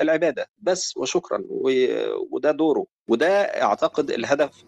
العبادة. 0.00 0.46
بس 0.62 0.96
وشكرا. 0.96 1.44
وده 2.30 2.50
دوره. 2.50 2.86
وده 3.08 3.28
أعتقد 3.42 4.10
الهدف 4.10 4.64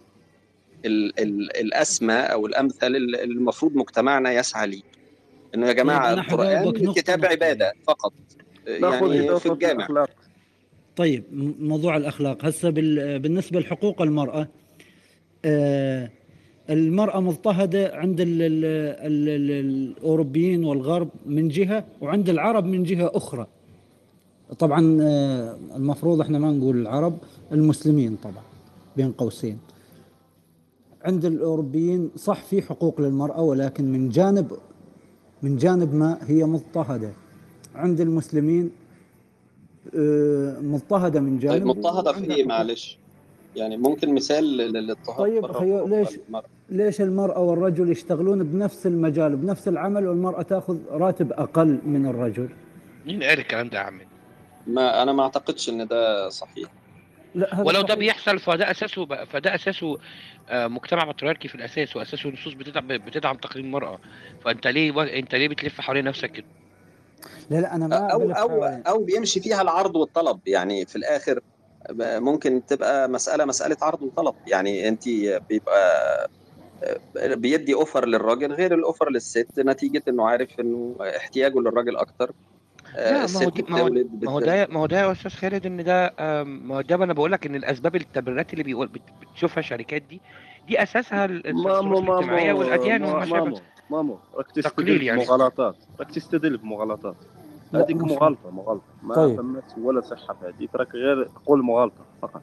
ال 0.84 1.21
ال 1.21 1.57
الأسمى 1.57 2.15
أو 2.15 2.46
الأمثل 2.46 2.86
اللي 2.96 3.22
المفروض 3.24 3.76
مجتمعنا 3.76 4.32
يسعى 4.32 4.67
ليه. 4.67 4.82
إنه 5.54 5.67
يا 5.68 5.72
جماعة 5.72 5.98
طيب، 6.00 6.12
أنا 6.12 6.20
القرآن 6.20 6.92
كتاب. 6.92 7.24
عبادة 7.24 7.72
فقط. 7.86 8.12
يعني 8.66 9.38
في 9.40 9.46
الجامع. 9.52 9.72
الاخلاق 9.72 10.11
طيب 10.96 11.24
موضوع 11.60 11.96
الأخلاق. 11.96 12.44
هسه 12.44 12.70
بال- 12.70 13.18
بالنسبة 13.18 13.60
لحقوق 13.60 14.02
المرأة 14.02 14.48
آه، 15.44 16.10
المرأة 16.70 17.20
مضطهدة 17.20 17.90
عند 17.94 18.20
ال 18.20 18.42
ال 18.42 18.64
ال 18.64 19.28
ال 19.28 19.50
الأوروبيين 19.50 20.64
والغرب 20.64 21.10
من 21.26 21.48
جهة 21.48 21.86
وعند 22.00 22.28
العرب 22.28 22.64
من 22.66 22.82
جهة 22.82 23.10
أخرى. 23.14 23.46
طبعا 24.58 24.98
آه، 25.02 25.56
المفروض 25.76 26.20
إحنا 26.20 26.38
ما 26.38 26.52
نقول 26.52 26.76
العرب 26.76 27.18
المسلمين 27.52 28.16
طبعا 28.22 28.43
بين 28.96 29.12
قوسين. 29.12 29.58
عند 31.04 31.25
الأوروبيين 31.25 32.11
صح 32.16 32.43
في 32.43 32.62
حقوق 32.62 33.01
للمرأة 33.01 33.41
ولكن 33.43 33.93
من 33.93 34.09
جانب 34.09 34.52
من 35.43 35.57
جانب 35.57 35.95
ما 35.95 36.19
هي 36.23 36.45
مضطهدة. 36.45 37.11
عند 37.74 38.01
المسلمين 38.01 38.71
آه، 39.98 40.60
مضطهدة 40.60 41.21
من 41.21 41.38
جانب 41.38 41.55
طيب 41.59 41.66
مضطهدة 41.66 42.13
في 42.13 42.24
إيه؟ 42.24 42.33
حقوق. 42.33 42.47
معلش. 42.47 42.99
يعني 43.57 43.77
ممكن 43.77 44.15
مثال 44.15 44.45
للاضطهاد 44.57 45.19
طيب، 45.19 45.52
خيو- 45.52 45.87
ليش- 45.88 46.19
المرأة. 46.29 46.45
ليش 46.71 47.01
المرأة 47.01 47.41
والرجل 47.43 47.91
يشتغلون 47.91 48.43
بنفس 48.45 48.87
المجال 48.87 49.37
بنفس 49.37 49.69
العمل 49.69 50.07
والمرأة 50.09 50.43
تأخذ 50.43 50.77
راتب 50.91 51.33
أقل 51.33 51.79
من 51.87 52.07
الرجل؟ 52.07 52.49
مين 53.07 53.23
قال 53.23 53.38
الكلام 53.38 53.69
ده 53.69 53.79
يا 53.79 53.83
عم 53.83 53.99
ما 54.66 55.02
أنا 55.02 55.12
ما 55.12 55.23
أعتقدش 55.23 55.69
إن 55.69 55.87
ده 55.87 56.29
صحيح. 56.29 56.70
لا 57.34 57.55
هذا 57.55 57.62
ولو 57.62 57.80
ده 57.80 57.87
صحيح. 57.87 57.98
بيحصل 57.98 58.38
فده 58.38 58.70
أساسه 58.70 59.07
فده 59.24 59.54
أساسه 59.54 59.99
آه، 60.49 60.66
مجتمع 60.66 61.04
بطريركي 61.04 61.49
في 61.49 61.54
الأساس 61.54 61.96
وأساسه 61.96 62.30
نصوص 62.30 62.52
بتدعم 62.52 62.88
بتدعم 62.88 63.37
تقييد 63.37 63.65
المرأة. 63.65 63.99
فأنت 64.44 64.66
ليه 64.66 64.92
و... 64.92 65.00
أنت 65.00 65.34
ليه 65.34 65.48
بتلف 65.48 65.80
حوالين 65.80 66.04
نفسك 66.04 66.32
كده؟ 66.32 66.46
لا 67.50 67.60
لا 67.60 67.74
أنا 67.74 67.86
ما 67.86 68.12
أو 68.12 68.30
أو. 68.32 68.64
أو 68.64 69.04
بيمشي 69.04 69.41
فيها 69.41 69.62
العرض 69.62 69.96
والطلب. 69.96 70.41
يعني 70.46 70.86
في 70.86 70.96
الآخر 70.96 71.41
ممكن 72.00 72.66
تبقى 72.66 73.08
مسألة 73.08 73.44
مسألة 73.44 73.76
عرض 73.82 74.02
وطلب. 74.02 74.34
يعني 74.46 74.88
أنت 74.88 75.04
بيبقى 75.50 76.30
بيدي 77.16 77.74
offer 77.74 78.06
للراجل 78.06 78.52
غير 78.52 78.74
ال 78.74 78.80
offer 78.80 79.10
للست. 79.10 79.48
نتيجة 79.58 80.02
إنه 80.08 80.28
عارف 80.28 80.60
إنه 80.60 80.96
احتياجه 81.16 81.58
للراجل 81.58 81.96
أكتر. 81.96 82.32
لا 82.97 83.12
ما 83.12 83.19
هو 83.19 83.25
الست 83.25 83.52
دي 83.55 83.64
ما 83.69 83.80
هو 83.80 83.89
ما 84.22 84.30
هو 84.30 84.41
ده 84.41 84.66
ما 84.70 84.80
هو 84.80 84.86
ده 84.86 85.00
يا 85.00 85.12
أستاذ 85.12 85.30
خالد 85.30 85.66
إن 85.66 85.84
ده 85.84 86.14
ما 86.44 86.77
هو 86.77 86.80
ده 86.80 86.94
أنا 86.94 87.12
بقول 87.12 87.33
لك 87.33 87.47
إن 87.47 87.55
الأسباب 87.55 87.97
التبريرات 87.97 88.53
اللي 88.53 88.64
بيقول 88.64 88.86
بت- 88.86 89.00
بتشوفها 89.33 89.58
الشركات 89.58 90.03
دي 90.03 90.20
دي 90.69 90.83
أساسها 90.83 91.25
الظروف 91.25 92.08
الاجتماعية 92.08 92.53
مامو 92.53 92.58
والأديان 92.61 93.03
مامو 93.03 93.14
وما 93.16 93.27
شابه 93.27 93.61
مامو 93.91 94.19
راك 94.34 94.47
تقليل 94.47 94.64
تستدل 94.64 95.03
يعني. 95.03 95.25
بمغالطات. 95.25 95.77
راك 96.00 96.11
تستدل 96.11 96.56
بمغالطات. 96.56 97.16
هذيك 97.75 97.97
مغالطة 97.97 98.50
مغالطة. 98.50 98.83
ما 99.03 99.14
طيب. 99.14 99.62
ولا 99.83 100.00
صحة 100.00 100.34
في 100.34 100.47
هذيك 100.56 100.75
راك 100.75 100.94
غير 100.94 101.25
تقول 101.44 101.62
مغالطة 101.62 102.00
فقط. 102.22 102.42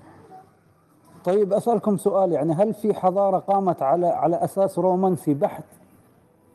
طيب 1.26 1.54
أسألكم 1.54 1.98
سؤال 1.98 2.32
يعني 2.32 2.54
هل 2.54 2.74
في 2.74 2.94
حضارة 2.94 3.38
قامت 3.38 3.82
على 3.82 4.08
على 4.08 4.44
أساس 4.44 4.80
رومانسي 4.80 5.34
بحت؟ 5.34 5.64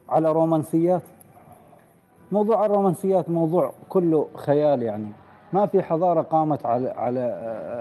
على 0.09 0.33
رومانسيات؟ 0.33 1.03
موضوع 2.33 2.67
الرومانسيات 2.67 3.31
موضوع 3.31 3.73
كله 3.89 4.29
خيال 4.35 4.83
يعني. 4.83 5.07
ما 5.53 5.67
في 5.67 5.83
حضارة 5.83 6.23
قامت 6.23 6.67
على 6.67 6.89
على 6.91 7.21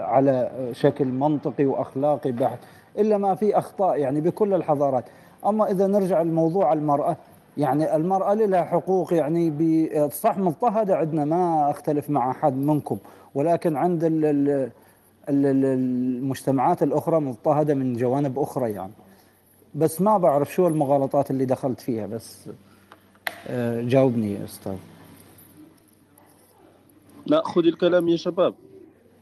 على 0.08 0.50
شكل 0.72 1.04
منطقي 1.04 1.66
وأخلاقي 1.66 2.32
بحت 2.32 2.58
إلا 2.98 3.18
ما 3.18 3.34
في 3.34 3.58
أخطاء 3.58 3.98
يعني 3.98 4.20
بكل 4.20 4.54
الحضارات. 4.54 5.04
أما 5.46 5.70
إذا 5.70 5.86
نرجع 5.86 6.22
لموضوع 6.22 6.72
المرأة 6.72 7.16
يعني 7.56 7.96
المرأة 7.96 8.34
لها 8.34 8.62
حقوق 8.64 9.14
يعني 9.14 10.08
صح 10.10 10.38
مضطهدة 10.38 10.96
عندنا 10.96 11.24
ما 11.24 11.70
أختلف 11.70 12.10
مع 12.10 12.30
أحد 12.30 12.56
منكم. 12.56 12.98
ولكن 13.34 13.76
عند 13.76 14.04
ال- 14.04 14.24
ال- 14.24 14.48
ال- 15.28 15.46
ال- 15.46 15.64
المجتمعات 15.64 16.82
الأخرى 16.82 17.20
مضطهدة 17.20 17.74
من 17.74 17.92
جوانب 17.96 18.38
أخرى 18.38 18.70
يعني. 18.72 18.92
بس 19.74 20.00
ما 20.00 20.18
بعرف 20.18 20.52
شو 20.54 20.66
المغالطات 20.66 21.30
اللي 21.30 21.44
دخلت 21.44 21.80
فيها 21.80 22.06
بس 22.06 22.48
جاوبني 23.88 24.32
يا 24.34 24.44
أستاذ. 24.44 24.76
لا 27.26 27.42
خذ 27.44 27.66
الكلام 27.66 28.08
يا 28.08 28.16
شباب. 28.16 28.54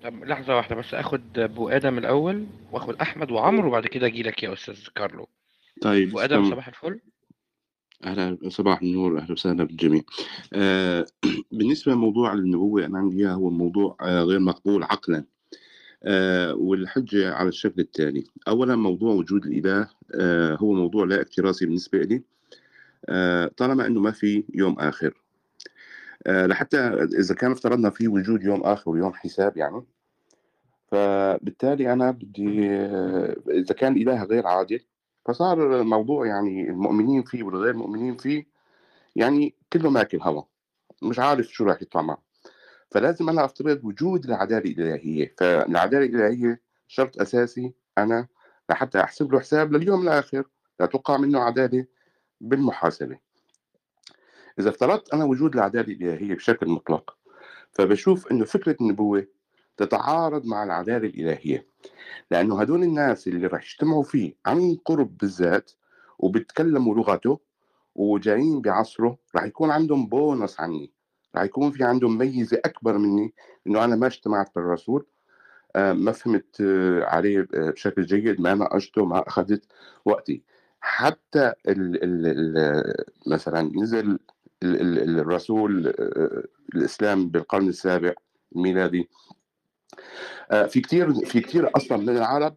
طب 0.03 0.25
لحظة 0.25 0.57
واحدة 0.57 0.77
بس 0.77 0.95
آخد 0.95 1.39
أبو 1.39 1.69
آدم 1.69 1.99
الأول 1.99 2.47
وآخد 2.73 2.95
أحمد 2.95 3.31
وعمرو 3.31 3.69
وبعد 3.69 3.87
كده 3.87 4.07
أجي 4.07 4.23
لك 4.23 4.43
يا 4.43 4.53
أستاذ 4.53 4.79
كارلو. 4.95 5.29
طيب 5.83 6.09
أبو 6.09 6.21
آدم. 6.21 6.51
صباح 6.51 6.69
الفل. 6.69 7.01
أهلا 8.05 8.39
صباح 8.49 8.83
النور 8.83 9.19
أهلا 9.19 9.33
وسهلا 9.33 9.65
بالجميع. 9.65 10.03
آه 10.53 11.07
بالنسبة 11.53 11.93
لموضوع 11.93 12.33
النبوة 12.33 12.85
أنا 12.85 12.99
عندي 12.99 13.29
هو 13.29 13.51
موضوع 13.51 13.97
آه 14.01 14.23
غير 14.23 14.39
مقبول 14.39 14.83
عقلا. 14.83 15.25
آه 16.05 16.55
والحجة 16.55 17.35
على 17.35 17.49
الشكل 17.49 17.81
التالي. 17.81 18.25
أولا 18.49 18.77
موضوع 18.77 19.15
وجود 19.15 19.47
الإله 19.47 19.89
آه 20.15 20.55
هو 20.55 20.73
موضوع 20.73 21.05
لا 21.05 21.21
اكتراثي 21.21 21.67
بالنسبة 21.67 21.99
لي. 21.99 22.17
آه 22.17 22.36
طالما 23.57 23.87
أنه 23.87 24.01
ما 24.01 24.11
في 24.11 24.45
يوم 24.55 24.79
آخر. 24.79 25.23
آه 26.27 26.47
لحتى 26.47 26.79
إذا 27.19 27.35
كان 27.35 27.53
افترضنا 27.53 27.91
في 27.91 28.09
وجود 28.09 28.43
يوم 28.43 28.63
آخر 28.63 28.91
ويوم 28.91 29.15
حساب 29.15 29.57
يعني. 29.57 29.83
فبالتالي 30.89 31.93
أنا 31.93 32.11
بدي 32.11 32.71
آه 32.71 33.37
إذا 33.49 33.75
كان 33.75 33.97
الإله 33.97 34.25
غير 34.25 34.47
عادل 34.47 34.81
فصار 35.27 35.81
الموضوع 35.81 36.27
يعني 36.27 36.71
المؤمنين 36.71 37.23
فيه 37.23 37.43
والغير 37.43 37.77
مؤمنين 37.77 38.17
فيه 38.17 38.47
يعني 39.17 39.55
كله 39.73 39.91
ماكل 39.91 40.21
هوا. 40.23 40.43
مش 41.03 41.19
عارف 41.19 41.47
شو 41.47 41.65
راح 41.65 41.83
يطلع 41.83 42.03
معه. 42.03 42.23
فلازم 42.91 43.29
أنا 43.29 43.45
أفترض 43.45 43.85
وجود 43.85 44.25
العدالة 44.25 44.71
الإلهية. 44.71 45.35
فالعدالة 45.39 46.07
الإلهية 46.07 46.61
شرط 46.89 47.21
أساسي 47.21 47.75
أنا 47.99 48.27
لحتى 48.71 49.01
أحسب 49.01 49.33
له 49.33 49.41
حساب 49.41 49.73
لليوم 49.73 50.03
الآخر. 50.03 50.45
لا 50.81 50.87
توقع 50.87 51.17
منه 51.17 51.41
عدالة 51.41 51.87
بالمحاسبة. 52.41 53.19
إذا 54.59 54.71
افترضت 54.71 55.15
أنا 55.15 55.25
وجود 55.25 55.55
العدالة 55.55 55.93
الإلهية 55.93 56.35
بشكل 56.35 56.69
مطلق 56.69 57.17
فبشوف 57.73 58.31
إنه 58.33 58.45
فكرة 58.45 58.77
النبوة 58.81 59.27
تتعارض 59.77 60.47
مع 60.47 60.65
العدالة 60.65 61.09
الإلهية 61.09 61.67
لأنه 62.31 62.61
هدول 62.61 62.83
الناس 62.83 63.29
اللي 63.29 63.47
راح 63.47 63.63
يجتمعوا 63.63 64.03
فيه 64.03 64.35
عن 64.47 64.77
قرب 64.85 65.17
بالذات 65.19 65.71
وبيتكلموا 66.19 66.95
لغته 66.95 67.41
وجايين 67.95 68.61
بعصره 68.61 69.19
راح 69.35 69.45
يكون 69.45 69.71
عندهم 69.71 70.07
بونص 70.07 70.61
عني 70.61 70.93
راح 71.35 71.45
يكون 71.45 71.71
في 71.71 71.85
عندهم 71.85 72.19
ميزة 72.19 72.61
أكبر 72.65 72.99
مني 72.99 73.35
إنه 73.67 73.85
أنا 73.85 73.97
ما 73.97 74.07
اجتمعت 74.07 74.55
بالرسول. 74.55 75.07
آه، 75.77 75.93
ما 75.93 76.13
فهمت 76.13 76.61
آه، 76.61 77.05
عليه 77.05 77.49
آه، 77.55 77.71
بشكل 77.71 78.03
جيد 78.03 78.41
ما 78.41 78.55
ناقشته 78.55 79.05
ما 79.05 79.29
أخذت 79.29 79.65
وقتي. 80.05 80.43
حتى 80.87 81.53
ال 81.69 81.99
ال 82.03 82.95
مثلا 83.27 83.71
نزل 83.75 84.19
ال 84.63 84.99
ال 84.99 85.19
الرسول 85.19 85.87
آه، 85.87 86.45
الإسلام 86.75 87.29
بالقرن 87.29 87.69
السابع 87.69 88.13
الميلادي 88.57 89.09
آه، 90.51 90.67
في 90.67 90.81
كثير 90.81 91.15
في 91.15 91.41
كثير 91.41 91.77
أصلا 91.77 91.97
من 91.99 92.09
العرب 92.09 92.57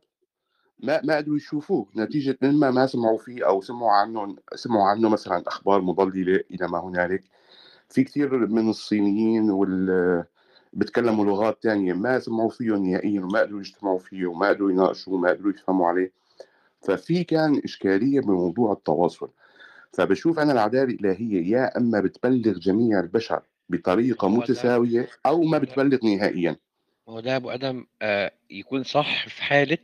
ما 0.80 1.02
ما 1.04 1.18
قدروا 1.18 1.38
يشوفوه 1.38 1.88
نتيجة 1.96 2.38
من 2.42 2.60
ما 2.60 2.86
سمعوا 2.88 3.18
فيه 3.18 3.48
أو 3.48 3.62
سمعوا 3.62 3.92
عنه 3.92 4.36
سمعوا 4.56 4.84
عنه 4.88 5.10
مثلا 5.10 5.44
أخبار 5.48 5.82
مضللة 5.82 6.44
إلى 6.52 6.68
ما 6.68 6.80
هنالك. 6.80 7.24
في 7.90 8.04
كثير 8.04 8.48
من 8.48 8.70
الصينيين 8.70 9.52
وال 9.52 10.26
بيتكلموا 10.74 11.26
لغات 11.26 11.64
تانية 11.64 11.94
ما 11.94 12.20
سمعوا 12.20 12.50
فيه 12.50 12.72
نهائيا 12.72 13.22
وما 13.22 13.40
قدروا 13.40 13.60
يجتمعوا 13.60 14.00
فيه 14.00 14.28
وما 14.28 14.50
قدروا 14.50 14.72
يناقشوه 14.72 15.14
وما 15.14 15.30
قدروا 15.30 15.52
يفهموا 15.52 15.88
عليه. 15.88 16.12
ففي 16.82 17.24
كان 17.24 17.62
إشكالية 17.66 18.20
بموضوع 18.20 18.74
التواصل. 18.74 19.32
فبشوف 19.94 20.40
أنا 20.40 20.52
العدالة 20.52 20.84
الإلهية 20.94 21.52
يا 21.52 21.78
أما 21.78 22.00
بتبلغ 22.02 22.60
جميع 22.60 23.00
البشر 23.00 23.42
بطريقة 23.70 24.26
هو 24.26 24.30
متساوية 24.30 25.10
أو 25.26 25.42
ما 25.44 25.58
بتبلغ 25.58 25.98
نهائيا. 26.04 26.56
ما 27.08 27.14
هو 27.14 27.20
ده 27.20 27.32
يا 27.32 27.36
أبو 27.36 27.50
آدم 27.50 27.86
آه 28.02 28.32
يكون 28.50 28.84
صح 28.84 29.28
في 29.28 29.44
حالة 29.44 29.78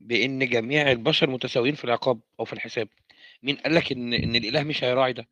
بإن 0.00 0.48
جميع 0.48 0.90
البشر 0.90 1.30
متساويين 1.30 1.74
في 1.74 1.84
العقاب 1.84 2.20
أو 2.40 2.44
في 2.44 2.52
الحساب. 2.52 2.88
مين 3.42 3.56
قال 3.56 3.74
لك 3.74 3.92
إن 3.92 4.12
إن 4.12 4.36
الإله 4.36 4.62
مش 4.62 4.84
هيراعي 4.84 5.12
ده؟ 5.12 5.28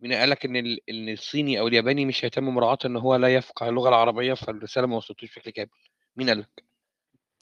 مين 0.00 0.12
قال 0.12 0.30
لك 0.30 0.44
إن 0.44 0.56
ال- 0.56 0.90
إن 0.90 1.08
الصيني 1.08 1.60
أو 1.60 1.68
الياباني 1.68 2.04
مش 2.04 2.24
هيتم 2.24 2.44
مراعاه 2.44 2.78
إن 2.84 2.96
هو 2.96 3.16
لا 3.16 3.34
يفقه 3.34 3.68
اللغة 3.68 3.88
العربية 3.88 4.34
فالرسالة 4.34 4.86
ما 4.86 4.96
وصلتوش 4.96 5.30
بشكل 5.30 5.50
كامل؟ 5.50 5.70
مين 6.16 6.28
قال 6.28 6.38
لك؟ 6.40 6.64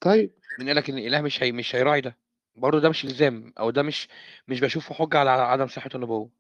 طيب. 0.01 0.31
مين 0.59 0.69
قال 0.69 0.77
لك 0.77 0.91
إن 0.91 0.99
الإله 0.99 1.21
مش 1.21 1.43
هي 1.43 1.53
مش 1.53 1.75
هيراعي 1.75 2.01
ده؟ 2.01 2.17
برضه 2.57 2.81
ده 2.81 2.89
مش 2.89 3.05
إلزام 3.05 3.53
أو 3.59 3.71
ده 3.71 3.83
مش 3.83 4.09
مش 4.49 4.61
بشوفه 4.61 4.95
حجة 4.95 5.19
على 5.19 5.31
عدم 5.31 5.67
صحة 5.67 5.91
النبوة 5.95 6.31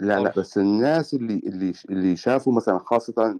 لا 0.00 0.20
لا 0.20 0.30
خالص. 0.30 0.36
بس 0.36 0.58
الناس 0.58 1.14
اللي 1.14 1.34
اللي 1.46 1.72
اللي 1.90 2.16
شافوا 2.16 2.52
مثلا 2.52 2.78
خاصة 2.78 3.38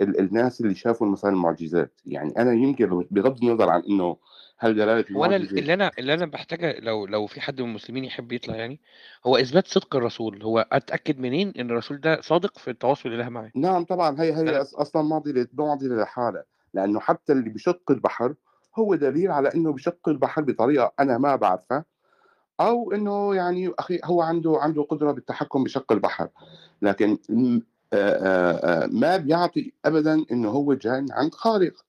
ال 0.00 0.20
الناس 0.20 0.60
اللي 0.60 0.74
شافوا 0.74 1.06
مثلًا 1.06 1.30
المعجزات، 1.30 2.00
يعني 2.06 2.30
أنا 2.38 2.52
يمكن 2.52 2.86
بغض 3.10 3.44
النظر 3.44 3.68
عن 3.70 3.82
إنه 3.90 4.16
هل 4.58 4.74
دلالة 4.74 5.04
هو 5.16 5.24
أنا 5.24 5.36
ال 5.36 5.50
المعجزة 5.50 5.58
اللي 5.58 5.74
أنا 5.74 5.90
اللي 5.98 6.14
أنا 6.14 6.26
باحتاجها 6.26 6.72
لو 6.80 7.06
لو 7.06 7.26
في 7.26 7.40
حد 7.40 7.60
من 7.60 7.68
المسلمين 7.68 8.04
يحب 8.04 8.32
يطلع 8.32 8.56
يعني، 8.56 8.80
هو 9.26 9.36
إثبات 9.36 9.66
صدق 9.66 9.96
الرسول، 9.96 10.42
هو 10.42 10.58
أتأكد 10.72 11.18
منين 11.18 11.48
إن 11.58 11.70
الرسول 11.70 12.00
ده 12.00 12.20
صادق 12.20 12.58
في 12.58 12.70
التواصل 12.70 13.08
الإله 13.08 13.28
معاه؟ 13.28 13.52
نعم 13.54 13.84
طبعًا 13.84 14.20
هي 14.20 14.32
هي 14.36 14.50
أنا 14.50 14.60
أص 14.60 14.74
أصلًا 14.74 15.02
معضلة 15.02 15.46
معضلة 15.52 16.02
لحالها، 16.02 16.44
لأنه 16.74 17.00
حتى 17.00 17.32
اللي 17.32 17.50
بيشق 17.50 17.90
البحر 17.90 18.34
هو 18.78 18.94
دليل 18.94 19.30
على 19.30 19.48
إنه 19.54 19.72
بيشق 19.72 20.08
البحر 20.08 20.42
بطريقة 20.42 20.92
أنا 21.00 21.18
ما 21.18 21.36
باعرفها، 21.36 21.84
أو 22.60 22.92
إنه 22.92 23.34
يعني 23.34 23.72
أخي 23.78 24.00
هو 24.04 24.22
عنده 24.22 24.58
عنده 24.60 24.82
قدرة 24.82 25.12
بالتحكم 25.12 25.64
بشق 25.64 25.92
البحر، 25.92 26.28
لكن 26.82 27.18
ما 28.92 29.16
بيعطي 29.16 29.72
أبدًا 29.84 30.24
إنه 30.32 30.50
هو 30.50 30.74
جاي 30.74 31.06
عند 31.10 31.34
خالق، 31.34 31.84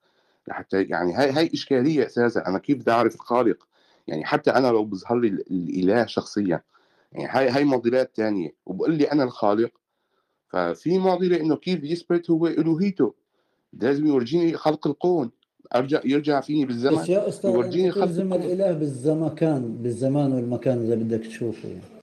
حتى 0.49 0.83
يعني 0.83 1.13
هاي 1.13 1.31
هاي 1.31 1.49
إشكالية 1.53 2.05
أساسًا، 2.05 2.47
أنا 2.47 2.59
كيف 2.59 2.77
بدي 2.77 2.91
أعرف 2.91 3.15
الخالق؟ 3.15 3.67
يعني 4.07 4.25
حتى 4.25 4.51
أنا 4.51 4.67
لو 4.67 4.85
بيظهر 4.85 5.19
لي 5.19 5.27
ال 5.27 5.43
الإله 5.51 6.05
شخصيًا، 6.05 6.61
يعني 7.13 7.27
هاي 7.29 7.49
هاي 7.49 7.65
معضلات 7.65 8.15
تانية، 8.15 8.55
وبيقول 8.65 8.93
لي 8.95 9.11
أنا 9.11 9.23
الخالق، 9.23 9.71
ففي 10.49 10.99
معضلة 10.99 11.41
إنه 11.41 11.55
كيف 11.55 11.83
يثبت 11.83 12.31
هو 12.31 12.47
ألوهيته، 12.47 13.13
لازم 13.73 14.07
يورجيني 14.07 14.57
خلق 14.57 14.87
الكون، 14.87 15.31
أرجع 15.75 16.01
يرجع 16.05 16.41
فيني 16.41 16.65
بالزمن 16.65 16.95
بس 17.01 17.09
يا 17.09 17.27
أستاذ 17.27 17.49
يورجيني 17.49 17.91
خلق 17.91 18.05
تلزم 18.05 18.33
الكون. 18.33 18.51
الإله 18.51 18.71
بالزمكان 18.73 19.77
بالزمان 19.77 20.31
والمكان 20.31 20.85
إذا 20.85 20.95
بدك 20.95 21.25
تشوفه 21.25 21.69
يعني. 21.69 21.99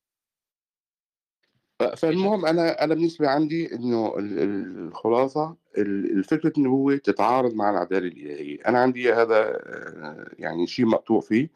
فالمهم 1.97 2.47
أنا 2.47 2.85
أنا 2.85 2.95
بالنسبة 2.95 3.29
عندي 3.29 3.75
إنه 3.75 4.19
ال 4.19 4.39
ال 4.39 4.79
الخلاصة 4.89 5.57
ال 5.79 6.19
الفكرة 6.19 6.53
النبوة 6.59 6.97
تتعارض 6.97 7.55
مع 7.55 7.71
العدالة 7.71 8.07
الإلهية، 8.09 8.59
أنا 8.67 8.79
عندي 8.79 9.13
هذا 9.13 9.39
آآ، 9.39 10.35
يعني 10.39 10.67
شيء 10.67 10.87
مقطوع 10.87 11.21
فيه، 11.21 11.51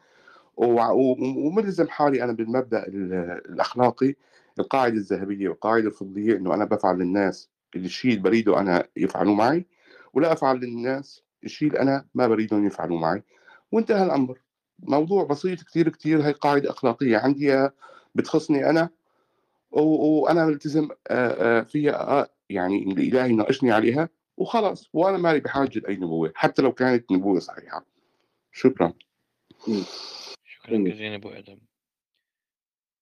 وملزم 0.57 1.87
حالي 1.87 2.23
أنا 2.23 2.31
بالمبدأ 2.31 2.87
ال 2.87 3.13
الأخلاقي 3.49 4.15
القاعدة 4.59 4.95
الذهبية 4.95 5.49
والقاعدة 5.49 5.87
الفضية 5.87 6.37
إنه 6.37 6.53
أنا 6.53 6.65
بافعل 6.65 6.97
للناس 6.97 7.49
الشيء 7.75 8.11
اللي 8.11 8.23
باريده 8.23 8.59
أنا 8.59 8.87
يفعلوه 8.97 9.35
معي، 9.35 9.65
ولا 10.13 10.33
أفعل 10.33 10.57
للناس 10.57 11.23
الشيء 11.43 11.67
اللي 11.67 11.79
أنا 11.81 12.05
ما 12.15 12.27
باريدهم 12.27 12.67
يفعلوه 12.67 12.99
معي، 12.99 13.23
وانتهى 13.71 14.03
الأمر، 14.05 14.39
موضوع 14.79 15.23
بسيط 15.23 15.63
كتير، 15.63 15.89
كتير 15.89 16.21
هاي 16.27 16.31
قاعدة 16.31 16.69
أخلاقية 16.71 17.17
عندي 17.17 17.69
بتخصني 18.15 18.69
أنا. 18.69 18.89
و 19.71 19.81
وأنا 20.21 20.45
ملتزم 20.45 20.89
فيها 21.67 22.01
آه، 22.21 22.29
يعني 22.49 22.83
اللي 22.83 23.03
إلهي 23.09 23.33
ناقشني 23.33 23.71
عليها. 23.71 24.09
وخلاص، 24.37 24.89
وأنا 24.93 25.17
مالي 25.17 25.39
بحاجة 25.39 25.79
لأي 25.79 25.95
نبوة، 25.95 26.31
حتى 26.35 26.61
لو 26.61 26.71
كانت 26.73 27.11
نبوة 27.11 27.39
صحيحة. 27.39 27.85
شكرًا. 28.51 28.93
شكرًا. 30.45 30.77
جزيلًا 30.77 31.11
يا 31.11 31.15
أبو 31.15 31.29
آدم. 31.29 31.59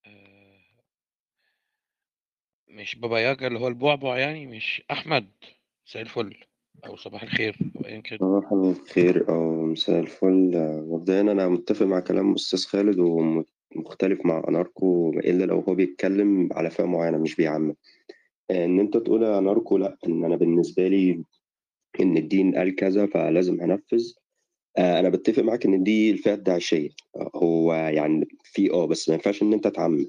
آآ 0.06 0.60
مش 2.68 2.96
بابا 2.96 3.20
ياجا 3.20 3.48
اللي 3.48 3.60
هو 3.60 3.68
البعبع 3.68 4.18
يعني، 4.18 4.46
مش 4.48 4.84
أحمد، 4.92 5.32
مساء 5.88 6.02
الفل. 6.02 6.49
أو 6.86 6.96
صباح 6.96 7.24
الخير 7.24 7.56
أو 7.78 7.86
أيًا 7.86 8.00
كان. 8.02 8.20
صباح 8.20 8.52
الخير 8.52 9.30
أو 9.30 9.66
مساء 9.66 10.00
الفل، 10.00 10.52
مبدئيًا 10.88 11.22
أنا 11.22 11.48
متّفق 11.50 11.86
مع 11.86 12.00
كلام 12.00 12.34
أستاذ 12.34 12.66
خالد 12.66 13.00
وم 13.00 13.46
مختلف 13.76 14.26
مع 14.26 14.44
أناركو 14.48 15.10
إلا 15.10 15.46
لو 15.46 15.60
هو 15.60 15.76
بيتكلم 15.76 16.50
على 16.54 16.70
فئة 16.70 16.86
معينة 16.86 17.18
مش 17.18 17.36
بيعمم. 17.36 17.76
إن 18.52 18.80
أنت 18.80 18.98
تقول 18.98 19.24
يا 19.24 19.40
أناركو 19.40 19.78
لأ، 19.78 19.98
إن 20.08 20.26
أنا 20.26 20.36
بالنسبة 20.36 20.88
لي 20.88 21.24
إن 22.02 22.18
الدين 22.18 22.56
قال 22.56 22.76
كذا 22.76 23.06
فلازم 23.06 23.62
هانفّذ، 23.62 24.14
آآ 24.78 25.00
أنا 25.00 25.10
باتّفق 25.10 25.44
معاك 25.44 25.66
إن 25.66 25.84
دي 25.84 26.12
الفئة 26.12 26.34
الداعشية، 26.34 26.90
هو 27.36 27.74
يعني 27.74 28.28
في 28.44 28.72
آه، 28.72 28.86
بس 28.88 29.10
ما 29.10 29.16
ينفعش 29.16 29.42
إن 29.44 29.54
أنت 29.54 29.68
تعمم، 29.68 30.06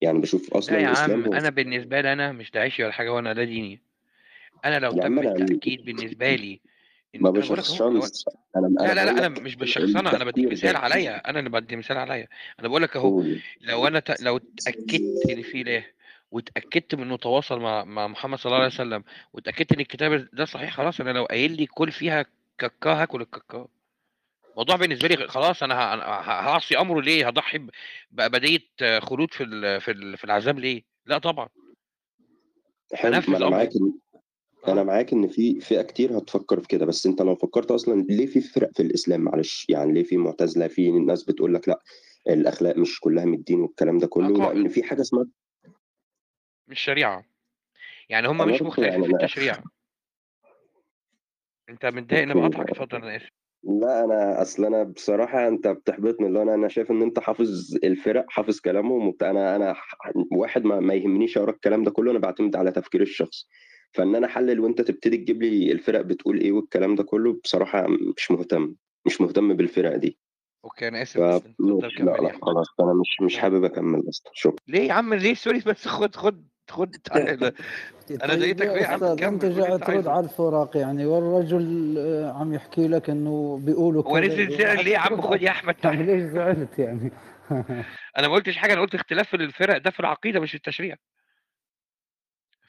يعني 0.00 0.18
باشوف 0.18 0.50
لا 0.52 0.58
أصلًا 0.58 0.78
يا 0.80 0.86
الإسلام 0.88 1.20
عم، 1.20 1.26
هو 1.26 1.32
أنا 1.32 1.50
بالنسبة 1.50 2.00
لي 2.00 2.12
أنا 2.12 2.32
مش 2.32 2.50
داعشي 2.50 2.82
ولا 2.84 2.92
حاجة 2.92 3.12
وأنا 3.12 3.32
ده 3.32 3.44
ديني. 3.44 3.87
أنا 4.64 4.78
لو 4.78 4.92
تم 4.92 5.18
أنا 5.18 5.30
التأكيد 5.30 5.84
بالنسبة 5.84 6.34
لي 6.34 6.60
إن 7.14 7.20
ما 7.20 7.28
أنا 7.30 7.38
باقول 7.40 7.58
لك 7.58 7.64
أهو 7.64 7.90
لو 7.90 8.00
باشخصنش، 8.00 8.24
أنا 8.56 8.66
لا، 8.66 8.84
أنا 8.84 8.94
لا، 8.94 9.04
لأ، 9.04 9.18
أنا 9.18 9.34
لك 9.34 9.40
مش 9.42 9.56
باشخصنها، 9.56 10.16
أنا 10.16 10.24
التفكير 10.24 10.50
مثال 10.50 10.72
ده. 10.72 10.78
عليّا، 10.78 11.30
أنا 11.30 11.38
اللي 11.38 11.50
بادّي 11.50 11.76
مثال 11.76 11.96
عليّا. 11.98 12.28
أنا 12.60 12.68
باقول 12.68 12.82
لك 12.82 12.96
أهو. 12.96 13.24
لو 13.60 13.86
أنا 13.86 14.00
ت 14.00 14.20
لو 14.20 14.36
اتأكدت 14.36 15.30
إن 15.30 15.42
في 15.42 15.60
إله 15.60 15.84
واتأكدت 16.30 16.94
من 16.94 17.02
إنه 17.02 17.16
تواصل 17.16 17.60
مع 17.60 17.84
مع 17.84 18.06
محمد 18.06 18.38
صلى 18.38 18.50
الله 18.50 18.56
عليه 18.62 18.74
وسلم 18.74 19.04
واتأكدت 19.32 19.72
إن 19.72 19.80
الكتاب 19.80 20.28
ده 20.32 20.44
صحيح 20.44 20.72
خلاص 20.76 21.00
أنا 21.00 21.10
لو 21.10 21.24
قايل 21.24 21.56
لي 21.56 21.66
كُل 21.66 21.92
فيها 21.92 22.24
كاكاه 22.58 23.02
هاكل 23.02 23.20
الكاكاه. 23.20 23.68
الموضوع 24.52 24.76
بالنسبة 24.76 25.08
لي 25.08 25.28
خلاص 25.28 25.62
أنا 25.62 25.74
ه 25.74 25.94
ه 25.94 26.20
هاعصي 26.48 26.78
أمره 26.78 27.00
ليه؟ 27.00 27.26
هاضحي 27.28 27.58
ب 27.58 27.70
بأبدية 28.10 28.60
خلود 29.00 29.34
في 29.34 29.42
ال 29.44 29.80
في 29.80 29.90
ال 29.90 30.18
في 30.18 30.24
العذاب 30.24 30.58
ليه؟ 30.58 30.82
لأ 31.06 31.18
طبعًا. 31.18 31.48
حلو، 32.94 33.20
ما 33.28 33.36
أنا 33.36 33.50
معاك 33.50 33.70
أمره. 33.76 33.92
آه. 34.66 34.82
معاك 34.82 35.12
إن 35.12 35.28
في 35.28 35.60
فئة 35.60 35.82
كتير 35.82 36.18
هتفكّر 36.18 36.60
في 36.60 36.68
كده، 36.68 36.86
بس 36.86 37.06
أنت 37.06 37.22
لو 37.22 37.34
فكّرت 37.34 37.70
أصلًا 37.70 38.02
ليه 38.02 38.26
في 38.26 38.40
فِرَق 38.40 38.70
في 38.74 38.82
الإسلام 38.82 39.20
معلش، 39.20 39.66
يعني 39.68 39.92
ليه 39.92 40.02
في 40.02 40.16
معتزلة، 40.16 40.68
في 40.68 40.90
ناس 40.90 41.24
بتقول 41.24 41.54
لك 41.54 41.68
لأ، 41.68 41.80
الأخلاق 42.28 42.76
مش 42.76 43.00
كلّها 43.00 43.24
من 43.24 43.34
الدين 43.34 43.60
والكلام 43.60 43.98
ده 43.98 44.06
كلّه، 44.06 44.28
لإن 44.28 44.42
عقائد. 44.42 44.68
في 44.68 44.82
حاجة 44.82 45.00
اسمها 45.00 45.26
مش 46.68 46.80
شريعة. 46.80 47.24
يعني 48.08 48.28
هم 48.28 48.36
مش 48.38 48.44
برضه 48.44 48.64
مختلفين 48.64 48.92
يعني 48.92 49.04
في 49.04 49.12
التشريع. 49.12 49.54
أنت 51.68 51.86
متضايق 51.86 52.22
إني 52.22 52.32
أوكي. 52.32 52.48
باقاطعك، 52.48 52.70
اتفضل 52.70 52.96
أنا 52.96 53.16
آسف. 53.16 53.28
لأ، 53.64 54.04
أنا 54.04 54.42
أصل 54.42 54.64
أنا 54.64 54.82
بصراحة 54.82 55.48
أنت 55.48 55.68
بتحبطني، 55.68 56.26
اللي 56.26 56.38
هو 56.38 56.42
أنا 56.42 56.54
أنا 56.54 56.68
شايف 56.68 56.90
إن 56.90 57.02
أنت 57.02 57.18
حافظ 57.18 57.76
الفِرَق، 57.84 58.24
حافظ 58.28 58.60
كلامهم 58.60 59.08
وبتاع، 59.08 59.30
أنا 59.30 59.56
أنا 59.56 59.74
ح 59.74 60.12
واحد 60.32 60.64
ما 60.64 60.80
ما 60.80 60.94
يهمنيش 60.94 61.38
أقرا 61.38 61.50
الكلام 61.50 61.84
ده 61.84 61.90
كلّه، 61.90 62.10
أنا 62.10 62.18
باعتمد 62.18 62.56
على 62.56 62.72
تفكيري 62.72 63.02
الشخصي، 63.04 63.46
فإن 63.96 64.14
أنا 64.14 64.26
أحلِّل 64.26 64.60
وأنت 64.60 64.80
تبتدي 64.80 65.16
تجيب 65.16 65.42
لي 65.42 65.72
الفِرَق 65.72 66.00
بتقول 66.00 66.40
إيه 66.40 66.52
والكلام 66.52 66.94
ده 66.94 67.02
كلّه، 67.02 67.40
بصراحة 67.44 67.86
مش 68.16 68.30
مهتم، 68.30 68.74
مش 69.06 69.20
مهتم 69.20 69.54
بالفِرَق 69.54 69.96
دي. 69.96 70.18
فماشي، 70.80 71.18
لأ، 71.18 71.38
كمّل 71.38 71.88
يا 71.98 72.04
لأ، 72.20 72.26
أحمد. 72.26 72.42
خلاص 72.42 72.66
أنا 72.80 72.92
مش 73.00 73.16
مش. 73.22 73.38
حابب 73.38 73.64
أكمّل 73.64 74.02
أصلًا، 74.08 74.32
شكرًا. 74.34 74.56
ليه 74.68 74.88
يا 74.88 74.92
عم 74.92 75.14
ليه 75.14 75.34
sorry 75.34 75.64
بس 75.66 75.88
خُد 75.88 76.16
خُد 76.16 76.44
خُد 76.70 76.96
تعالَ 77.04 77.52
أنا 78.22 78.28
طيب 78.28 78.38
ضايقتك 78.38 78.60
ليه 78.66 78.82
يا 78.82 78.86
عم 78.86 79.04
اللي 79.04 79.60
جاي 79.60 79.78
ترد. 79.78 80.06
على 80.08 80.24
الفُرَق 80.24 80.76
يعني 80.76 81.06
والرجل 81.06 81.94
آآ 81.98 82.32
عم 82.32 82.54
يحكي 82.54 82.88
لك 82.88 83.10
إنه 83.10 83.60
بيقولوا 83.64 84.02
هو 84.02 84.12
كذا 84.20 84.26
نزل 84.26 84.58
زعل 84.58 84.84
ليه 84.84 84.92
يا 84.92 84.98
عم؟ 84.98 85.20
خُد 85.30 85.42
يا 85.42 85.50
أحمد 85.50 85.74
يعني 85.84 85.96
تعالَ. 85.96 86.06
ليش 86.06 86.22
زعلت 86.22 86.78
يعني؟ 86.78 87.10
أنا 88.18 88.28
ما 88.28 88.34
قُلتش 88.34 88.56
حاجة، 88.56 88.72
أنا 88.72 88.80
قُلت 88.80 88.94
اختلاف 88.94 89.34
الفِرَق 89.34 89.78
ده 89.78 89.90
في 89.90 90.00
العقيدة 90.00 90.40
مش 90.40 90.50
في 90.50 90.56
التشريع. 90.56 90.96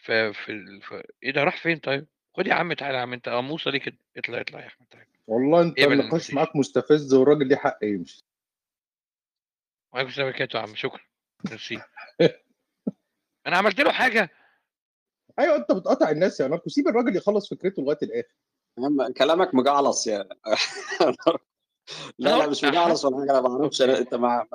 ف 0.02 0.12
في 0.12 0.52
ال 0.52 0.82
ف 0.82 0.94
إيه 1.24 1.32
ده 1.32 1.44
راح 1.44 1.58
فين 1.58 1.78
طيب؟ 1.80 2.08
خُد 2.38 2.48
يا 2.48 2.54
عم 2.54 2.74
تعالَ 2.74 2.96
يا 2.96 3.00
عم 3.00 3.14
أنت 3.14 3.30
قموصة 3.30 3.72
ليه 3.72 3.80
كده؟ 3.80 3.98
اطلع، 4.18 4.42
اطلع 4.42 4.60
يا 4.62 4.68
أحمد 4.68 4.88
تعالَ. 4.92 5.06
والله 5.28 5.62
أنت 5.62 5.80
اقبل 5.80 6.00
النقاش. 6.00 6.34
معاك 6.34 6.56
مستفز 6.56 7.14
والراجل 7.14 7.48
ليه 7.48 7.56
حق 7.56 7.80
يمشي. 7.84 8.24
وعليكم 9.94 10.10
السلام 10.10 10.28
وبركاته 10.28 10.58
يا 10.58 10.62
عم، 10.62 10.76
شكرًا، 10.76 11.00
ميرسي. 11.50 11.82
أنا 13.48 13.58
عملت 13.58 13.80
له 13.82 13.92
حاجة؟ 13.92 14.30
أيوه، 15.40 15.56
أنت 15.56 15.72
بتقاطع 15.72 16.10
الناس 16.10 16.40
يا 16.40 16.48
ناركو، 16.48 16.70
سيب 16.70 16.88
الراجل 16.88 17.16
يخلّص 17.16 17.50
فكرته. 17.54 17.96
يا 18.08 18.24
عم 18.80 19.14
كلامك 19.14 19.56
مجعلص 19.56 20.08
يا 20.08 20.30
لا، 22.20 22.36
قُلت 22.36 22.50
مش 22.50 22.64
مجعلص 22.64 23.06
ولا 23.06 23.20
حاجة، 23.20 23.40
أنا 23.40 23.42
ما 23.50 23.64
okay. 23.64 23.98
أنت 23.98 24.16
مع 24.16 24.48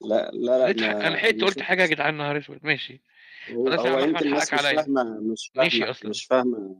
لا، 0.00 0.30
لا، 0.30 0.30
لأ، 0.32 0.64
لقيت 0.64 0.80
ح 0.80 0.84
أنا 0.84 1.08
ما 1.10 1.14
لحقت 1.14 1.34
قُلت 1.34 1.58
مش 1.58 1.62
حاجة 1.62 1.82
يا 1.82 1.86
جدعان 1.86 2.16
نهار 2.16 2.38
أسود، 2.38 2.60
ماشي. 2.62 3.02
هو 3.50 3.66
خلاص 3.70 3.84
يا 3.86 3.90
هو 3.90 3.98
يمكن 3.98 4.26
الناس 4.26 4.54
مش 4.54 4.64
عليّا. 4.64 4.82
فاهمة 4.82 5.20
مش 5.20 5.52
أصلًا. 5.82 6.10
مش 6.10 6.24
فاهمة 6.24 6.76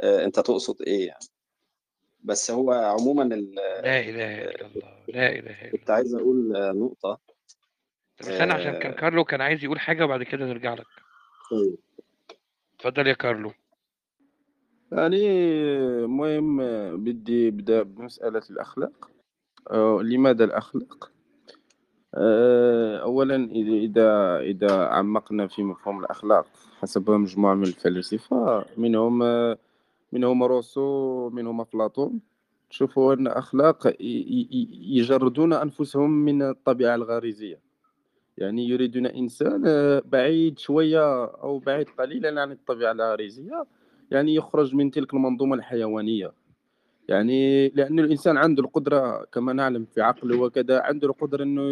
آآ 0.00 0.24
أنت 0.24 0.40
تقصد 0.40 0.82
إيه 0.82 1.06
يعني. 1.06 1.26
بس 2.24 2.50
هو 2.50 2.72
عمومًا 2.72 3.22
ال 3.22 3.54
لا 3.54 4.00
إله 4.00 4.42
إلا 4.42 4.66
الله، 4.66 4.82
لا 5.08 5.32
إله 5.38 5.60
إلا 5.62 5.70
كنت. 5.70 5.90
عايز 5.90 6.14
أقول 6.14 6.52
نقطة 6.78 7.18
طب 8.18 8.26
استنى 8.28 8.52
عشان 8.52 8.72
كان 8.78 8.92
آآ 8.92 8.96
كارلو 8.96 9.24
كان 9.24 9.40
عايز 9.40 9.64
يقول 9.64 9.80
حاجة 9.80 10.04
وبعد 10.04 10.22
كده 10.22 10.44
نرجع 10.46 10.74
لك. 10.74 10.86
طيب. 11.50 11.78
اتفضل 12.74 13.06
يا 13.06 13.12
كارلو. 13.12 13.52
يعني 14.92 15.26
المهم 16.04 16.56
بدي 17.04 17.48
أبدأ 17.48 17.82
بمسألة 17.82 18.42
الأخلاق. 18.50 19.10
آآ 19.70 20.02
لماذا 20.02 20.44
الأخلاق؟ 20.44 21.12
آآ 22.14 22.98
أولًا 23.02 23.36
إذا 23.50 23.72
إذا 23.72 24.38
إذا 24.40 24.84
عمقنا 24.86 25.46
في 25.46 25.62
مفهوم 25.62 26.00
الأخلاق 26.00 26.46
حسب 26.80 27.10
مجموعة 27.10 27.54
من 27.54 27.62
الفلاسفة 27.62 28.64
منهم 28.76 29.18
منهم 30.12 30.42
روسو، 30.42 31.30
منهم 31.30 31.60
أخلاق 33.28 33.86
ي 33.86 33.92
ي 34.00 34.48
ي 34.52 34.98
يجردون 34.98 35.52
أنفسهم 35.52 36.10
من 36.10 36.42
الطبيعة 36.42 36.94
الغريزية. 36.94 37.60
يعني 38.38 38.68
يريدون 38.68 39.06
إنسان 39.06 39.62
بعيد 40.04 40.58
شوية 40.58 41.24
أو 41.24 41.58
بعيد 41.58 41.88
قليلًا 41.98 42.40
عن 42.42 42.52
الطبيعة 42.52 42.92
الغريزية، 42.92 43.66
يعني 44.10 44.34
يخرج 44.34 44.74
من 44.74 44.90
تلك 44.90 45.14
المنظومة 45.14 45.54
الحيوانية 45.56 46.32
يعني 47.10 47.68
لأن 47.68 47.98
الإنسان 47.98 48.36
عنده 48.36 48.62
القدرة 48.62 49.24
كما 49.32 49.52
نعلم 49.52 49.84
في 49.84 50.00
عقله 50.00 50.38
وكذا 50.38 50.80
عنده 50.80 51.08
القدرة 51.08 51.42
أنه 51.42 51.70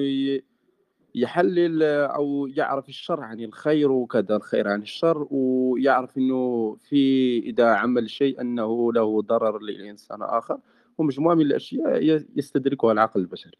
يحلل 1.14 1.82
أو 1.82 2.46
يعرف 2.46 2.88
الشر 2.88 3.20
عن 3.20 3.40
الخير 3.40 3.90
وكذا 3.90 4.36
الخير 4.36 4.68
عن 4.68 4.82
الشر 4.82 5.26
ويعرف 5.30 6.18
أنه 6.18 6.76
في 6.88 7.38
إذا 7.38 7.66
عمل 7.66 8.10
شيء 8.10 8.40
أنه 8.40 8.92
له 8.92 9.22
ضرر 9.22 9.62
للإنسان 9.62 10.22
آخر. 10.22 10.58
ومجموعة 10.98 11.34
من 11.34 11.42
الأشياء 11.42 12.24
يستدركها 12.36 12.92
العقل 12.92 13.20
البشري. 13.20 13.58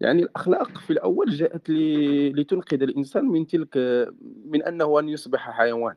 يعني 0.00 0.22
الأخلاق 0.22 0.78
في 0.78 0.92
الأول 0.92 1.30
جاءت 1.30 1.70
لتنقذ 1.70 2.82
الإنسان 2.82 3.24
من 3.24 3.46
تلك 3.46 3.76
من 4.44 4.62
أنه 4.62 4.98
أن 5.00 5.08
يصبح 5.08 5.50
حيوان. 5.50 5.94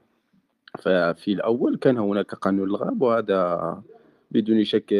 ففي 0.79 1.33
الأول 1.33 1.77
كان 1.77 1.97
هناك 1.97 2.35
قانون 2.35 2.69
الغاب 2.69 3.01
وهذا 3.01 3.81
بدون 4.31 4.63
شك 4.63 4.93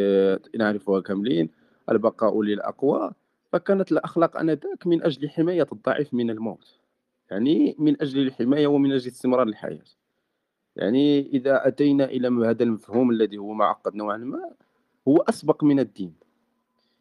نعرفها 0.56 1.00
كاملين. 1.00 1.50
البقاء 1.90 2.42
للأقوى. 2.42 3.12
فكانت 3.52 3.92
الأخلاق 3.92 4.38
آنذاك 4.38 4.88
من 4.88 5.04
أجل 5.04 5.30
حماية 5.30 5.68
الضعيف 5.72 6.14
من 6.14 6.30
الموت. 6.30 6.80
يعني 7.32 7.76
من 7.80 8.02
أجل 8.02 8.28
الحماية 8.28 8.68
ومن 8.68 8.92
أجل 8.92 9.08
استمرار 9.08 9.48
الحياة. 9.48 9.84
يعني 10.76 11.28
إذا 11.28 11.68
أتينا 11.68 12.06
إلى 12.06 12.28
هذا 12.28 12.64
المفهوم 12.64 13.12
الذي 13.12 13.38
هو 13.38 13.54
معقد 13.54 13.96
نوعا 13.96 14.18
ما 14.18 14.52
هو 15.08 15.18
أسبق 15.18 15.64
من 15.64 15.80
الدين. 15.80 16.14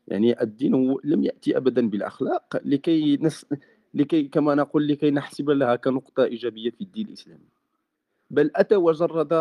يعني 0.08 0.42
الدين 0.42 0.75
هو 0.75 1.00
لم 1.04 1.25
يأتي 1.25 1.56
أبدا 1.56 1.88
بالأخلاق 1.88 2.61
لكي 2.64 3.16
نس... 3.16 3.47
لكي 3.94 4.23
كما 4.23 4.54
نقول 4.54 4.88
لكي 4.88 5.11
نحسب 5.11 5.50
لها 5.50 5.76
كنقطة 5.76 6.25
إيجابية 6.25 6.70
في 6.70 6.80
الدين 6.80 7.06
الإسلامي. 7.06 7.49
بل 8.30 8.50
أتى 8.56 8.76
وجرد 8.76 9.32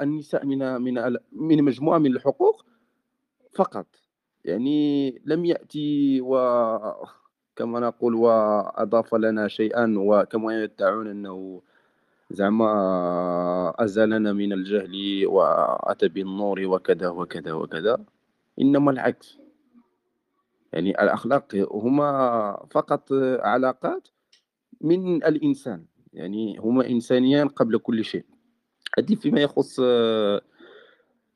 النساء 0.00 0.46
من 0.46 0.82
من 0.82 1.16
من 1.32 1.64
مجموعة 1.64 1.98
من 1.98 2.16
الحقوق 2.16 2.64
فقط. 3.54 3.86
يعني 4.44 5.10
لم 5.24 5.44
يأتي 5.44 6.20
و 6.20 6.34
كما 7.56 7.80
نقول 7.80 8.14
وأضاف 8.14 9.14
لنا 9.14 9.48
شيئا 9.48 9.94
وكما 9.98 10.62
يدعون 10.62 11.06
أنه 11.06 11.62
زعما 12.30 12.70
أزالنا 13.78 14.32
من 14.32 14.52
الجهل 14.52 15.26
وأتى 15.26 16.08
بالنور 16.08 16.60
وكذا 16.66 17.08
وكذا 17.08 17.52
وكذا 17.52 18.04
إنما 18.60 18.90
العكس. 18.90 19.38
يعني 20.72 20.90
الأخلاق 20.90 21.54
هما 21.70 22.08
فقط 22.70 23.12
علاقات 23.40 24.08
من 24.80 25.24
الإنسان. 25.24 25.84
يعني 26.12 26.58
هما 26.58 26.88
إنسانيان 26.88 27.48
قبل 27.48 27.78
كل 27.78 28.04
شيء. 28.04 28.24
هذه 28.98 29.14
فيما 29.14 29.40
يخص 29.40 29.80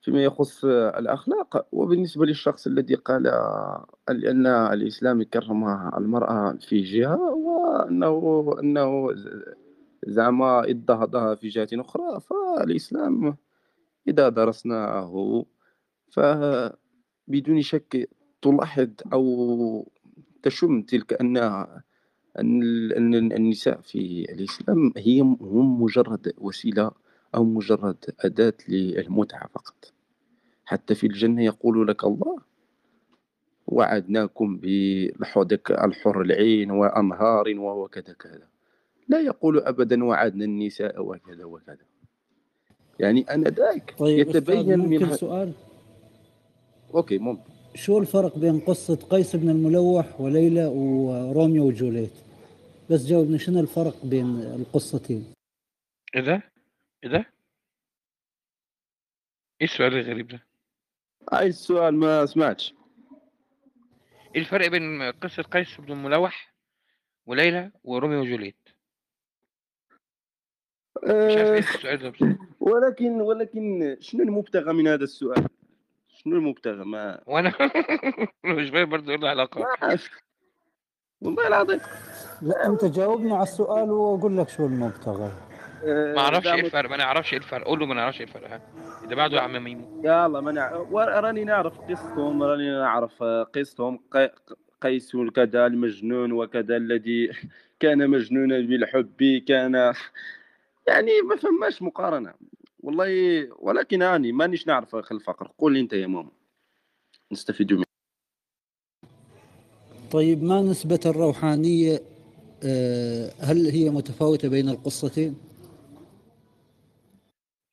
فيما 0.03 0.25
يخص 0.25 0.65
الأخلاق 0.65 1.67
وبالنسبة 1.73 2.27
للشخص 2.27 2.67
الذي 2.67 2.95
قال 2.95 3.27
أن 4.09 4.47
الإسلام 4.47 5.23
كرم 5.23 5.65
المرأة 5.97 6.59
في 6.61 6.81
جهة 6.81 7.35
وأنه 7.35 8.57
أنه 8.61 9.09
زعما 10.07 10.71
اضطهدها 10.71 11.35
في 11.35 11.49
جهة 11.49 11.69
أخرى 11.73 12.21
فالإسلام 12.21 13.37
إذا 14.09 14.29
درسناه 14.29 15.45
فبدون 16.13 17.63
شك 17.63 18.09
تلاحظ 18.43 18.91
أو 19.13 19.89
تشم 20.43 20.83
تلك 20.83 21.13
أن 21.13 21.37
أن 22.39 23.33
النساء 23.33 23.81
في 23.81 24.27
الإسلام 24.33 24.93
هي 24.97 25.21
هم 25.21 25.83
مجرد 25.83 26.33
وسيلة 26.39 26.91
أو 27.37 27.45
مجرد 27.45 27.97
أداة 28.21 28.55
للمتعة 28.69 29.49
فقط. 29.49 29.93
حتى 30.65 30.95
في 30.95 31.07
الجنة 31.07 31.45
يقول 31.45 31.89
لك 31.89 32.05
الله 32.05 32.37
وعدناكم 33.67 34.57
بالحدك 34.57 35.71
الحر 35.71 36.21
العين 36.21 36.71
وأنهار 36.71 37.45
وكذا 37.59 38.13
كذا 38.13 38.49
لا 39.09 39.21
يقول 39.21 39.59
أبدا 39.59 40.05
وعدنا 40.05 40.45
النساء 40.45 41.03
وكذا 41.03 41.45
وكذا. 41.45 41.79
يعني 43.01 43.21
أنا 43.31 43.51
ذاك 43.51 43.95
طيب 43.99 44.29
يتبين 44.29 44.79
من 44.79 44.79
ممكن 44.79 45.05
ه- 45.07 45.17
سؤال؟ 45.17 45.53
okay 46.95 47.19
ممكن. 47.19 47.51
شو 47.75 47.99
الفرق 47.99 48.39
بين 48.39 48.61
قصة 48.61 48.95
قيس 49.11 49.37
بن 49.37 49.51
الملوح 49.51 50.21
وليلى 50.21 50.65
وروميو 50.67 51.67
وجوليت؟ 51.67 52.13
بس 52.91 53.07
جاوبني 53.07 53.39
شنو 53.39 53.61
الفرق 53.61 54.05
بين 54.05 54.41
القصتين؟ 54.41 55.25
إيه 56.15 56.43
إيه 57.07 57.13
ده؟ 57.13 57.33
إيه 59.61 59.67
السؤال 59.67 59.95
الغريب 59.95 60.29
ده؟ 60.29 60.47
هاي 61.33 61.47
السؤال 61.47 61.95
ما 61.95 62.27
سمعتش 62.27 62.75
إيه 64.35 64.41
الفرق 64.41 64.67
بين 64.69 65.03
قصة 65.03 65.43
قيس 65.43 65.81
بن 65.81 65.93
الملوح 65.93 66.55
وليلى 67.27 67.73
وروميو 67.85 68.21
وجوليت؟ 68.21 68.57
مش 71.05 71.37
عارف 71.37 71.49
أه 71.49 71.59
السؤال 71.59 71.99
ده 71.99 72.11
بصراحة 72.11 72.39
ولكن 72.61 73.21
ولكن 73.21 73.97
شنو 74.01 74.23
المبتغى 74.23 74.73
من 74.73 74.89
هذا 74.89 75.05
السؤال 75.05 75.49
شنو 76.09 76.37
المبتغى 76.37 76.85
ما 76.85 77.21
وأنا 77.27 77.53
مش 78.45 78.71
فاهم 78.71 78.89
برضه 78.89 79.11
إيه 79.11 79.19
العلاقة 79.19 79.61
ما 79.61 79.67
أعرف. 79.83 80.11
والله 81.21 81.47
العظيم 81.47 81.81
لا 82.43 82.67
أنت 82.67 82.85
جاوبني 82.85 83.33
على 83.33 83.43
السؤال 83.43 83.91
وأقول 83.91 84.39
لك 84.39 84.49
شو 84.49 84.67
المبتغى 84.67 85.25
أه، 85.25 85.46
ما 85.87 86.19
أعرفش 86.19 86.47
إيه 86.47 86.61
الفرق 86.61 86.91
ما 86.91 86.97
نعرفش 86.97 87.33
إيه 87.33 87.39
الفرق. 87.39 87.67
قول 87.67 87.79
له 87.81 87.87
ما 87.87 87.95
نعرفش 87.95 88.21
إيه 88.21 88.27
الفرق. 88.27 88.51
ها. 88.51 88.61
اللي 89.05 89.15
بعده 89.15 89.37
يا 89.37 89.41
عم 89.43 89.65
ميمو. 89.65 90.03
يلا 90.05 90.41
ما 90.41 90.53
نع... 90.53 90.71
راني 91.21 91.45
نعرف 91.45 91.81
قصتهم 91.81 92.43
راني 92.43 92.71
نعرف 92.71 93.23
قصتهم. 93.23 94.01
قي... 94.11 94.33
قيس 94.83 95.17
كذا 95.17 95.67
المجنون 95.67 96.33
وكذا 96.33 96.77
الذي 96.77 97.31
كان 97.81 98.11
مجنونا 98.11 98.61
بالحب 98.61 99.43
كان 99.49 99.75
يعني 100.89 101.11
ما 101.29 101.37
فماش 101.37 101.83
مقارنة. 101.83 102.35
والله 102.81 103.09
ولكن 103.59 104.03
أني 104.03 104.33
مانيش 104.33 104.67
نعرف 104.67 104.95
أخي 104.95 105.15
الفقر. 105.15 105.51
قول 105.59 105.73
لي 105.73 105.81
أنت 105.81 105.93
يا 105.93 106.07
ماما 106.07 106.31
نستفيد 107.33 107.73
منه 107.73 107.85
طيب 110.11 110.43
ما 110.43 110.63
نسبة 110.63 111.01
الروحانية 111.07 112.03
آه، 112.65 113.33
هل 113.41 113.67
هي 113.67 113.91
متفاوتة 113.91 114.49
بين 114.49 114.69
القصتين؟ 114.69 115.46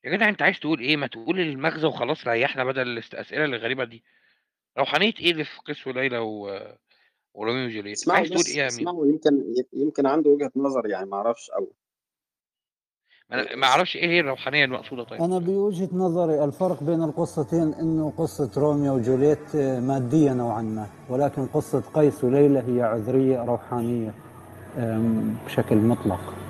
يا 0.04 0.16
جدع 0.16 0.28
أنت 0.28 0.42
عايز 0.42 0.60
تقول 0.60 0.80
إيه؟ 0.80 0.96
ما 0.96 1.06
تقول 1.06 1.40
المغزى 1.40 1.86
وخلاص 1.86 2.26
ريحنا 2.26 2.64
بدل 2.64 2.88
الأسئلة 2.88 3.44
الغريبة 3.44 3.84
دي. 3.84 4.04
روحانية 4.78 5.12
إيه 5.20 5.30
اللي 5.30 5.44
في 5.44 5.58
قيس 5.66 5.86
وليلى 5.86 6.18
و... 6.18 6.60
وروميو 7.34 7.66
وجوليت 7.66 7.96
اسمعوا 7.96 8.18
عايز 8.18 8.30
تقول 8.30 8.40
بس 8.40 8.48
إيه 8.48 8.56
يا 8.56 8.68
ميمو 8.70 8.80
اسمعوا 8.80 9.06
يمكن 9.06 9.54
يمكن 9.72 10.06
عنده 10.06 10.30
وجهة 10.30 10.50
نظر 10.56 10.86
يعني 10.86 11.06
ما 11.06 11.16
أعرفش 11.16 11.50
أو 11.50 11.72
ما 13.30 13.40
أنا 13.42 13.56
ما 13.56 13.66
أعرفش 13.66 13.96
إيه 13.96 14.06
هي 14.06 14.20
الروحانية 14.20 14.64
المقصودة 14.64 15.04
طيب. 15.04 15.22
أنا 15.22 15.38
بوجهة 15.38 15.88
نظري 15.92 16.44
الفرق 16.44 16.82
بين 16.82 17.02
القصتين 17.02 17.74
إنه 17.74 18.10
قصة 18.18 18.60
روميو 18.60 18.94
وجوليت 18.94 19.54
آه، 19.54 19.80
مادية 19.80 20.32
نوعا 20.32 20.62
ما 20.62 20.86
ولكن 21.08 21.46
قصة 21.46 21.80
قيس 21.80 22.24
وليلى 22.24 22.58
هي 22.58 22.82
عذرية 22.82 23.44
روحانية 23.44 24.14
بشكل 25.46 25.76
مطلق. 25.76 26.43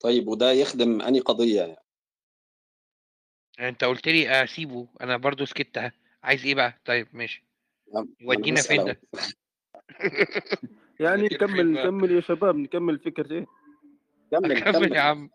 طيب 0.00 0.28
وده 0.28 0.52
يخدم 0.52 1.02
اني 1.02 1.20
قضية 1.20 1.60
يعني؟ 1.60 1.76
أنت 3.60 3.84
قلت 3.84 4.08
لي 4.08 4.44
أسيبه 4.44 4.88
أنا 5.00 5.16
برضو 5.16 5.44
سكت 5.44 5.78
اهي 5.78 5.92
عايز 6.22 6.46
إيه 6.46 6.54
بقى؟ 6.54 6.78
طيب 6.84 7.08
ماشي. 7.12 7.44
يودينا 8.20 8.56
بسأل 8.56 8.76
فين. 8.76 8.84
ده؟ 8.84 9.00
يعني 11.00 11.22
نكمل؟ 11.22 11.72
نكمل 11.72 12.10
يا 12.10 12.20
شباب 12.20 12.56
نكمل 12.56 12.98
فكرة 12.98 13.32
إيه؟ 13.32 13.46
كمل 14.30 14.60
كمل 14.60 14.92
يا 14.92 15.00
عم. 15.00 15.30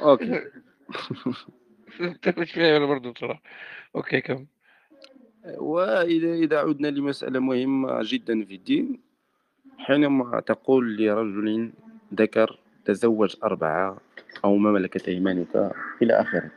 okay. 0.00 0.40
أنت 2.00 2.38
مش 2.38 2.52
فاهم 2.52 2.74
أنا 2.74 2.86
برضو 2.86 3.12
بصراحة. 3.12 3.42
okay 3.96 4.20
كمل. 4.20 4.46
وإذا 5.44 6.34
إذا 6.34 6.58
عدنا 6.58 6.88
لمسألة 6.88 7.40
مهمة 7.40 8.00
جدا 8.02 8.44
في 8.44 8.54
الدين 8.54 9.00
حينما 9.78 10.40
تقول 10.40 10.96
لرجل 10.96 11.72
ذكر 12.14 12.58
تزوج 12.84 13.36
أربعة 13.44 13.96
أو 14.44 14.56
ما 14.56 14.72
ملكت 14.72 15.08
أيمانك 15.08 15.72
إلى 16.02 16.20
آخره. 16.20 16.50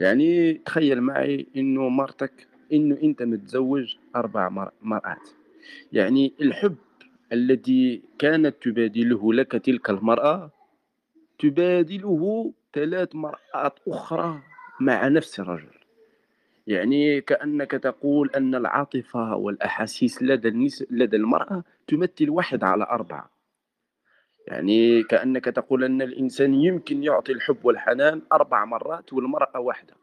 يعني 0.00 0.54
تخيل 0.54 1.00
معي 1.00 1.46
إنه 1.56 1.88
مرتك 1.88 2.46
إنه 2.72 2.98
أنت 3.02 3.22
متزوج 3.22 3.96
أربع 4.16 4.48
مر- 4.48 4.70
مرأات 4.82 5.28
يعني 5.92 6.32
الحب 6.40 6.76
الذي 7.32 8.02
كانت 8.18 8.54
تبادله 8.62 9.32
لك 9.34 9.52
تلك 9.52 9.90
المرأة 9.90 10.50
تبادله 11.38 12.52
ثلاث 12.74 13.14
مرأات 13.14 13.78
أخرى 13.88 14.40
مع 14.80 15.08
نفس 15.08 15.40
الرجل. 15.40 15.78
يعني 16.66 17.20
كأنك 17.20 17.70
تقول 17.70 18.30
أن 18.30 18.54
العاطفة 18.54 19.36
والأحاسيس 19.36 20.22
لدى. 20.22 20.70
لدى 20.90 21.16
المرأة 21.16 21.64
تمثل 21.86 22.30
واحد 22.30 22.64
على 22.64 22.84
أربعة. 22.84 23.30
يعني 24.48 25.02
كأنك 25.02 25.44
تقول 25.44 25.84
أن 25.84 26.02
الإنسان 26.02 26.54
يمكن 26.54 27.02
يعطي 27.02 27.32
الحب 27.32 27.64
والحنان 27.64 28.22
أربع 28.32 28.64
مرات 28.64 29.12
والمرأة 29.12 29.60
واحدة. 29.60 29.94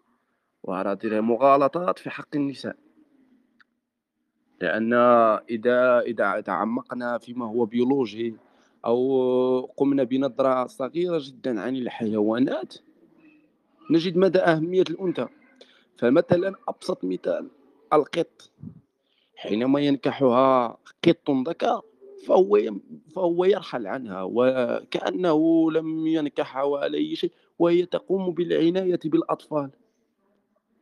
وهذه 0.64 1.22
مغالطات 1.22 2.00
في 2.00 2.10
حق 2.10 2.36
النساء. 2.36 2.76
لأن 4.62 4.94
إذا 5.50 6.00
إذا 6.00 6.42
تعمقنا 6.42 7.18
فيما 7.18 7.46
هو 7.46 7.66
بيولوجي 7.66 8.36
أو 8.86 9.62
قمنا 9.78 10.04
بنظرة 10.04 10.68
صغيرة 10.68 11.22
جدا 11.22 11.62
عن 11.62 11.76
الحيوانات 11.76 12.76
نجد 13.92 14.18
مدى 14.18 14.40
أهمية 14.40 14.86
الأنثى. 14.90 15.28
فمثلا 15.98 16.56
أبسط 16.68 17.06
مثال 17.06 17.50
القط. 17.94 18.52
حينما 19.36 19.80
ينكحها 19.80 20.78
قط 21.08 21.32
ذكر 21.32 21.82
فهو 22.26 22.60
فهو 23.16 23.46
يرحل 23.46 23.88
عنها 23.88 24.24
وكأنه 24.24 25.72
لم 25.72 26.08
ينكحها 26.08 26.64
ولا 26.64 26.98
أي 26.98 27.16
شيء 27.16 27.32
وهي 27.60 27.86
تقوم 27.86 28.32
بالعناية 28.32 29.00
بالأطفال. 29.06 29.70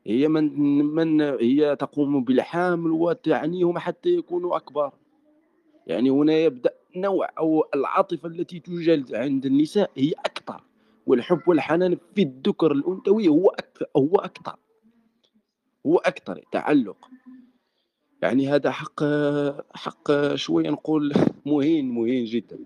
هي 0.07 0.27
من 0.27 0.57
من 0.85 1.21
هي 1.21 1.75
تقوم 1.75 2.23
بالحامل 2.23 2.91
وتعنيهم 2.91 3.77
حتى 3.77 4.09
يكونوا 4.09 4.55
أكبر. 4.57 4.91
يعني 5.87 6.09
هنا 6.09 6.33
يبدأ 6.33 6.73
نوع 6.95 7.29
أو 7.37 7.65
العاطفة 7.75 8.27
التي 8.29 8.59
توجد 8.59 9.15
عند 9.15 9.45
النساء 9.45 9.91
هي 9.97 10.11
أكثر 10.11 10.63
والحب 11.07 11.41
والحنان 11.47 11.97
في 12.15 12.21
الذكر 12.21 12.71
الأنثوي 12.71 13.27
هو 13.27 13.49
أكثر 13.49 13.85
هو 13.97 14.15
أكثر 14.15 14.55
هو 15.85 15.97
أكثر 15.97 16.41
تعلق. 16.51 16.97
يعني 18.23 18.47
هذا 18.47 18.71
حق 18.71 19.03
حق 19.75 20.35
شوية 20.35 20.69
نقول 20.69 21.13
مهين 21.45 21.89
مهين 21.91 22.25
جدا. 22.25 22.59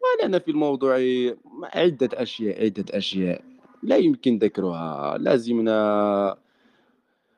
ولنا 0.00 0.38
في 0.38 0.50
الموضوع 0.50 0.98
عدة 1.62 2.08
أشياء 2.14 2.64
عدة 2.64 2.84
أشياء 2.90 3.44
لا 3.82 3.96
يمكن 3.96 4.38
ذكرها. 4.38 5.18
لازمنا 5.18 6.36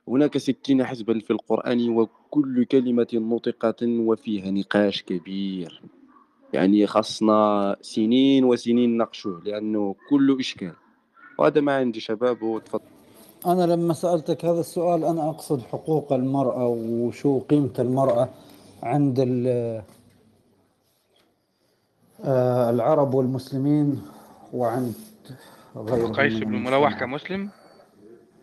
هناك 0.08 0.38
ستين 0.38 0.84
حزبا 0.84 1.18
في 1.18 1.30
القرآن 1.30 1.88
وكل 1.88 2.64
كلمة 2.64 3.06
نطقت 3.14 3.82
وفيها 3.82 4.50
نقاش 4.50 5.02
كبير. 5.02 5.82
يعني 6.52 6.86
خاصنا 6.86 7.76
سنين 7.80 8.44
وسنين 8.44 8.96
نقشوه 8.96 9.42
لأنه 9.44 9.96
كله 10.10 10.40
إشكال. 10.40 10.74
وهذا 11.38 11.60
ما 11.60 11.76
عندي 11.76 12.00
شباب 12.00 12.42
وتفضل. 12.42 13.01
أنا 13.46 13.62
لما 13.62 13.94
سألتك 13.94 14.44
هذا 14.44 14.60
السؤال 14.60 15.04
أنا 15.04 15.30
أقصد 15.30 15.62
حقوق 15.62 16.12
المرأة 16.12 16.66
وشو 16.68 17.38
قيمة 17.38 17.72
المرأة 17.78 18.28
عند 18.82 19.20
آه، 22.24 22.70
العرب 22.70 23.14
والمسلمين 23.14 24.02
وعند 24.52 24.94
غيرهم 25.76 26.12
قيس 26.12 26.34
بن 26.34 26.52
ملوح 26.64 27.00
كمسلم؟ 27.00 27.50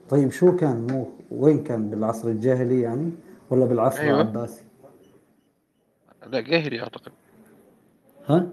طيب 0.10 0.32
شو 0.32 0.56
كان؟ 0.56 0.88
مو 0.91 1.10
وين 1.32 1.63
كان؟ 1.63 1.89
بالعصر 1.89 2.27
الجاهلي 2.27 2.82
يعني؟ 2.82 3.12
ولا 3.50 3.65
بالعصر 3.65 4.00
أيوة. 4.01 4.22
العباسي؟ 4.22 4.63
لا 6.27 6.39
جاهلي 6.39 6.82
أعتقد. 6.82 7.12
ها؟ 8.27 8.50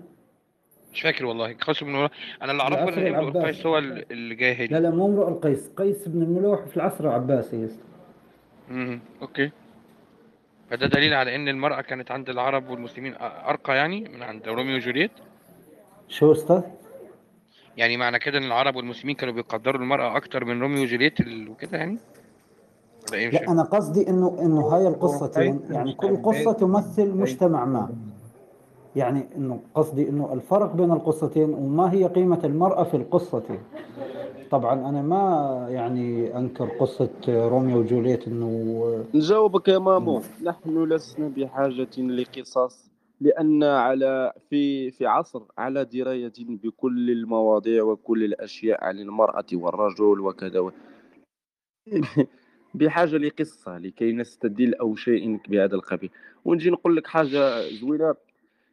مش 0.96 1.02
فاكر 1.02 1.26
والله. 1.26 1.52
قيس 1.52 1.84
بن 1.84 1.92
ملوح 1.92 2.10
أنا 2.42 2.52
اللي 2.52 2.62
أعرفه 2.62 2.82
العصر 2.84 3.00
إن 3.00 3.14
امرؤ. 3.14 3.28
القيس 3.28 3.66
هو 3.66 3.78
ال- 3.78 4.12
الجاهلي 4.12 4.66
لا 4.66 4.78
لا 4.80 4.90
مو 4.90 5.06
امرؤ 5.06 5.28
القيس. 5.28 5.70
قيس 5.76 6.08
بن 6.08 6.22
الملوح 6.22 6.64
في 6.66 6.76
العصر 6.76 7.04
العباسي. 7.04 7.68
امم 8.70 9.00
okay. 9.22 9.50
فده 10.70 10.86
دليل 10.86 11.14
على 11.14 11.34
إن 11.36 11.48
المرأة 11.48 11.80
كانت 11.80 12.10
عند 12.10 12.28
العرب 12.30 12.68
والمسلمين 12.70 13.14
أرقى 13.20 13.76
يعني 13.76 14.00
من 14.08 14.22
عند 14.22 14.48
روميو 14.48 14.76
وجولييت. 14.76 15.10
شو 16.08 16.32
أستاذ؟ 16.32 16.60
يعني 17.76 17.96
معنى 17.96 18.18
كده 18.18 18.38
إن 18.38 18.44
العرب 18.44 18.76
والمسلمين 18.76 19.16
كانوا 19.16 19.34
بيقدروا 19.34 19.80
المرأة 19.80 20.16
أكتر 20.16 20.44
من 20.44 20.60
روميو 20.60 20.82
وجولييت 20.82 21.20
ال- 21.20 21.48
وكده 21.48 21.78
يعني؟ 21.78 21.98
مش 23.12 23.34
لا 23.34 23.48
أنا 23.52 23.62
قصدي 23.62 24.08
إنه 24.08 24.36
إنه 24.40 24.60
هاي 24.66 24.88
القصتين 24.88 25.60
يعني 25.70 25.92
كل 25.94 26.16
قصة 26.22 26.52
تمثل 26.52 27.08
مجتمع 27.10 27.64
ما. 27.64 27.88
يعني 28.96 29.28
إنه 29.36 29.60
قصدي 29.74 30.08
إنه 30.08 30.32
الفرق 30.32 30.72
بين 30.74 30.92
القصتين 30.92 31.54
وما 31.54 31.92
هي 31.92 32.04
قيمة 32.06 32.40
المرأة 32.44 32.84
في 32.84 32.96
القصتين 32.96 33.60
طبعا 34.50 34.88
أنا 34.88 35.02
ما 35.02 35.66
يعني 35.70 36.36
أنكر 36.38 36.68
قصة 36.68 37.10
روميو 37.28 37.78
وجولييت 37.78 38.28
إنه 38.28 39.04
نجاوبك 39.14 39.68
يا 39.68 39.78
مامو. 39.78 40.22
نحن 40.42 40.84
لسنا 40.84 41.28
بحاجة 41.28 41.98
لقصص 41.98 42.90
لأن 43.20 43.64
على 43.64 44.32
في 44.50 44.90
في 44.90 45.06
عصر 45.06 45.42
على 45.58 45.84
دراية 45.84 46.32
بكل 46.38 47.10
المواضيع 47.10 47.82
وكل 47.82 48.24
الأشياء 48.24 48.84
عن 48.84 48.98
المرأة 48.98 49.46
والرجل 49.52 50.20
وكذا. 50.20 50.60
و... 50.60 50.70
بحاجة 52.74 53.16
لقصة 53.16 53.78
لكي 53.78 54.12
نستدل 54.12 54.74
أو 54.74 54.94
شيء 54.96 55.40
بهذا 55.48 55.74
القبيل. 55.74 56.10
ونجي 56.44 56.70
نقول 56.70 56.96
لك 56.96 57.06
حاجة 57.06 57.60
زوينة. 57.80 58.14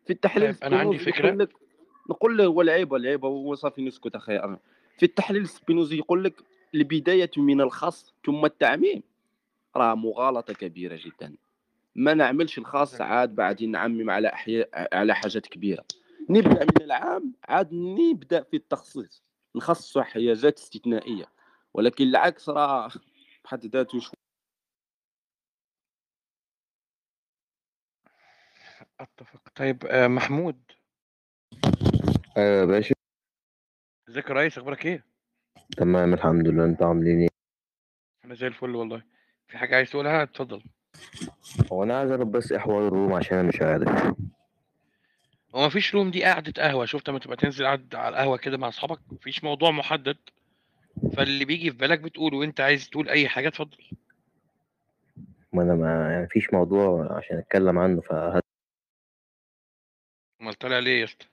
في 0.05 0.13
التحليل 0.13 0.55
طيب، 0.55 0.63
أنا 0.63 0.79
عندي 0.79 0.99
لك 1.37 1.49
نقول 2.09 2.37
له 2.37 2.45
هو 2.45 2.61
العيب 2.61 3.25
هو 3.25 3.55
صافي 3.55 3.81
نسكت 3.81 4.15
أنا. 4.43 4.59
في 4.97 5.05
التحليل 5.05 5.47
سبينوزي 5.47 5.97
يقول 5.97 6.23
لك 6.23 6.33
البداية 6.75 7.31
من 7.37 7.61
الخاص 7.61 8.13
ثم 8.25 8.45
التعميم. 8.45 9.03
راه 9.75 9.95
مغالطة 9.95 10.53
كبيرة 10.53 10.99
جدا. 11.05 11.35
ما 11.95 12.13
نعملش 12.13 12.57
الخاص 12.57 13.01
عاد 13.01 13.35
بعدين 13.35 13.71
نعمم 13.71 14.09
على 14.09 14.27
أحياء 14.27 14.87
على 14.93 15.15
حاجات 15.15 15.47
كبيرة. 15.47 15.83
نبدأ 16.29 16.63
من 16.63 16.81
العام 16.81 17.33
عاد 17.47 17.73
نبدأ 17.73 18.43
في 18.43 18.57
التخصيص. 18.57 19.23
نخصص 19.55 19.97
حاجات 19.97 20.57
استثنائية. 20.57 21.25
ولكن 21.73 22.03
العكس 22.07 22.49
راه 22.49 22.91
بحد 23.45 23.65
ذاته 23.65 23.99
أتفق. 28.99 29.41
طيب 29.55 29.85
آه، 29.85 30.07
محمود. 30.07 30.61
آه 32.37 32.65
باشا 32.65 32.95
ازيك 34.09 34.29
يا 34.29 34.33
ريس؟ 34.33 34.57
أخبارك 34.57 34.85
إيه؟ 34.85 35.03
تمام 35.77 36.13
الحمد 36.13 36.47
لله. 36.47 36.65
أنت 36.65 36.83
عاملين 36.83 37.19
إيه؟ 37.21 37.27
أنا 38.25 38.33
زي 38.35 38.47
الفل 38.47 38.75
والله. 38.75 39.01
في 39.47 39.57
حاجة 39.57 39.75
عايز 39.75 39.89
تقولها؟ 39.89 40.23
اتفضل. 40.23 40.63
هو 41.71 41.83
أنا 41.83 41.99
عايز 41.99 42.11
أعرف 42.11 42.27
بس 42.27 42.51
إيه 42.51 42.59
حوار 42.59 42.87
الروم 42.87 43.13
عشان 43.13 43.37
أنا 43.37 43.47
مش 43.47 43.61
عارف. 43.61 43.89
هو 45.55 45.65
مفيش 45.67 45.95
روم 45.95 46.11
دي 46.11 46.23
قعدة 46.23 46.63
قهوة. 46.63 46.85
شفت 46.85 47.09
لما 47.09 47.19
تبقى 47.19 47.37
تنزل 47.37 47.65
قعد 47.65 47.95
على 47.95 48.09
القهوة 48.15 48.37
كده 48.37 48.57
مع 48.57 48.67
أصحابك؟ 48.67 48.99
مفيش 49.11 49.43
موضوع 49.43 49.71
محدد. 49.71 50.17
فاللي 51.17 51.45
بيجي 51.45 51.71
في 51.71 51.77
بالك 51.77 51.99
بتقوله. 51.99 52.37
وأنت 52.37 52.61
عايز 52.61 52.89
تقول 52.89 53.09
أي 53.09 53.29
حاجة 53.29 53.47
اتفضل. 53.47 53.77
ما 55.53 55.63
أنا 55.63 55.75
ما 55.75 56.11
يعني 56.11 56.23
مفيش 56.23 56.53
موضوع 56.53 57.17
عشان 57.17 57.37
أتكلم 57.37 57.79
عنه 57.79 58.01
فهت 58.01 58.42
أمال 60.43 60.53
طالع 60.53 60.79
ليه 60.79 60.99
يا 60.99 61.05
اسطى؟ 61.05 61.25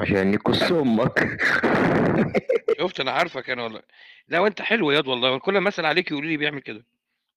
عشان 0.00 0.34
يكس 0.34 0.72
أمك. 0.72 1.18
شفت 2.80 3.00
أنا 3.00 3.10
عارفك 3.10 3.50
أنا 3.50 3.62
والله. 3.62 3.82
لا 4.28 4.38
وأنت 4.38 4.62
حلو 4.62 4.90
ياض 4.90 5.08
والله. 5.08 5.38
كل 5.38 5.58
ما 5.58 5.68
أسأل 5.68 5.86
عليك 5.86 6.10
يقولوا 6.10 6.30
لي 6.30 6.36
بيعمل 6.36 6.60
كده. 6.60 6.84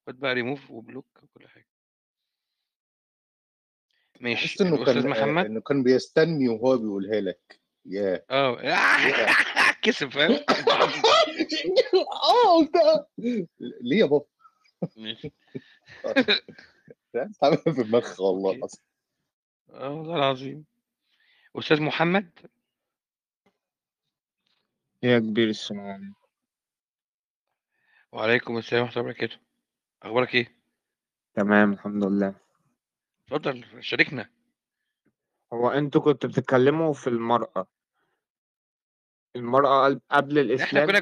خد 0.08 0.20
بقى 0.20 0.34
ريموف 0.34 0.72
وبلوك 0.72 1.06
وكل 1.24 1.48
حاجة. 1.48 1.68
ماشي. 4.20 4.48
تحس 4.48 4.62
إنه 4.62 4.86
كان 4.86 5.10
محمد؟ 5.10 5.46
إنه 5.46 5.62
كان 5.62 5.84
بيستني 5.84 6.50
وهو 6.50 6.78
بيقولها 6.78 7.22
لك. 7.22 7.60
يا 7.86 8.26
آه. 8.30 8.58
كسب 9.82 10.10
فاهم؟ 10.10 10.40
آه 12.24 12.58
قلتها 12.58 13.08
ليه 13.82 14.00
يا 14.00 14.06
بابا؟ 14.06 14.26
ماشي. 14.98 15.32
عامل 17.44 17.58
في 17.58 17.84
دماغك 17.84 18.20
والله. 18.20 18.52
العظيم. 18.52 18.80
آه 19.70 19.90
والله 19.90 20.16
العظيم. 20.16 20.69
أستاذ 21.60 21.82
محمد؟ 21.82 22.30
يا 25.04 25.20
كبير 25.20 25.50
السلام. 25.50 25.86
عليكم 25.88 26.14
وعليكم 28.12 28.58
السلام 28.58 28.84
ورحمة 28.84 29.02
الله 29.02 29.10
وبركاته. 29.10 29.38
أخبارك 30.04 30.36
إيه؟ 30.36 30.56
تمام 31.34 31.74
الحمد 31.74 32.04
لله. 32.04 32.36
اتفضل 33.28 33.84
شاركنا. 33.84 34.30
هو 35.54 35.70
أنتوا 35.70 36.02
كنتوا 36.02 36.30
بتتكلموا 36.30 36.94
في 36.94 37.08
المرأة. 37.08 37.68
المرأة 39.36 39.86
قبل- 39.88 40.02
قبل 40.12 40.40
إحنا 40.40 40.42
الإسلام 40.42 40.88
كنا 40.88 41.00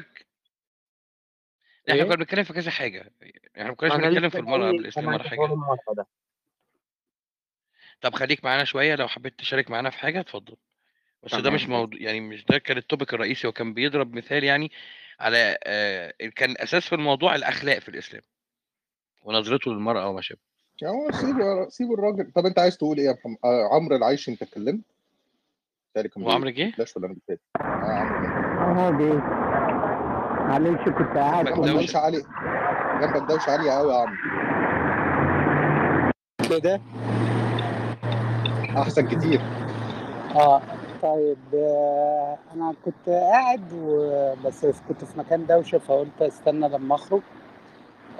إحنا 1.88 1.94
إيه؟ 1.94 2.04
كنا 2.04 2.14
بنتكلم 2.16 2.44
في 2.44 2.52
كذا 2.52 2.70
حاجة. 2.70 3.12
إحنا 3.56 3.68
ما 3.68 3.74
كناش 3.74 3.92
أنا 3.92 4.08
بنتكلم 4.08 4.26
لسه 4.26 4.30
في 4.30 4.38
المرأة 4.38 4.68
قبل 4.68 4.78
الإسلام 4.78 5.06
كمان 5.06 5.20
ولا 5.20 5.30
حوار 5.30 5.52
المرأة 5.52 5.94
ده. 5.96 6.06
طب 8.00 8.14
خليك 8.14 8.44
معانا 8.44 8.64
شوية 8.64 8.94
لو 8.94 9.08
حبيت 9.08 9.38
تشارك 9.38 9.70
معانا 9.70 9.90
في 9.90 9.98
حاجة 9.98 10.20
اتفضل. 10.20 10.56
بس 11.22 11.34
ده 11.34 11.40
تمام. 11.40 11.54
مش 11.54 11.68
موضوع 11.68 12.00
يعني 12.00 12.20
مش 12.20 12.44
ده 12.44 12.58
كان 12.58 12.76
التوبيك 12.76 13.14
الرئيسي 13.14 13.46
هو 13.46 13.52
كان 13.52 13.74
بيضرب 13.74 14.14
مثال 14.14 14.44
يعني 14.44 14.70
على 15.20 15.58
آه 15.64 16.12
كان 16.36 16.50
الاساس 16.50 16.86
في 16.88 16.94
الموضوع 16.94 17.34
الأخلاق 17.34 17.78
في 17.78 17.88
الإسلام. 17.88 18.22
ونظرته 19.22 19.70
للمرأة 19.70 20.08
وما 20.08 20.20
شابه. 20.20 20.40
يا 20.82 20.88
هو 20.88 21.10
سيب 21.12 21.36
سيب 21.68 21.92
الراجل. 21.92 22.32
طب 22.34 22.46
أنت 22.46 22.58
عايز 22.58 22.76
تقول 22.78 22.98
إيه 22.98 23.06
يا 23.06 23.12
محمد؟ 23.12 23.36
آه 23.44 23.74
عمرو 23.74 23.96
العيش 23.96 24.28
أنت 24.28 24.42
اتكلمت؟ 24.42 24.84
كان 25.94 26.22
هو 26.22 26.30
عمرو 26.30 26.50
جه؟ 26.50 26.72
فلاش 26.76 26.96
ولا 26.96 27.06
أنا 27.06 27.14
بتهيألي 27.14 27.40
آه 27.60 27.64
عمرو 27.64 28.98
جه. 28.98 29.12
آه 29.12 29.18
جه. 29.18 29.48
معلش 30.48 30.84
كنت 30.84 31.16
قاعد 31.16 31.44
جنبك 31.44 31.58
جنبك 31.58 31.70
في 31.70 31.72
دوشة 31.72 31.80
دوشه 31.80 31.98
عالية 31.98 32.22
جنبك 33.00 33.28
دوشه 33.28 33.50
عاليه 33.50 33.70
قوي 33.70 33.92
يا 33.92 33.98
عم 33.98 34.16
كده؟ 36.48 36.80
أحسن 38.82 39.08
كتير. 39.08 39.40
آه 40.36 40.62
طيب 41.02 41.36
آه، 41.54 42.38
أنا 42.54 42.74
كنت 42.84 43.08
قاعد 43.08 43.72
و- 43.72 44.34
بس 44.44 44.66
كنت 44.88 45.04
في 45.04 45.18
مكان 45.18 45.46
دوشة 45.46 45.78
فقلت 45.78 46.22
أستنى 46.22 46.68
لما 46.68 46.94
أخرج. 46.94 47.20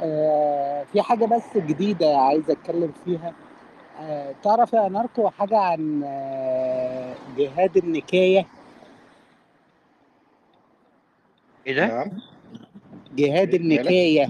آه، 0.00 0.84
في 0.92 1.02
حاجة 1.02 1.24
بس 1.26 1.56
جديدة 1.56 2.16
عايز 2.18 2.50
أتكلم 2.50 2.92
فيها. 3.04 3.32
آه، 4.00 4.34
تعرف 4.42 4.72
يا 4.72 4.88
ناركو 4.88 5.28
حاجة 5.30 5.58
عن 5.58 6.02
آه، 6.04 7.14
جهاد 7.38 7.76
النكاية؟ 7.76 8.46
إيه 11.66 11.74
ده؟ 11.74 11.86
نعم. 11.86 12.10
جهاد 13.16 13.54
النكاية. 13.54 14.28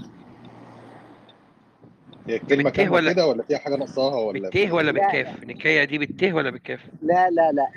هي 2.29 2.37
الكلمة 2.37 2.71
كاملة 2.71 2.93
ولا 2.93 3.13
كده 3.13 3.27
ولا 3.27 3.43
فيها 3.43 3.59
حاجة 3.59 3.77
ناقصاها 3.77 4.21
ولا 4.21 4.41
بالته 4.41 4.73
ولا 4.73 4.91
لا 4.91 4.93
بالكاف؟ 4.93 5.45
نكاية 5.45 5.85
دي 5.85 5.99
بالته 5.99 6.33
ولا 6.33 6.51
بالكاف؟ 6.51 6.81
لا 7.03 7.31
لا 7.31 7.53
لا. 7.53 7.69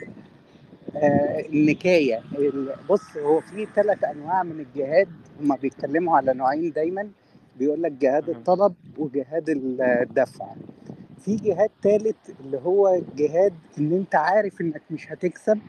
آه، 0.96 1.40
النكاية. 1.54 2.22
ال- 2.40 2.76
بص 2.90 3.18
هو 3.18 3.40
في 3.42 3.68
ثلاث 3.76 4.04
أنواع 4.04 4.44
من 4.44 4.60
الجهاد. 4.60 5.08
هما 5.42 5.56
بيتكلموا 5.56 6.18
على 6.18 6.34
نوعين 6.34 6.72
دايما. 6.72 7.10
بيقول 7.60 7.82
لك 7.84 7.92
جهاد. 7.92 8.30
الطلب 8.30 8.74
وجهاد 8.98 9.50
الدفع. 9.50 10.46
في 11.26 11.36
جهاد 11.36 11.70
ثالث 11.84 12.16
اللي 12.46 12.58
هو 12.58 13.02
جهاد 13.16 13.54
إن 13.80 13.92
أنت 13.94 14.16
عارف 14.16 14.62
إنك 14.62 14.82
مش 14.92 15.12
هتكسب 15.12 15.60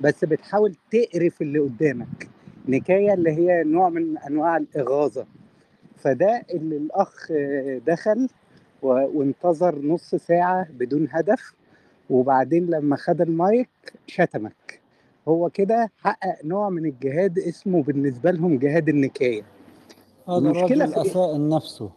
بس 0.00 0.24
بتحاول 0.24 0.74
تقرف 0.90 1.42
اللي 1.42 1.58
قدامك. 1.58 2.28
نكاية 2.68 3.14
اللي 3.14 3.30
هي 3.30 3.64
نوع 3.64 3.88
من 3.88 4.18
أنواع 4.18 4.56
الإغاظة. 4.56 5.26
فده 6.04 6.42
اللي 6.54 6.76
الأخ 6.76 7.30
آه، 7.30 7.80
دخل 7.86 8.28
و- 8.82 9.18
وانتظر 9.18 9.78
نص 9.78 10.14
ساعة 10.14 10.66
بدون 10.70 11.08
هدف 11.10 11.54
وبعدين 12.10 12.66
لما 12.66 12.96
خد 12.96 13.20
المايك 13.20 13.68
شتمك. 14.06 14.80
هو 15.28 15.50
كده 15.50 15.90
حقق 15.98 16.44
نوع 16.44 16.68
من 16.68 16.84
الجهاد 16.86 17.38
اسمه 17.38 17.82
بالنسبة 17.82 18.30
لهم 18.30 18.58
جهاد 18.58 18.88
النكاية. 18.88 19.42
هذا 20.28 20.36
المشكلة 20.36 20.86
في 20.86 21.00
اساء 21.00 21.36
لنفسه. 21.36 21.90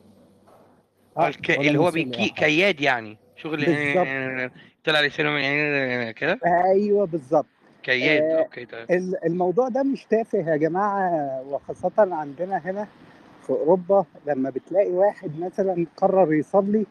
آه 1.18 1.28
الك... 1.28 1.52
اللي 1.52 1.80
هو 1.80 1.92
كياد 2.36 2.82
يعني. 2.82 3.18
شغل 3.36 3.66
بالظبط. 3.66 4.52
طلع 4.86 5.02
لسانه 5.02 6.12
كده؟ 6.12 6.40
أيوه 6.46 7.06
بالظبط. 7.06 7.46
كياد 7.84 8.24
آه 8.24 8.40
okay 8.40 8.68
ال- 8.90 9.26
الموضوع 9.26 9.68
ده 9.70 9.84
مش 9.84 10.06
تافه 10.06 10.38
يا 10.38 10.56
جماعة 10.58 11.42
وخاصة 11.50 11.92
عندنا 11.98 12.58
هنا. 12.58 12.88
في 13.48 13.54
أوروبا 13.54 14.06
لما 14.28 14.50
بتلاقي 14.50 14.92
واحد 14.92 15.40
مثلا 15.40 15.86
قرر 15.98 16.34
يصلي 16.34 16.86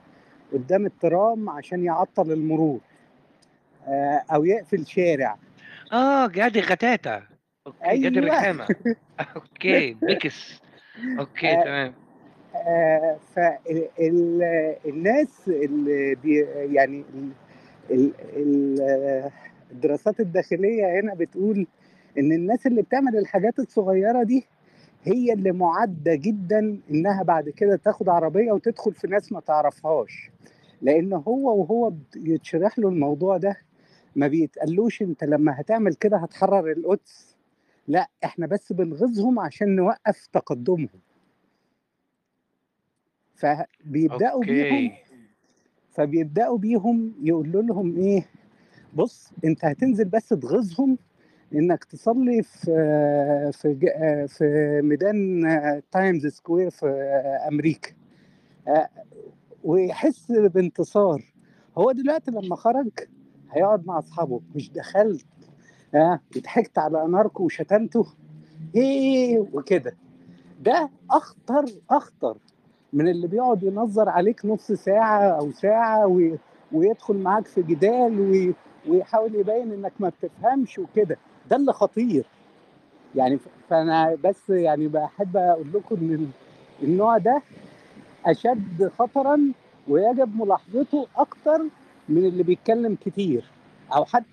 قدام 0.53 0.87
الترام 0.87 1.51
عشان 1.51 1.85
يعطل 1.85 2.33
المرور 2.33 2.81
آه 3.89 4.23
أو 4.35 4.45
يقفل 4.45 4.87
شارع. 4.87 5.37
آه 5.93 6.27
جاد 6.29 6.59
غتاتة 6.59 7.23
okay 7.67 7.97
جاد 7.99 8.17
أيوه. 8.19 8.27
الرخامة. 8.29 8.67
أوكي 9.37 9.95
بيكس 10.03 10.61
okay 11.19 11.53
آه 11.53 11.65
تمام. 11.65 11.95
آه 12.55 13.17
فالناس 13.35 15.29
اللي 15.49 16.15
بي 16.15 16.39
يعني 16.75 17.05
ال- 17.15 17.33
ال- 17.91 18.13
ال- 18.37 19.31
الدراسات 19.73 20.21
الداخلية 20.21 21.01
هنا 21.01 21.15
بتقول 21.15 21.67
إن 22.19 22.33
الناس 22.33 22.67
اللي 22.67 22.83
بتعمل 22.83 23.17
الحاجات 23.17 23.59
الصغيرة 23.59 24.23
دي 24.23 24.47
هي 25.07 25.33
اللي 25.33 25.53
معدة 25.53 26.15
جدا 26.15 26.81
إنها 26.91 27.23
بعد 27.23 27.49
كده 27.49 27.77
تاخد 27.77 28.09
عربية 28.09 28.53
وتدخل 28.53 28.95
في 28.95 29.07
ناس 29.07 29.33
ما 29.33 29.41
تعرفهاش. 29.41 30.31
لأن 30.83 31.13
هو 31.13 31.61
وهو 31.61 31.93
يتشرح 32.17 32.79
له 32.79 32.89
الموضوع 32.89 33.37
ده 33.37 33.57
ما 34.17 34.29
بيتقالوش 34.29 35.03
أنت 35.03 35.25
لما 35.25 35.61
هتعمل 35.61 35.95
كده 35.95 36.17
هتحرر 36.17 36.73
القدس. 36.73 37.37
لا 37.89 38.09
إحنا 38.25 38.47
بس 38.47 38.73
بنغيظهم 38.73 39.39
عشان 39.39 39.77
نوقف 39.77 40.27
تقدمهم. 40.33 40.89
فبيبدأوا 43.35 44.45
بيهم 44.45 44.91
okay 44.91 44.93
فبيبدأوا 45.91 46.59
بيهم 46.59 47.15
يقولوا 47.23 47.63
لهم 47.63 47.97
إيه 47.97 48.27
بص 48.95 49.31
أنت 49.45 49.65
هتنزل 49.65 50.05
بس 50.05 50.29
تغيظهم 50.29 50.99
إنك 51.55 51.85
تصلي 51.85 52.43
في 52.43 52.71
في 53.53 54.27
في 54.29 54.81
ميدان 54.85 55.43
Times 55.93 56.27
Square 56.27 56.71
في 56.71 56.87
أمريكا. 57.49 57.91
آه، 58.69 58.89
ويحس 59.65 60.33
بانتصار. 60.33 61.23
هو 61.79 61.93
دلوقتي 61.93 62.31
لما 62.31 62.57
خرج 62.57 62.89
هيقعد 63.51 63.87
مع 63.87 63.99
أصحابه. 63.99 64.41
مش 64.55 64.71
دخلت 64.71 65.27
آه 65.95 66.21
ضحكت 66.39 66.79
على 66.79 67.05
أناركو 67.05 67.45
وشتمته. 67.45 68.07
إيه 68.77 69.39
وكده. 69.39 69.97
ده 70.61 70.91
أخطر 71.11 71.65
أخطر 71.91 72.39
من 72.93 73.09
اللي 73.09 73.27
بيقعد 73.27 73.63
ينظر 73.63 74.09
عليك 74.09 74.45
نص 74.45 74.73
ساعة 74.73 75.21
أو 75.23 75.51
ساعة 75.53 76.07
وي... 76.07 76.39
ويدخل 76.73 77.17
معاك 77.17 77.47
في 77.47 77.63
جدال 77.63 78.21
وي... 78.21 78.55
ويحاول 78.89 79.35
يبين 79.35 79.73
إنك 79.73 79.93
ما 80.01 80.09
بتفهمش 80.09 80.79
وكده. 80.79 81.17
ده 81.51 81.57
اللي 81.57 81.73
خطير. 81.73 82.25
يعني 83.15 83.39
ف- 83.39 83.49
فأنا 83.71 84.15
بس 84.25 84.51
يعني 84.51 84.89
بحب 84.89 85.37
أقول 85.37 85.67
لكم 85.75 85.95
ال- 85.97 86.29
النوع 86.83 87.19
ده 87.19 87.43
أشد 88.27 88.91
خطرا 88.99 89.53
ويجب 89.89 90.37
ملاحظته 90.41 91.07
أكتر 91.17 91.59
من 92.09 92.25
اللي 92.27 92.43
بيتكلم 92.43 92.97
كتير. 93.07 93.45
أو 93.95 94.05
حتى 94.05 94.27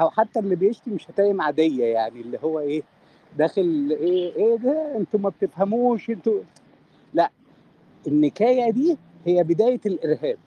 أو 0.00 0.10
حتى 0.10 0.38
اللي 0.38 0.56
بيشتم 0.56 0.98
شتايم 0.98 1.42
عادية 1.42 1.84
يعني 1.84 2.20
اللي 2.20 2.38
هو 2.44 2.60
إيه 2.60 2.82
داخل 3.38 3.96
إيه 4.00 4.36
إيه 4.36 4.56
ده؟ 4.56 4.96
أنتوا 4.96 5.20
ما 5.20 5.28
بتفهموش 5.28 6.10
أنتوا 6.10 6.40
لا. 7.14 7.30
النكاية 8.06 8.70
دي 8.70 8.96
هي 9.26 9.42
بداية 9.44 9.80
الإرهاب. 9.86 10.38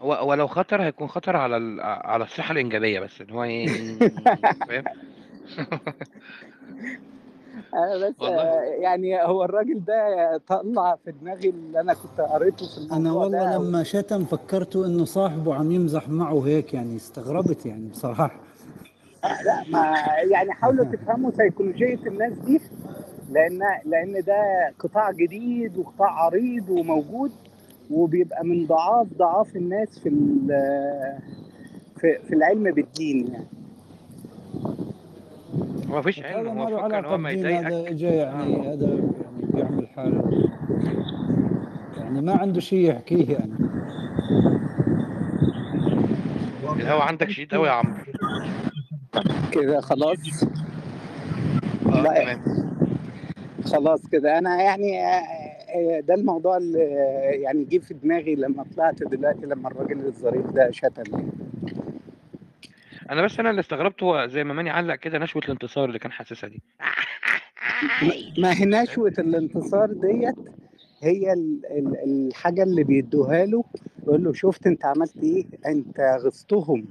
هو 0.00 0.12
هو 0.14 0.34
لو 0.34 0.46
خطر 0.46 0.82
هيكون 0.82 1.08
خطر 1.08 1.36
على 1.36 1.56
ال... 1.56 1.80
على 1.80 2.24
الصحة 2.24 2.52
الإنجابية 2.52 3.00
بس 3.00 3.20
إن 3.20 3.30
هو 3.30 3.44
إيه 3.44 3.68
فاهم؟ 4.68 4.84
أنا 7.74 7.96
بس 8.08 8.14
والله 8.20 8.42
آه، 8.42 8.60
يعني 8.62 9.22
هو 9.22 9.44
الراجل 9.44 9.84
ده 9.84 10.36
طلع 10.48 10.96
في 11.04 11.12
دماغي 11.12 11.48
اللي 11.48 11.80
أنا 11.80 11.94
كنت 11.94 12.20
قريته 12.20 12.66
في 12.66 12.78
أنا 12.92 12.96
الموضوع 12.96 13.22
والله 13.22 13.58
ده 13.58 13.58
لما 13.58 13.82
شتم 13.82 14.24
فكرته 14.24 14.86
إنه 14.86 15.04
صاحبه 15.04 15.54
عم 15.54 15.72
يمزح 15.72 16.08
معه 16.08 16.46
هيك 16.46 16.74
يعني 16.74 16.96
استغربت 16.96 17.66
يعني 17.66 17.88
بصراحة. 17.88 18.30
لا 19.24 19.64
ما 19.68 19.94
يعني 20.30 20.52
حاولوا 20.52 20.84
تفهموا 20.84 21.30
سيكولوجيه 21.30 21.98
الناس 22.06 22.32
دي 22.32 22.60
لأن 23.30 23.60
لأن 23.84 24.22
ده 24.22 24.72
قطاع 24.78 25.10
جديد 25.10 25.78
وقطاع 25.78 26.10
عريض 26.10 26.70
وموجود. 26.70 27.32
وبيبقى 27.94 28.44
من 28.44 28.66
ضعاف 28.66 29.06
ضعاف 29.18 29.56
الناس 29.56 29.98
في 29.98 30.08
ال- 30.08 31.18
في 32.00 32.18
في 32.28 32.34
العلم 32.34 32.62
بالدين 32.70 33.26
يعني. 33.32 33.46
هو 35.90 35.98
مفيش 35.98 36.20
بس 36.20 36.26
علم 36.26 36.58
هذا 36.58 36.60
هو 36.60 36.88
ما 36.88 36.88
فكر 36.88 36.98
إن 36.98 37.04
هو 37.04 37.18
ما 37.18 37.30
هذا 37.30 37.38
يضايقك. 37.38 37.88
اجى 37.88 38.06
يعني 38.06 38.56
آه. 38.56 38.72
هذا 38.74 38.86
يعني 38.86 39.46
بيعمل 39.54 39.88
حالة. 39.88 40.48
يعني 41.96 42.20
ما 42.20 42.32
عنده 42.36 42.60
شيء 42.60 42.90
يحكيه 42.90 43.32
يعني. 43.32 43.52
الهوا 46.76 47.02
عندك 47.02 47.30
شديد 47.30 47.54
قوي 47.54 47.68
يا 47.68 47.72
عمرو. 47.72 47.94
كده 49.52 49.80
خلاص؟ 49.80 50.18
آه 51.86 52.02
لا. 52.02 52.22
تمام. 52.22 52.40
خلاص 53.64 54.06
كده. 54.12 54.38
أنا 54.38 54.62
يعني 54.62 55.00
آه، 55.00 55.06
آه، 55.06 55.43
ده 56.00 56.14
الموضوع 56.14 56.56
اللي 56.56 56.78
يعني 57.42 57.64
جه 57.64 57.78
في 57.78 57.94
دماغي 57.94 58.34
لما 58.34 58.64
طلعت 58.76 59.02
دلوقتي 59.02 59.46
لما 59.46 59.68
الراجل 59.68 60.06
الظريف 60.06 60.46
ده 60.46 60.70
شتم 60.70 61.30
أنا 63.10 63.22
بس 63.22 63.40
أنا 63.40 63.50
اللي 63.50 63.60
استغربته 63.60 64.04
هو 64.04 64.26
زي 64.26 64.44
ما 64.44 64.54
ماني 64.54 64.70
علق 64.70 64.94
كده 64.94 65.18
نشوة 65.18 65.42
الانتصار 65.44 65.84
اللي 65.84 65.98
كان 65.98 66.12
حاسسها 66.12 66.48
دي. 66.48 66.62
ما- 68.38 68.52
هي 68.52 68.64
نشوة 68.64 69.12
الانتصار 69.18 69.92
ديت 69.92 70.34
هي 71.04 71.32
ال- 71.32 71.66
ال- 71.70 71.96
الحاجة 72.04 72.62
اللي 72.62 72.84
بيدوها 72.84 73.44
له 73.46 73.64
يقول 74.02 74.24
له 74.24 74.32
شفت 74.32 74.66
انت 74.66 74.84
عملت 74.84 75.16
إيه؟ 75.22 75.44
انت 75.66 76.00
غصتهم 76.24 76.84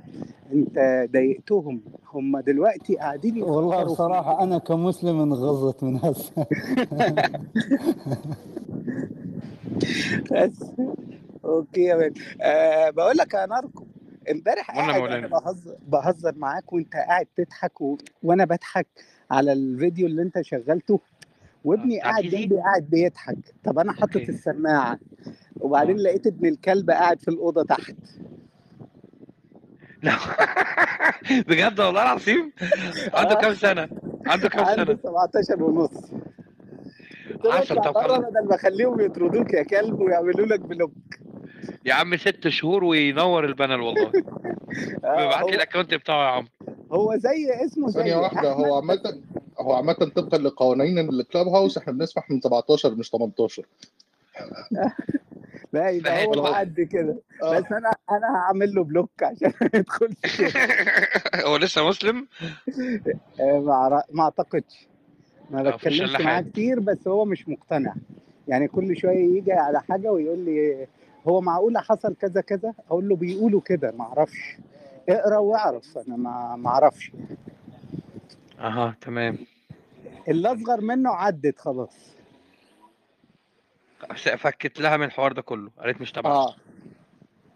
انت 0.53 1.07
ضايقتهم. 1.13 1.81
هم 2.13 2.39
دلوقتي 2.39 2.95
قاعدين 2.95 3.43
والله 3.43 3.83
بصراحة 3.83 4.43
أنا 4.43 4.57
كمسلم 4.57 5.19
انغزت 5.19 5.83
من 5.83 5.97
هسه 5.97 6.45
بس. 10.31 10.63
أوكي 11.45 11.81
يا 11.83 11.95
مان 11.95 12.13
أه 12.41 12.89
بقول 12.89 13.17
لك 13.17 13.33
يا 13.33 13.45
ناركو 13.45 13.83
امبارح 14.31 14.71
قاعد 14.71 15.01
أنا 15.11 15.27
بهزر 15.27 15.75
بهزر 15.87 16.33
معاك 16.37 16.73
وأنت 16.73 16.93
قاعد 16.93 17.27
تضحك 17.37 17.81
و... 17.81 17.97
وأنا 18.23 18.45
بضحك 18.45 18.87
على 19.31 19.53
الفيديو 19.53 20.07
اللي 20.07 20.21
أنت 20.21 20.41
شغلته. 20.41 20.99
وابني 21.63 21.99
بتاع 21.99 22.11
قاعد 22.11 22.23
جنبي 22.23 22.55
قاعد 22.57 22.83
بيضحك. 22.89 23.37
طب 23.63 23.79
أنا 23.79 23.93
حاطط 23.93 24.15
السماعة. 24.15 24.99
وبعدين 25.59 25.99
آه. 25.99 26.01
لقيت 26.01 26.27
ابن 26.27 26.47
الكلب 26.47 26.89
قاعد 26.89 27.21
في 27.21 27.27
الأوضة 27.27 27.63
تحت. 27.63 27.95
لا. 30.03 30.15
بجد 31.47 31.79
والله 31.79 32.01
العظيم؟ 32.03 32.51
عنده 33.13 33.35
كام 33.35 33.53
سنة؟ 33.53 33.89
عنده 34.25 34.49
كام 34.49 34.65
عنده 34.65 34.85
سنة؟ 34.85 34.97
17 35.03 35.63
ونص. 35.63 36.11
عسل 37.45 37.75
طب 37.75 37.93
بدل 37.93 38.47
ما 38.47 38.55
أخليهم 38.55 38.99
يطردوك 38.99 39.53
يا 39.53 39.63
كلب 39.63 39.99
ويعملوا 39.99 40.45
لك 40.45 40.59
block. 40.59 40.93
يا 41.85 41.93
عم 41.93 42.17
ست 42.17 42.47
شهور 42.47 42.83
وينور 42.83 43.45
ال 43.45 43.51
panel 43.51 43.81
والله. 43.81 44.11
ببعت 45.03 45.39
لي 45.39 45.43
هو 45.43 45.49
ال 45.49 45.55
account 45.55 45.93
بتاعه 45.93 46.25
يا 46.25 46.31
عم. 46.31 46.47
هو 46.91 47.15
زي 47.17 47.65
اسمه 47.65 47.91
ثانية 47.91 48.11
زي 48.11 48.17
واحدة 48.17 48.53
أحمد. 48.53 48.65
هو 48.65 48.75
عامة 48.75 49.21
هو 49.59 49.73
عامة 49.73 49.93
طبقا 49.93 50.37
لقوانين 50.37 50.99
ال 50.99 51.47
Clubhouse 51.47 51.77
إحنا 51.77 51.93
بنسمح 51.93 52.29
من 52.31 52.41
17 52.41 52.95
مش 52.95 53.09
18 53.09 53.65
لا 55.73 55.89
يبقى 55.89 56.25
هو 56.25 56.31
معدي 56.43 56.85
كده. 56.85 57.17
آه. 57.43 57.59
بس 57.59 57.71
أنا 57.71 57.91
أنا 58.11 58.35
هعمل 58.35 58.73
له 58.75 58.83
block 58.83 59.09
عشان 59.23 59.53
ما 59.61 59.69
يدخلش 59.73 60.41
كده 60.41 60.51
هو 61.47 61.55
لسه 61.57 61.87
مسلم؟ 61.87 62.27
آه، 63.39 64.03
ما 64.11 64.23
أعتقدش. 64.23 64.87
ما 65.49 65.63
بتكلمش 65.69 66.19
معاه 66.21 66.41
كتير 66.41 66.79
بس 66.79 67.07
هو 67.07 67.25
مش 67.25 67.49
مقتنع. 67.49 67.93
يعني 68.47 68.67
كل 68.67 68.97
شوية 68.97 69.37
يجي 69.37 69.51
على 69.53 69.81
حاجة 69.81 70.11
ويقول 70.11 70.39
لي 70.39 70.87
هو 71.27 71.41
معقولة 71.41 71.79
حصل 71.79 72.15
كذا 72.15 72.41
كذا؟ 72.41 72.73
أقول 72.87 73.09
له 73.09 73.15
بيقولوا 73.15 73.61
كده 73.61 73.91
ما 73.91 74.03
أعرفش. 74.03 74.57
اقرأ 75.09 75.37
واعرف 75.37 75.97
أنا 76.07 76.15
ما 76.17 76.55
ما 76.55 76.69
أعرفش. 76.69 77.11
أها 78.59 78.95
تمام. 79.01 79.37
اللي 80.27 80.53
اصغر 80.53 80.81
منه 80.81 81.09
عدت 81.09 81.59
خلاص. 81.59 82.13
فكت 84.37 84.79
لها 84.79 84.97
من 84.97 85.03
الحوار 85.05 85.31
ده 85.33 85.41
كله 85.41 85.71
قالت 85.79 86.01
مش 86.01 86.11
تبعها 86.11 86.33
آه. 86.35 86.55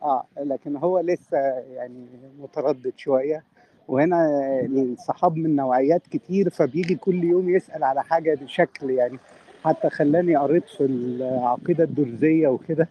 آه 0.02 0.26
لكن 0.38 0.76
هو 0.76 1.00
لسه 1.00 1.38
يعني 1.74 2.08
متردد 2.40 2.94
شوية. 2.98 3.44
وهنا 3.88 4.28
الصحاب 4.66 5.38
من 5.38 5.56
نوعيات 5.56 6.08
كتير 6.08 6.50
فبيجي 6.50 6.96
كل 6.96 7.24
يوم 7.24 7.50
يسأل 7.50 7.84
على 7.84 8.04
حاجة 8.04 8.36
بشكل 8.42 8.90
يعني 8.90 9.20
حتى 9.64 9.90
خلاني 9.90 10.36
قريت 10.36 10.70
في 10.70 10.86
العقيدة 10.86 11.84
الدرزية 11.84 12.48
وكده 12.48 12.90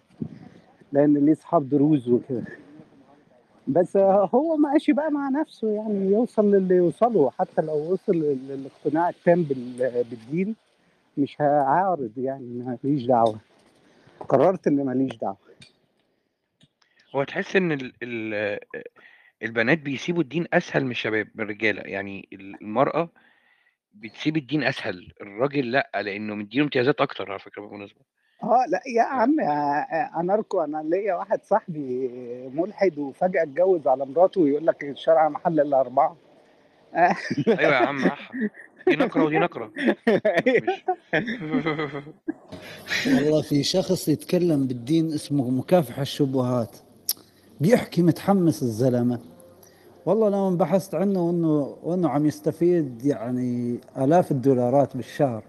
لأن 0.92 1.14
ليه 1.14 1.34
صحاب 1.34 1.68
دروز 1.68 2.08
وكده. 2.08 2.42
بس 3.68 3.96
هو 4.34 4.56
ماشي 4.56 4.92
بقى 4.92 5.10
مع 5.10 5.28
نفسه 5.28 5.68
يعني 5.74 6.12
يوصل 6.12 6.54
للي 6.54 6.74
يوصله. 6.74 7.30
حتى 7.30 7.62
لو 7.62 7.92
وصل 7.92 8.12
للاقتناع 8.16 9.08
التام 9.08 9.42
بال- 9.42 10.04
بالدين 10.10 10.56
مش 11.18 11.36
هعارض 11.40 12.12
يعني 12.16 12.76
ماليش 12.84 13.06
دعوة. 13.06 13.40
قررت 14.28 14.66
إن 14.66 14.84
ماليش 14.84 15.16
دعوة. 15.16 15.36
هو 17.14 17.24
تحس 17.24 17.56
إن 17.56 17.72
ال 17.72 17.92
ال 18.02 18.58
البنات 19.42 19.78
بيسيبوا 19.78 20.22
الدين 20.22 20.46
أسهل 20.52 20.84
من 20.84 20.90
الشباب 20.90 21.28
من 21.34 21.44
الرجالة. 21.44 21.82
يعني 21.82 22.28
ال- 22.32 22.62
المرأة 22.62 23.08
بتسيب 23.94 24.36
الدين 24.36 24.64
أسهل 24.64 25.12
الراجل 25.20 25.70
لأ 25.70 25.90
لأنه 25.94 26.34
مديله 26.34 26.64
امتيازات 26.64 27.00
أكتر 27.00 27.30
على 27.30 27.38
فكرة 27.38 27.62
بالمناسبة. 27.62 28.00
آه 28.42 28.64
لأ 28.68 28.80
يا 28.86 29.02
عم 29.02 29.40
أنا 30.20 30.34
أركو 30.34 30.60
أنا 30.60 30.82
ليا 30.82 31.14
واحد 31.14 31.40
صاحبي 31.44 32.10
ملحد 32.54 32.98
وفجأة 32.98 33.42
اتجوز 33.42 33.86
على 33.88 34.06
مراته 34.06 34.40
ويقول 34.40 34.66
لك 34.66 34.84
الشرع 34.84 35.28
محل 35.28 35.60
الا 35.60 35.80
اربعة 35.80 36.16
أيوه 37.48 37.60
يا 37.62 37.76
عم 37.76 38.04
أحا. 38.04 38.34
دي 38.86 38.96
نقره 38.96 39.24
ودي 39.24 39.38
نقره 39.38 39.70
مش 40.38 40.84
والله 43.06 43.42
في 43.42 43.62
شخص 43.62 44.08
يتكلم 44.08 44.66
بالدين 44.66 45.12
اسمه 45.12 45.50
مكافحة 45.50 46.02
الشبهات. 46.02 46.76
بيحكي 47.60 48.02
متحمس 48.02 48.62
الزلمة. 48.62 49.20
والله 50.06 50.28
لما 50.28 50.50
بحثت 50.50 50.94
عنه 50.94 51.20
وإنه 51.26 51.76
وإنه 51.82 52.08
عم 52.08 52.26
يستفيد 52.26 53.04
يعني 53.04 53.80
آلاف 53.98 54.30
الدولارات 54.30 54.96
بالشهر. 54.96 55.42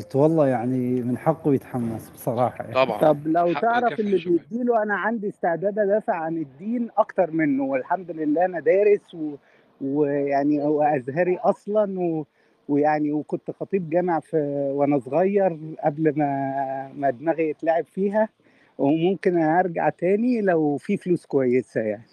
قلت 0.00 0.16
والله 0.16 0.46
يعني 0.46 1.02
من 1.02 1.18
حقه 1.18 1.54
يتحمس 1.54 2.10
بصراحة 2.10 2.64
يعني. 2.64 2.74
طبعا. 2.74 3.00
طب 3.00 3.26
لو 3.26 3.52
تعرف 3.52 4.00
اللي 4.00 4.16
بيديله 4.16 4.82
أنا 4.82 4.94
عندي 4.94 5.28
استعداد 5.28 5.78
أدافع 5.78 6.14
عن 6.14 6.36
الدين 6.36 6.88
أكتر 6.98 7.30
منه 7.30 7.64
والحمد 7.64 8.10
لله 8.10 8.44
أنا 8.44 8.60
دارس 8.60 9.14
و... 9.14 9.34
ويعني 9.80 10.62
هو 10.64 10.82
أزهري 10.82 11.36
أصلا 11.36 12.00
و... 12.00 12.24
ويعني 12.68 13.12
وكنت 13.12 13.50
خطيب 13.50 13.90
جامع 13.90 14.20
في 14.20 14.36
وأنا 14.74 14.98
صغير 14.98 15.58
قبل 15.84 16.12
ما 16.16 16.92
ما 16.96 17.10
دماغي 17.10 17.50
يتلعب 17.50 17.84
فيها. 17.84 18.28
وممكن 18.78 19.36
أرجع 19.36 19.88
تاني 19.88 20.40
لو 20.40 20.76
في 20.76 20.96
فلوس 20.96 21.26
كويسة 21.26 21.80
يعني. 21.80 22.06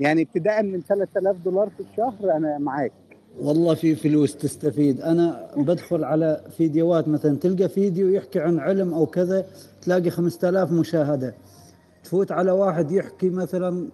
يعني 0.00 0.22
ابتداء 0.22 0.62
من 0.62 0.80
3000 0.80 1.36
دولار 1.36 1.68
في 1.70 1.80
الشهر 1.80 2.36
أنا 2.36 2.58
معاك. 2.58 2.92
والله 3.40 3.74
في 3.74 3.94
فلوس 3.94 4.36
تستفيد. 4.36 5.00
أنا 5.00 5.50
بدخل 5.56 6.04
على 6.04 6.40
فيديوهات 6.56 7.08
مثلا 7.08 7.36
تلقى 7.36 7.68
فيديو 7.68 8.08
يحكي 8.08 8.40
عن 8.40 8.58
علم 8.58 8.94
أو 8.94 9.06
كذا 9.06 9.46
تلاقي 9.82 10.10
5000 10.10 10.72
مشاهدة. 10.72 11.34
تفوت 12.04 12.32
على 12.32 12.50
واحد 12.50 12.92
يحكي 12.92 13.30
مثلا 13.30 13.88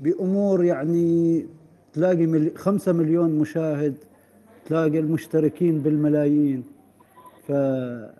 بأمور 0.00 0.64
يعني 0.64 1.46
تلاقي 1.92 2.26
ملي... 2.26 2.52
خمسة 2.56 2.92
مليون 2.92 3.30
مشاهد 3.30 3.94
تلاقي 4.66 4.98
المشتركين 4.98 5.78
بالملايين. 5.78 6.64
ف 7.52 7.54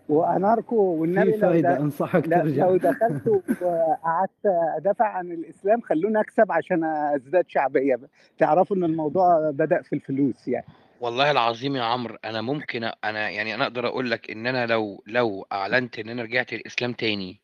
وأناركو 0.08 0.76
والنبي 0.76 1.32
في 1.32 1.38
لو 1.38 1.50
فايدة 1.50 1.74
ده 1.74 1.80
أنصحك 1.80 2.28
لا 2.28 2.38
ترجع. 2.38 2.66
لو 2.66 2.76
دخلت 2.76 3.28
وقعدت 3.62 4.46
أدافع 4.76 5.04
عن 5.04 5.32
الإسلام 5.32 5.80
خلوني 5.80 6.20
أكسب 6.20 6.52
عشان 6.52 6.84
أزداد 6.84 7.44
شعبية. 7.48 8.00
تعرفوا 8.38 8.76
إن 8.76 8.84
الموضوع 8.84 9.50
بدأ 9.50 9.82
في 9.82 9.92
الفلوس 9.92 10.48
يعني. 10.48 10.66
والله 11.00 11.30
العظيم 11.30 11.76
يا 11.76 11.82
عمرو 11.82 12.16
أنا 12.24 12.40
ممكن 12.40 12.90
أنا 13.04 13.30
يعني 13.30 13.54
أنا 13.54 13.64
أقدر 13.64 13.86
أقول 13.86 14.10
لك 14.10 14.30
إن 14.30 14.46
أنا 14.46 14.66
لو 14.66 15.02
لو 15.06 15.46
أعلنت 15.52 15.98
إن 15.98 16.08
أنا 16.08 16.22
رجعت 16.22 16.52
الإسلام 16.52 16.92
تاني 16.92 17.40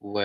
و 0.00 0.22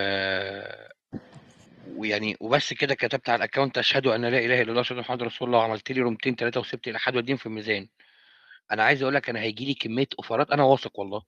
ويعني 1.96 2.36
وبس 2.40 2.72
كده 2.72 2.94
كتبت 2.94 3.28
على 3.28 3.36
ال 3.36 3.41
account 3.41 3.78
أشهد 3.78 4.06
أن 4.06 4.20
لا 4.20 4.38
إله 4.38 4.62
إلا 4.62 4.70
الله 4.70 4.84
أن 4.90 4.96
محمد 4.96 5.22
رسول 5.22 5.48
الله 5.48 5.58
وعملت 5.58 5.92
لي 5.92 6.00
room 6.00 6.19
تين 6.19 6.34
ثلاثة 6.34 6.60
وسبت 6.60 6.88
إلى 6.88 6.98
حد 6.98 7.16
والدين 7.16 7.36
في 7.36 7.46
الميزان. 7.46 7.86
أنا 8.72 8.82
عايز 8.82 9.02
أقول 9.02 9.14
لك 9.14 9.28
أنا 9.30 9.40
هيجي 9.40 9.64
لي 9.64 9.74
كمية 9.74 10.08
offer 10.18 10.45
ات 10.45 10.50
أنا 10.50 10.62
واثق 10.62 10.98
والله. 10.98 11.22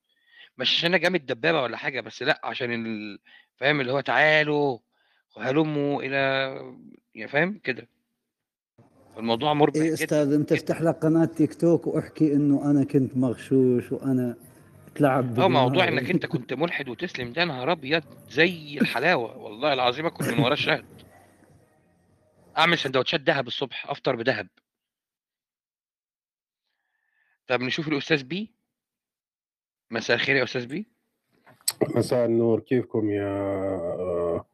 مش 0.59 0.77
عشان 0.77 0.89
أنا 0.89 0.99
جامد 0.99 1.27
دبابه 1.27 1.63
ولا 1.63 1.77
حاجة 1.77 2.01
بس 2.01 2.23
لأ 2.23 2.41
عشان 2.45 2.87
ال... 2.87 3.19
فاهم؟ 3.57 3.81
اللي 3.81 3.93
هو 3.93 4.01
تعالوا 4.01 4.79
هلموا 5.39 6.03
إلى 6.03 6.17
يعني 7.15 7.29
فاهم؟ 7.31 7.59
كده. 7.65 7.89
الموضوع 9.19 9.55
مربح 9.55 9.77
جدا 9.81 9.95
أستاذ 9.95 10.33
أنت 10.33 10.53
افتح 10.53 10.83
لك 10.83 10.95
قناة 10.95 11.25
تيك 11.25 11.55
توك 11.55 11.87
واحكي 11.87 12.33
إنه 12.35 12.71
أنا 12.71 12.85
كنت 12.85 13.17
مغشوش 13.17 13.93
وأنا 13.93 14.37
تلعب 14.95 15.41
آه 15.41 15.49
موضوع 15.49 15.89
إنك 15.89 16.11
أنت 16.15 16.27
كنت 16.27 16.53
ملحد 16.53 16.89
وتسلم 16.89 17.33
ده 17.33 17.45
نهار 17.45 17.73
أبيض 17.73 18.03
زي 18.31 18.79
الحلاوة 18.81 19.37
والله 19.37 19.73
العظيم 19.73 20.07
اكل 20.07 20.25
من 20.25 20.39
وراه 20.39 20.53
الشهد. 20.53 20.85
أعمل 22.59 22.79
سندوتشات 22.79 23.21
دهب 23.21 23.47
الصبح 23.47 23.91
أفطر 23.91 24.17
بدهب. 24.17 24.49
طب 27.51 27.61
نشوف 27.61 27.89
الأستاذ 27.89 28.25
بي؟ 28.25 28.51
مساء 29.91 30.17
الخير 30.17 30.37
يا 30.37 30.45
أستاذ 30.45 30.67
بي. 30.67 30.87
مساء 31.97 32.27
النور 32.27 32.61
كيفكم 32.61 33.11
يا 33.11 34.45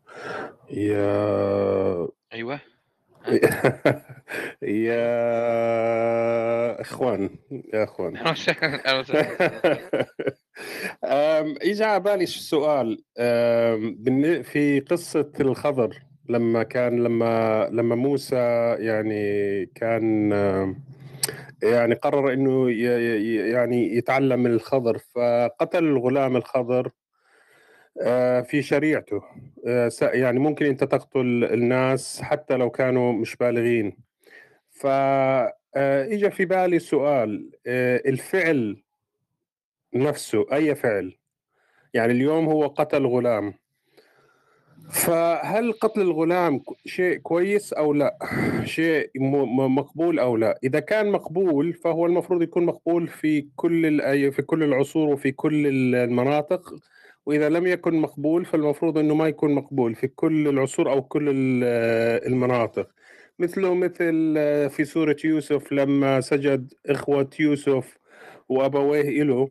يا 0.70 2.08
أيوه. 2.32 2.60
يا 4.62 5.10
إخوان 6.80 7.30
يا 7.74 7.84
إخوان. 7.84 8.16
اجى 11.62 11.84
على 11.84 12.00
بالي 12.00 12.26
سؤال 12.26 13.02
أم، 13.18 13.94
بالن- 13.98 14.42
في 14.42 14.80
قصة 14.80 15.32
الخضر 15.40 16.02
لما 16.28 16.62
كان 16.62 17.02
لما 17.04 17.68
لما 17.72 17.94
موسى 17.94 18.36
يعني 18.78 19.66
كان 19.66 20.32
يعني 21.62 21.94
قرر 21.94 22.32
إنه 22.32 22.70
يعني 23.50 23.96
يتعلم 23.96 24.40
من 24.40 24.50
الخضر 24.50 24.98
فقتل 24.98 25.84
الغلام 25.84 26.36
الخضر 26.36 26.90
آه، 28.02 28.40
في 28.40 28.62
شريعته. 28.62 29.22
آه، 29.66 29.90
يعني 30.02 30.38
ممكن 30.38 30.66
أنت 30.66 30.84
تقتل 30.84 31.44
الناس 31.44 32.22
حتى 32.22 32.56
لو 32.56 32.70
كانوا 32.70 33.12
مش 33.12 33.36
بالغين. 33.36 33.96
فاجى 34.70 36.30
في 36.30 36.44
بالي 36.44 36.78
سؤال 36.78 37.50
آه، 37.66 38.02
الفعل 38.06 38.82
نفسه 39.94 40.46
أي 40.52 40.74
فعل؟ 40.74 41.18
يعني 41.94 42.12
اليوم 42.12 42.46
هو 42.46 42.66
قتل 42.66 43.06
غلام. 43.06 43.54
فهل 44.90 45.72
قتل 45.72 46.00
الغلام 46.00 46.60
شيء 46.86 47.16
كويس 47.16 47.72
أو 47.72 47.92
لا؟ 47.92 48.18
شيء 48.64 49.10
مقبول 49.68 50.18
أو 50.18 50.36
لا؟ 50.36 50.58
إذا 50.64 50.80
كان 50.80 51.10
مقبول 51.12 51.72
فهو 51.74 52.06
المفروض 52.06 52.42
يكون 52.42 52.66
مقبول 52.66 53.08
في 53.08 53.46
كل 53.56 54.00
في 54.32 54.42
كل 54.42 54.62
العصور 54.62 55.08
وفي 55.08 55.32
كل 55.32 55.66
المناطق 55.94 56.74
وإذا 57.26 57.48
لم 57.48 57.66
يكن 57.66 57.94
مقبول 57.94 58.44
فالمفروض 58.44 58.98
إنه 58.98 59.14
ما 59.14 59.28
يكون 59.28 59.54
مقبول 59.54 59.94
في 59.94 60.08
كل 60.08 60.48
العصور 60.48 60.90
أو 60.90 61.02
كل 61.02 61.28
ال- 61.28 61.64
المناطق. 62.32 62.88
مثله 63.38 63.74
مثل 63.74 64.34
في 64.70 64.84
سورة 64.84 65.16
يوسف 65.24 65.72
لما 65.72 66.20
سجد 66.20 66.74
إخوة 66.86 67.30
يوسف 67.40 67.98
وأبويه 68.48 69.22
له 69.22 69.48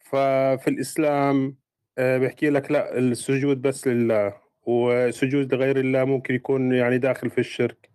ففي 0.00 0.68
الإسلام 0.68 1.56
آه، 1.98 2.18
بيحكي 2.18 2.50
لك 2.50 2.70
لا 2.72 2.98
السجود 2.98 3.62
بس 3.62 3.86
لله 3.88 4.34
وسجود 4.66 5.54
لغير 5.54 5.80
الله 5.80 6.04
ممكن 6.04 6.34
يكون 6.34 6.72
يعني 6.74 6.98
داخل 6.98 7.30
في 7.30 7.38
الشرك. 7.38 7.90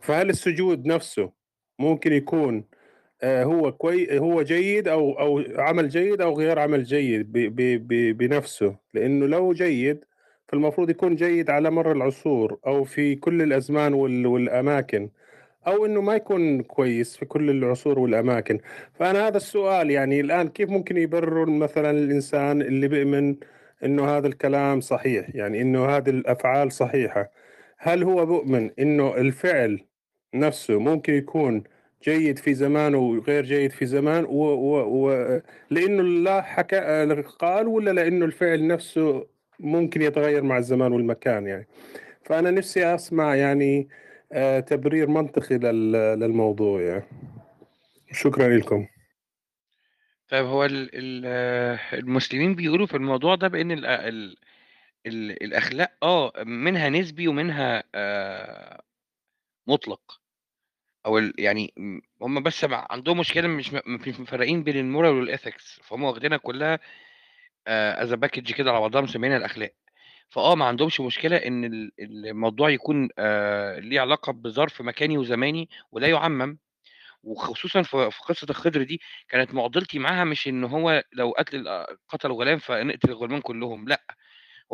فهل 0.00 0.30
السجود 0.30 0.86
نفسه 0.86 1.32
ممكن 1.78 2.12
يكون 2.12 2.64
آه، 3.22 3.44
هو 3.44 3.72
كوي 3.72 4.18
هو 4.20 4.42
جيد 4.42 4.88
أو 4.88 5.20
أو 5.20 5.44
عمل 5.62 5.88
جيد 5.88 6.20
أو 6.20 6.34
غير 6.38 6.58
عمل 6.58 6.84
جيد 6.84 7.32
ب 7.32 7.38
ب 7.38 7.88
ب 7.88 8.18
بنفسه؟ 8.18 8.76
لأنه 8.94 9.26
لو 9.26 9.52
جيد 9.52 10.04
فالمفروض 10.48 10.90
يكون 10.90 11.16
جيد 11.16 11.50
على 11.50 11.70
مر 11.70 11.92
العصور 11.92 12.58
أو 12.66 12.84
في 12.84 13.14
كل 13.16 13.42
الأزمان 13.42 13.94
وال 13.94 14.26
والأماكن. 14.26 15.10
أو 15.66 15.86
إنه 15.86 16.00
ما 16.00 16.14
يكون 16.14 16.62
كويس 16.62 17.16
في 17.16 17.24
كل 17.24 17.50
العصور 17.50 17.98
والأماكن. 17.98 18.58
فأنا 18.94 19.28
هذا 19.28 19.36
السؤال 19.36 19.90
يعني 19.90 20.20
الآن 20.20 20.48
كيف 20.48 20.70
ممكن 20.70 20.96
يبرر 20.96 21.46
مثلا 21.46 21.90
الإنسان 21.90 22.62
اللي 22.62 22.88
بيؤمن 22.88 23.36
إنه 23.84 24.16
هذا 24.16 24.26
الكلام 24.26 24.80
صحيح؟ 24.80 25.26
يعني 25.34 25.62
إنه 25.62 25.86
هذه 25.86 26.10
الأفعال 26.10 26.72
صحيحة. 26.72 27.30
هل 27.78 28.02
هو 28.02 28.26
بؤمن 28.26 28.70
إنه 28.78 29.16
الفعل 29.16 29.80
نفسه 30.34 30.78
ممكن 30.78 31.14
يكون 31.14 31.62
جيد 32.04 32.38
في 32.38 32.54
زمان 32.54 32.94
وغير 32.94 33.44
جيد 33.44 33.72
في 33.72 33.86
زمان 33.86 34.24
و... 34.24 34.42
و... 34.44 35.06
و... 35.08 35.40
لأنه 35.70 36.02
الله 36.02 36.40
حكى 36.40 36.76
قال 37.38 37.66
ولا 37.66 37.90
لأنه 37.90 38.24
الفعل 38.24 38.66
نفسه 38.66 39.26
ممكن 39.60 40.02
يتغير 40.02 40.42
مع 40.42 40.58
الزمان 40.58 40.92
والمكان 40.92 41.46
يعني؟ 41.46 41.66
فأنا 42.24 42.50
نفسي 42.50 42.94
أسمع 42.94 43.34
يعني 43.34 43.88
تبرير 44.60 45.08
منطقي 45.08 45.58
لل... 45.58 45.92
للموضوع 45.92 46.82
يعني. 46.82 47.04
شكرا 48.12 48.48
لكم. 48.48 48.86
طيب 50.28 50.46
هو 50.46 50.68
آه، 51.24 51.78
المسلمين 51.92 52.54
بيقولوا 52.54 52.86
في 52.86 52.96
الموضوع 52.96 53.34
ده 53.34 53.48
بإن 53.48 53.72
ال 53.72 53.86
ال 53.86 54.36
ال 55.06 55.42
الأخلاق 55.42 55.92
آه 56.02 56.32
منها 56.44 56.88
نسبي 56.88 57.28
ومنها 57.28 57.84
آه 57.94 58.82
مطلق. 59.66 60.20
ال 61.18 61.34
يعني 61.38 61.74
هم 62.22 62.42
بس 62.42 62.64
عندهم 62.70 63.18
مشكلة 63.18 63.48
مش 63.48 63.72
مش 63.72 64.20
مفرقين 64.20 64.62
بين 64.62 64.74
الmoral 64.94 65.28
والethics 65.28 65.82
فهم 65.82 66.02
واخدينها 66.02 66.38
كلها 66.38 66.78
a 68.12 68.16
package 68.16 68.54
كده 68.54 68.70
على 68.70 68.80
بعضها 68.80 69.00
مسميينها 69.00 69.36
الأخلاق. 69.38 69.72
فآه 70.30 70.54
ما 70.54 70.64
عندهمش 70.64 71.00
مشكلة 71.00 71.36
إن 71.36 71.64
ال 71.64 71.92
الموضوع 72.00 72.70
يكون 72.70 73.08
آآ 73.18 73.80
ليه 73.80 74.00
علاقة 74.00 74.32
بظرف 74.32 74.82
مكاني 74.82 75.18
وزماني 75.18 75.68
ولا 75.92 76.06
يُعمم، 76.08 76.58
وخصوصًا 77.24 77.82
في 77.82 78.10
قصة 78.28 78.46
الخضر 78.50 78.84
دي 78.84 79.00
كانت 79.28 79.54
معضلتي 79.54 79.98
معاها 79.98 80.24
مش 80.24 80.48
إن 80.48 80.64
هو 80.64 81.04
لو 81.12 81.30
قتل 81.38 81.68
قتل 82.08 82.32
غلام 82.32 82.58
فنقتل 82.58 83.10
الغلمان 83.10 83.40
كلّهم 83.42 83.88
لأ، 83.88 84.02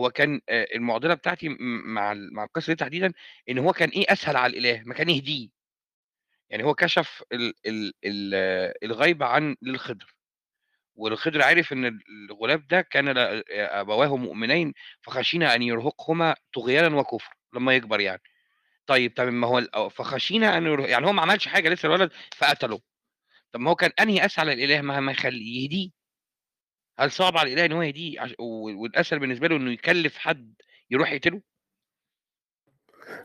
هو 0.01 0.11
كان 0.11 0.41
آآ 0.49 0.67
المعضلة 0.77 1.15
بتاعتي 1.15 1.49
مع 1.87 2.15
مع 2.33 2.45
القصة 2.45 2.73
دي 2.73 2.77
تحديدًا 2.77 3.13
إن 3.51 3.59
هو 3.59 3.73
كان 3.75 3.89
إيه 3.91 4.07
أسهل 4.13 4.37
على 4.37 4.59
الإله، 4.59 4.83
ما 4.87 4.95
كان 4.95 5.11
يهديه. 5.11 5.51
يعني 6.51 6.65
هو 6.65 6.75
كشف 6.75 7.23
ال 7.33 7.55
الغيب 8.85 9.23
عن 9.23 9.57
للخضر، 9.63 10.15
والخضر 10.95 11.43
عرف 11.43 11.73
إن 11.73 11.85
ال 11.87 12.01
الغلام 12.31 12.67
ده 12.71 12.81
كان 12.81 13.15
أبواه 13.51 14.17
مؤمنين 14.17 14.73
فخشينا 15.03 15.55
أن 15.55 15.63
يرهقهما 15.63 16.35
طغيانًا 16.55 16.97
وكفرًا 16.97 17.35
لمّا 17.55 17.77
يكبر 17.77 18.01
يعني. 18.01 18.23
طيب 18.87 19.15
تمام 19.15 19.41
ما 19.41 19.47
هو 19.49 19.89
فخشينا 19.91 20.57
أن 20.59 20.67
يره 20.67 20.87
يعني 20.87 21.07
هو 21.07 21.13
ما 21.13 21.23
عملش 21.23 21.49
حاجة 21.49 21.69
لسه 21.69 21.87
الولد 21.87 22.11
فقتله. 22.37 22.81
طب 23.53 23.61
ما 23.61 23.71
هو 23.71 23.75
كان 23.75 23.91
أنهي 24.01 24.27
أسهل 24.27 24.51
على 24.51 24.65
الإله 24.65 24.81
ما 24.83 25.01
ما 25.01 25.13
يخلّيه 25.13 25.65
يهديه. 25.65 25.91
هل 26.99 27.11
صعب 27.11 27.37
على 27.37 27.53
الإله 27.53 27.65
إن 27.65 27.73
هو 27.73 27.83
يهديه 27.83 28.21
عش 28.21 28.35
و 28.39 28.83
والأسهل 28.83 29.19
بالنسبة 29.19 29.49
له 29.49 29.57
إنه 29.57 29.73
يكلّف 29.73 30.19
حد 30.19 30.55
يروح 30.91 31.13
يقتله؟ 31.13 31.43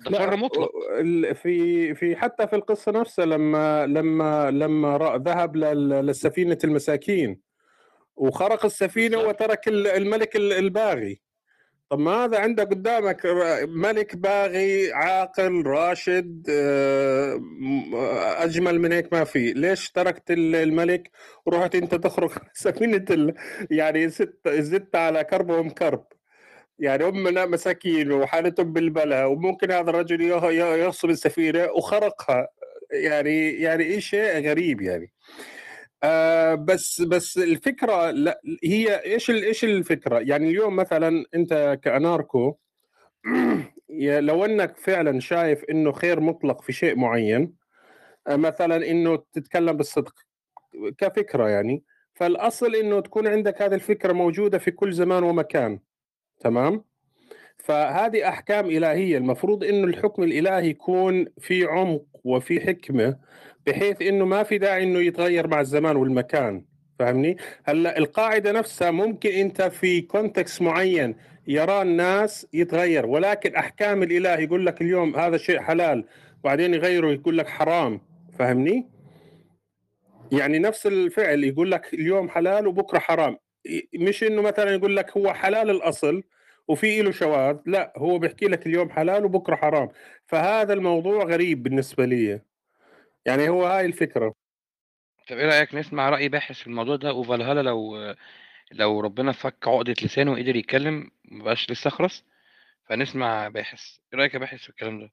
ده 0.10 0.36
مطلق. 0.36 0.71
في 1.34 1.95
في 1.95 2.15
حتى 2.15 2.47
في 2.47 2.56
القصة 2.56 2.91
نفسها 2.91 3.25
لمّا 3.25 3.88
لمّا 3.88 4.51
لمّا 4.51 5.17
ذهب 5.25 5.56
لل 5.56 5.89
لسفينة 6.06 6.58
المساكين 6.63 7.46
وخرق 8.17 8.65
السفينة 8.65 9.17
بالضبط. 9.17 9.41
وترك 9.41 9.67
ال 9.67 9.88
الملك 9.88 10.36
ال 10.36 10.53
الباغي. 10.53 11.21
طب 11.89 11.99
ما 11.99 12.25
هذا 12.25 12.39
عندك 12.39 12.67
قدامك 12.69 13.21
ملك 13.69 14.15
باغي 14.15 14.93
عاقل 14.93 15.63
راشد 15.67 16.45
آآ 16.49 17.36
م 17.62 17.95
أجمل 18.43 18.80
من 18.82 18.91
هيك 18.91 19.13
ما 19.13 19.23
في، 19.23 19.53
ليش 19.53 19.91
تركت 19.91 20.32
ال 20.32 20.56
الملك 20.56 21.12
ورُحت 21.45 21.75
أنت 21.75 21.95
تخرق 21.95 22.43
سفينة 22.53 23.06
ال 23.12 23.34
يعني 23.71 24.10
زدت 24.10 24.49
زدت 24.49 24.95
على 24.95 25.23
كربهم 25.23 25.69
كرب. 25.69 26.06
يعني 26.80 27.03
هم 27.06 27.23
مساكين 27.51 28.12
وحالتهم 28.12 28.73
بالبلا 28.73 29.25
وممكن 29.25 29.71
هذا 29.71 29.89
الرجل 29.89 30.21
يغصب 30.21 31.10
السفينة 31.10 31.65
وخرقها. 31.71 32.47
يعني 32.91 33.49
يعني 33.62 34.01
شيء 34.01 34.49
غريب 34.49 34.82
يعني. 34.82 35.12
آآ 36.03 36.55
بس 36.55 37.01
بس 37.01 37.38
الفكرة 37.38 38.12
لأ 38.12 38.41
هي 38.63 39.03
إيش 39.05 39.29
ال 39.29 39.43
إيش 39.43 39.63
الفكرة؟ 39.63 40.19
يعني 40.19 40.49
اليوم 40.49 40.75
مثلًا 40.75 41.25
أنت 41.36 41.79
كأناركو 41.83 42.55
ي 43.89 44.21
لو 44.21 44.45
إنك 44.45 44.77
فعلًا 44.77 45.19
شايف 45.19 45.63
إنه 45.71 45.91
خير 45.91 46.19
مطلق 46.21 46.62
في 46.62 46.73
شيء 46.73 46.97
معين، 46.97 47.53
آآ 48.27 48.38
مثلًا 48.38 48.91
إنه 48.91 49.23
تتكلم 49.33 49.77
بالصدق 49.77 50.13
كفكرة 50.97 51.49
يعني، 51.49 51.83
فالأصل 52.15 52.75
إنه 52.75 53.01
تكون 53.01 53.27
عندك 53.27 53.62
هذه 53.62 53.75
الفكرة 53.75 54.13
موجودة 54.13 54.57
في 54.60 54.71
كل 54.71 54.93
زمان 54.93 55.23
ومكان، 55.23 55.79
تمام؟ 56.41 56.86
فهذه 57.60 58.29
أحكام 58.29 58.65
إلهية 58.65 59.17
المفروض 59.17 59.63
إنه 59.63 59.83
الحكم 59.88 60.23
الإلهي 60.23 60.69
يكون 60.69 61.25
فيه 61.39 61.67
عمق 61.67 62.05
وفيه 62.23 62.60
حكمة، 62.62 63.17
بحيث 63.67 64.01
إنه 64.01 64.25
ما 64.25 64.43
في 64.43 64.58
داعي 64.58 64.84
إنه 64.84 64.99
يتغير 64.99 65.47
مع 65.47 65.62
الزمان 65.62 65.95
والمكان، 65.95 66.65
فاهمني؟ 66.99 67.38
هلأ 67.63 67.97
القاعدة 67.97 68.51
نفسها 68.51 68.91
ممكن 68.91 69.30
أنت 69.30 69.62
في 69.62 70.08
context 70.13 70.62
معين 70.62 71.15
يراه 71.47 71.82
الناس 71.82 72.47
يتغير، 72.53 73.06
ولكن 73.06 73.56
أحكام 73.56 74.03
الإله 74.03 74.39
يقول 74.39 74.65
لك 74.65 74.82
اليوم 74.82 75.15
هذا 75.15 75.38
شيء 75.38 75.60
حلال، 75.60 76.06
بعدين 76.43 76.73
يغيره 76.73 77.12
يقول 77.12 77.38
لك 77.38 77.47
حرام، 77.47 78.01
فاهمني؟ 78.39 78.88
يعني 80.32 80.60
نفس 80.60 80.88
الفعل 80.88 81.43
يقول 81.43 81.71
لك 81.71 81.93
اليوم 81.93 82.30
حلال 82.30 82.67
وبكرة 82.67 82.99
حرام، 82.99 83.38
مش 83.95 84.23
إنه 84.23 84.41
مثلًا 84.41 84.71
يقول 84.71 84.95
لك 84.95 85.17
هو 85.17 85.34
حلال 85.34 85.69
الأصل 85.69 86.23
وفي 86.67 87.01
إله 87.01 87.12
شواذ، 87.12 87.58
لأ 87.65 87.93
هو 87.97 88.19
بيحكي 88.19 88.45
لك 88.45 88.67
اليوم 88.67 88.89
حلال 88.89 89.25
وبكرة 89.25 89.56
حرام، 89.56 89.89
فهذا 90.25 90.73
الموضوع 90.73 91.23
غريب 91.23 91.63
بالنسبة 91.63 92.06
ليّ. 92.06 92.41
يعني 93.28 93.50
هو 93.50 93.66
هاي 93.66 93.86
الفكرة. 93.86 94.34
طب 95.30 95.38
إيه 95.38 95.46
رأيك 95.46 95.76
نسمع 95.76 96.10
رأي 96.10 96.30
باحث 96.30 96.56
في 96.60 96.68
الموضوع 96.68 96.96
ده 96.96 97.13
وفالهالا 97.13 97.62
لو 97.62 97.98
لو 98.72 99.00
ربنا 99.00 99.32
فك 99.32 99.68
عقدة 99.68 99.96
لسانه 100.04 100.32
وقدر 100.32 100.56
يتكلم 100.56 101.12
ما 101.26 101.44
بقاش 101.44 101.72
لسه 101.72 101.88
أخرس، 101.88 102.24
فنسمع 102.90 103.48
باحث. 103.48 103.82
إيه 104.13 104.20
رأيك 104.20 104.34
يا 104.34 104.40
باحث 104.40 104.60
في 104.60 104.70
الكلام 104.70 105.00
ده؟ 105.00 105.12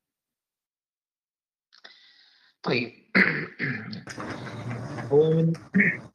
طيب 2.63 2.93
هو 5.13 5.31
من 5.31 5.53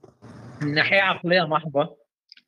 من 0.62 0.74
ناحية 0.74 1.02
عقلية 1.02 1.42
محضة 1.42 1.98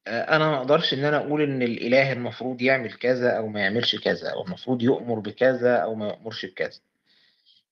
آآ 0.08 0.36
أنا 0.36 0.52
ما 0.52 0.58
أقدرش 0.58 0.94
إن 0.94 1.06
أنا 1.06 1.18
أقول 1.18 1.42
إن 1.42 1.62
الإله 1.62 2.12
المفروض 2.12 2.62
يعمل 2.62 2.94
كذا 2.94 3.38
أو 3.38 3.48
ما 3.48 3.60
يعملش 3.60 3.96
كذا، 3.96 4.30
أو 4.30 4.46
المفروض 4.46 4.82
يؤمر 4.82 5.20
بكذا 5.20 5.78
أو 5.78 5.96
ما 5.96 6.08
يؤمرش 6.08 6.46
بكذا. 6.46 6.80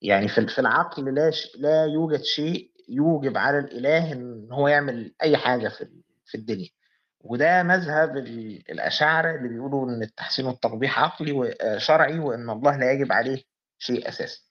يعني 0.01 0.27
في 0.27 0.47
في 0.47 0.59
العقل 0.59 1.15
لا 1.15 1.31
لا 1.57 1.85
يوجد 1.85 2.21
شيء 2.23 2.71
يوجب 2.89 3.37
على 3.37 3.59
الإله 3.59 4.11
إن 4.13 4.51
هو 4.51 4.67
يعمل 4.67 5.13
أي 5.23 5.37
حاجة 5.37 5.67
في 5.69 5.89
في 6.25 6.35
الدنيا، 6.35 6.69
وده 7.21 7.63
مذهب 7.63 8.17
ال 8.17 8.63
الأشاعرة 8.71 9.35
اللي 9.35 9.49
بيقولوا 9.49 9.89
إن 9.89 10.03
التحسين 10.03 10.45
والتقبيح 10.45 10.99
عقلي 10.99 11.31
و 11.31 11.43
آآ 11.43 11.77
شرعي 11.77 12.19
وإن 12.19 12.49
الله 12.49 12.77
لا 12.77 12.91
يجب 12.91 13.11
عليه 13.11 13.43
شيء 13.79 14.09
أساسًا. 14.09 14.41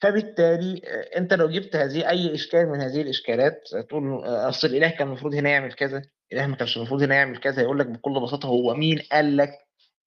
فبالتالي 0.00 0.82
آآ 0.84 1.18
أنت 1.18 1.34
لو 1.34 1.48
جبت 1.50 1.76
هذه 1.76 2.08
أي 2.08 2.34
إشكال 2.34 2.68
من 2.68 2.80
هذه 2.80 3.02
الإشكالات 3.02 3.62
تقول 3.88 4.24
آآ 4.24 4.48
أصل 4.48 4.68
الإله 4.68 4.88
كان 4.90 5.08
المفروض 5.08 5.34
هنا 5.34 5.50
يعمل 5.50 5.72
كذا، 5.72 6.02
الإله 6.32 6.46
ما 6.46 6.56
كانش 6.56 6.76
المفروض 6.76 7.02
هنا 7.02 7.14
يعمل 7.14 7.38
كذا، 7.40 7.62
يقول 7.62 7.78
لك 7.78 7.86
بكل 7.86 8.20
بساطة 8.20 8.46
هو 8.48 8.74
مين 8.74 8.98
قال 9.12 9.36
لك 9.36 9.50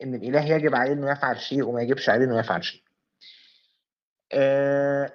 إن 0.03 0.15
الإله 0.15 0.45
يجب 0.45 0.75
عليه 0.75 0.93
إنه 0.93 1.11
يفعل 1.11 1.39
شيء 1.39 1.63
وما 1.63 1.81
يجبش 1.81 2.09
عليه 2.09 2.25
إنه 2.25 2.39
يفعل 2.39 2.63
شيء 2.63 2.83
آه، 2.83 2.92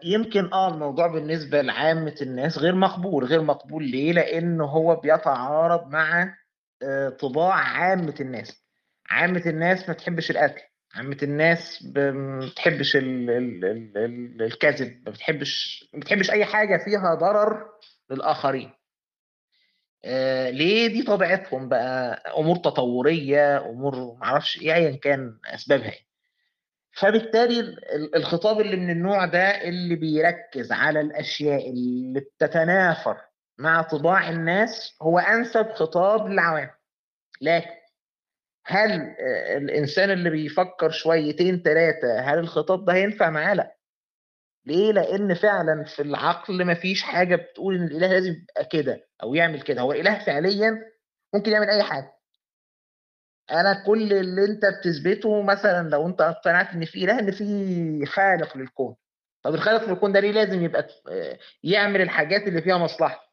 يمكن 0.04 0.52
آه 0.52 0.74
الموضوع 0.74 1.06
بالنسبة 1.06 1.60
لعامة 1.62 2.14
الناس 2.22 2.58
غير 2.58 2.74
مقبول 2.74 3.24
غير 3.24 3.42
مقبول 3.42 3.84
ليه؟ 3.90 4.12
لأن 4.12 4.60
هو 4.60 4.96
بيتعارض 4.96 5.88
مع 5.88 6.34
آه، 6.82 7.08
طباع 7.08 7.54
عامة 7.54 8.14
الناس 8.20 8.62
عامة 9.10 9.42
الناس 9.46 9.88
ما 9.88 9.94
تحبش 9.94 10.30
القتل 10.30 10.60
عامة 10.94 11.16
الناس 11.22 11.84
ما 11.96 12.38
بتحبش 12.46 12.96
ال 12.96 13.30
ال 13.30 13.64
ال 13.64 13.98
ال 13.98 14.42
الكذب 14.42 15.02
ما 15.06 15.10
بتحبش 15.12 15.84
ما 15.94 16.00
بتحبش 16.00 16.30
أي 16.30 16.44
حاجة 16.44 16.76
فيها 16.84 17.14
ضرر 17.14 17.66
للآخرين 18.10 18.70
آه، 20.04 20.50
ليه 20.50 20.86
دي 20.86 21.02
طبيعتهم 21.02 21.68
بقى 21.68 22.22
أمور 22.38 22.56
تطورية 22.56 23.58
أمور 23.70 24.16
معرفش 24.20 24.62
إيه 24.62 24.74
أيا 24.74 24.96
كان 24.96 25.38
أسبابها 25.46 25.90
إيه. 25.92 26.07
فبالتالي 26.92 27.60
ال- 27.60 27.94
ال- 27.94 28.16
الخطاب 28.16 28.60
اللي 28.60 28.76
من 28.76 28.90
النوع 28.90 29.24
ده 29.24 29.62
اللي 29.68 29.96
بيركز 29.96 30.72
على 30.72 31.00
الأشياء 31.00 31.70
اللي 31.70 32.20
بتتنافر 32.20 33.20
مع 33.58 33.82
طباع 33.82 34.28
الناس 34.30 34.96
هو 35.02 35.18
أنسب 35.18 35.68
خطاب 35.72 36.28
للعوام 36.28 36.70
لكن 37.40 37.70
هل 38.66 38.90
الإنسان 39.56 40.10
اللي 40.10 40.30
بيفكر 40.30 40.90
شويتين 40.90 41.62
ثلاثة 41.62 42.20
هل 42.20 42.38
الخطاب 42.38 42.84
ده 42.84 42.92
هينفع 42.92 43.30
معاه؟ 43.30 43.54
لا 43.54 43.76
ليه؟ 44.66 44.92
لأن 44.92 45.34
فعلا 45.34 45.84
في 45.84 46.02
العقل 46.02 46.66
مفيش 46.66 47.02
حاجة 47.02 47.36
بتقول 47.36 47.74
إن 47.76 47.84
الإله 47.84 48.06
لازم 48.08 48.30
يبقى 48.32 48.64
كده 48.72 49.08
أو 49.22 49.34
يعمل 49.34 49.62
كده 49.62 49.80
هو 49.80 49.92
الإله 49.92 50.18
فعليا 50.24 50.82
ممكن 51.34 51.50
يعمل 51.52 51.70
أي 51.70 51.82
حاجة 51.82 52.17
أنا 53.52 53.84
كل 53.86 54.12
اللي 54.12 54.44
انت 54.44 54.62
بتثبته 54.66 55.42
مثلا 55.42 55.88
لو 55.88 56.06
انت 56.06 56.20
اقتنعت 56.20 56.74
ان 56.74 56.84
في 56.84 57.04
اله 57.04 57.18
ان 57.18 57.30
في 57.30 58.06
خالق 58.06 58.56
للكون. 58.56 58.94
طب 59.42 59.54
الخالق 59.54 59.88
للكون 59.88 60.12
ده 60.12 60.20
ليه 60.20 60.30
لازم 60.32 60.64
يبقى 60.64 60.88
آه، 61.10 61.38
يعمل 61.62 62.00
الحاجات 62.02 62.48
اللي 62.48 62.62
فيها 62.62 62.78
مصلحة؟ 62.78 63.32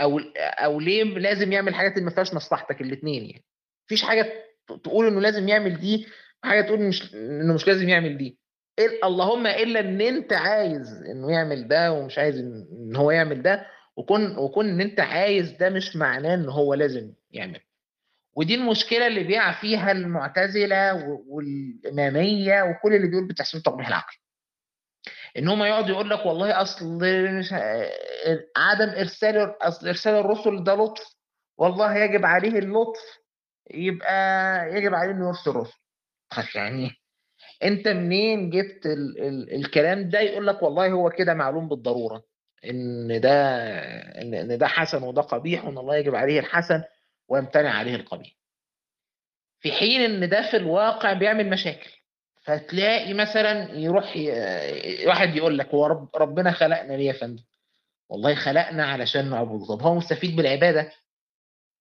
أو 0.00 0.18
أو 0.38 0.80
ليه 0.80 1.04
لازم 1.04 1.52
يعمل 1.52 1.68
الحاجات 1.68 1.92
اللي 1.92 2.04
ما 2.04 2.10
فيهاش 2.10 2.34
مصلحتك؟ 2.34 2.80
الاثنين 2.80 3.24
يعني. 3.24 3.44
مفيش 3.86 4.02
حاجة 4.02 4.32
تقول 4.84 5.06
إنه 5.06 5.20
لازم 5.20 5.48
يعمل 5.48 5.80
دي 5.80 6.06
حاجة 6.44 6.60
تقول 6.60 6.80
مش 6.80 7.14
إنه 7.14 7.54
مش 7.54 7.66
لازم 7.68 7.88
يعمل 7.88 8.18
دي. 8.18 8.38
اللهم 9.04 9.46
إلا 9.46 9.80
إن 9.80 10.00
أنت 10.00 10.32
عايز 10.32 10.92
إنه 11.10 11.32
يعمل 11.32 11.68
ده 11.68 11.92
ومش 11.92 12.18
عايز 12.18 12.38
إن 12.38 12.96
هو 12.96 13.10
يعمل 13.10 13.42
ده 13.42 13.66
وكون 13.96 14.36
وكون 14.38 14.68
إن 14.68 14.80
أنت 14.80 15.00
عايز 15.00 15.50
ده 15.52 15.70
مش 15.70 15.96
معناه 15.96 16.34
إن 16.34 16.48
هو 16.48 16.74
لازم 16.74 17.12
يعمل. 17.30 17.60
ودي 18.36 18.54
المشكلة 18.54 19.06
اللي 19.06 19.24
بيقع 19.24 19.52
فيها 19.60 19.92
المعتزلة 19.92 20.94
والإمامية 21.26 22.62
وكل 22.62 22.94
اللي 22.94 23.08
بيقول 23.08 23.28
بتحسين 23.28 23.62
تقبيح 23.62 23.88
العقل. 23.88 24.16
إن 25.38 25.48
هم 25.48 25.62
يقعدوا 25.62 25.88
يقول 25.90 26.10
لك 26.10 26.26
والله 26.26 26.62
أصل 26.62 26.98
عدم 28.56 28.88
إرسال 28.88 29.54
أصل 29.62 29.88
إرسال 29.88 30.14
الرسل 30.14 30.64
ده 30.64 30.74
لطف. 30.74 31.16
والله 31.58 31.96
يجب 31.96 32.24
عليه 32.24 32.58
اللطف 32.58 33.00
يبقى 33.70 34.68
يجب 34.76 34.94
عليه 34.94 35.10
إنه 35.12 35.26
يرسل 35.28 35.50
رسل 35.50 35.78
طب 36.36 36.44
يعني 36.54 36.90
أنت 37.64 37.88
منين 37.88 38.50
جبت 38.50 38.86
ال 38.86 39.20
ال 39.22 39.54
الكلام 39.54 40.08
ده 40.10 40.20
يقول 40.20 40.46
لك 40.46 40.62
والله 40.62 40.88
هو 40.92 41.10
كده 41.10 41.34
معلوم 41.34 41.68
بالضرورة 41.68 42.22
إن 42.64 43.20
ده 43.20 43.30
إن 44.22 44.58
ده 44.58 44.66
حسن 44.66 45.02
وده 45.02 45.22
قبيح 45.22 45.64
وإن 45.64 45.78
الله 45.78 45.96
يجب 45.96 46.14
عليه 46.14 46.40
الحسن 46.40 46.82
ويمتنع 47.28 47.70
عليه 47.70 47.94
القبيح 47.94 48.32
في 49.60 49.72
حين 49.72 50.00
إن 50.00 50.28
ده 50.28 50.50
في 50.50 50.56
الواقع 50.56 51.12
بيعمل 51.12 51.50
مشاكل 51.50 51.90
فتلاقي 52.42 53.14
مثلا 53.14 53.72
يروح 53.78 54.14
واحد 55.06 55.36
يقول 55.36 55.58
لك 55.58 55.68
هو 55.74 55.86
رب 55.86 56.08
ربنا 56.16 56.50
خلقنا 56.52 56.92
ليه 56.92 57.06
يا 57.06 57.12
فندم؟ 57.12 57.42
والله 58.08 58.34
خلقنا 58.34 58.86
علشان 58.86 59.30
نعبده 59.30 59.66
طب 59.66 59.82
هو 59.82 59.94
مستفيد 59.94 60.36
بالعبادة؟ 60.36 60.92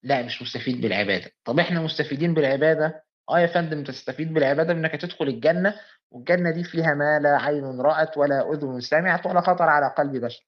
لا 0.04 0.22
مش 0.22 0.42
مستفيد 0.42 0.82
بالعبادة 0.82 1.32
طب 1.46 1.60
إحنا 1.60 1.82
مستفيدين 1.82 2.34
بالعبادة؟ 2.34 3.04
آه 3.30 3.40
يا 3.40 3.48
فندم 3.48 3.84
تستفيد 3.84 4.34
بالعبادة 4.34 4.74
بإنك 4.74 4.92
تدخل 5.02 5.28
الجنة 5.28 5.76
والجنة 6.12 6.52
دي 6.52 6.64
فيها 6.64 6.94
ما 6.94 7.20
لا 7.20 7.38
عين 7.42 7.82
رأت 7.82 8.18
ولا 8.18 8.52
أذن 8.54 8.80
سمعت 8.80 9.26
ولا 9.26 9.42
خطر 9.42 9.64
على 9.70 9.94
قلب 9.98 10.26
بشر. 10.26 10.46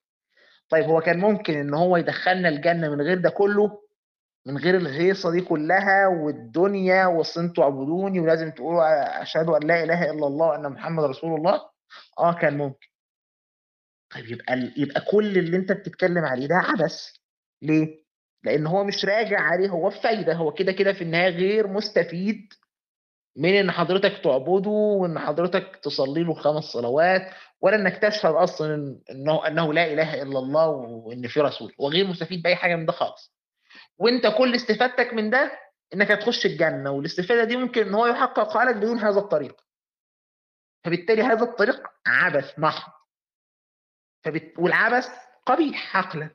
طيب 0.68 0.84
هو 0.84 1.00
كان 1.00 1.18
ممكن 1.18 1.54
إن 1.58 1.74
هو 1.74 1.96
يدخلنا 1.96 2.48
الجنة 2.48 2.88
من 2.88 3.00
غير 3.02 3.18
ده 3.18 3.30
كله 3.30 3.82
من 4.48 4.58
غير 4.58 4.76
الهيصه 4.76 5.30
دي 5.30 5.40
كلها 5.40 6.06
والدنيا 6.06 7.06
واصل 7.06 7.40
أنتوا 7.40 7.64
اعبدوني 7.64 8.20
ولازم 8.20 8.50
تقولوا 8.50 9.22
أشهد 9.22 9.48
أن 9.48 9.68
لا 9.68 9.84
إله 9.84 10.04
إلا 10.10 10.26
الله 10.26 10.46
وأن 10.46 10.68
محمد 10.72 11.04
رسول 11.04 11.34
الله. 11.38 11.60
آه 12.18 12.32
كان 12.32 12.56
ممكن. 12.58 12.86
طيب 14.14 14.26
يبقى 14.26 14.72
يبقى 14.76 15.00
كل 15.00 15.38
اللي 15.38 15.56
أنت 15.56 15.72
بتتكلم 15.72 16.24
عليه 16.24 16.46
ده 16.46 16.54
عبث. 16.56 17.02
ليه؟ 17.62 18.04
لأن 18.44 18.66
هو 18.66 18.84
مش 18.84 19.04
راجع 19.04 19.40
عليه 19.40 19.68
هو 19.68 19.88
بفايدة. 19.88 20.34
هو 20.34 20.52
كده 20.52 20.72
كده 20.72 20.92
في 20.92 21.02
النهاية 21.04 21.30
غير 21.30 21.66
مستفيد 21.68 22.52
من 23.36 23.48
إن 23.54 23.70
حضرتك 23.70 24.20
تعبده 24.24 24.70
وإن 24.70 25.18
حضرتك 25.18 25.76
تصلي 25.82 26.24
له 26.24 26.34
خمس 26.34 26.64
صلوات 26.64 27.22
ولا 27.60 27.76
إنك 27.76 27.96
تشهد 28.02 28.34
أصلا 28.34 29.00
انه 29.10 29.46
إنه 29.46 29.72
لا 29.72 29.92
إله 29.92 30.22
إلا 30.22 30.38
الله 30.38 30.68
وإن 30.68 31.28
في 31.28 31.40
رسول. 31.40 31.72
هو 31.80 31.88
غير 31.88 32.06
مستفيد 32.06 32.42
بأي 32.42 32.56
حاجة 32.56 32.76
من 32.76 32.86
ده 32.86 32.92
خالص. 32.92 33.37
وانت 33.98 34.26
كل 34.38 34.54
استفادتك 34.54 35.14
من 35.14 35.30
ده 35.30 35.60
انك 35.94 36.10
هتخش 36.10 36.46
الجنة 36.46 36.90
والاستفادة 36.90 37.44
دي 37.44 37.56
ممكن 37.56 37.86
ان 37.86 37.94
هو 37.94 38.06
يحققها 38.06 38.64
لك 38.64 38.76
بدون 38.76 38.98
هذا 38.98 39.18
الطريق. 39.18 39.60
فبالتالي 40.84 41.22
هذا 41.22 41.44
الطريق 41.44 41.82
عبث 42.06 42.58
محض 42.58 42.92
فبت... 44.24 44.52
والعبث 44.58 45.08
قبيح 45.46 45.96
عقلا. 45.96 46.30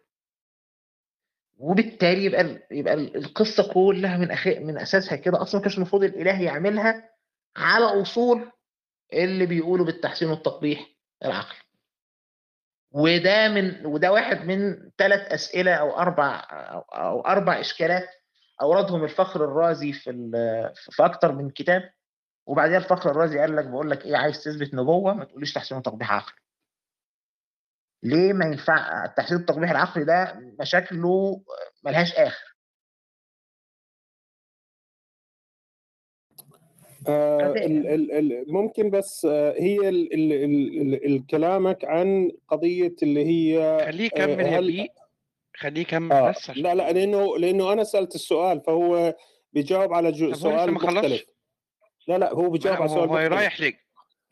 وبالتالي 1.57 2.26
يبقى 2.26 2.68
يبقى 2.72 2.93
ال- 2.93 3.16
القصة 3.18 3.74
كلها 3.74 4.18
من 4.18 4.32
أخي... 4.32 4.59
من 4.59 4.78
أساسها 4.78 5.16
كده 5.16 5.41
أصلا 5.41 5.55
ما 5.55 5.61
كانش 5.64 5.78
المفروض 5.78 6.03
الإله 6.03 6.41
يعملها 6.41 7.09
على 7.55 7.86
أصول 7.86 8.51
اللي 9.14 9.45
بيقولوا 9.45 9.86
بالتحسين 9.86 10.30
والتقبيح 10.30 10.89
العقل. 11.26 11.55
وده 12.94 13.48
من 13.50 13.86
وده 13.86 14.12
واحد 14.12 14.46
من 14.46 14.89
ثلاث 14.98 15.32
أسئلة 15.34 15.74
أو 15.76 15.98
أربع 16.00 16.48
أو, 16.94 17.22
أربع 17.22 17.60
إشكالات 17.60 18.10
أوردهم 18.62 19.04
الفخر 19.04 19.44
الرازي 19.46 19.94
في 19.94 20.12
في 20.91 21.06
أكتر 21.06 21.32
من 21.32 21.50
كتاب. 21.50 21.94
وبعدين 22.46 22.76
الفخر 22.76 23.12
الرازي 23.12 23.39
قال 23.39 23.56
لك 23.56 23.66
بقول 23.66 23.89
لك 23.91 24.06
إيه 24.06 24.18
عايز 24.18 24.44
تثبت 24.44 24.74
نبوة 24.74 25.14
ما 25.14 25.26
تقوليش 25.26 25.54
تحسين 25.54 25.78
وتقبيح 25.78 26.12
عقل 26.12 26.34
ليه 28.04 28.34
ما 28.34 28.46
ينفع 28.46 29.06
التحسين 29.06 29.38
والتقبيح 29.38 29.72
العقلي 29.72 30.06
ده 30.06 30.34
مشاكله 30.60 31.41
ملهاش 31.84 32.14
آخر. 32.16 32.53
آه، 37.08 37.38
فده- 37.38 37.66
ال- 37.66 37.88
ال- 37.88 38.12
ال- 38.12 38.54
ممكن 38.54 38.89
بس 38.89 39.26
آه، 39.26 39.56
هي 39.60 39.89
ال- 39.89 40.14
ال- 40.14 40.34
ال- 40.34 40.82
ال- 40.82 41.06
ال- 41.06 41.26
كلامك 41.28 41.86
عن 41.86 42.32
قضية 42.47 42.95
اللي 43.04 43.26
هي 43.26 43.78
خليه 43.86 44.04
آه، 44.04 44.06
يكمل 44.06 44.39
يا 44.45 44.88
خليه 45.58 45.82
يكمل 45.82 46.12
آه 46.12 46.30
بس 46.30 46.49
لا 46.49 46.76
لا 46.76 46.91
لأنه 46.91 47.38
لأنه 47.38 47.74
أنا 47.74 47.84
سألت 47.84 48.16
السؤال 48.16 48.62
فهو 48.62 49.16
بيجاوب 49.54 49.93
على 49.93 50.12
جو 50.12 50.34
سؤال 50.34 50.72
ما 50.72 50.80
خلصش؟ 50.80 50.95
مختلف. 50.97 51.24
لا 52.08 52.18
لا 52.18 52.34
هو 52.34 52.49
بيجاوب 52.49 52.78
على 52.78 52.88
سؤال 52.89 53.10
هو 53.10 53.14
مختلف. 53.16 53.34
رايح 53.34 53.62
لك 53.62 53.80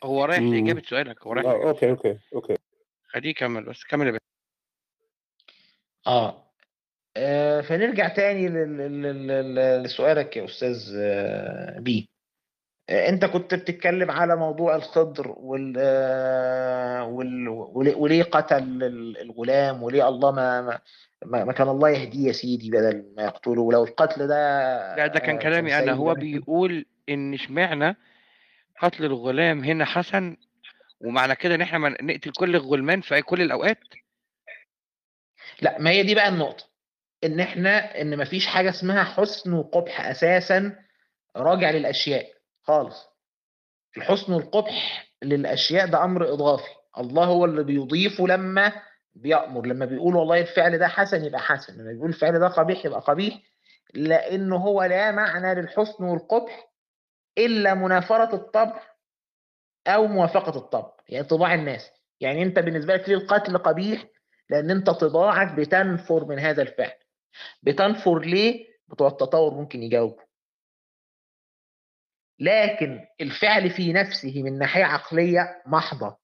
هو 0.04 0.26
رايح 0.26 0.40
مم. 0.40 0.54
لإجابة 0.56 0.82
سؤالك 0.90 1.24
هو 1.28 1.34
رايح 1.34 1.46
آه 1.46 1.52
لإجابة 1.52 1.70
أوكي 1.70 1.90
أوكي 1.90 2.18
أوكي. 2.36 2.56
خليه 3.08 3.30
يكمل 3.30 3.64
بس 3.64 3.84
كمل 3.84 4.06
يا 4.08 4.12
بيه 4.12 4.20
آه. 6.08 6.52
آه، 7.18 7.62
فنرجع 7.62 8.08
تاني 8.08 8.48
لل- 8.50 8.78
لل- 8.78 9.28
لل- 9.28 9.84
لسؤالك 9.84 10.38
يا 10.38 10.46
أستاذ 10.46 10.92
آه، 10.96 11.80
بي. 11.80 12.10
آه، 12.10 12.11
انت 12.92 13.26
كنت 13.26 13.54
بتتكلم 13.56 14.12
على 14.12 14.36
موضوع 14.36 14.76
الخضر 14.76 15.36
وال 15.38 15.78
وال 17.02 17.50
وليه 17.96 18.24
قتل 18.24 18.84
ال- 18.84 19.22
الغلام 19.22 19.84
وليه 19.84 20.08
الله 20.08 20.32
ما 20.32 20.80
ما 21.26 21.54
كان 21.54 21.70
الله 21.70 21.90
يهديه 21.90 22.28
يا 22.28 22.32
سيدي 22.34 22.70
بدل 22.72 23.14
ما 23.18 23.24
يقتله. 23.24 23.62
ولو 23.62 23.84
القتل 23.84 24.28
ده 24.28 24.36
لا 24.96 25.08
ده 25.08 25.20
كان 25.20 25.36
آه، 25.36 25.40
كلامي 25.40 25.70
سيء 25.70 25.92
هو 25.94 26.14
بيقول 26.14 26.86
إن 27.10 27.34
إشمعنى 27.34 27.96
قتل 28.82 29.06
الغلام 29.06 29.64
هنا 29.64 29.86
حسن؟ 29.86 30.38
ومعنى 31.02 31.36
كده 31.36 31.56
إن 31.56 31.62
إحنا 31.62 31.78
ما 31.78 31.90
نقتل 32.02 32.32
كل 32.32 32.56
الغلمان 32.56 33.02
في 33.02 33.22
كل 33.22 33.42
الأوقات؟ 33.42 33.78
لا 35.62 35.80
ما 35.80 35.90
هي 35.90 36.04
دي 36.04 36.16
بقى 36.16 36.28
النقطة. 36.30 36.66
إن 37.24 37.40
إحنا 37.40 38.02
إن 38.02 38.18
مفيش 38.18 38.48
حاجة 38.48 38.70
اسمها 38.70 39.04
حسن 39.04 39.54
وقبح 39.54 40.08
أساسا 40.08 40.76
راجع 41.36 41.72
للأشياء. 41.72 42.26
خالص. 42.64 43.08
الحسن 43.98 44.34
والقبح 44.34 45.08
للأشياء 45.24 45.88
ده 45.88 46.04
أمر 46.04 46.34
إضافي. 46.34 46.70
الله 46.98 47.24
هو 47.26 47.46
اللي 47.46 47.64
بيضيفه 47.64 48.28
لما 48.28 48.74
بيأمر. 49.14 49.66
لما 49.66 49.86
بيقول 49.86 50.16
والله 50.16 50.42
الفعل 50.42 50.78
ده 50.78 50.88
حسن 50.88 51.26
يبقى 51.26 51.40
حسن. 51.40 51.74
لما 51.82 51.92
بيقول 51.92 52.10
الفعل 52.10 52.40
ده 52.40 52.48
قبيح 52.48 52.86
يبقى 52.86 53.00
قبيح. 53.00 53.40
لأنه 53.94 54.56
هو 54.56 54.84
لا 54.84 55.12
معنى 55.12 55.62
للحسن 55.62 56.04
والقبح 56.04 56.72
إلا 57.38 57.74
منافرة 57.74 58.36
الطبع 58.36 58.82
أو 59.88 60.08
موافقة 60.08 60.58
الطبع 60.58 60.92
يعني 61.10 61.26
طباع 61.26 61.54
الناس. 61.54 61.92
يعني 62.20 62.44
أنت 62.44 62.60
بالنسبة 62.60 62.94
لك 62.96 63.10
ليه 63.10 63.16
القتل 63.16 63.58
قبيح؟ 63.58 64.06
لأن 64.50 64.72
أنت 64.72 64.90
طباعك 64.90 65.52
بتنفر 65.54 66.26
من 66.26 66.40
هذا 66.40 66.62
الفعل. 66.62 66.94
بتنفر 67.64 68.20
ليه؟ 68.20 68.68
بتوع 68.88 69.08
التطور 69.08 69.54
ممكن 69.54 69.84
يجاوبوا. 69.84 70.24
لكن 72.42 73.08
الفعل 73.22 73.70
في 73.70 73.94
نفسه 73.94 74.44
من 74.44 74.58
ناحية 74.58 74.84
عقلية 74.84 75.62
محضة 75.66 76.18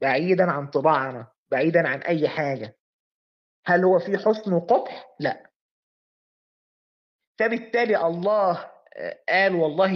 بعيدا 0.00 0.50
عن 0.50 0.66
طباعنا 0.66 1.26
بعيدا 1.50 1.88
عن 1.88 1.98
أي 2.02 2.28
حاجة. 2.28 2.76
هل 3.66 3.84
هو 3.84 3.98
في 3.98 4.18
حسن 4.18 4.52
وقبح؟ 4.52 5.06
لا. 5.20 5.50
فبالتالي 7.38 8.06
الله 8.06 8.70
آه، 8.96 9.18
قال 9.28 9.54
والله 9.54 9.90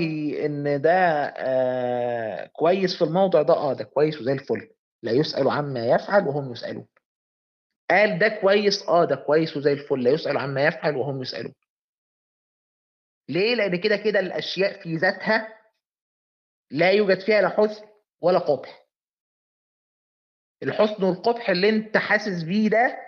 إن 0.47 0.81
ده 0.83 0.91
آه، 1.37 2.47
كويس 2.47 2.97
في 2.99 3.05
الموضع 3.05 3.43
ده. 3.43 3.55
آه 3.55 3.73
ده 3.73 3.85
كويس 3.85 4.21
وزي 4.21 4.33
الفل. 4.33 4.71
لا 5.03 5.13
يسأل 5.13 5.51
عما 5.51 5.87
يفعل 5.87 6.27
وهم 6.29 6.53
يسألون. 6.53 6.87
قال 7.91 8.19
ده 8.19 8.29
كويس؟ 8.29 8.89
آه 8.89 9.05
ده 9.05 9.17
كويس 9.17 9.57
وزي 9.57 9.73
الفل. 9.73 10.03
لا 10.03 10.11
يسأل 10.11 10.37
عما 10.39 10.67
يفعل 10.67 10.97
وهم 10.97 11.23
يسألون. 11.23 11.55
ليه؟ 13.29 13.55
لأن 13.55 13.77
كده 13.81 13.97
كده 13.97 14.21
الأشياء 14.21 14.83
في 14.83 14.97
ذاتها 14.97 15.59
لا 16.71 16.91
يوجد 16.91 17.21
فيها 17.21 17.41
لا 17.43 17.49
حسن 17.49 17.87
ولا 18.21 18.39
قبح. 18.39 18.87
الحسن 20.63 21.05
والقبح 21.05 21.51
اللي 21.51 21.69
أنت 21.69 21.97
حاسس 21.97 22.43
بيه 22.43 22.69
ده 22.69 22.99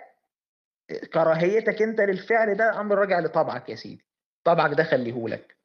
كراهيتك 1.13 1.81
أنت 1.81 1.99
للفعل 2.01 2.55
ده 2.57 2.79
أمر 2.81 2.95
راجع 2.97 3.19
لطبعك 3.19 3.69
يا 3.69 3.75
سيدي. 3.75 4.05
طبعك 4.43 4.73
ده 4.77 4.83
خليهولك 4.83 5.57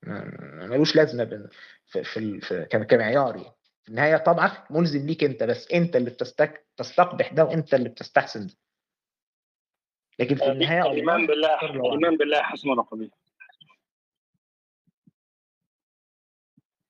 ملوش 0.71 0.97
لازمة 0.97 1.25
بال- 1.25 1.51
في, 1.87 2.05
في, 2.41 2.65
كمعيار 2.71 3.37
يعني. 3.37 3.53
في 3.83 3.89
النهاية 3.89 4.17
طبعك 4.17 4.71
ملزم 4.71 5.07
ليك 5.07 5.25
أنت 5.25 5.43
بس 5.43 5.71
أنت 5.73 5.97
اللي 5.97 6.11
بتستك 6.11 6.67
تستقبح 6.77 7.33
ده 7.33 7.45
وأنت 7.45 7.75
اللي 7.75 7.89
بتستحسن 7.89 8.47
ده. 8.47 8.55
لكن 10.19 10.37
في 10.37 10.47
النهاية 10.53 10.91
الإيمان 10.91 11.17
الله 11.17 11.27
بالله. 11.27 11.87
الإيمان 11.87 12.17
بالله 12.17 12.43
حسن 12.43 12.69
ولا 12.69 12.83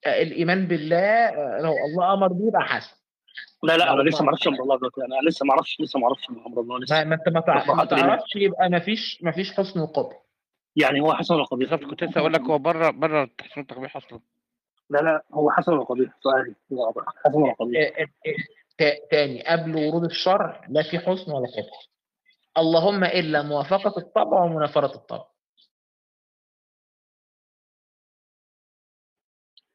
الإيمان 0.07 0.67
بالله 0.67 0.97
آه، 1.29 1.61
لو 1.61 1.73
الله 1.85 2.13
أمر 2.13 2.27
بيه 2.33 2.47
يبقى 2.47 2.61
حسن. 2.61 2.95
لا 3.63 3.77
لا 3.77 3.93
أنا 3.93 4.01
لسه 4.01 4.15
ما 4.25 4.29
الله 4.29 4.29
أعرفش 4.29 4.47
أمر 4.47 4.63
الله 4.63 4.77
دلوقتي. 4.77 5.01
أنا 5.01 5.29
لسه 5.29 5.45
ما 5.45 5.51
أعرفش 5.53 5.77
لسه 5.81 5.99
ما 5.99 6.05
أعرفش 6.05 6.29
أمر 6.29 6.61
الله 6.61 6.79
لسه. 6.79 7.03
ما 7.03 7.15
أنت 7.15 7.29
ما 7.29 7.39
تعرفش 7.85 8.35
يبقى 8.35 8.69
ما 8.69 8.79
فيش 8.79 9.19
ما 9.23 9.31
فيش 9.31 9.53
حسن 9.53 9.79
وقبح. 9.79 10.21
يعني 10.75 11.01
هو 11.01 11.13
حسن 11.13 11.33
ولا 11.35 11.43
قبيح 11.43 11.69
بالظبط 11.69 11.89
كنت 11.89 12.03
لسه 12.03 12.19
أقول 12.19 12.33
لك 12.33 12.41
هو 12.41 12.57
بره 12.57 12.89
بره 12.89 13.23
التحسين 13.23 13.53
والتقبيح 13.57 13.95
أصلا. 13.97 14.19
لا 14.89 14.97
لا 14.99 15.23
هو 15.33 15.51
حسن 15.51 15.73
ولا 15.73 15.83
قبيح 15.83 16.09
سؤالي 16.23 16.55
حسن 17.25 17.37
ولا 17.41 17.53
قبيح 17.53 17.79
آه، 17.99 18.01
آه، 18.03 18.07
تا- 18.77 19.07
تاني. 19.11 19.43
قبل 19.43 19.75
ورود 19.75 20.03
الشرع 20.03 20.61
لا 20.69 20.83
في 20.83 20.99
حسن 20.99 21.31
ولا 21.31 21.47
قبح. 21.47 21.87
اللهم 22.57 23.03
إلا 23.03 23.41
موافقة 23.41 23.93
الطبع 23.97 24.43
ومنافرة 24.43 24.95
الطبع. 24.95 25.25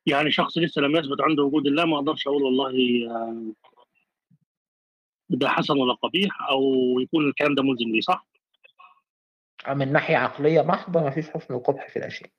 يعني 0.07 0.31
شخص 0.31 0.59
لسه 0.59 0.83
لم 0.83 0.97
يثبت 0.97 1.21
عنده 1.21 1.43
وجود 1.43 1.67
الله 1.67 1.85
ما 1.85 1.97
أقدرش 1.97 2.27
أقول 2.27 2.43
والله 2.43 2.71
آه، 3.11 3.53
ده 5.31 5.49
حسن 5.49 5.79
ولا 5.79 5.95
قبيح 5.95 6.43
أو 6.51 6.63
يكون 7.01 7.29
الكلام 7.29 7.55
ده 7.55 7.63
ملزم 7.63 7.89
ليه 7.89 8.01
صح؟ 8.01 8.27
من 9.69 9.93
ناحية 9.93 10.17
عقلية 10.17 10.63
محضة 10.63 11.03
ما 11.03 11.11
فيش 11.11 11.31
حسن 11.31 11.55
وقبح 11.55 11.89
في 11.89 11.99
الأشياء 11.99 12.31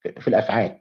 في 0.00 0.28
الأفعال 0.28 0.80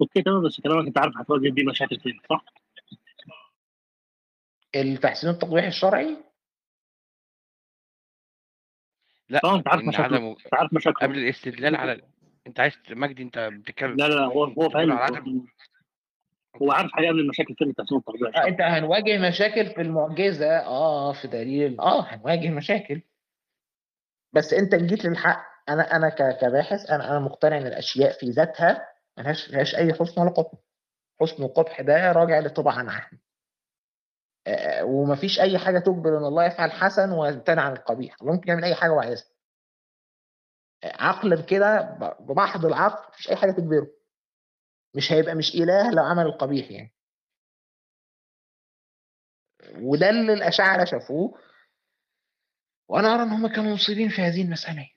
أوكي 0.00 0.22
تمام 0.22 0.42
بس 0.42 0.60
كلامك 0.60 0.86
أنت 0.86 0.98
عارف 0.98 1.16
هتواجه 1.16 1.50
بيه 1.50 1.64
مشاكل 1.64 2.00
فين 2.00 2.20
صح؟ 2.30 2.44
التحسين 4.76 5.30
والتقبيح 5.30 5.64
الشرعي؟ 5.64 6.16
لا 9.28 9.40
آه 9.44 9.56
أنت 9.56 9.68
عارف 9.68 9.80
إن 9.82 9.86
مشاكله. 9.88 10.04
عدم 10.16 10.24
أنت 10.26 10.54
عارف 10.54 10.72
مشاكله. 10.74 11.08
قبل 11.08 11.18
الاستدلال 11.18 11.76
على 11.76 12.02
أنت 12.46 12.60
عايز 12.60 12.72
مجدي 12.90 13.22
أنت 13.22 13.38
بتتكلم 13.38 13.96
لا 13.96 14.08
لا 14.08 14.14
لا 14.14 14.24
هو 14.24 14.44
هو 14.44 14.70
فاهم 14.70 14.92
عدم 14.92 15.46
هو 16.62 16.72
عارف 16.72 16.92
حاجة 16.92 17.08
قبل 17.08 17.18
المشاكل 17.20 17.54
فين 17.54 17.68
التحسين 17.70 17.96
والتقبيح 17.96 18.22
آه 18.22 18.28
الشرعي. 18.28 18.48
أنت 18.48 18.60
هنواجه 18.60 19.28
مشاكل 19.28 19.66
في 19.66 19.80
المعجزة. 19.80 20.56
آه 20.58 21.12
في 21.12 21.28
دليل. 21.28 21.80
آه 21.80 22.02
هنواجه 22.02 22.50
مشاكل. 22.50 23.00
بس 24.32 24.52
أنت 24.52 24.74
جيت 24.74 25.04
للحق. 25.04 25.46
أنا 25.68 25.96
أنا 25.96 26.08
ك- 26.08 26.38
كباحث 26.40 26.90
أنا 26.90 27.10
أنا 27.10 27.18
مقتنع 27.18 27.58
إن 27.58 27.66
الأشياء 27.66 28.18
في 28.20 28.26
ذاتها 28.30 28.88
ملهاش 29.18 29.50
ملهاش 29.50 29.74
أي 29.74 29.94
حسن 29.94 30.20
ولا 30.22 30.30
قبح. 30.30 30.58
حسن 31.20 31.42
وقبح 31.42 31.80
ده 31.80 32.12
راجع 32.12 32.38
لطبع 32.38 32.82
نحن 32.82 33.16
آه، 33.16 33.23
ومفيش 34.82 35.40
أي 35.40 35.58
حاجة 35.58 35.78
تجبر 35.78 36.18
إن 36.18 36.24
الله 36.24 36.44
يفعل 36.44 36.72
حسن 36.72 37.12
ويمتنع 37.12 37.62
عن 37.62 37.72
القبيح. 37.72 38.16
ممكن 38.22 38.48
يعمل 38.48 38.64
أي 38.64 38.74
حاجة 38.74 38.90
هو 38.90 39.00
عايزها. 39.00 39.26
آه، 40.84 40.92
عقلا 41.02 41.42
كده 41.42 41.80
بمحض 42.20 42.64
العقل 42.66 43.08
مفيش 43.08 43.30
أي 43.30 43.36
حاجة 43.36 43.50
تجبره. 43.50 43.86
مش 44.94 45.12
هيبقى 45.12 45.34
مش 45.34 45.54
إله 45.54 45.90
لو 45.90 46.02
عمل 46.04 46.26
القبيح 46.26 46.70
يعني. 46.70 46.92
وده 49.80 50.10
اللي 50.10 50.32
الأشاعرة 50.32 50.84
شافوه. 50.84 51.38
وأنا 52.88 53.14
أرى 53.14 53.22
إن 53.22 53.28
هم 53.28 53.46
كانوا 53.46 53.74
مصيبين 53.74 54.08
في 54.08 54.22
هذه 54.22 54.42
المسألة. 54.42 54.90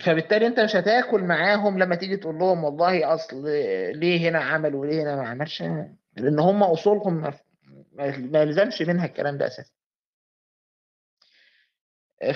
فبالتالي 0.00 0.46
أنت 0.46 0.60
مش 0.60 0.76
هتاكل 0.76 1.24
معاهم 1.24 1.78
لما 1.78 1.94
تيجي 1.96 2.16
تقول 2.16 2.38
لهم 2.38 2.64
والله 2.64 3.14
أصل 3.14 3.44
ليه 3.94 4.28
هنا 4.30 4.38
عمل 4.38 4.74
وليه 4.74 5.02
هنا 5.02 5.16
ما 5.16 5.28
عملش؟ 5.28 5.62
لأن 6.16 6.38
هم 6.38 6.62
أصولهم 6.62 7.32
ما 8.18 8.42
يلزمش 8.42 8.82
منها 8.82 9.06
الكلام 9.06 9.38
ده 9.38 9.46
أساسا. 9.46 9.72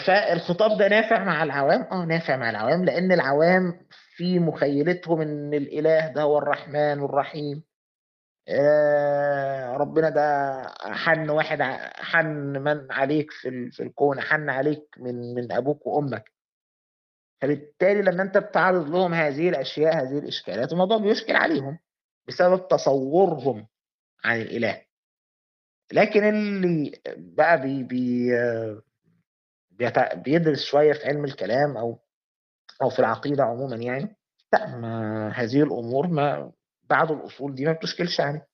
فالخطاب 0.06 0.78
ده 0.78 0.88
نافع 0.88 1.24
مع 1.24 1.42
العوام؟ 1.42 1.82
آه 1.82 2.04
نافع 2.04 2.36
مع 2.36 2.50
العوام 2.50 2.84
لأن 2.84 3.12
العوام 3.12 3.86
في 4.16 4.38
مخيلتهم 4.38 5.20
إن 5.20 5.54
الإله 5.54 6.08
ده 6.12 6.22
هو 6.22 6.38
الرحمن 6.38 7.04
الرحيم. 7.04 7.64
آه 8.48 9.72
ربنا 9.76 10.08
ده 10.10 10.62
حن 10.94 11.30
واحد 11.30 11.62
حن 11.94 12.26
من 12.58 12.92
عليك 12.92 13.30
في 13.30 13.70
في 13.70 13.82
الكون 13.82 14.20
حن 14.20 14.50
عليك 14.50 14.82
من 14.98 15.34
من 15.34 15.52
أبوك 15.52 15.86
وأمك. 15.86 16.32
فبالتالي 17.40 18.02
لما 18.02 18.22
أنت 18.22 18.38
بتعرض 18.38 18.88
لهم 18.90 19.14
هذه 19.14 19.48
الأشياء 19.48 19.96
هذه 19.96 20.18
الإشكالات 20.18 20.72
الموضوع 20.72 20.96
بيشكل 20.98 21.36
عليهم 21.36 21.78
بسبب 22.28 22.68
تصورهم 22.68 23.66
عن 24.24 24.40
الإله. 24.40 24.82
لكن 25.92 26.24
اللي 26.24 27.00
بقى 27.16 27.60
بي 27.60 27.82
بي 27.82 28.30
بيدرس 30.14 30.64
شوية 30.70 30.92
في 30.92 31.04
علم 31.06 31.24
الكلام 31.24 31.76
أو 31.76 31.98
أو 32.82 32.90
في 32.90 32.98
العقيدة 32.98 33.44
عموما 33.44 33.76
يعني. 33.76 34.16
لا 34.52 34.76
ما 34.76 35.28
هذه 35.28 35.62
الأمور 35.62 36.06
ما 36.06 36.52
بعد 36.90 37.10
الأصول 37.10 37.54
دي 37.54 37.64
ما 37.64 37.72
بتشكلش 37.72 38.20
عليه. 38.20 38.46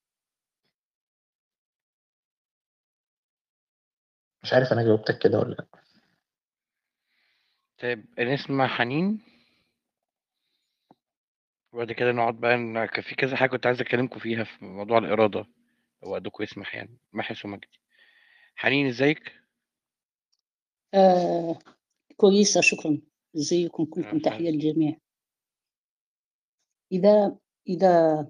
مش 4.42 4.52
عارف 4.52 4.72
أنا 4.72 4.82
جاوبتك 4.82 5.18
كده 5.18 5.38
ولا 5.38 5.54
لأ. 5.54 5.66
طيب 7.78 8.04
نسمع 8.20 8.66
حنين. 8.66 9.22
وبعد 11.72 11.92
كده 11.92 12.12
نقعد 12.12 12.34
بقى 12.34 12.56
في 13.02 13.14
كذا 13.14 13.36
حاجة 13.36 13.48
كنت 13.50 13.66
عايز 13.66 13.80
أكلمكم 13.80 14.20
فيها 14.20 14.44
في 14.44 14.64
موضوع 14.64 14.98
الإرادة. 14.98 15.44
لو 16.02 16.16
يسمح 16.40 16.74
يعني 16.74 16.98
محس 17.12 17.44
ومجدي 17.44 17.80
حنين 18.56 18.86
إزيك؟ 18.86 19.32
آه 20.94 21.58
كويسة 22.16 22.60
شكرا. 22.60 23.00
إزيكم 23.36 23.84
كلكم 23.84 24.18
تحية 24.18 24.50
للجميع. 24.50 24.96
إذا 26.92 27.38
إذا 27.68 28.26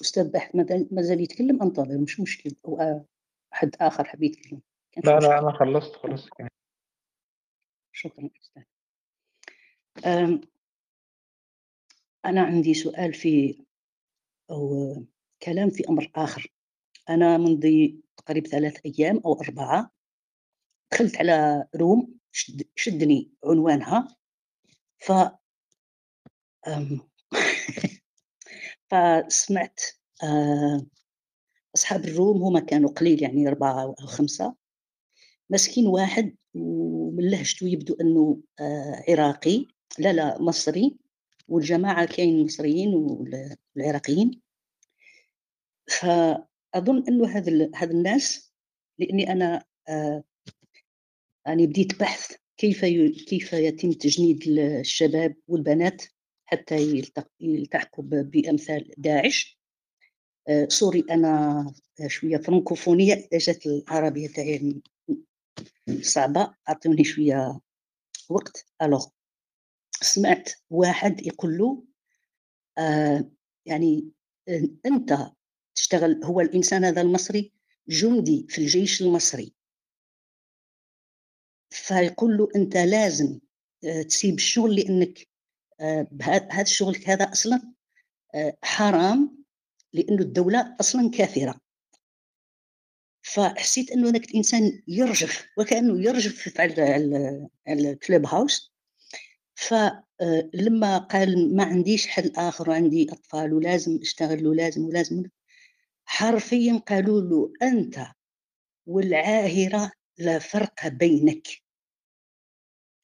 أستاذ 0.00 0.30
بحث 0.30 0.54
ما 0.54 1.02
زال- 1.02 1.20
يتكلم؟ 1.20 1.62
أنتظر 1.62 1.98
مش 1.98 2.20
مشكل. 2.20 2.56
أو 2.66 2.80
آه، 2.80 3.04
أحد 3.52 3.76
آخر 3.80 4.04
حب 4.04 4.22
يتكلم. 4.22 4.62
لا 5.04 5.18
لا 5.18 5.38
أنا 5.38 5.52
خلصت 5.52 5.96
خلصت. 5.96 6.30
شكرا 7.92 8.30
أستاذ. 8.40 8.62
أنا 12.24 12.42
عندي 12.42 12.74
سؤال 12.74 13.14
في 13.14 13.64
أو 14.50 14.94
كلام 15.42 15.70
في 15.70 15.88
أمر 15.88 16.10
آخر. 16.16 16.51
أنا 17.10 17.38
منذ 17.38 17.88
تقريبا 18.16 18.48
ثلاث 18.48 18.80
أيام 18.86 19.20
أو 19.24 19.40
أربعة 19.40 19.90
دخلت 20.92 21.16
على 21.16 21.66
روم 21.76 22.14
شد 22.32 22.62
شدني 22.76 23.30
عنوانها. 23.44 24.16
ف 24.98 25.12
فسمعت 28.90 29.80
آه، 30.22 30.86
أصحاب 31.76 32.04
الروم 32.04 32.42
هما 32.42 32.60
كانوا 32.60 32.90
قليل 32.90 33.22
يعني 33.22 33.48
أربعة 33.48 33.82
أو 33.82 33.94
خمسة. 33.94 34.54
مسكين 35.50 35.86
واحد 35.86 36.36
ومن 36.54 37.30
لهجته 37.30 37.68
يبدو 37.68 37.96
أنه 38.00 38.40
آه، 38.60 39.04
عراقي. 39.08 39.66
لا 39.98 40.12
لا 40.12 40.42
مصري. 40.42 40.96
والجماعة 41.48 42.04
كاين 42.06 42.44
مصريين 42.44 42.94
والعراقيين. 42.94 44.40
فأظن 46.72 47.04
أنه 47.08 47.28
هذا 47.28 47.70
هذا 47.74 47.90
الناس 47.90 48.52
لأني 48.98 49.32
أنا 49.32 49.64
آه، 49.88 50.24
يعني 51.46 51.66
بديت 51.66 52.00
بحث 52.00 52.36
كيف 52.56 52.84
كيف 53.28 53.52
يتم 53.52 53.92
تجنيد 53.92 54.48
الشباب 54.58 55.36
والبنات 55.48 56.02
حتى 56.46 57.04
يلتحقوا 57.40 58.04
بأمثال 58.04 58.94
داعش. 58.98 59.58
آه، 60.48 60.66
سوري 60.68 61.04
أنا 61.10 61.74
شوية 62.06 62.36
فرنكوفونية 62.36 63.14
إذا 63.14 63.38
جات 63.38 63.66
العربية 63.66 64.28
تاعي 64.28 64.82
صعبة 66.00 66.54
أعطوني 66.68 67.04
شوية 67.04 67.60
وقت. 68.28 68.66
ألوغ 68.82 69.06
سمعت 70.00 70.50
واحد 70.70 71.26
يقول 71.26 71.58
له 71.58 71.84
آه 72.78 73.30
يعني 73.66 74.12
أنت 74.86 75.32
تشتغل 75.74 76.24
هو 76.24 76.40
الإنسان 76.40 76.84
هذا 76.84 77.00
المصري 77.00 77.52
جندي 77.88 78.46
في 78.48 78.58
الجيش 78.58 79.02
المصري. 79.02 79.52
فيقول 81.70 82.36
له 82.36 82.48
أنت 82.56 82.76
لازم 82.76 83.40
آه 83.84 84.02
تسيب 84.02 84.34
الشغل 84.34 84.76
لأنك 84.76 85.28
آه 85.80 86.08
هذا 86.22 86.62
الشغل 86.62 86.96
هذا 87.06 87.32
أصلا 87.32 87.72
آه 88.34 88.56
حرام 88.62 89.44
لأنه 89.92 90.22
الدولة 90.22 90.76
أصلا 90.80 91.10
كافرة. 91.10 91.60
فحسيت 93.22 93.90
أنه 93.90 94.10
ذاك 94.10 94.24
الانسان 94.30 94.82
يرجف 94.88 95.48
وكأنه 95.58 96.02
يرجف 96.02 96.60
على 96.60 97.48
الكلوب 97.68 98.26
هاوس. 98.26 98.72
فلما 99.54 100.98
قال 100.98 101.56
ما 101.56 101.64
عنديش 101.64 102.06
حل 102.06 102.32
آخر 102.36 102.70
وعندي 102.70 103.12
أطفال 103.12 103.52
ولازم 103.52 103.98
أشتغل 104.02 104.46
ولازم 104.46 104.84
ولازم. 104.84 105.22
حرفيا 106.12 106.78
قالوا 106.78 107.20
له 107.20 107.52
أنت 107.62 108.06
والعاهرة 108.86 109.92
لا 110.18 110.38
فرق 110.38 110.88
بينك 110.88 111.48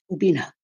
وبينها. 0.09 0.54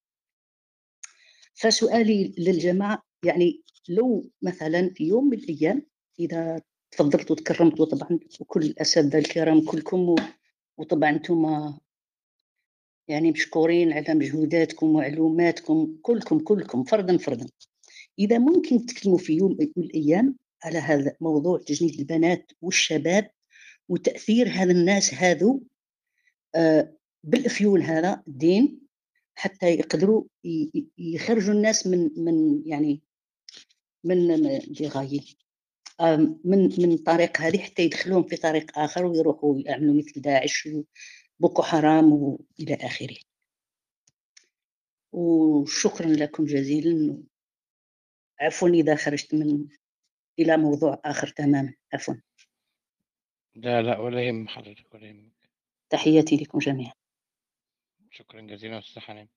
فسؤالي 1.54 2.34
للجماعة 2.38 3.02
يعني 3.24 3.62
لو 3.88 4.30
مثلا 4.42 4.90
في 4.94 5.04
يوم 5.04 5.24
من 5.24 5.38
الأيام 5.38 5.86
إذا 6.20 6.62
تفضلت 6.90 7.30
وتكرمت 7.30 7.80
وطبعا 7.80 8.18
وكل 8.40 8.62
الأساتذة 8.62 9.18
الكرام 9.18 9.64
كلكم 9.64 10.14
وطبعا 10.76 11.10
أنتم 11.10 11.72
يعني 13.08 13.30
مشكورين 13.30 13.92
على 13.92 14.14
مجهوداتكم 14.14 14.86
ومعلوماتكم 14.86 15.98
كلكم 16.02 16.38
كلكم 16.38 16.84
فردا 16.84 17.16
فردا. 17.18 17.46
إذا 18.18 18.38
ممكن 18.38 18.86
تكلموا 18.86 19.18
في 19.18 19.32
يوم 19.32 19.56
من 19.60 19.84
الأيام 19.84 20.36
على 20.64 20.78
هذا 20.78 21.16
موضوع 21.20 21.58
تجنيد 21.58 21.98
البنات 21.98 22.52
والشباب 22.60 23.30
وتأثير 23.88 24.48
هذا 24.48 24.72
الناس 24.72 25.14
هذو 25.14 25.62
آه، 26.54 26.96
بالأفيون 27.24 27.82
هذا 27.82 28.22
الدين 28.28 28.80
حتى 29.34 29.66
يقدروا 29.66 30.24
يخرجوا 30.98 31.54
الناس 31.54 31.86
من 31.86 32.10
من 32.16 32.62
يعني 32.66 33.02
من 34.04 34.46
غاية 34.82 35.20
من 36.44 36.80
من 36.80 36.96
طريق 36.96 37.40
هذه 37.40 37.58
حتى 37.58 37.82
يدخلوهم 37.82 38.22
في 38.22 38.36
طريق 38.36 38.78
آخر 38.78 39.06
ويروحوا 39.06 39.58
يعملوا 39.58 39.94
مثل 39.94 40.20
داعش 40.20 40.68
وبوكو 41.40 41.62
حرام 41.62 42.12
وإلى 42.12 42.74
آخره. 42.74 43.16
وشكرا 45.12 46.06
لكم 46.06 46.44
جزيلا. 46.44 47.22
عفوا 48.40 48.68
إذا 48.68 48.96
خرجت 48.96 49.34
من 49.34 49.66
إلى 50.38 50.56
موضوع 50.56 51.00
آخر 51.04 51.28
تماما. 51.28 51.74
عفوا. 51.92 52.14
لا 53.54 53.82
لا 53.82 53.98
ولا 53.98 54.22
يهم 54.22 54.48
حضرتك 54.48 54.94
ولا 54.94 55.06
يهمك. 55.06 55.32
تحياتي 55.90 56.36
لكم 56.36 56.58
جميعا. 56.58 56.92
شكرا 58.10 58.40
جزيلا 58.40 58.78
أستاذ 58.78 59.02
حنان 59.02 59.28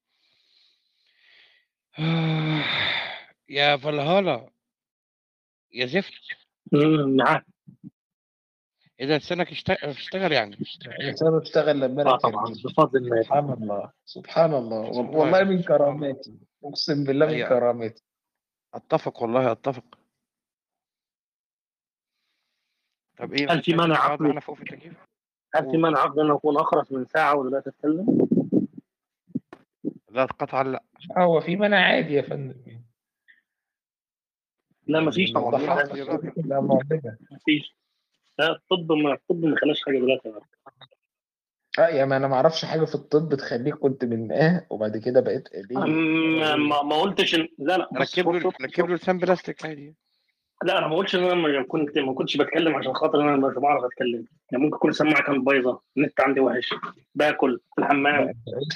آه، 1.99 2.63
يا 3.49 3.77
فالهالا 3.77 4.49
يا 5.73 5.85
زفت. 5.85 6.13
معاك 7.17 7.45
إذا 8.99 9.17
لسانك 9.17 9.47
اشت- 9.51 9.69
اشتغل 9.83 10.31
يعني. 10.31 10.55
لسانه 10.99 11.41
اشتغل 11.41 11.79
لما 11.79 12.01
أنا 12.01 12.11
آه 12.13 12.17
طبعا 12.17 12.45
بفضل 12.65 12.97
الله. 12.99 13.21
سبحان 13.23 13.53
الله 13.53 13.91
سبحان 14.05 14.53
الله. 14.53 14.79
والله 14.79 15.43
من 15.43 15.63
كراماتي. 15.63 16.39
أقسم 16.63 17.03
بالله 17.03 17.25
من 17.25 17.33
أي 17.33 17.43
كراماتي. 17.49 18.03
أتفق 18.73 19.21
والله 19.21 19.51
أتفق. 19.51 19.99
طب 23.17 23.33
إيه 23.33 23.51
هل 23.51 23.63
في 23.63 23.73
مانع 23.73 23.95
عقلي 23.99 24.27
معانا 24.27 24.39
فوق 24.39 24.55
في 24.55 24.61
التكييف؟ 24.61 24.93
هل 25.55 25.71
في 25.71 25.77
مانع 25.77 25.99
عقلي 25.99 26.21
إن 26.21 26.31
أكون 26.31 26.57
أخرس 26.57 26.91
من 26.91 27.05
ساعة 27.05 27.35
ودلوقتي 27.35 27.69
اتكلم؟ 27.69 28.27
لا 30.09 30.25
قطعا 30.25 30.63
لا. 30.63 30.83
هو 31.17 31.41
في 31.41 31.55
منع 31.55 31.77
عادي 31.77 32.13
يا 32.13 32.21
فندم. 32.21 32.55
لا 34.87 34.99
مفيش. 34.99 35.31
لا 35.33 36.61
مفيش 37.31 37.75
لا 38.39 38.51
الطب 38.51 38.91
ما 38.91 39.13
الطب 39.13 39.45
ما 39.45 39.55
خلاش 39.57 39.85
حاجة 39.85 39.97
دلوقتي. 39.97 40.33
آه 41.79 41.87
يا 41.87 42.05
ما 42.05 42.17
أنا 42.17 42.27
ما 42.27 42.35
أعرفش 42.35 42.65
حاجة 42.65 42.85
في 42.85 42.95
الطب 42.95 43.35
تخليك 43.35 43.75
كنت 43.75 44.05
من 44.05 44.31
آه 44.31 44.65
وبعد 44.69 44.97
كده 44.97 45.21
بقيت 45.21 45.49
ليه؟ 45.53 45.75
أم- 45.75 45.87
ما 46.57 46.81
ما 46.83 46.95
قلتش. 47.01 47.35
لا 47.35 47.47
لا 47.57 47.89
ركب 47.95 48.29
له 48.29 48.51
ركب 48.61 48.85
له 48.85 48.95
لسان 48.95 49.17
بلاستيك 49.17 49.65
عادي. 49.65 49.95
لا 50.63 50.77
أنا 50.77 50.87
ما 50.87 50.95
قلتش 50.95 51.15
إن 51.15 51.23
أنا 51.23 51.33
ما 51.33 51.63
كنت 51.63 51.97
ما 51.97 52.13
كنتش 52.13 52.37
بتكلم 52.37 52.75
عشان 52.75 52.93
خاطر 52.93 53.21
أنا 53.21 53.47
مش 53.47 53.53
بعرف 53.55 53.83
أتكلم. 53.83 54.25
يعني 54.51 54.63
ممكن 54.63 54.75
يكون 54.75 54.89
السماعة 54.89 55.23
كانت 55.23 55.45
بايظة 55.45 55.79
النت 55.97 56.21
عندي 56.21 56.39
وحش. 56.39 56.73
باكل 57.15 57.59
في 57.75 57.81
الحمام. 57.81 58.33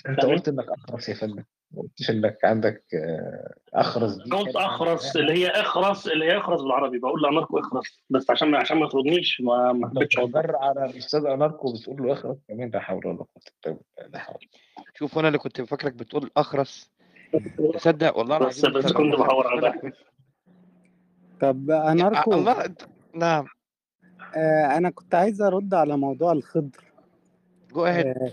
أنت 0.10 0.26
قلت 0.26 0.48
إنك 0.48 0.66
أخرس 0.70 1.10
يا 1.10 1.14
فندم. 1.14 1.44
ما 1.72 1.82
قلتش 1.82 2.10
إنك 2.10 2.38
عندك 2.44 2.84
آه، 2.94 3.54
أخرس. 3.74 4.20
قلت 4.32 4.56
أخرس 4.56 5.16
اللي 5.16 5.34
هي 5.34 5.48
أخرس 5.48 6.08
اللي 6.08 6.26
هي 6.26 6.38
أخرس 6.38 6.62
بالعربي. 6.62 7.00
بقول 7.00 7.22
لاناركو 7.22 7.60
أخرس. 7.60 8.00
بس 8.10 8.32
عشان 8.32 8.52
ما 8.52 8.58
عشان 8.58 8.78
ما 8.78 8.90
تردنيش 8.90 9.42
ما 9.42 9.90
حبيتش. 9.90 10.20
بتتجرأ 10.20 10.58
على 10.58 10.86
الأستاذ 10.86 11.26
أناركو 11.26 11.74
بتقول 11.74 12.08
له 12.08 12.14
أخرس 12.14 12.38
كمان 12.48 12.70
لا 12.74 12.80
حول 12.80 13.08
ولا 13.08 13.18
قوة 13.18 13.28
إلا 13.66 13.78
بالله 13.98 14.10
لا 14.14 14.20
حول. 14.20 14.40
شوف 14.94 15.20
أنا 15.20 15.28
اللي 15.28 15.40
كنت 15.40 15.62
فاكرك 15.62 15.94
بتقول 15.94 16.32
أخرس. 16.38 16.92
تصدق 17.74 18.18
والله 18.18 18.38
بس 18.38 18.66
العظيم 18.66 18.82
بس 18.82 18.92
كنت 18.92 19.16
بحاول 19.16 19.44
خدت 19.44 19.64
على 19.64 19.94
طب 21.42 21.70
يا 21.70 21.92
اناركو 21.94 22.34
الله 22.34 22.66
انت- 22.66 22.82
نعم. 23.16 23.48
آه 24.36 24.78
أنا 24.78 24.90
كنت 24.90 25.16
عايز 25.16 25.42
أرد 25.42 25.74
على 25.74 25.98
موضوع 25.98 26.32
الخضر. 26.32 26.94
جو 27.74 27.86
آه 27.86 28.32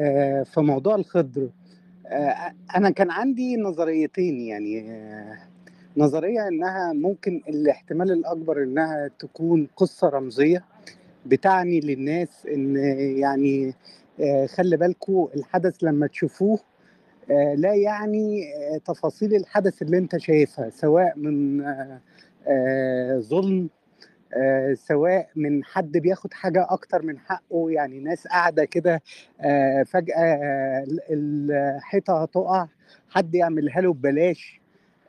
آه 0.00 0.42
في 0.42 0.60
موضوع 0.60 0.94
الخضر. 0.94 1.50
آه 2.06 2.54
أنا 2.76 2.90
كان 2.90 3.10
عندي 3.10 3.56
نظريتين 3.56 4.40
يعني 4.40 4.92
آه 4.92 5.38
نظرية 5.96 6.48
إنها 6.48 6.92
ممكن 6.92 7.42
الاحتمال 7.48 8.12
الأكبر 8.12 8.62
إنها 8.62 9.08
تكون 9.08 9.68
قصة 9.76 10.08
رمزية 10.08 10.64
بتعني 11.26 11.80
للناس 11.80 12.46
إن 12.46 12.76
يعني 13.18 13.74
آه 14.20 14.46
خلي 14.46 14.76
بالكوا 14.76 15.28
الحدث 15.36 15.84
لما 15.84 16.06
تشوفوه 16.06 16.60
لا 17.54 17.74
يعني 17.74 18.54
آه، 18.54 18.78
تفاصيل 18.78 19.34
الحدث 19.34 19.82
اللي 19.82 19.98
انت 19.98 20.16
شايفها 20.16 20.70
سواء 20.70 21.12
من 21.18 21.60
آه، 21.60 22.00
آه، 22.48 23.18
ظلم 23.18 23.68
آه، 24.34 24.74
سواء 24.74 25.28
من 25.36 25.64
حد 25.64 25.92
بياخد 25.92 26.32
حاجة 26.34 26.66
أكتر 26.70 27.02
من 27.02 27.18
حقه 27.18 27.70
يعني 27.70 28.00
ناس 28.00 28.26
قاعدة 28.26 28.64
كده 28.64 29.02
آه، 29.40 29.82
فجأة 29.82 30.14
آه، 30.18 30.84
ال- 31.10 31.52
الحيطة 31.52 32.22
هتقع 32.22 32.66
حد 33.10 33.34
يعملها 33.34 33.80
له 33.80 33.92
ببلاش 33.92 34.60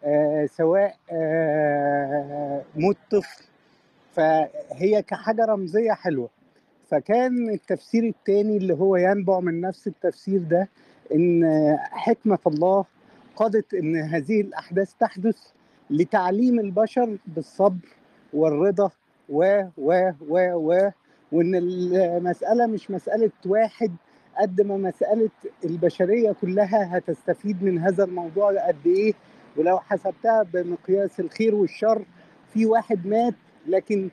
آه، 0.03 0.45
سواء 0.45 0.95
آه، 1.11 2.61
موت 2.75 2.97
طفل. 3.11 3.43
فهي 4.13 5.01
كحاجة 5.07 5.45
رمزية 5.45 5.91
حلوة. 5.91 6.29
فكان 6.89 7.49
التفسير 7.49 8.03
التاني 8.03 8.57
اللي 8.57 8.73
هو 8.73 8.95
ينبع 8.95 9.39
من 9.39 9.61
نفس 9.61 9.87
التفسير 9.87 10.39
ده 10.43 10.69
إن 11.15 11.43
حكمة 11.91 12.39
الله 12.47 12.85
قادت 13.35 13.73
إن 13.73 13.95
هذه 13.95 14.41
الأحداث 14.41 14.93
تحدث 14.99 15.37
لتعليم 15.89 16.59
البشر 16.59 17.17
بالصبر 17.27 17.87
والرضا 18.33 18.89
و 19.29 19.63
و 19.77 20.11
و 20.29 20.37
و 20.53 20.89
وإن 21.31 21.55
المسألة 21.55 22.65
مش 22.67 22.91
مسألة 22.91 23.31
واحد 23.45 23.91
قد 24.41 24.61
ما 24.61 24.77
مسألة 24.77 25.29
البشرية 25.65 26.31
كلها 26.41 26.97
هتستفيد 26.97 27.63
من 27.63 27.79
هذا 27.79 28.03
الموضوع 28.03 28.67
قد 28.67 28.87
إيه؟ 28.87 29.13
ولو 29.57 29.79
حسبتها 29.79 30.43
بمقياس 30.43 31.19
الخير 31.19 31.55
والشر 31.55 32.05
في 32.53 32.65
واحد 32.65 33.07
مات 33.07 33.33
لكن 33.67 34.09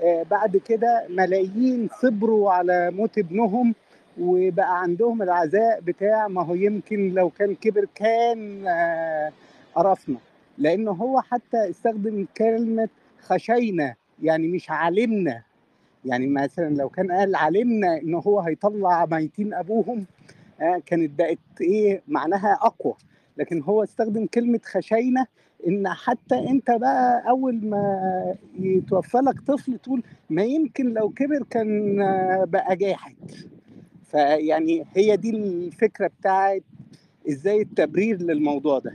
آه، 0.00 0.22
بعد 0.22 0.56
كده 0.56 1.06
ملايين 1.10 1.88
صبروا 2.02 2.52
على 2.52 2.90
موت 2.90 3.18
ابنهم 3.18 3.74
وبقى 4.20 4.82
عندهم 4.82 5.22
العزاء 5.22 5.80
بتاع 5.80 6.28
ما 6.28 6.44
هو 6.44 6.54
يمكن 6.54 7.14
لو 7.14 7.30
كان 7.30 7.54
كبر 7.54 7.86
كان 7.94 8.66
آه، 8.66 9.32
قرفنا. 9.74 10.16
لأنه 10.58 10.90
هو 10.90 11.20
حتى 11.20 11.70
استخدم 11.70 12.26
كلمة 12.36 12.88
خشينا 13.20 13.94
يعني 14.22 14.48
مش 14.48 14.70
علمنا. 14.70 15.42
يعني 16.04 16.26
مثلا 16.26 16.74
لو 16.74 16.88
كان 16.88 17.12
قال 17.12 17.34
علمنا 17.34 17.96
إن 17.96 18.14
هو 18.14 18.40
هيطلع 18.40 19.06
ميتين 19.06 19.54
أبوهم 19.54 20.06
آه، 20.60 20.82
كانت 20.86 21.18
بقت 21.18 21.38
إيه 21.60 22.02
معناها 22.08 22.58
أقوى. 22.62 22.94
لكن 23.36 23.62
هو 23.62 23.82
استخدم 23.82 24.26
كلمة 24.26 24.60
خشينا 24.64 25.26
إن 25.68 25.88
حتى 25.88 26.34
أنت 26.34 26.70
بقى 26.70 27.28
أول 27.28 27.66
ما 27.66 28.34
يتوفى 28.58 29.18
لك 29.18 29.40
طفل 29.40 29.78
تقول 29.78 30.02
ما 30.30 30.42
يمكن 30.42 30.92
لو 30.92 31.10
كبر 31.10 31.42
كان 31.50 32.00
آه، 32.02 32.44
بقى 32.44 32.76
جاحد. 32.76 33.14
فيعني 34.12 34.86
هي 34.96 35.16
دي 35.16 35.30
الفكرة 35.30 36.08
بتاعت 36.20 36.64
إزاي 37.28 37.62
التبرير 37.62 38.22
للموضوع 38.22 38.78
ده. 38.78 38.94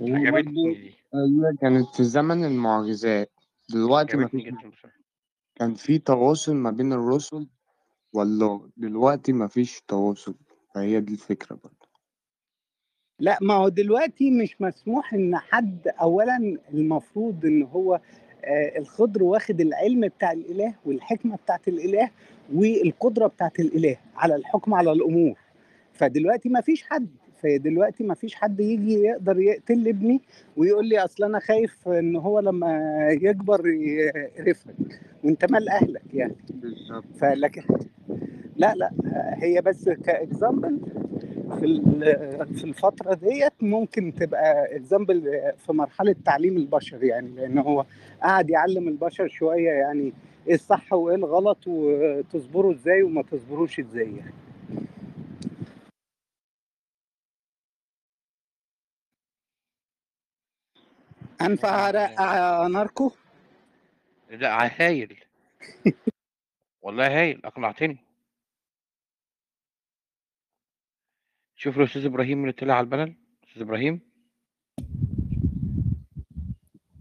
عجبتني 0.00 0.94
هي 1.14 1.56
كانت 1.60 1.88
في 1.96 2.04
زمن 2.04 2.44
المعجزات. 2.44 3.32
دلوقتي 3.70 4.16
كان 5.56 5.74
في 5.74 5.98
تواصل 5.98 6.54
ما 6.56 6.70
بين 6.70 6.92
الرسل 6.92 7.48
ولا 8.12 8.70
دلوقتي 8.76 9.32
مفيش 9.32 9.82
تواصل 9.88 10.34
فهي 10.74 11.00
دي 11.00 11.12
الفكرة 11.12 11.56
برضه 11.56 11.88
لا 13.20 13.38
ما 13.42 13.54
هو 13.54 13.68
دلوقتي 13.68 14.30
مش 14.30 14.60
مسموح 14.60 15.14
إن 15.14 15.36
حد 15.36 15.88
اولا 15.88 16.58
المفروض 16.74 17.44
إن 17.46 17.62
هو 17.62 18.00
الخضر 18.78 19.22
واخد 19.22 19.60
العلم 19.60 20.00
بتاع 20.08 20.32
الإله 20.32 20.74
والحكمة 20.84 21.36
بتاعت 21.36 21.68
الإله 21.68 22.10
والقدرة 22.54 23.26
بتاعت 23.26 23.60
الإله 23.60 23.96
على 24.16 24.36
الحكم 24.36 24.74
على 24.74 24.92
الأمور. 24.92 25.34
فدلوقتي 25.92 26.48
ما 26.48 26.60
فيش 26.60 26.82
حد 26.82 27.06
فدلوقتي 27.42 28.04
ما 28.04 28.14
فيش 28.14 28.34
حد 28.34 28.60
يجي 28.60 28.94
يقدر 28.94 29.38
يقتل 29.40 29.88
ابني 29.88 30.20
ويقول 30.56 30.88
لي 30.88 30.98
أصل 30.98 31.24
أنا 31.24 31.38
خايف 31.38 31.88
إن 31.88 32.16
هو 32.16 32.40
لما 32.40 32.78
يكبر 33.10 33.66
يقرفك. 33.66 34.74
وأنت 35.24 35.50
مال 35.52 35.68
أهلك 35.68 36.02
يعني. 36.14 36.36
بالظبط. 36.50 37.04
فلكن 37.20 37.62
لا 38.56 38.74
لا 38.74 38.90
هي 39.34 39.60
بس 39.60 39.88
ك 39.88 39.99
example 39.99 40.78
في 41.50 41.82
في 42.54 42.64
الفترة 42.64 43.14
ديت 43.14 43.52
ممكن 43.60 44.14
تبقى 44.14 44.76
example 44.76 45.22
في 45.66 45.72
مرحلة 45.72 46.14
تعليم 46.24 46.56
البشر 46.56 47.04
يعني 47.04 47.28
لأن 47.28 47.58
هو 47.58 47.84
قاعد 48.22 48.50
يعلم 48.50 48.88
البشر 48.88 49.28
شوية 49.28 49.70
يعني 49.70 50.12
إيه 50.48 50.54
الصح 50.54 50.92
وإيه 50.92 51.16
الغلط 51.16 51.58
وتصبروا 51.66 52.72
إزاي 52.72 53.02
وما 53.02 53.22
تصبروش 53.22 53.78
إزاي 53.80 54.16
يعني. 54.16 54.34
أنفع 61.40 61.88
أرقع 61.88 62.66
ناركو؟ 62.66 63.10
لا 64.30 64.70
هايل 64.80 65.16
والله 66.82 67.20
هايل 67.20 67.40
أقنعتني 67.44 68.03
شوف 71.64 71.78
الاستاذ 71.78 72.04
إبراهيم 72.04 72.40
اللي 72.40 72.52
طلع 72.52 72.74
على 72.74 72.84
البلد. 72.84 73.14
أستاذ 73.48 73.62
إبراهيم. 73.62 74.00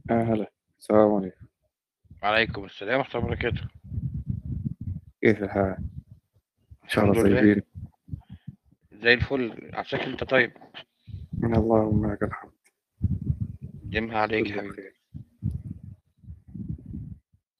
أهلا. 0.09 0.51
السلام 0.79 1.13
عليكم. 1.13 1.45
وعليكم 2.23 2.65
السلام 2.65 2.97
ورحمة 2.97 3.15
الله 3.15 3.25
وبركاته. 3.25 3.67
كيف 5.21 5.43
الحال؟ 5.43 5.77
إن 6.83 6.89
شاء 6.89 7.05
الله. 7.05 7.23
طيبين. 7.23 7.61
زي 8.93 9.13
الفل. 9.13 9.71
عساك 9.73 10.01
أنت 10.01 10.23
طيب؟ 10.23 10.51
من 11.33 11.55
اللهم 11.55 12.11
لك 12.11 12.23
الحمد. 12.23 12.51
دمها 13.83 14.17
عليك 14.17 14.49
يا 14.49 14.57
حبيبي. 14.57 14.93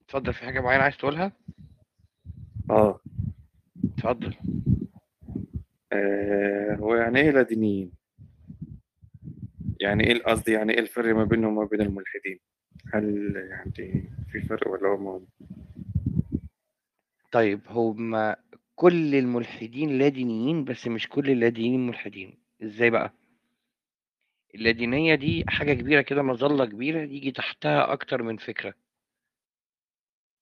اتفضل 0.02 0.34
في 0.34 0.46
حاجة 0.46 0.60
معينة 0.60 0.84
عايز 0.84 0.98
تقولها؟ 0.98 1.32
آه. 2.70 3.00
اتفضل. 3.84 4.36
هو 6.80 6.96
يعني 6.96 7.20
إيه 7.22 7.32
لادينيين؟ 7.32 7.92
يعني 9.82 10.04
إيه 10.04 10.12
القصد 10.12 10.48
يعني 10.50 10.74
إيه 10.74 10.80
الفرق 10.80 11.16
ما 11.16 11.24
بينهم 11.24 11.58
وما 11.58 11.68
بين 11.68 11.82
الملحدين؟ 11.82 12.40
هل 12.94 13.36
يعني 13.50 14.10
في 14.32 14.42
فرق 14.42 14.68
ولا 14.68 14.88
هم 14.90 15.26
طيب 17.32 17.62
هما 17.68 18.36
كل 18.76 19.16
الملحدين 19.16 19.98
لا 19.98 20.08
دينيين 20.08 20.64
بس 20.64 20.88
مش 20.88 21.08
كل 21.10 21.30
اللادينيين 21.30 21.88
ملحدين. 21.88 22.38
إزاي 22.64 22.90
بقى؟ 22.90 23.14
اللادينية 24.56 25.16
دي 25.16 25.44
حاجة 25.48 25.74
كبيرة 25.74 26.02
كده 26.02 26.22
مظلة 26.22 26.66
كبيرة 26.66 27.02
يجي 27.02 27.32
تحتها 27.32 27.94
أكتر 27.94 28.24
من 28.24 28.38
فكرة. 28.38 28.74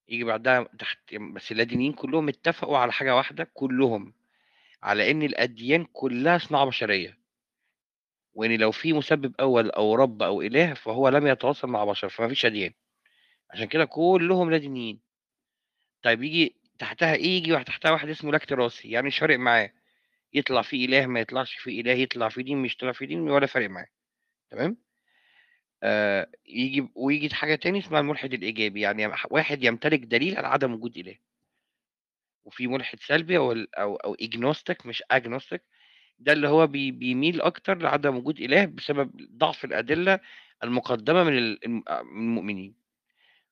يجي 0.10 0.24
بعدها 0.24 0.64
تحت 0.80 1.16
بس 1.16 1.52
اللادينيين 1.52 1.94
كلهم 1.94 2.28
اتفقوا 2.30 2.78
على 2.78 2.92
حاجة 2.92 3.16
واحدة 3.16 3.48
كلهم. 3.54 4.14
على 4.84 5.12
إن 5.12 5.24
الأديان 5.24 5.86
كلها 5.86 6.38
صناعة 6.38 6.66
بشرية. 6.66 7.18
وإن 8.34 8.58
لو 8.60 8.72
في 8.72 8.94
مسبب 8.94 9.36
أول 9.40 9.70
أو 9.70 9.96
رب 9.96 10.24
أو 10.24 10.42
إله 10.42 10.74
فهو 10.74 11.10
لم 11.10 11.28
يتواصل 11.28 11.68
مع 11.68 11.86
بشر 11.86 12.10
فما 12.10 12.28
فيش 12.28 12.46
أديان. 12.46 12.74
عشان 13.50 13.66
كده 13.66 13.86
كلهم 13.86 14.52
لا 14.52 14.58
دينيين. 14.58 15.00
طيب 16.02 16.24
يجي 16.24 16.56
تحتها 16.80 17.16
إيه 17.16 17.38
يجي 17.38 17.64
تحتها 17.64 17.92
واحد 17.92 18.10
اسمه 18.10 18.32
لاكتراسي 18.32 18.92
يعني 18.92 19.08
مش 19.08 19.20
فارق 19.20 19.40
معاه. 19.40 19.74
يطلع 20.34 20.62
فيه 20.62 20.86
إله 20.86 21.06
ما 21.08 21.20
يطلعش 21.20 21.56
فيه 21.56 21.82
إله 21.82 21.92
يطلع 21.92 22.30
في 22.30 22.44
دين 22.44 22.58
مش 22.58 22.74
يطلع 22.74 22.92
في 22.92 23.06
دين 23.06 23.20
ولا 23.30 23.46
فارق 23.46 23.70
معاه. 23.70 23.88
تمام؟ 24.52 24.78
آه 25.84 26.28
يجي 26.48 26.90
ويجي 26.96 27.36
حاجة 27.36 27.56
تاني 27.56 27.80
اسمها 27.80 28.00
الملحد 28.00 28.34
الإيجابي 28.34 28.82
يعني 28.82 29.12
واحد 29.30 29.64
يمتلك 29.64 30.00
دليل 30.00 30.38
على 30.38 30.48
عدم 30.48 30.74
وجود 30.74 30.98
إله. 30.98 31.16
وفي 32.46 32.68
ملحد 32.68 33.00
سلبي 33.00 33.38
أو 33.38 33.52
ال- 33.52 33.76
أو 33.76 33.96
أو 33.96 34.16
إجنوستيك 34.22 34.86
مش 34.86 35.04
أجنوستيك 35.12 35.62
ده 36.20 36.34
اللي 36.34 36.48
هو 36.50 36.68
بي 36.68 36.92
بيميل 36.92 37.42
أكتر 37.42 37.78
لعدم 37.78 38.18
وجود 38.18 38.40
إله 38.40 38.66
بسبب 38.66 39.12
ضعف 39.38 39.66
الأدلة 39.66 40.20
المقدمة 40.64 41.24
من 41.24 41.58
آه، 41.90 42.02
من 42.02 42.22
المؤمنين. 42.24 42.76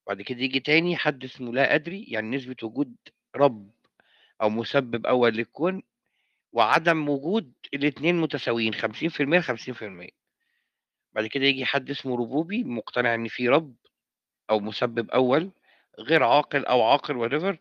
بعد 0.08 0.22
كده 0.22 0.40
يجي 0.42 0.60
تاني 0.60 0.98
حد 0.98 1.24
اسمه 1.24 1.54
لا 1.54 1.76
أدري 1.76 2.04
يعني 2.08 2.36
نسبة 2.38 2.56
وجود 2.64 2.96
رب 3.36 3.72
أو 4.42 4.50
مسبب 4.50 5.06
أول 5.06 5.34
للكون 5.34 5.84
وعدم 6.54 7.10
وجود 7.10 7.54
الاتنين 7.74 8.16
متساويين 8.22 8.74
50% 8.74 9.40
50% 9.42 10.10
بعد 11.14 11.28
كده 11.28 11.46
يجي 11.46 11.66
حد 11.66 11.90
اسمه 11.90 12.18
ربوبي 12.18 12.64
مقتنع 12.64 13.16
إن 13.16 13.28
في 13.28 13.50
رب 13.50 13.76
أو 14.50 14.60
مسبب 14.60 15.10
أول 15.12 15.52
غير 16.00 16.24
عاقل 16.24 16.66
أو 16.66 16.84
عاقل 16.84 17.16
whatever 17.30 17.58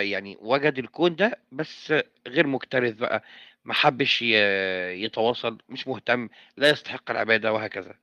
يعني 0.00 0.36
وجد 0.40 0.78
الكون 0.78 1.16
ده 1.16 1.38
بس 1.52 1.94
غير 2.26 2.46
مكترث 2.46 2.94
بقى 2.94 3.22
ما 3.64 3.74
حبش 3.74 4.22
يتواصل 4.22 5.58
مش 5.68 5.88
مهتم 5.88 6.28
لا 6.56 6.70
يستحق 6.70 7.10
العبادة 7.10 7.52
وهكذا. 7.52 7.94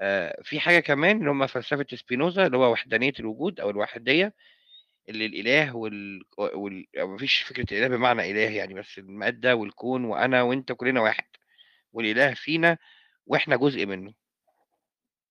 آه، 0.00 0.42
في 0.42 0.60
حاجة 0.60 0.80
كمان 0.80 1.18
اللي 1.18 1.30
هم 1.30 1.46
فلسفة 1.46 1.86
سبينوزا 1.94 2.46
اللي 2.46 2.56
هو 2.56 2.72
وحدانية 2.72 3.12
الوجود 3.20 3.60
أو 3.60 3.70
الوحدية 3.70 4.34
اللي 5.08 5.26
الإله 5.26 5.76
وال... 5.76 6.22
وال... 6.38 6.86
مفيش 6.96 7.42
فكرة 7.42 7.66
الإله 7.72 7.96
بمعنى 7.96 8.30
إله 8.30 8.50
يعني 8.56 8.74
بس 8.74 8.98
المادة 8.98 9.56
والكون 9.56 10.04
وأنا 10.04 10.42
وأنت 10.42 10.72
كلنا 10.72 11.00
واحد 11.00 11.24
والإله 11.92 12.34
فينا 12.34 12.78
وإحنا 13.26 13.56
جزء 13.56 13.86
منه. 13.86 14.14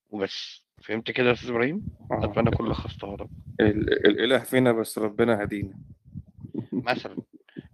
وبس. 0.10 0.64
فهمت 0.84 1.12
كده 1.12 1.28
يا 1.28 1.34
أستاذ 1.34 1.50
إبراهيم؟ 1.50 1.86
آه. 2.12 2.26
أتمنى 2.26 2.50
أكون 2.50 2.70
لخصتها 2.70 3.18
لك 3.18 3.28
ال- 3.60 4.06
الإله 4.08 4.40
فينا 4.40 4.72
بس 4.72 4.98
ربنا 4.98 5.44
هدينا 5.44 5.74
مثلا 6.72 7.18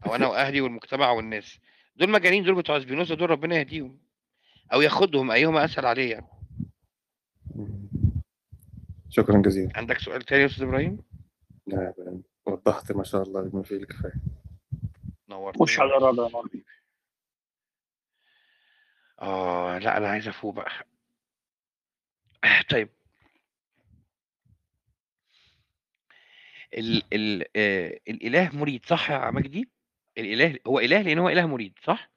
أو 0.05 0.15
أنا 0.15 0.27
وأهلي 0.27 0.61
والمجتمع 0.61 1.11
والناس 1.11 1.59
دول 1.95 2.09
مجانين 2.11 2.43
دول 2.43 2.55
بتوع 2.55 2.79
سبينوزا 2.79 3.15
دول 3.15 3.29
ربنا 3.29 3.55
يهديهم 3.57 3.99
أو 4.73 4.81
ياخدهم 4.81 5.31
أيهما 5.31 5.65
أسهل 5.65 5.85
عليه 5.85 6.11
يعني. 6.11 6.27
شكرا 9.09 9.41
جزيلا 9.41 9.71
عندك 9.75 9.97
سؤال 9.97 10.21
تاني 10.21 10.41
يا 10.41 10.47
أستاذ 10.47 10.63
إبراهيم؟ 10.63 10.97
لا 11.67 11.93
وضحت 12.45 12.91
ما 12.91 13.03
شاء 13.03 13.23
الله 13.23 13.41
بما 13.41 13.63
فيه 13.63 13.75
الكفاية 13.75 14.13
نورتني 15.29 15.59
خش 15.65 15.79
على 15.79 15.97
الرابع 15.97 16.23
يا 16.23 16.29
مارك. 16.29 16.51
آه 19.21 19.77
لا 19.77 19.97
أنا 19.97 20.07
عايز 20.07 20.27
أفوق 20.27 20.53
بقى 20.53 20.71
طيب 22.69 22.89
ال 26.74 27.03
ال 27.13 27.45
آه 27.55 27.99
الإله 28.09 28.55
مريد 28.55 28.86
صح 28.86 29.11
يا 29.11 29.32
مجدي؟ 29.32 29.70
الإله 30.18 30.59
هو 30.68 30.80
إله 30.80 31.01
لأن 31.01 31.20
هو 31.20 31.30
إله 31.30 31.45
مريد 31.45 31.80
صح؟ 31.84 32.09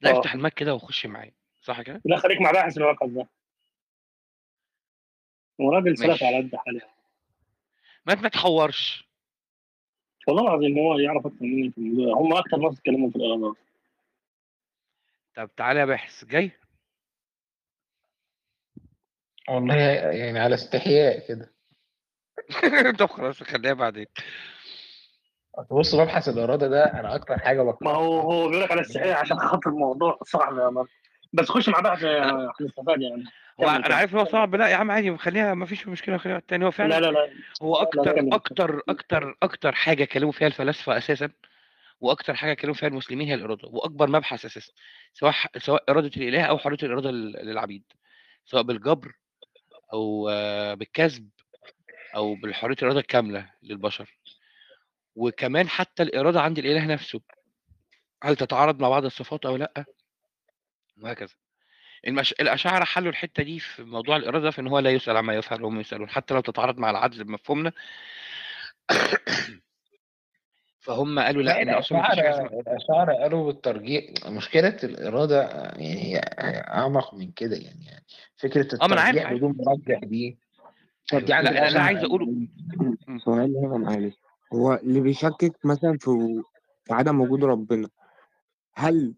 لا 0.00 0.10
آه. 0.10 0.18
افتح 0.18 0.34
الماك 0.34 0.54
كده 0.54 0.74
وخش 0.74 1.06
معايا 1.06 1.34
صح 1.62 1.82
كده؟ 1.82 2.02
لا 2.04 2.16
خليك 2.16 2.40
مع 2.40 2.50
باحث 2.50 2.78
الواقع 2.78 3.06
ده. 3.06 3.28
وراجل 5.58 5.98
سلف 5.98 6.22
على 6.22 6.36
قد 6.38 6.56
حاله. 6.56 6.80
ما 8.06 8.14
ما 8.14 8.28
تحورش. 8.28 9.10
والله 10.28 10.42
العظيم 10.42 10.78
هو 10.78 10.98
يعرف 10.98 11.26
أكتر 11.26 11.44
مني 11.44 11.70
في 11.70 11.78
الموضوع 11.78 12.14
هم 12.20 12.32
أكتر 12.36 12.56
ناس 12.56 12.78
اتكلموا 12.78 13.10
في 13.10 13.16
الآراء. 13.16 13.54
طب 15.34 15.50
تعالى 15.56 15.80
يا 15.80 15.84
باحث 15.84 16.24
جاي؟ 16.24 16.50
والله. 19.50 19.74
يعني 19.74 20.38
على 20.38 20.54
استحياء 20.54 21.28
كده. 21.28 21.54
طب 22.98 23.06
خلاص 23.06 23.42
خليها 23.42 23.72
بعدين. 23.72 24.06
بص 25.70 25.94
مبحث 25.94 26.28
الإرادة 26.28 26.68
ده 26.68 26.84
أنا 26.84 27.14
أكتر 27.14 27.38
حاجة 27.38 27.64
ما 27.64 27.70
بكرهها 27.70 27.96
هو 27.96 28.20
هو 28.20 28.48
بيقول 28.48 28.62
لك 28.62 28.70
على 28.70 28.80
الصحيح 28.80 29.20
عشان 29.20 29.38
خاطر 29.38 29.70
الموضوع 29.70 30.18
صعب 30.22 30.58
يا 30.58 30.70
مر 30.70 30.86
بس 31.32 31.48
خش 31.48 31.68
مع 31.68 31.80
باحث 31.80 32.04
هنستفاد 32.04 33.00
يعني. 33.02 33.24
هو 33.60 33.66
كمل 33.66 33.84
أنا 33.84 33.94
عارف 33.94 34.14
إن 34.14 34.18
هو 34.18 34.24
صعب. 34.24 34.54
لا 34.54 34.68
يا 34.68 34.76
عم 34.76 34.90
عادي 34.90 35.16
خليها 35.16 35.54
ما 35.54 35.66
فيش 35.66 35.88
مشكلة 35.88 36.16
خليها 36.18 36.36
التاني 36.38 36.64
هو 36.64 36.68
لا 36.68 36.74
فعلا 36.74 37.00
لا 37.00 37.10
لا 37.10 37.30
هو 37.62 37.76
لا 37.76 37.82
أكتر 37.82 38.12
كمل. 38.12 38.34
أكتر 38.34 38.82
أكتر 38.88 39.36
أكتر 39.42 39.72
حاجة 39.72 40.04
كلموا 40.04 40.32
فيها 40.32 40.46
الفلاسفة 40.46 40.96
أساسا 40.98 41.30
وأكتر 42.00 42.34
حاجة 42.34 42.54
كلموا 42.54 42.74
فيها 42.74 42.88
المسلمين 42.88 43.28
هي 43.28 43.34
الإرادة 43.34 43.68
وأكبر 43.68 44.06
مبحث 44.10 44.44
أساسا 44.44 44.72
سواء 45.14 45.34
سواء 45.58 45.84
إرادة 45.90 46.10
الإله 46.16 46.42
أو 46.42 46.58
حرية 46.58 46.78
الإرادة 46.82 47.10
لل- 47.10 47.46
للعبيد 47.46 47.82
سواء 48.44 48.62
بالجبر 48.62 49.12
أو 49.92 50.24
بالكسب 50.76 51.28
أو 52.16 52.34
بالحرية 52.34 52.76
الإرادة 52.82 53.00
الكاملة 53.00 53.50
للبشر. 53.62 54.18
وكمان 55.16 55.68
حتى 55.68 56.02
الإرادة 56.02 56.40
عند 56.40 56.58
الإله 56.58 56.86
نفسه. 56.86 57.20
هل 58.22 58.36
تتعارض 58.36 58.80
مع 58.80 58.88
بعض 58.88 59.04
الصفات 59.04 59.46
أو 59.46 59.56
لأ؟ 59.56 59.84
وهكذا. 61.02 61.34
المش... 62.06 62.32
الأشاعرة 62.32 62.84
حلوا 62.84 63.10
الحتة 63.10 63.42
دي 63.42 63.60
في 63.60 63.82
موضوع 63.82 64.16
الإرادة 64.16 64.50
في 64.50 64.60
إن 64.60 64.68
هو 64.68 64.78
لا 64.78 64.90
يسأل 64.90 65.16
عما 65.16 65.34
يفعل 65.34 65.62
وهم 65.62 65.80
يسألون. 65.80 66.10
حتى 66.10 66.34
لو 66.34 66.40
تتعارض 66.40 66.78
مع 66.78 66.90
العدل 66.90 67.24
بمفهومنا. 67.24 67.72
فهم 70.80 71.18
قالوا 71.18 71.42
لا 71.42 71.50
لا 71.50 71.62
إن 71.62 71.68
أصلا 71.68 72.12
الأشاعرة 72.60 73.12
قالوا 73.14 73.46
بالترجيح 73.46 74.04
مشكلة 74.26 74.76
الإرادة 74.84 75.42
يعني 75.42 75.94
هي 75.94 76.20
أعمق 76.68 77.14
من 77.14 77.30
كده 77.32 77.56
يعني, 77.56 77.84
يعني 77.84 78.04
أنا 78.82 79.00
عارف 79.00 79.16
الترجيح 79.16 79.32
بدون 79.32 79.56
مرجح 79.58 80.04
دي 80.04 80.38
طب 81.12 81.18
اللي 81.18 81.38
أنا 81.68 81.80
عايز 81.80 82.04
أقوله. 82.04 82.46
سؤال 83.24 83.56
هنا 83.56 83.76
معلش 83.78 84.14
هو 84.52 84.74
اللي 84.74 85.00
بيشكك 85.00 85.64
مثلا 85.64 85.98
في 85.98 86.42
عدم 86.90 87.20
وجود 87.20 87.44
ربنا 87.44 87.88
هل 88.74 89.14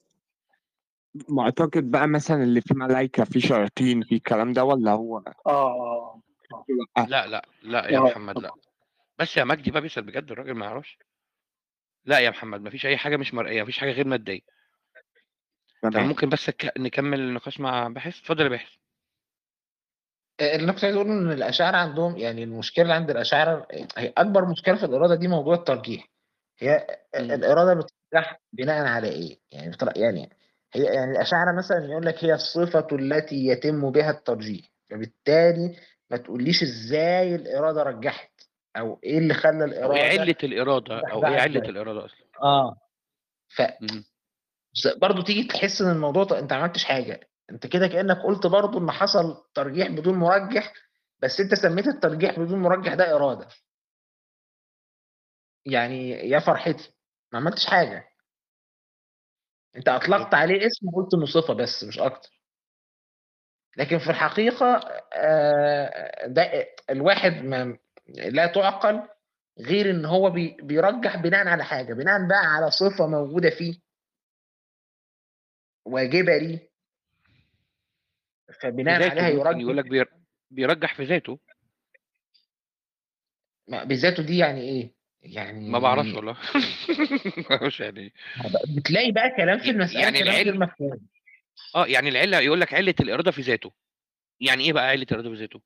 معتقد 1.29 1.91
بقى 1.91 2.09
مثلا 2.09 2.43
اللي 2.43 2.61
في 2.61 2.75
ملايكة 2.75 3.25
في 3.25 3.41
شياطين 3.41 4.03
في 4.03 4.15
الكلام 4.15 4.53
ده 4.53 4.65
ولا 4.65 4.93
هو 4.93 5.19
آه 5.19 5.33
آه. 5.47 6.21
لأ؟ 6.99 7.07
لا 7.07 7.27
لا 7.27 7.43
لا 7.63 7.89
يا 7.91 7.99
آه. 7.99 8.03
محمد 8.03 8.39
لا 8.39 8.51
بس 9.19 9.37
يا 9.37 9.45
مجدي 9.45 9.71
بقى 9.71 9.83
بيسأل 9.83 10.03
بجد 10.03 10.31
الراجل 10.31 10.55
ما 10.55 10.67
يعرفش 10.67 10.99
لا 12.05 12.19
يا 12.19 12.31
محمد 12.31 12.61
ما 12.61 12.71
فيش 12.71 12.87
أي 12.87 12.97
حاجة 12.97 13.17
مش 13.17 13.35
مرئية 13.35 13.61
ما 13.61 13.67
فيش 13.67 13.79
حاجة 13.79 13.91
غير 13.91 14.07
مادية. 14.07 14.41
طب 15.83 15.91
تمام. 15.91 16.09
ممكن 16.09 16.29
بس 16.29 16.51
نكمل 16.79 17.21
النقاش 17.21 17.61
مع 17.61 17.89
باحث؟ 17.89 18.19
اتفضل 18.19 18.45
يا 18.45 18.49
باحث. 18.49 18.69
اللي 20.41 20.65
أنا 20.65 20.73
كنت 20.73 20.85
عايز 20.85 20.97
أقوله 20.97 21.13
إن 21.13 21.33
الأشاعرة 21.33 21.77
عندهم 21.77 22.17
يعني 22.17 22.45
المشكلة 22.45 22.83
اللي 22.83 22.95
عند 22.95 23.11
الأشاعرة 23.11 23.67
هي 23.97 24.13
أكبر 24.19 24.45
مشكلة 24.45 24.77
في 24.77 24.85
الإرادة 24.85 25.15
دي 25.15 25.29
موضوع 25.29 25.55
الترجيح. 25.55 26.09
هي. 26.59 26.87
الإرادة 27.15 27.75
بترجح 27.75 28.41
بناء 28.53 28.87
على 28.87 29.09
إيه؟ 29.09 29.39
يعني 29.53 29.71
بتر- 29.71 29.97
يعني 29.97 30.31
هي 30.75 30.85
يعني 30.85 31.11
الأشاعرة 31.13 31.59
مثلا 31.59 31.85
يقول 31.85 32.07
لك 32.07 32.25
هي 32.25 32.35
الصفة 32.35 32.87
التي 32.93 33.47
يتم 33.47 33.91
بها 33.91 34.11
الترجيح 34.11 34.67
فبالتالي 34.91 35.77
ما 36.11 36.17
تقوليش 36.17 36.63
إزاي 36.63 37.35
الإرادة 37.35 37.83
رجحت. 37.83 38.32
أو 38.77 39.01
إيه 39.05 39.18
اللي 39.18 39.35
خلى 39.35 39.85
أو 39.85 39.93
إيه 39.93 40.11
الإرادة؟ 40.11 40.23
علة 40.23 40.37
الإرادة؟ 40.43 40.97
أو 41.12 41.27
إيه 41.27 41.41
علة 41.41 41.61
ده 41.61 41.68
الإرادة 41.68 42.05
أصلا؟ 42.05 42.27
آه. 42.43 42.77
ف. 43.57 43.62
برضه 44.97 45.23
تيجي 45.25 45.45
تحس 45.49 45.81
إن 45.83 45.91
الموضوع 45.91 46.25
ط- 46.25 46.33
أنت 46.33 46.53
ما 46.53 46.59
عملتش 46.59 46.85
حاجة. 46.85 47.29
أنت 47.51 47.66
كده 47.66 47.87
كأنك 47.89 48.16
قلت 48.16 48.47
برضه 48.47 48.79
إن 48.79 48.91
حصل 48.91 49.45
ترجيح 49.55 49.89
بدون 49.89 50.14
مرجح 50.14 50.73
بس 51.20 51.41
أنت 51.41 51.55
سميت 51.55 51.87
الترجيح 51.87 52.39
بدون 52.39 52.59
مرجح 52.62 52.95
ده 52.95 53.16
إرادة. 53.16 53.49
يعني 55.66 56.11
يا 56.11 56.39
فرحتي. 56.39 56.93
ما 57.33 57.39
عملتش 57.39 57.66
حاجة. 57.66 58.09
أنت 59.77 59.89
أطلقت 59.89 60.35
عليه 60.35 60.66
اسم 60.66 60.89
وقلت 60.89 61.14
إنه 61.14 61.27
صفة 61.27 61.55
بس 61.55 61.85
مش 61.85 61.99
أكتر. 61.99 62.31
لكن 63.77 63.99
في 63.99 64.11
الحقيقة 64.11 64.66
آه، 65.14 66.27
ده 66.27 66.66
الواحد 66.91 67.33
ما 67.33 67.79
لا 68.09 68.47
تعقل 68.47 69.09
غير 69.61 69.91
إن 69.91 70.05
هو 70.05 70.31
بي- 70.31 70.57
بيرجح 70.63 71.17
بناء 71.17 71.49
على 71.49 71.65
حاجة 71.65 71.95
بناء 71.95 72.29
بقى 72.29 72.47
على 72.47 72.71
صفة 72.71 73.07
موجودة 73.07 73.51
فيه 73.51 73.75
واجبة 75.85 76.37
ليه. 76.37 76.71
فبناء 78.61 79.11
عليها 79.11 79.31
ممكن 79.31 79.61
يقول 79.61 79.77
يرجح 79.77 79.85
لك 79.85 79.91
بير... 79.91 80.09
بيرجح 80.51 80.95
في 80.95 81.05
ذاته. 81.05 81.39
ما- 83.69 83.85
بذاته 83.85 84.23
دي 84.23 84.39
يعني 84.39 84.61
إيه؟ 84.61 84.95
ما 85.53 85.79
بعرفش 85.79 86.07
يعني 86.07 86.17
والله. 86.17 86.33
ما 87.51 87.57
أعرفش 87.57 87.81
يعني 87.81 88.01
إيه. 88.01 88.13
بتلاقي 88.77 89.13
بقى 89.13 89.31
كلام 89.37 89.59
في 89.59 89.71
المسألة 89.71 90.01
يعني 90.01 90.19
كلام 90.19 90.35
غير 90.35 90.59
مفهوم 90.59 91.07
آه 91.75 91.87
يعني 91.87 92.09
العلة 92.09 92.41
يقول 92.41 92.61
لك 92.61 92.75
علة 92.75 92.95
الإرادة 93.01 93.31
في 93.31 93.41
ذاته. 93.41 93.73
يعني 94.41 94.65
إيه 94.65 94.73
بقى 94.73 94.89
علة 94.89 95.03
الإرادة 95.03 95.31
في 95.31 95.37
ذاته؟ 95.37 95.61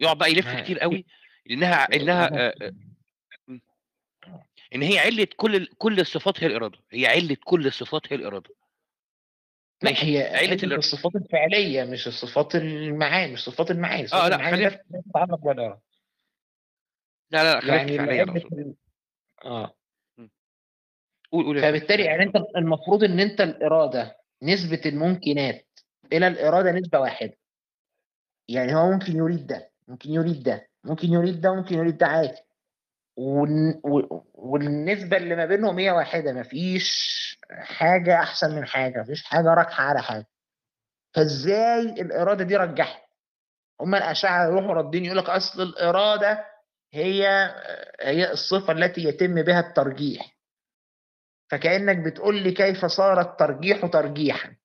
يقعد 0.00 0.18
بقى 0.18 0.30
يلف 0.30 0.46
ما 0.46 0.60
كتير 0.60 0.78
قوي 0.78 1.04
انها 1.50 1.84
انها 1.94 2.46
آه، 2.48 2.54
آه،. 2.62 2.72
إن 4.74 4.82
هي 4.82 4.98
علة 4.98 5.26
كل 5.36 5.66
كل 5.66 6.00
الصفات 6.00 6.44
هي 6.44 6.46
الإرادة. 6.46 6.78
هي 6.90 7.06
علة 7.06 7.36
كل 7.44 7.66
الصفات 7.66 8.12
هي 8.12 8.16
الإرادة. 8.16 8.50
لا 9.82 9.90
ماشي. 9.90 10.18
هي 10.18 10.36
علة. 10.36 10.76
الصفات 10.76 11.16
الفعلية 11.16 11.84
مش 11.84 12.06
الصفات 12.06 12.54
المعاني 12.54 13.32
مش 13.32 13.44
صفات 13.44 13.70
المعاني. 13.70 14.08
آه 14.12 14.28
لأ 14.28 14.50
خلينا. 14.50 14.82
تتعلق 15.10 15.46
لا 17.30 17.54
لا 17.54 17.60
خلينا 17.60 17.76
يعني 17.76 17.92
الفعلية 17.92 18.22
أنا 18.22 18.32
علة 18.32 18.40
اقصد 18.40 18.58
ال- 18.58 18.74
آه. 19.44 19.76
قول 21.32 21.44
قول 21.44 21.62
فبالتالي 21.62 22.04
يعني 22.04 22.22
أنت 22.22 22.36
المفروض 22.56 23.04
إن 23.04 23.20
أنت 23.20 23.40
الإرادة 23.40 24.16
نسبة 24.42 24.80
الممكنات 24.86 25.66
إلى 26.12 26.26
الإرادة 26.26 26.72
نسبة 26.72 27.00
واحدة. 27.00 27.36
يعني 28.48 28.74
هو 28.74 28.90
ممكن 28.90 29.16
يريد 29.16 29.46
ده. 29.46 29.69
ممكن 29.90 30.10
يريد 30.10 30.42
ده 30.42 30.68
ممكن 30.84 31.08
يريد 31.12 31.40
ده 31.40 31.54
ممكن 31.54 31.74
يريد 31.74 31.98
ده 31.98 32.06
عادي. 32.06 32.36
والن- 33.16 33.80
و- 33.84 34.22
والنسبة 34.34 35.16
اللي 35.16 35.36
ما 35.36 35.46
بينهم 35.46 35.78
هي 35.78 35.90
واحدة 35.90 36.32
مفيش 36.32 37.20
حاجة 37.50 38.18
أحسن 38.20 38.54
من 38.56 38.66
حاجة 38.66 39.00
مفيش 39.00 39.24
حاجة 39.24 39.54
راجحة 39.54 39.84
على 39.84 40.02
حاجة. 40.02 40.26
فإزاي 41.14 41.80
الإرادة 41.80 42.44
دي 42.44 42.56
رجحت؟ 42.56 43.02
هم 43.80 43.94
الأشاعرة 43.94 44.50
يروحوا 44.50 44.74
ردين 44.74 45.04
يقول 45.04 45.18
لك 45.18 45.30
أصل 45.30 45.62
الإرادة 45.62 46.46
هي 46.92 47.26
هي 48.00 48.32
الصفة 48.32 48.72
التي 48.72 49.04
يتم 49.04 49.42
بها 49.42 49.60
الترجيح. 49.60 50.36
فكأنك 51.50 51.96
بتقول 51.98 52.42
لي 52.42 52.52
كيف 52.52 52.84
صار 52.86 53.20
الترجيح 53.20 53.86
ترجيحا. 53.86 54.56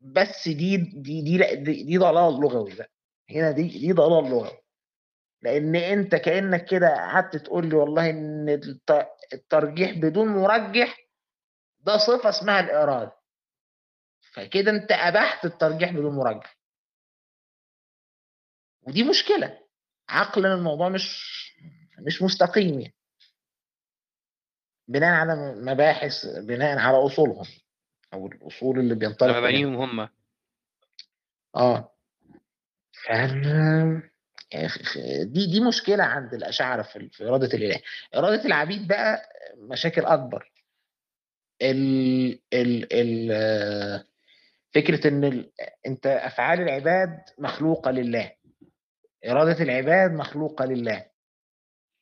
بس 0.00 0.48
دي 0.48 0.76
دي 0.76 1.22
دي 1.22 1.38
دي, 1.56 1.82
دي 1.84 1.98
ضلال 1.98 2.40
لغوي 2.40 2.74
بقى. 2.74 2.90
هنا 3.30 3.50
دي 3.50 3.62
دي 3.68 3.92
ضلال 3.92 4.30
لغوي 4.30 4.58
لأن 5.42 5.76
أنت 5.76 6.14
كأنك 6.14 6.64
كده 6.64 6.88
قعدت 6.94 7.36
تقول 7.36 7.68
لي 7.68 7.74
والله 7.76 8.10
الت- 8.54 9.08
الترجيح 9.32 9.90
بدون 9.98 10.28
مرجح 10.28 10.98
ده 11.80 11.98
صفة 11.98 12.28
اسمها 12.28 12.60
الإرادة 12.60 13.12
فكده 14.32 14.70
أنت 14.70 14.92
أبحت 14.92 15.44
الترجيح 15.44 15.90
بدون 15.92 16.16
مرجح. 16.16 16.58
ودي 18.82 19.02
مشكلة. 19.04 19.58
عقلا 20.08 20.54
الموضوع 20.54 20.88
مش 20.88 21.22
مش 22.06 22.22
مستقيم 22.22 22.80
يعني. 22.80 22.94
بناء 24.88 25.12
على 25.14 25.54
مباحث 25.54 26.26
بناء 26.26 26.78
على 26.78 26.96
أصولهم 27.06 27.46
أو 28.12 28.26
الأصول 28.26 28.78
اللي 28.78 28.94
منها. 29.30 29.40
مبانيهم 29.40 29.74
هم. 30.00 30.08
آه. 31.56 31.91
في- 34.68 35.24
دي 35.24 35.46
دي 35.46 35.60
مشكلة 35.60 36.04
عند 36.04 36.34
الاشاعره 36.34 36.82
في 36.82 37.08
في 37.08 37.24
إرادة 37.28 37.46
الإله. 37.46 37.80
إرادة 38.16 38.44
العبيد 38.44 38.88
بقى 38.88 39.22
مشاكل 39.58 40.04
أكبر. 40.04 40.52
ال 41.62 42.38
ال 42.52 42.88
ال 42.92 44.04
فكرة 44.74 45.08
إن 45.08 45.24
ال 45.24 45.52
أنت 45.86 46.06
أفعال 46.06 46.60
العباد 46.60 47.18
مخلوقة 47.38 47.90
لله. 47.90 48.32
إرادة 49.28 49.62
العباد 49.62 50.10
مخلوقة 50.12 50.64
لله. 50.64 51.06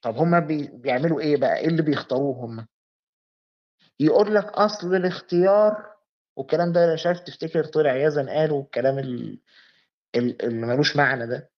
طب 0.03 0.17
هما 0.17 0.39
بي 0.39 0.71
بيعملوا 0.73 1.21
إيه 1.21 1.37
بقى؟ 1.37 1.57
إيه 1.59 1.67
اللي 1.69 1.83
بيختاروه 1.83 2.45
هما 2.45 2.67
يقول 4.01 4.35
لك 4.35 4.45
أصل 4.45 4.95
الاختيار 4.95 5.91
والكلام 6.37 6.73
ده 6.73 6.85
أنا 6.85 6.95
مش 6.95 7.07
عارف 7.07 7.21
تفتكر 7.21 7.65
طلع 7.65 7.97
يزن 7.97 8.29
قالوا 8.29 8.63
الكلام 8.63 8.99
ال- 8.99 9.21
ال- 9.23 9.41
اللي 10.17 10.67
ملوش 10.67 10.97
معنى 10.97 11.27
ده. 11.27 11.51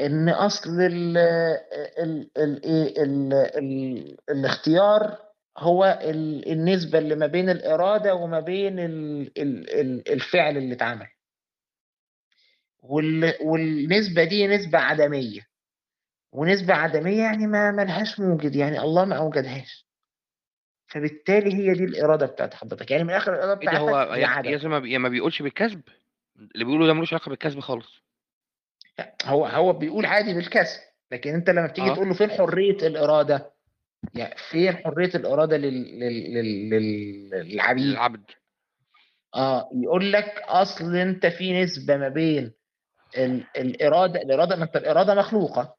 إن 0.00 0.28
أصل 0.28 0.80
ال 0.80 1.16
ال 1.98 2.30
ال 2.38 2.64
إيه 2.64 3.02
ال 3.02 3.32
ال 3.34 4.16
الاختيار 4.30 5.18
هو 5.58 5.98
ال- 6.04 6.52
النسبة 6.52 6.98
اللي 6.98 7.14
ما 7.14 7.26
بين 7.26 7.50
الإرادة 7.50 8.14
وما 8.14 8.40
بين 8.40 8.78
ال 8.78 9.20
ال 9.38 9.70
ال 9.80 10.12
الفعل 10.12 10.56
اللي 10.56 10.74
اتعمل. 10.74 11.06
وال 12.82 13.34
والنسبة 13.42 14.24
دي 14.24 14.46
نسبة 14.46 14.78
عدمية. 14.78 15.40
ونسبة 16.32 16.74
عدمية 16.74 17.22
يعني 17.22 17.46
ما 17.46 17.70
ملهاش 17.70 18.20
موجد 18.20 18.56
يعني 18.56 18.80
الله 18.80 19.04
ما 19.04 19.16
أوجدهاش. 19.16 19.86
فبالتالي 20.86 21.54
هي 21.54 21.72
دي 21.74 21.84
الإرادة 21.84 22.26
بتاعت 22.26 22.54
حضرتك. 22.54 22.90
يعني 22.90 23.04
من 23.04 23.14
آخر 23.14 23.34
الإرادة 23.34 23.60
إيه 23.60 23.66
ده 23.70 23.78
هو 23.78 23.86
بتاعتك 23.86 24.06
ما 24.68 24.78
بي- 24.78 24.92
يا 24.92 24.98
ما 24.98 25.08
بيقولش 25.08 25.42
بالكسب 25.42 25.80
اللي 26.40 26.64
بيقولوا 26.64 26.86
ده 26.86 26.92
ملوش 26.92 27.12
علاقة 27.12 27.28
بالكسب 27.28 27.60
خالص. 27.60 28.02
هو 29.24 29.46
هو 29.46 29.72
بيقول 29.72 30.06
عادي 30.06 30.34
بالكسب 30.34 30.80
لكن 31.12 31.34
انت 31.34 31.50
لما 31.50 31.66
بتيجي 31.66 31.90
آه. 31.90 31.94
تقول 31.94 32.08
له 32.08 32.14
فين 32.14 32.30
حرية 32.30 32.86
الإرادة؟ 32.86 33.52
يعني 34.14 34.34
فين 34.50 34.76
حرية 34.76 35.10
الإرادة 35.14 35.56
لل... 35.56 35.98
لل... 36.00 36.34
لل... 36.34 36.70
لل... 36.70 37.30
للعبيد؟ 37.30 37.84
للعبد. 37.84 38.24
آه 39.34 39.70
يقول 39.74 40.12
لك 40.12 40.42
أصل 40.46 40.96
أنت 40.96 41.26
في 41.26 41.62
نسبة 41.62 41.96
ما 41.96 42.08
بين 42.08 42.52
ال... 43.18 43.44
الإرادة 43.56 44.22
الإرادة 44.22 44.56
ما 44.56 44.64
أنت 44.64 44.76
الإرادة 44.76 45.14
مخلوقة. 45.14 45.76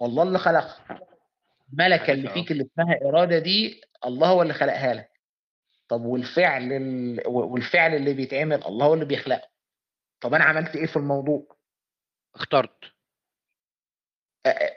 والله 0.00 0.22
اللي 0.22 0.38
خلقها. 0.38 1.00
الملكه 1.72 2.12
اللي 2.12 2.28
آه. 2.28 2.32
فيك 2.32 2.52
اللي 2.52 2.64
اسمها 2.72 2.98
إرادة 3.08 3.38
دي 3.38 3.80
الله 4.06 4.28
هو 4.28 4.42
اللي 4.42 4.54
خلقها 4.54 4.94
لك. 4.94 5.10
طب 5.88 6.00
والفعل 6.04 6.72
ال... 6.72 7.20
والفعل 7.26 7.94
اللي 7.94 8.14
بيتعمل 8.14 8.64
الله 8.64 8.86
هو 8.86 8.94
اللي 8.94 9.04
بيخلقه. 9.04 9.53
طب 10.24 10.34
أنا 10.34 10.44
عملت 10.44 10.76
إيه 10.76 10.86
في 10.86 10.96
الموضوع؟ 10.96 11.56
اخترت. 12.34 12.84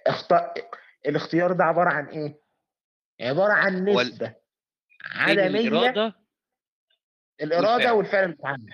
اختار 0.08 0.54
الاختيار 1.06 1.52
ده 1.52 1.64
عبارة 1.64 1.89
عن 1.89 2.06
إيه؟ 2.06 2.41
عبارة 3.22 3.54
عن 3.54 3.86
نسبة 3.86 4.28
بين 4.28 4.36
عدميه 5.39 5.68
الإرادة؟ 5.68 6.16
الإرادة 7.41 7.93
والفعل. 7.93 8.32
اتعمل 8.32 8.74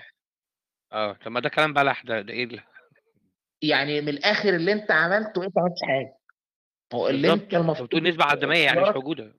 آه 0.92 1.12
طب 1.12 1.30
ما 1.30 1.40
ده 1.40 1.48
كلام 1.48 1.72
بلح 1.72 2.02
ده 2.02 2.20
ده 2.20 2.32
إيه 2.32 2.68
يعني 3.62 4.00
من 4.00 4.08
الآخر 4.08 4.48
اللي 4.48 4.72
أنت 4.72 4.90
عملته 4.90 5.44
أنت 5.44 5.56
ما 5.56 5.62
عملتش 5.62 5.82
حاجة. 5.82 6.16
هو 6.94 7.08
اللي 7.08 7.32
أنت 7.32 7.54
المفروض 7.54 7.88
بتقول 7.88 8.02
نسبة 8.02 8.24
عدمية 8.24 8.64
يعني 8.64 8.80
مش 8.80 8.88
موجودة. 8.88 9.34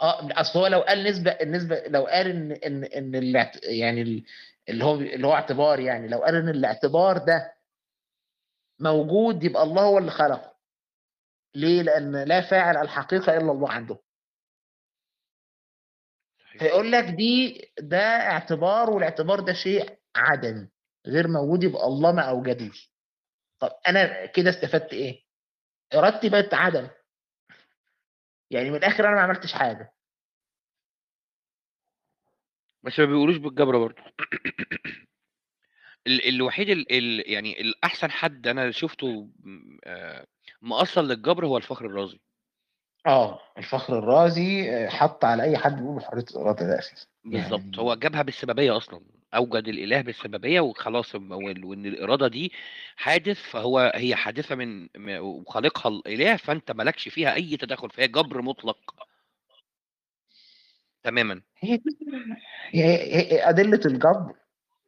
آه 0.00 0.28
أصل 0.40 0.58
هو 0.58 0.66
لو 0.66 0.80
قال 0.80 1.04
نسبة 1.04 1.30
النسبة 1.30 1.82
لو 1.86 2.06
قال 2.06 2.26
إن 2.26 2.52
إن 2.52 2.84
إن 2.84 3.14
الاعت- 3.14 3.64
يعني 3.64 4.02
ال- 4.02 4.24
اللي 4.68 4.84
هو 4.84 4.94
اللي 4.94 5.26
هو 5.26 5.32
اعتبار 5.34 5.80
يعني 5.80 6.08
لو 6.08 6.18
قال 6.18 6.34
إن 6.34 6.48
الاعتبار 6.48 7.18
ده 7.18 7.54
موجود 8.80 9.44
يبقى 9.44 9.62
الله 9.62 9.82
هو 9.82 9.98
اللي 9.98 10.10
خلقه. 10.10 10.52
ليه؟ 11.54 11.82
لأن 11.82 12.16
لا 12.24 12.40
فاعل 12.40 12.76
الحقيقة 12.76 13.36
إلا 13.36 13.52
الله 13.52 13.68
عنده. 13.72 13.98
فيقول 16.58 16.92
لك 16.92 17.04
دي 17.04 17.60
ده 17.78 17.98
اعتبار 18.00 18.90
والاعتبار 18.90 19.40
ده 19.40 19.52
شيء 19.52 19.98
عدمي 20.16 20.68
غير 21.06 21.28
موجود 21.28 21.62
يبقى 21.64 21.84
الله 21.86 22.12
ما 22.12 22.22
أوجدوش. 22.22 22.92
طب 23.60 23.70
أنا 23.88 24.26
كده 24.26 24.50
استفدت 24.50 24.92
إيه؟ 24.92 25.22
إرادتي 25.94 26.28
بقت 26.28 26.54
عدم. 26.54 26.88
يعني 28.52 28.70
من 28.70 28.76
الآخر 28.76 29.08
أنا 29.08 29.14
ما 29.14 29.20
عملتش 29.20 29.52
حاجة. 29.52 29.94
بس 32.84 32.98
ما 33.00 33.04
بيقولوش 33.06 33.36
بالجبر 33.36 33.78
برضه. 33.78 34.02
ال 36.06 36.28
الوحيد 36.28 36.68
ال 36.68 36.92
ال 36.92 37.32
يعني 37.32 37.60
الأحسن 37.60 38.10
حد 38.10 38.46
أنا 38.46 38.70
شُفته 38.70 39.28
م 39.44 39.78
آآ 39.84 40.26
مأصّل 40.62 41.08
للجبر 41.08 41.46
هو 41.46 41.56
الفخر 41.56 41.86
الرازي. 41.86 42.20
آه 43.06 43.38
الفخر 43.58 43.98
الرازي 43.98 44.70
آه، 44.70 44.88
حط 44.88 45.24
على 45.24 45.42
أي 45.42 45.56
حد 45.58 45.76
بيقول 45.76 46.04
حرية 46.04 46.24
الإرادة 46.30 46.66
ده 46.66 46.78
أساسا. 46.78 47.06
بالضبط، 47.24 47.60
يعني 47.62 47.78
هو 47.78 47.94
جابها 47.94 48.22
بالسببية 48.22 48.76
أصلًا، 48.76 49.00
أوجد 49.34 49.68
الإله 49.68 50.00
بالسببية 50.00 50.60
وخلاص 50.60 51.14
وإن 51.14 51.86
الإرادة 51.86 52.28
دي 52.28 52.52
حادث، 52.96 53.38
فهو 53.42 53.92
هي 53.94 54.16
حادثة 54.16 54.54
من 54.54 54.88
وخالقها 55.18 55.88
الإله، 55.90 56.36
فأنت 56.36 56.70
ما 56.72 56.82
لكش 56.82 57.08
فيها 57.08 57.34
أي 57.34 57.56
تدخُّل، 57.56 57.90
فهي 57.90 58.08
جبر 58.08 58.42
مطلق. 58.42 58.78
تمامًا. 61.02 61.42
هي 62.70 63.48
أدلة 63.48 63.80
الجبر 63.86 64.34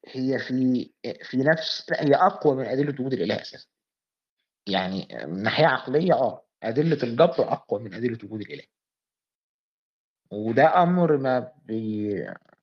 هي 0.09 0.39
في 0.39 0.91
في 1.25 1.37
نفس 1.37 1.87
هي 1.93 2.15
أقوى 2.15 2.57
من 2.57 2.65
أدلة 2.67 2.91
وجود 2.93 3.13
الإله 3.13 3.43
أساسا 3.43 3.67
يعني 4.67 5.09
من 5.27 5.43
ناحية 5.43 5.67
عقلية 5.67 6.13
آه 6.15 6.45
أدلة 6.63 7.03
الجبر 7.03 7.53
أقوى 7.53 7.81
من 7.81 7.95
أدلة 7.95 8.19
وجود 8.25 8.41
الإله 8.41 8.65
وده 10.31 10.83
أمر 10.83 11.17
ما 11.17 11.53
بي 11.65 12.11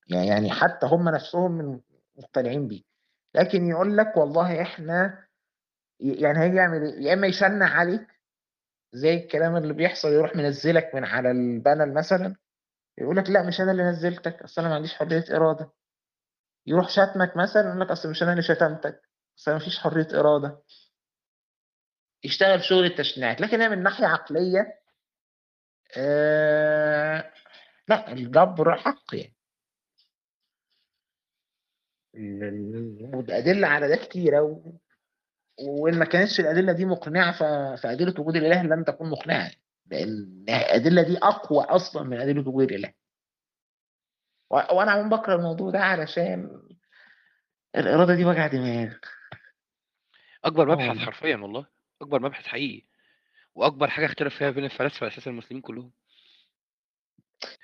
يعني 0.10 0.52
حتى 0.52 0.86
هم 0.88 1.10
نفسهم 1.10 1.52
من 1.52 1.80
مقتنعين 2.18 2.68
بيه. 2.68 2.82
لكن 3.36 3.68
يقول 3.68 3.98
لك 3.98 4.18
والله 4.18 4.62
إحنا 4.62 5.28
يعني 6.00 6.40
هيجي 6.40 6.56
يعمل 6.56 6.84
إيه؟ 6.84 7.04
يا 7.08 7.14
إما 7.14 7.28
يشنع 7.28 7.70
عليك 7.70 8.08
زي 8.94 9.14
الكلام 9.14 9.56
اللي 9.56 9.74
بيحصل 9.74 10.08
يروح 10.08 10.36
منزلك 10.36 10.96
من 10.96 11.06
على 11.06 11.32
البانل 11.32 11.94
مثلا 11.94 12.36
يقول 12.98 13.18
لك 13.18 13.30
لا 13.30 13.48
مش 13.48 13.62
أنا 13.62 13.72
اللي 13.72 13.84
نزلتك 13.84 14.44
أصل 14.44 14.62
أنا 14.62 14.70
ما 14.70 14.76
عنديش 14.76 14.94
حرية 14.94 15.24
إرادة. 15.32 15.72
يروح 16.68 16.90
شتمك 16.90 17.38
مثلا 17.38 17.68
يقول 17.68 17.80
لك 17.82 17.92
أصل 17.92 18.10
مش 18.10 18.24
أنا 18.24 18.32
اللي 18.32 18.44
شتمتك 18.44 19.02
أصل 19.40 19.52
ما 19.52 19.60
فيش 19.60 19.80
حرية 19.80 20.08
إرادة. 20.20 20.62
يشتغل 22.24 22.64
شغل 22.64 22.86
التشنيعات. 22.86 23.42
لكن 23.42 23.62
هي 23.62 23.70
من 23.70 23.84
ناحية 23.84 24.06
عقلية 24.06 24.80
آه 25.98 27.32
لا 27.88 28.12
الجبر 28.12 28.78
حق 28.78 29.04
يعني. 29.16 29.36
والأدلة 32.14 33.68
على 33.68 33.88
ده 33.88 33.96
كتيرة 33.96 34.42
و... 34.42 34.74
وإن 35.60 36.00
ما 36.00 36.06
كانتش 36.06 36.40
الأدلة 36.40 36.72
دي 36.74 36.86
مقنعة 36.86 37.32
ف... 37.32 37.44
فأدلة 37.82 38.22
وجود 38.22 38.36
الإله 38.36 38.64
لن 38.64 38.86
تكون 38.86 39.10
مقنعة. 39.10 39.52
لأن 39.86 40.46
الأدلة 40.50 41.02
دي 41.02 41.18
أقوى 41.18 41.64
أصلا 41.64 42.04
من 42.04 42.20
أدلة 42.20 42.50
وجود 42.50 42.72
الإله. 42.72 42.94
و... 44.50 44.56
وأنا 44.56 44.92
عموما 44.92 45.18
بكره 45.18 45.36
الموضوع 45.36 45.72
ده 45.72 45.80
علشان 45.80 46.62
الإرادة 47.76 48.16
دي 48.16 48.26
وجع 48.26 48.48
دماغ. 48.48 48.94
أكبر 50.44 50.72
آه 50.72 50.76
مبحث 50.76 50.88
والله 50.90 51.06
حرفيًا 51.06 51.38
والله، 51.38 51.66
أكبر 52.02 52.22
مبحث 52.22 52.46
حقيقي، 52.46 52.86
وأكبر 53.56 53.90
حاجة 53.90 54.06
اختلف 54.06 54.36
فيها 54.36 54.50
بين 54.52 54.66
الفلاسفة 54.66 55.08
أساسًا 55.08 55.32
المسلمين 55.32 55.62
كلّهم. 55.62 55.92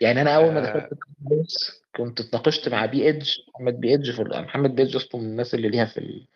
يعني 0.01 0.21
أنا 0.21 0.35
أول 0.35 0.53
ما 0.53 0.61
دخلت 0.61 0.75
آآ 0.75 0.97
ال 1.21 1.30
course 1.30 1.81
كنت 1.97 2.19
اتناقشت 2.19 2.69
مع 2.69 2.85
BH 2.85 3.31
محمد 3.55 3.79
بي 3.79 3.87
في 4.13 4.21
ال... 4.21 4.41
محمد 4.41 4.75
BH 4.75 4.95
أصلا 4.95 5.21
من 5.21 5.27
الناس 5.27 5.53
اللي 5.53 5.69
ليها 5.69 5.85
في 5.85 5.97
ال... 5.97 6.27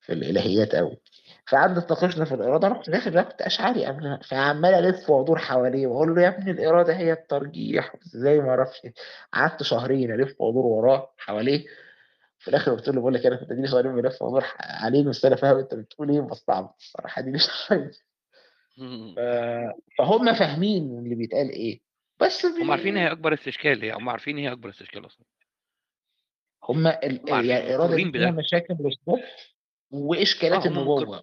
في 0.00 0.12
الإلهيات 0.12 0.74
أوي. 0.74 0.96
فقعدنا 1.48 1.78
اتناقشنا 1.78 2.24
في 2.24 2.34
أنا 2.34 2.74
كنت 2.74 2.90
داخل 2.90 3.10
بقى 3.10 3.24
كنت 3.24 3.42
أشعري 3.42 3.84
قبل 3.86 4.18
فعمال 4.28 4.74
ألف 4.74 5.10
وأدور 5.10 5.38
حواليه 5.38 5.86
وأقول 5.86 6.14
له 6.14 6.22
يا 6.22 6.28
ابني 6.28 6.50
الإرادة 6.50 6.96
هي 6.96 7.12
الترجيح 7.12 7.94
إزاي 8.06 8.40
ما 8.40 8.48
أعرفش؟ 8.50 8.80
قعدت 9.32 9.62
شهرين 9.62 10.12
ألف 10.12 10.40
وأدور 10.40 10.66
وراه 10.66 11.10
حواليه. 11.18 11.64
في 12.38 12.48
الآخر 12.48 12.72
قلت 12.74 12.88
له 12.88 13.00
بقول 13.00 13.14
لك 13.14 13.26
أنا 13.26 13.36
كنت 13.36 13.50
أديني 13.50 13.66
شهرين 13.68 13.94
بلف 13.94 14.22
وأدور 14.22 14.40
ح- 14.40 14.84
عليه 14.84 15.04
بس 15.04 15.24
أنا 15.24 15.36
فاهم 15.36 15.56
أنت 15.58 15.74
بتقول 15.74 16.10
إيه 16.10 16.20
بستعبط 16.20 16.74
الصراحة 16.80 17.22
دي 17.22 17.30
مش. 17.30 17.48
فهم 19.98 20.34
فاهمين 20.34 20.98
اللي 20.98 21.14
بيتقال 21.14 21.50
إيه. 21.50 21.80
بس 22.20 22.46
هم 22.46 22.70
عارفين 22.70 22.96
هي 22.96 23.06
بي... 23.06 23.12
أكبر 23.12 23.34
استشكال، 23.34 23.82
هي 23.82 23.92
هم 23.92 24.08
عارفين 24.08 24.38
هي 24.38 24.52
أكبر 24.52 24.68
استشكال 24.68 25.06
أصلًا. 25.06 25.24
هم 26.68 26.86
ال... 26.86 27.20
يعني 27.28 27.76
مقرين 27.78 28.12
فيها. 28.12 28.30
مشاكل 28.30 28.74
للصبح 28.80 29.08
آه 29.08 29.44
وإشكالات 29.90 30.66
هم 30.66 30.72
مقر 30.72 30.98
النبوة 31.02 31.22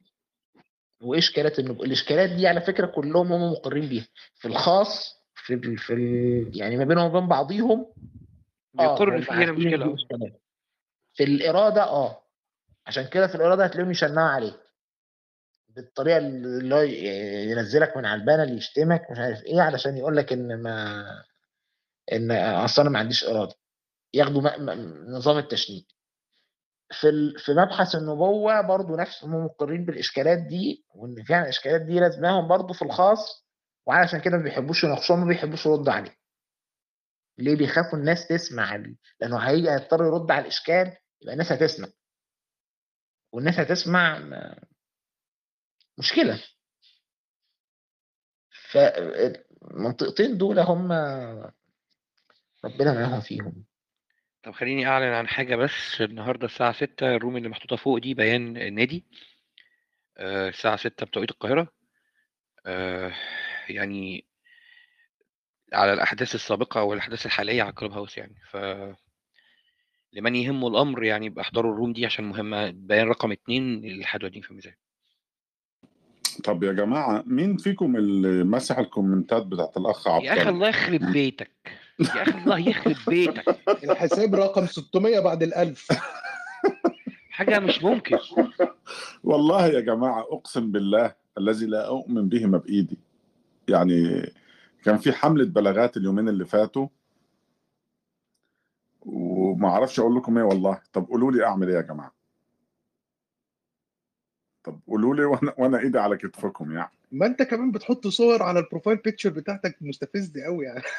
وإشكالات 1.02 1.60
النبوة 1.60 1.86
الإشكالات 1.86 2.30
دي 2.30 2.48
على 2.48 2.62
فكرة 2.62 2.86
كلهم 2.86 3.34
هم 3.34 3.52
مقرين 3.52 3.90
بيها 3.90 4.08
في 4.36 4.48
الخاص 4.48 5.22
في 5.36 5.54
ال... 5.54 5.78
في 5.78 5.94
ال... 5.94 6.52
يعني 6.62 6.78
ما 6.78 6.84
بينهم 6.84 7.16
وبين 7.16 7.28
بعضيهم 7.28 7.94
بيقر 8.74 9.16
هم 9.18 9.22
في 9.22 9.32
هنا 9.32 9.40
عارفين 9.46 9.74
ان 9.74 9.88
مشكلة 9.90 10.18
دي 10.18 10.26
آه. 10.26 10.40
في 11.14 11.24
الإرادة 11.24 11.84
آه 11.84 12.22
عشان 12.88 13.08
كده 13.08 13.28
في 13.28 13.36
الإرادة 13.36 13.66
هتلاقيهم 13.66 13.92
يشنعوا 13.92 14.30
عليك 14.30 14.60
بالطريقة 15.76 16.18
اللي 16.18 16.76
هو 16.76 16.82
ينزلك 17.52 17.98
من 17.98 18.06
على 18.06 18.22
البانل 18.22 18.58
يشتمك 18.58 19.12
مش 19.12 19.20
عارف 19.20 19.44
إيه 19.44 19.62
علشان 19.62 19.98
يقول 19.98 20.18
لك 20.18 20.34
إن 20.34 20.62
ما 20.62 21.06
إن 22.14 22.32
اصل 22.32 22.82
أنا 22.82 22.90
ما 22.92 23.00
عنديش 23.00 23.24
إرادة 23.24 23.56
ياخدوا. 24.14 24.42
نظام 25.18 25.38
التشنيع 25.38 25.82
في. 26.92 27.34
في 27.38 27.52
مبحث 27.54 27.96
النبوة 27.96 28.62
برضو 28.62 28.96
نفس 28.96 29.24
هم 29.24 29.46
مقرين 29.46 29.86
بالإشكالات 29.86 30.38
دي 30.40 30.86
وإن 30.96 31.24
فعلا 31.24 31.44
الإشكالات 31.44 31.82
دي 31.82 32.00
لازماهم 32.00 32.48
برضو 32.48 32.74
في 32.74 32.82
الخاص 32.82 33.46
وعلشان 33.86 34.22
كده 34.22 34.38
ما 34.38 34.44
بيحبوش 34.44 34.84
يناقشوها 34.84 35.20
ما 35.20 35.26
بيحبوش 35.28 35.66
يردوا 35.66 35.94
عليه 35.94 36.18
ليه 37.38 37.56
بيخافوا 37.56 38.00
الناس 38.00 38.28
تسمع 38.28 38.76
لأنه 39.20 39.38
هيجي 39.38 39.72
هيضطر 39.72 40.06
يرد 40.06 40.32
على 40.32 40.42
الإشكال 40.42 40.98
يبقى 41.22 41.34
الناس 41.34 41.52
هتسمع 41.52 41.88
والناس 43.34 43.60
هتسمع 43.60 44.20
مشكلة. 45.98 46.44
فالمنطقتين 48.72 50.38
دول 50.38 50.60
هم 50.60 50.92
ربنا 52.66 52.94
معاهم 52.94 53.22
فيهم. 53.22 53.66
طب 54.44 54.52
خليني 54.52 54.88
أعلن 54.88 55.14
عن 55.14 55.28
حاجة 55.28 55.56
بس. 55.56 56.02
النهارده 56.02 56.46
الساعة 56.46 56.72
6 56.72 57.16
الروم 57.16 57.38
اللي 57.38 57.50
محطوطة 57.50 57.76
فوق 57.76 57.98
دي 57.98 58.14
بيان 58.14 58.58
النادي. 58.58 59.06
آه، 60.18 60.50
الساعة 60.50 60.76
6 60.76 61.06
بتوقيت 61.06 61.32
القاهرة. 61.32 61.68
آه، 62.66 63.14
يعني 63.70 64.26
على 65.74 65.94
الأحداث 65.94 66.36
السابقة 66.36 66.84
والأحداث 66.84 67.26
الحالية 67.26 67.62
على 67.62 67.70
الكلوب 67.70 67.92
هاوس 67.92 68.18
يعني. 68.18 68.36
ف 68.50 68.58
لمن 70.14 70.36
يهمه 70.36 70.68
الأمر 70.68 71.04
يعني 71.04 71.26
يبقى 71.26 71.42
احضروا 71.42 71.74
الروم 71.74 71.94
دي 71.94 72.06
عشان 72.06 72.26
مهمة. 72.26 72.70
بيان 72.70 73.08
رقم 73.08 73.32
اتنين 73.32 73.82
للحد 73.82 74.20
في 74.20 74.50
الميزان. 74.50 74.76
طب 76.44 76.64
يا 76.64 76.72
جماعة 76.72 77.24
مين 77.28 77.58
فيكم 77.58 77.96
اللي 77.96 78.44
مسح 78.44 78.78
الكومنتات 78.78 79.46
بتاعت 79.46 79.78
الأخ 79.78 80.08
يا 80.08 80.18
أخي 80.18 80.30
عبد 80.30 80.48
الله 80.48 80.70
يخرب 80.70 81.12
بيتك. 81.12 81.52
يا 82.00 82.22
أخي 82.22 82.38
الله 82.44 82.60
يخرب 82.60 82.96
بيتك. 83.08 83.60
الحساب 83.84 84.36
رقم 84.36 84.66
600 84.66 85.20
بعد 85.20 85.44
الألف. 85.44 85.88
حاجة 87.32 87.60
مش 87.60 87.84
ممكن. 87.84 88.18
والله 89.24 89.68
يا 89.68 89.80
جماعة 89.80 90.22
أقسم 90.22 90.72
بالله 90.72 91.16
الذي 91.38 91.66
لا 91.66 91.88
أؤمن 91.88 92.30
به 92.30 92.46
ما 92.46 92.58
بإيدي. 92.58 92.98
يعني 93.68 94.30
كان 94.84 94.98
في 94.98 95.12
حملة 95.12 95.46
بلاغات 95.46 95.98
اليومين 95.98 96.30
اللي 96.30 96.46
فاتوا 96.46 96.88
وما 99.02 99.70
أعرفش 99.70 100.00
أقول 100.00 100.16
لكم 100.16 100.38
إيه 100.38 100.44
والله. 100.44 100.82
طب 100.94 101.06
قولوا 101.08 101.32
لي 101.32 101.46
أعمل 101.46 101.70
إيه 101.70 101.76
يا 101.76 101.82
جماعة؟ 101.82 102.21
طب 104.64 104.80
قولوا 104.88 105.16
لي 105.16 105.26
وأنا 105.26 105.54
وأنا 105.58 105.80
إيدي 105.80 106.00
على 106.00 106.18
كتفكم 106.18 106.72
يعني. 106.72 106.92
ما 107.12 107.26
أنت 107.26 107.42
كمان 107.42 107.72
بتحط 107.72 108.08
صور 108.08 108.44
على 108.44 108.60
ال 108.60 108.64
profile 108.64 108.98
picture 108.98 109.30
بتاعتك 109.30 109.76
مستفزة 109.82 110.44
قوي 110.44 110.66
يعني. 110.66 110.82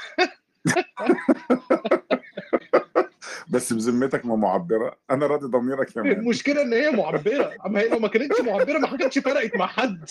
بس 3.49 3.73
بذمتك 3.73 4.27
ما 4.27 4.37
معبرة. 4.37 4.97
أنا 5.11 5.27
راضي 5.27 5.47
ضميرك 5.47 5.97
يا 5.97 6.03
man 6.03 6.13
المشكلة 6.13 6.63
إن 6.63 6.73
هي 6.73 6.91
معبرة. 6.91 7.57
أما 7.67 7.81
هي 7.81 7.89
لو 7.89 7.99
ما 7.99 8.09
كانتش 8.09 8.41
معبرة 8.41 8.79
ما 8.79 8.97
كانتش 8.97 9.19
فرقت 9.19 9.57
مع 9.57 9.67
حد. 9.67 10.11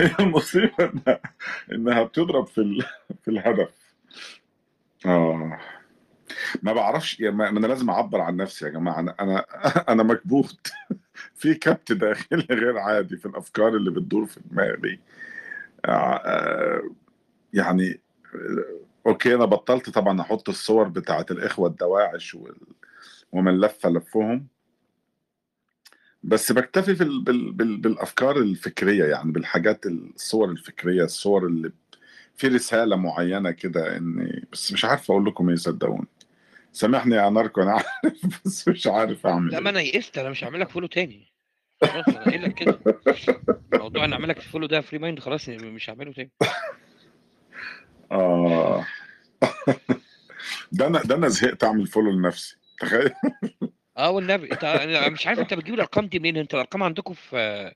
هي 0.00 0.14
المصيبة 0.20 0.92
انها 1.72 2.02
بتضرب 2.02 2.46
في. 2.46 2.82
في 3.22 3.30
الهدف. 3.30 3.79
آه. 5.06 5.58
ما 6.62 6.72
بعرفش 6.72 7.20
يا 7.20 7.30
ما 7.30 7.48
أنا 7.48 7.66
لازم 7.66 7.90
أعبر 7.90 8.20
عن 8.20 8.36
نفسي 8.36 8.64
يا 8.64 8.70
جماعة 8.70 9.00
أنا 9.00 9.14
أنا 9.20 9.44
أنا 9.92 10.02
مكبوت. 10.02 10.72
في 11.40 11.54
كبت 11.54 11.92
داخلي 11.92 12.46
غير 12.50 12.78
عادي 12.78 13.16
في 13.16 13.26
الأفكار 13.26 13.76
اللي 13.76 13.90
بتدور 13.90 14.26
في 14.26 14.40
دماغي. 14.44 15.00
آه، 15.84 15.90
آه، 15.90 16.82
يعني 17.52 18.00
آه، 18.34 18.80
أوكي 19.06 19.34
أنا 19.34 19.44
بطلت 19.44 19.90
طبعا 19.90 20.20
أحط 20.20 20.48
الصور 20.48 20.88
بتاعت 20.88 21.30
الإخوة 21.30 21.68
الدواعش 21.68 22.34
وال... 22.34 22.56
ومن 23.32 23.60
لف 23.60 23.86
لفهم. 23.86 24.46
بس 26.22 26.52
بكتفي 26.52 26.94
في 26.94 27.02
ال... 27.04 27.24
بال... 27.24 27.52
بال... 27.52 27.76
بالأفكار 27.76 28.36
الفكرية 28.38 29.04
يعني 29.04 29.32
بالحاجات 29.32 29.86
الصور 29.86 30.50
الفكرية 30.50 31.04
الصور 31.04 31.46
اللي 31.46 31.72
في 32.40 32.48
رسالة 32.48 32.96
معينة 32.96 33.50
كده 33.50 33.96
إني 33.96 34.44
بس 34.52 34.72
مش 34.72 34.84
عارف 34.84 35.10
أقول 35.10 35.26
لكم 35.26 35.48
إيه 35.48 35.56
صدقوني. 35.56 36.06
سامحني 36.72 37.14
يا 37.16 37.30
ناركو 37.30 37.62
أنا 37.62 37.72
عارف 38.04 38.40
بس 38.44 38.68
مش 38.68 38.86
عارف 38.86 39.26
أعمل 39.26 39.50
لا 39.52 39.60
ما 39.60 39.66
إيه. 39.66 39.70
أنا 39.70 39.80
يئست 39.80 40.18
أنا 40.18 40.30
مش 40.30 40.44
هعمل 40.44 40.60
لك 40.60 40.68
follow 40.68 40.86
تاني. 40.86 41.32
خلاص 41.84 42.08
أنا 42.08 42.24
قايل 42.24 42.42
لك 42.42 42.54
كده. 42.54 42.78
موضوع 43.74 44.04
إن 44.04 44.12
اعمل 44.12 44.28
لك 44.28 44.40
follow 44.40 44.66
ده 44.66 44.80
فري 44.80 44.98
مايند 44.98 45.18
خلاص 45.18 45.48
مش 45.48 45.90
هعمله 45.90 46.12
تاني. 46.12 46.30
آه. 48.12 48.86
ده 50.72 50.86
أنا 50.86 51.02
ده 51.02 51.14
أنا 51.14 51.28
زهقت 51.28 51.64
أعمل 51.64 51.86
follow 51.86 52.10
لنفسي 52.10 52.56
تخيل. 52.78 53.10
آه 53.96 54.10
والنبي 54.10 54.52
أنت 54.52 54.64
مش 55.12 55.26
عارف 55.26 55.38
أنت 55.38 55.54
بتجيب 55.54 55.74
الأرقام 55.74 56.06
دي 56.06 56.18
منين؟ 56.18 56.36
أنت 56.36 56.54
الأرقام 56.54 56.82
عندكم 56.82 57.14
في 57.14 57.72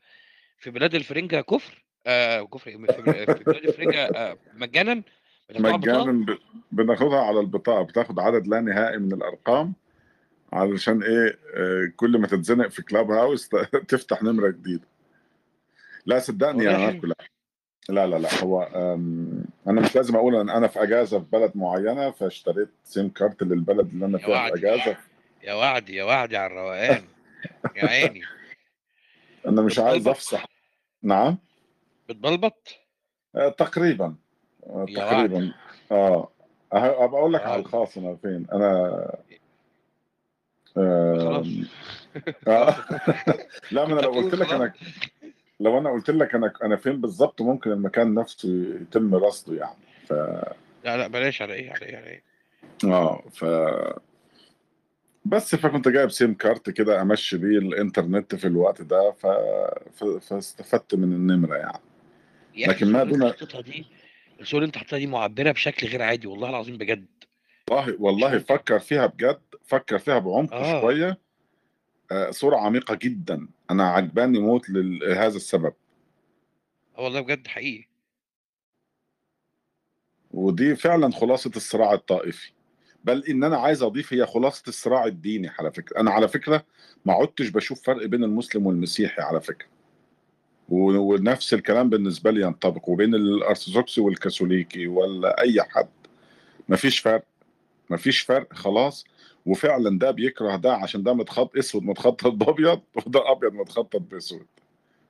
في 0.59 0.71
بلاد 0.71 0.95
الفرنجة 0.95 1.41
كفر؟ 1.41 1.85
آه 2.07 2.43
كفر؟ 2.43 2.71
في 2.71 2.77
بلاد 2.77 3.65
الفرنجة 3.65 4.05
آه 4.05 4.37
مجانا 4.55 5.03
مجانا. 5.59 6.27
بناخدها 6.73 7.21
على 7.21 7.41
البطاقة. 7.41 7.83
بتاخد 7.83 8.19
عدد 8.21 8.47
لا 8.47 8.61
نهائي 8.61 8.99
من 8.99 9.13
الأرقام 9.13 9.73
علشان 10.53 11.03
إيه؟ 11.03 11.39
آه، 11.55 11.93
كل 11.97 12.19
ما 12.19 12.27
تتزنق 12.27 12.69
في 12.69 12.83
كلاب 12.83 13.11
هاوس 13.11 13.49
تفتح 13.89 14.23
نمرة 14.23 14.49
جديدة. 14.51 14.85
لا 16.07 16.19
صدقني 16.19 16.65
يا 16.65 16.73
حلو 16.73 16.83
ناركو 16.85 17.07
لا 17.07 17.15
لا 17.89 18.07
لا. 18.07 18.17
لا 18.19 18.35
هو 18.45 18.63
أنا 19.67 19.81
مش 19.81 19.97
لازم 19.97 20.17
أقول 20.17 20.35
إن 20.37 20.51
أنا 20.51 20.67
في 20.69 20.83
أجازة 20.83 21.19
في 21.19 21.25
بلد 21.33 21.53
معينة 21.55 22.11
فاشتريت 22.11 22.69
SIM 22.85 23.09
card 23.09 23.43
للبلد 23.43 23.89
اللي 23.93 24.07
أنا 24.07 24.19
فيها 24.19 24.49
في 24.51 24.55
أجازة. 24.55 24.97
يا 25.43 25.55
وعدي 25.55 25.95
يا 25.97 26.05
وعدي 26.05 26.37
على 26.37 26.47
الروقان 26.53 27.05
يا 27.77 27.87
عيني. 27.87 28.23
أنا 29.47 29.63
مش 29.63 29.79
عايز 29.79 29.97
بتبلبط 29.97 30.17
افصح 30.17 30.47
نعم؟ 31.03 31.39
بتبلبط؟ 32.09 32.69
آه، 33.37 33.49
تقريبا. 33.49 34.15
آه، 34.67 34.87
يا 34.89 35.01
تقريبا. 35.01 35.53
آه 35.93 36.29
أه- 36.73 36.77
أبقى 36.77 37.21
أقول 37.21 37.33
لك 37.33 37.41
على 37.47 37.61
الخاص 37.61 37.99
أنا 37.99 38.17
فين. 38.17 38.47
أنا 38.53 39.17
آه. 40.77 41.45
لا 43.73 43.85
ما 43.87 43.93
أنا 43.93 44.01
لو 44.01 44.11
قلت 44.11 44.35
لك 44.35 44.53
أنا 44.53 44.73
لو 45.61 45.79
أنا 45.79 45.91
قلت 45.91 46.11
لك 46.11 46.35
أنا 46.35 46.53
أنا 46.63 46.77
فين 46.77 47.01
بالظبط 47.01 47.43
ممكن 47.43 47.73
المكان 47.73 48.15
نفسه 48.15 48.49
يتم 48.81 49.15
رصده 49.15 49.57
يعني. 49.57 49.77
ف 50.07 50.13
لا 50.85 50.97
لا 50.97 51.07
بلاش 51.07 51.43
على 51.43 51.55
إيه 51.55 51.71
على 51.71 51.87
إيه 51.87 51.97
على 51.97 52.07
إيه. 52.07 52.23
آه 52.85 53.23
ف 53.31 53.45
بس 55.25 55.55
فكنت 55.55 55.89
جايب 55.89 56.11
سيم 56.11 56.35
كارت 56.35 56.71
كده 56.71 57.03
أمشي 57.03 57.37
بيه 57.39 57.59
الإنترنت 57.59 58.35
في 58.35 58.47
الوقت 58.47 58.83
ده 58.83 59.11
ف... 59.13 59.27
ف... 59.95 60.05
فاستفدت 60.05 60.95
من 60.95 61.13
النمرة 61.13 61.57
يعني. 61.57 61.79
لكن 62.57 62.93
ما 62.93 63.05
دون 63.05 63.33
دي 63.63 63.87
الصورة 64.41 64.59
اللي 64.59 64.67
انت 64.67 64.79
حاططها 64.79 64.99
دي 64.99 65.07
معبرة 65.07 65.53
بشكل 65.53 65.87
غير 65.87 66.03
عادي 66.03 66.27
والله 66.27 66.51
العظيم 66.51 66.79
بجد. 66.79 67.07
والله 67.71 67.97
والله 67.99 68.39
فكر 68.39 68.79
فيها 68.79 69.07
بجد 69.07 69.41
فكر 69.65 69.99
فيها 69.99 70.19
بعمق 70.19 70.55
آه. 70.55 70.81
شوية. 70.81 71.19
آه، 72.13 72.31
صورة 72.31 72.57
عميقة 72.57 72.95
جدا. 72.95 73.49
أنا 73.71 73.91
عجباني 73.91 74.39
موت 74.39 74.71
لهذا 74.71 75.37
السبب. 75.37 75.73
آه 76.99 77.03
والله 77.03 77.21
بجد 77.21 77.47
حقيقي. 77.47 77.89
ودي 80.31 80.77
فعلا 80.77 81.13
خلاصة 81.13 81.51
الصراع 81.57 81.93
الطائفي. 81.93 82.53
بل 83.05 83.25
إن 83.25 83.45
أنا 83.45 83.57
عايز 83.57 83.83
أضيف 83.83 84.13
هي 84.13 84.27
خلاصة 84.27 84.63
الصراع 84.69 85.05
الديني 85.05 85.49
على 85.59 85.73
فكرة. 85.73 86.01
أنا 86.01 86.11
على 86.11 86.29
فكرة 86.29 86.65
ما 87.05 87.13
عدتش 87.13 87.49
بشوف 87.49 87.83
فرق 87.83 88.07
بين 88.07 88.25
المسلم 88.25 88.67
والمسيحي 88.67 89.23
على 89.23 89.41
فكرة. 89.41 89.74
ونفس 90.69 91.55
الكلام 91.55 91.91
بالنسبة 91.91 92.31
لي 92.31 92.41
ينطبق 92.41 92.89
وبين 92.89 93.15
الارثوذكسي 93.15 94.01
والكاثوليكي 94.01 94.87
ولا 94.87 95.41
اي 95.41 95.63
حد. 95.63 95.89
مفيش 96.69 96.99
فرق. 96.99 97.25
مفيش 97.91 98.21
فرق 98.21 98.53
خلاص. 98.53 99.05
وفعلا 99.47 99.99
ده 99.99 100.11
بيكره 100.11 100.57
ده 100.57 100.75
عشان 100.75 101.03
ده 101.03 101.15
متخط 101.15 101.57
أسود 101.57 101.83
متخطط 101.83 102.27
بأبيض 102.45 102.81
وده 103.07 103.33
أبيض 103.33 103.53
متخطط 103.53 104.01
بأسود. 104.01 104.47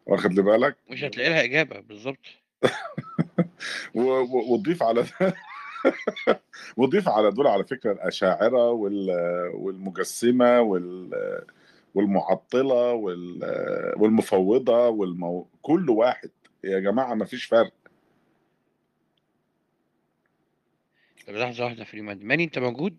واخد 0.06 0.32
لي 0.32 0.43
بالك؟ 0.43 0.76
مش 0.90 1.05
هتلاقي 1.05 1.31
لها 1.31 1.44
إجابة 1.44 1.81
بالظبط. 1.81 2.18
وتضيف 3.94 4.82
على 4.82 5.05
وضيف 6.76 7.09
على 7.09 7.31
دول 7.31 7.47
على 7.47 7.64
فكرة 7.64 7.93
الأشاعرة 7.93 8.70
وال- 8.70 9.51
والمجسمة 9.55 10.60
وال 10.60 11.10
والمعطلة 11.94 12.92
وال- 12.92 13.94
والمفوضة 14.02 14.88
والمو... 14.88 15.48
كل 15.62 15.90
واحد. 15.90 16.30
يا 16.64 16.80
جماعة 16.80 17.14
ما 17.14 17.24
فيش 17.24 17.44
فرق. 17.44 17.72
طب 21.26 21.34
لحظة 21.34 21.64
واحدة 21.64 21.84
فري 21.84 22.00
مايند 22.00 22.22
ماني 22.22 22.44
أنت 22.44 22.58
موجود؟ 22.58 22.98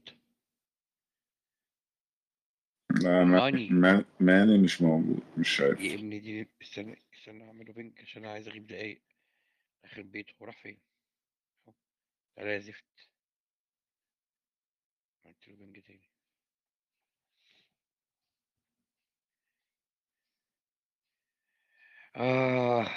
ما- 3.03 3.23
ماني. 3.23 3.69
ما- 3.69 4.05
ماني 4.19 4.57
مش 4.57 4.81
موجود 4.81 5.19
مش 5.37 5.49
شايف. 5.49 5.79
يا 5.81 5.95
ابني 5.95 6.19
دي 6.19 6.47
استنى 6.61 7.01
استنى 7.13 7.47
أعمله 7.47 7.73
بينك 7.73 8.01
عشان 8.01 8.23
أنا 8.23 8.33
عايز 8.33 8.47
أغيب 8.47 8.67
دقايق. 8.67 9.01
آخر 9.85 10.01
بيته 10.01 10.33
هو 10.41 10.45
راح 10.45 10.57
فين؟ 10.61 10.77
تعالى 12.35 12.51
يا 12.53 12.59
زفت. 12.59 13.09
عملت 15.25 15.47
له 15.47 15.55
بينج 15.55 15.79
تاني. 15.79 16.14
آه. 22.15 22.87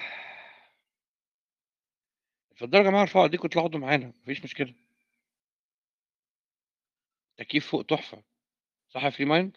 اتفضلوا 2.53 2.85
يا 2.85 2.89
جماعة 2.91 3.03
ارفعوا 3.03 3.25
ايديكم 3.25 3.43
واطلعوا 3.45 3.67
اقعدوا 3.67 3.81
معانا 3.81 4.13
مفيش 4.23 4.45
مشكلة. 4.45 4.75
تكييف 7.37 7.67
فوق 7.71 7.83
تحفة. 7.87 8.23
صح 8.89 9.05
يا 9.05 9.11
فري 9.11 9.25
مايند؟ 9.25 9.57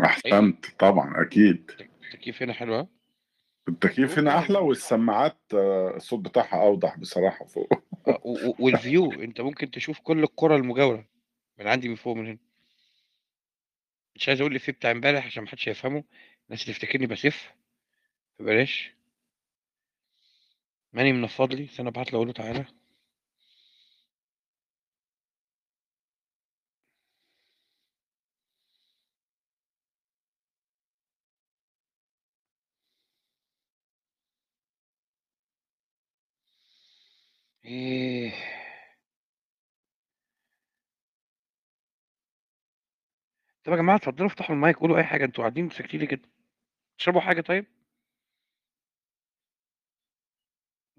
أيوه 0.00 0.10
أحسنت 0.10 0.66
طبعا 0.78 1.22
أكيد. 1.22 1.70
التكييف 2.04 2.42
هنا 2.42 2.52
حلو 2.52 2.74
ها؟ 2.74 2.88
التكييف 3.68 4.18
هنا 4.18 4.38
أحلى 4.38 4.58
والسماعات 4.58 5.38
آه، 5.54 5.96
الصوت 5.96 6.20
بتاعها 6.28 6.62
أوضح 6.62 6.96
بصراحة 6.98 7.44
فوق. 7.44 7.72
آه، 8.08 8.20
و- 8.24 8.48
و- 8.50 8.54
وال 8.58 8.76
view 8.76 9.12
أنت 9.12 9.40
ممكن 9.40 9.70
تشوف 9.70 10.00
كل 10.00 10.18
القرى 10.22 10.56
المجاورة 10.56 11.08
من 11.58 11.66
عندي 11.68 11.88
من 11.88 11.94
فوق 11.94 12.16
من 12.16 12.26
هنا. 12.26 12.38
مش 14.14 14.28
عايز 14.28 14.40
أقول 14.40 14.52
الإفيه 14.52 14.72
بتاع 14.72 14.90
إمبارح 14.90 15.26
عشان 15.26 15.42
محدش 15.42 15.68
هيفهمه 15.68 16.04
الناس 16.48 16.64
تفتكرني 16.66 17.06
بسف. 17.06 17.54
فبلاش 18.38 18.92
ماني 20.92 21.12
منفض 21.12 21.52
لي 21.54 21.64
استنى 21.64 21.88
أبعت 21.88 22.12
له 22.12 22.32
تعالى. 22.32 22.64
إيه. 37.64 38.32
طب 43.64 43.72
يا 43.72 43.76
جماعة 43.76 43.96
اتفضلوا 43.96 44.26
افتحوا 44.28 44.54
المايك 44.56 44.76
قولوا 44.76 44.96
أي 44.98 45.04
حاجة 45.04 45.24
أنتوا 45.24 45.44
قاعدين 45.44 45.70
ساكتين 45.70 46.04
كده؟ 46.04 46.20
تشربوا 46.98 47.20
حاجة 47.20 47.40
طيب؟ 47.40 47.66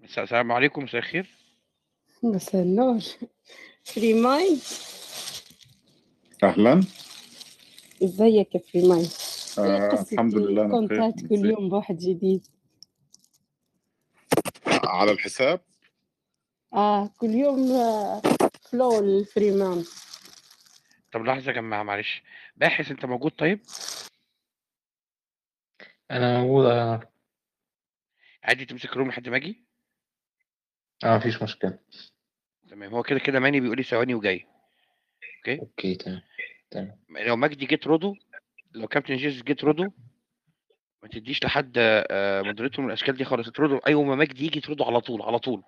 السلام 0.04 0.52
عليكم 0.52 0.82
مساء 0.84 1.00
الخير. 1.00 1.26
مساء 2.22 2.62
النور. 2.62 3.00
فري 3.84 4.14
مايند 4.22 4.60
أهلا. 6.42 6.80
إزيك 8.02 8.54
يا 8.54 8.60
فري 8.60 8.88
مايند 8.88 9.08
إيه 9.58 9.64
آه 9.86 9.88
قصة 9.88 10.12
الحمد 10.12 10.34
لله 10.34 10.62
أنا 10.64 10.86
بخير 10.86 11.04
الاكونتات 11.06 11.26
كل. 11.28 11.46
يوم 11.50 11.68
بواحد 11.68 11.96
جديد. 11.96 12.46
على 14.84 15.10
الحساب؟ 15.12 15.60
آه 16.72 17.10
كل 17.18 17.30
يوم 17.30 17.72
آه 17.72 18.22
فولو 18.62 18.98
الفري 18.98 19.50
مايند 19.50 19.86
طب 21.12 21.24
لحظة 21.24 21.46
يا 21.46 21.52
جماعة 21.52 21.82
معلش. 21.82 22.22
باحث 22.56 22.90
أنت 22.90 23.04
موجود 23.04 23.32
طيب؟ 23.32 23.60
أنا 26.10 26.40
موجود 26.40 26.66
آه. 26.66 27.00
عادي 28.44 28.64
تمسك 28.64 28.96
room 28.96 29.08
لحد 29.08 29.28
ما 29.28 29.36
أجي؟ 29.36 29.69
آه، 31.04 31.16
مفيش 31.16 31.42
مشكلة. 31.42 31.78
تمام. 32.70 32.94
هو 32.94 33.02
كده 33.02 33.18
كده 33.18 33.40
ماني 33.40 33.60
بيقول 33.60 33.76
لي 33.76 33.82
ثواني 33.82 34.14
وجاي. 34.14 34.46
OK؟ 35.38 35.60
OK 35.60 35.94
تمام 35.94 36.22
تمام. 36.70 36.98
لو 37.10 37.36
مجدي 37.36 37.66
جه 37.66 37.86
اطرده 37.86 38.14
لو 38.74 38.88
كابتن 38.88 39.16
جيسس 39.16 39.42
جه 39.42 39.64
اطرده 39.64 39.90
ما 41.02 41.08
تديش 41.08 41.44
لحد 41.44 41.72
آه، 41.76 42.42
مودريتور 42.42 42.80
من 42.80 42.88
الأشكال 42.88 43.16
دي 43.16 43.24
خالص. 43.24 43.50
ترودو 43.50 43.76
أيوه 43.86 44.02
ما 44.02 44.14
مجدي 44.14 44.46
يجي 44.46 44.60
ترودو 44.60 44.84
على 44.84 45.00
طول 45.00 45.22
على 45.22 45.38
طول. 45.38 45.62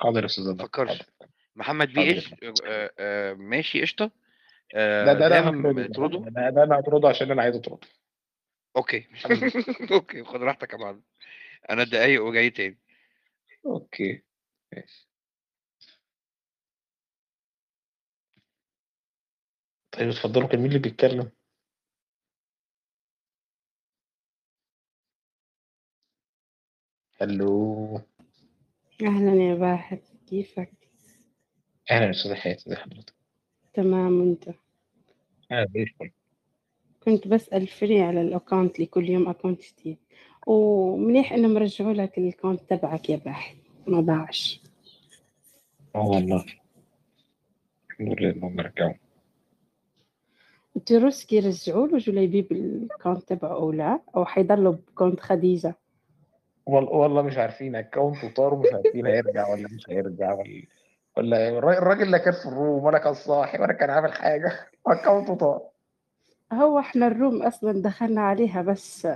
حاضر 0.00 0.20
يا 0.20 0.26
أستاذ 0.26 0.44
ما 0.44 0.50
عبد 0.50 0.60
تفكرش 0.60 1.02
محمد 1.56 1.88
بيه 1.88 2.00
حاضر. 2.00 2.14
إيش 2.14 2.34
آه، 2.64 2.90
آه، 2.98 3.34
ماشي 3.34 3.80
قشطة. 3.80 4.10
آه، 4.74 5.04
ده 5.04 5.12
ده 5.12 5.28
دام 5.28 5.66
هطرده 5.66 5.86
ترودو 5.92 6.18
ده 6.18 6.50
ده 6.50 6.62
أنا 6.62 6.78
هطرده 6.78 7.08
عشان 7.08 7.30
أنا 7.30 7.42
عايز 7.42 7.56
اطرده 7.56 7.88
أوكي 8.76 9.06
أوكي 9.92 10.24
خد 10.24 10.42
راحتك 10.42 10.72
يا 10.72 10.78
معلم. 10.78 11.02
أنا 11.70 11.84
دقايق 11.84 12.24
وجاي 12.24 12.50
تاني. 12.50 12.78
أوكي. 13.66 14.22
ماشي. 14.72 15.08
طيب 19.92 20.08
اتفضلوا 20.08 20.48
كان 20.48 20.58
مين 20.60 20.68
اللي 20.68 20.78
بيتكلم؟ 20.78 21.30
Hello. 27.20 28.00
أهلا 29.02 29.34
يا 29.42 29.54
باحث 29.54 30.00
كيفك؟ 30.26 30.72
أهلا 31.90 32.04
يا 32.04 32.10
أستاذ 32.10 32.34
حياتي 32.34 32.66
إزي 32.66 32.76
حضرتك؟ 32.76 33.14
تمام 33.74 34.22
انت 34.22 34.48
أهلا 35.52 35.64
بيك 35.66 36.14
كنت 37.04 37.28
بسأل 37.28 37.66
فري 37.66 38.02
على 38.02 38.20
ال 38.20 38.28
account 38.28 38.80
لكل 38.80 39.08
يوم 39.10 39.28
account 39.28 39.60
جديد. 39.62 39.98
ومنيح 40.46 41.32
انهم 41.32 41.56
رجعوا 41.58 41.92
لك 41.92 42.18
ال 42.18 42.23
account 42.23 42.60
تبعك 42.70 43.10
يا 43.10 43.16
باحث 43.16 43.56
ما 43.86 44.00
ضاعش. 44.00 44.62
آه 45.94 46.06
والله. 46.06 46.44
الحمد 47.90 48.20
لله 48.20 48.30
إنهم 48.30 48.60
رجعوا. 48.60 48.94
تروسكي 50.86 51.38
رجعوا 51.38 51.86
له 51.86 51.98
جليبيب 51.98 52.48
بال 52.48 52.66
account 52.66 53.28
تبعه 53.28 53.52
أو 53.52 53.72
لا 53.72 54.00
أو 54.16 54.24
حيضلوا 54.24 54.72
ب 54.72 54.78
account 54.78 55.20
خديجة. 55.20 55.74
والله 56.66 57.22
مش 57.22 57.36
عارفين 57.38 57.76
account 57.76 58.24
وطار 58.24 58.54
ومش 58.54 58.68
عارفين 58.72 59.06
هيرجع 59.06 59.48
ولا 59.48 59.68
مش 59.68 59.90
هيرجع 59.90 60.32
ولا 60.34 60.62
ولا 61.16 61.36
إيه. 61.38 61.58
الراجل 61.58 61.78
الراجل 61.78 62.02
اللي 62.02 62.18
كان 62.18 62.32
في 62.32 62.46
الروم 62.46 62.84
ولا 62.84 62.98
كان 62.98 63.14
صاحي 63.14 63.58
ولا 63.58 63.72
كان 63.72 63.90
عامل 63.90 64.12
حاجة. 64.12 64.52
account 64.86 65.30
طار 65.40 65.62
هو 66.52 66.78
إحنا 66.78 67.06
الروم 67.06 67.42
أصلا 67.42 67.82
دخلنا 67.82 68.20
عليها 68.20 68.62
بس 68.62 69.08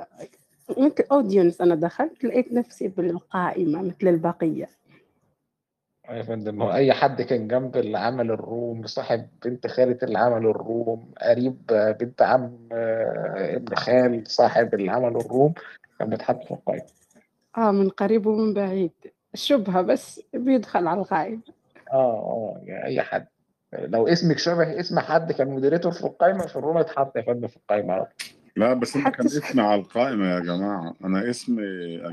مثل 0.78 1.04
audience 1.12 1.60
أنا 1.60 1.74
دخلت 1.74 2.24
لقيت 2.24 2.52
نفسي 2.52 2.88
بالقائمة 2.88 3.82
مثل 3.82 4.08
البقية. 4.08 4.68
يا 6.10 6.22
فندم 6.22 6.62
هو 6.62 6.72
أي 6.72 6.92
حد 6.92 7.22
كان 7.22 7.48
جنب 7.48 7.76
اللي 7.76 7.98
عمل 7.98 8.30
الروم 8.30 8.86
صاحب 8.86 9.28
بنت 9.44 9.66
خالة 9.66 9.98
اللي 10.02 10.18
عمل 10.18 10.46
الروم 10.46 11.10
قريب 11.22 11.66
بنت 12.00 12.22
عم 12.22 12.68
آه، 12.72 13.56
ابن 13.56 13.74
خال 13.74 14.22
صاحب 14.26 14.74
اللي 14.74 14.90
عمل 14.90 15.16
الروم 15.16 15.54
كان 15.98 16.10
بيتحط 16.10 16.44
في 16.44 16.50
القائمة. 16.50 16.86
آه 17.58 17.70
من 17.70 17.88
قريب 17.88 18.26
ومن 18.26 18.54
بعيد. 18.54 18.92
شبهة 19.34 19.82
بس 19.82 20.20
بيدخل 20.34 20.86
على 20.86 21.00
القائمة. 21.00 21.40
آه 21.92 21.94
آه 21.94 22.60
يعني 22.64 22.84
أي 22.84 23.02
حد. 23.02 23.26
لو 23.72 24.08
اسمك 24.08 24.38
شبه 24.38 24.80
اسم 24.80 24.98
حد 24.98 25.32
كان 25.32 25.48
moderator 25.48 25.92
في 25.92 26.04
القائمة 26.04 26.46
في 26.46 26.56
الروم 26.56 26.76
اتحط 26.76 27.16
يا 27.16 27.22
فندم 27.22 27.48
في 27.48 27.56
القائمة 27.56 27.92
على 27.92 28.04
طول. 28.04 28.39
لا 28.60 28.74
بس 28.74 28.96
أنا 28.96 29.10
كان 29.10 29.26
اسمي 29.26 29.62
على 29.62 29.80
القائمة 29.80 30.26
يا 30.26 30.40
جماعة. 30.40 30.94
أنا 31.04 31.30
اسمي 31.30 31.62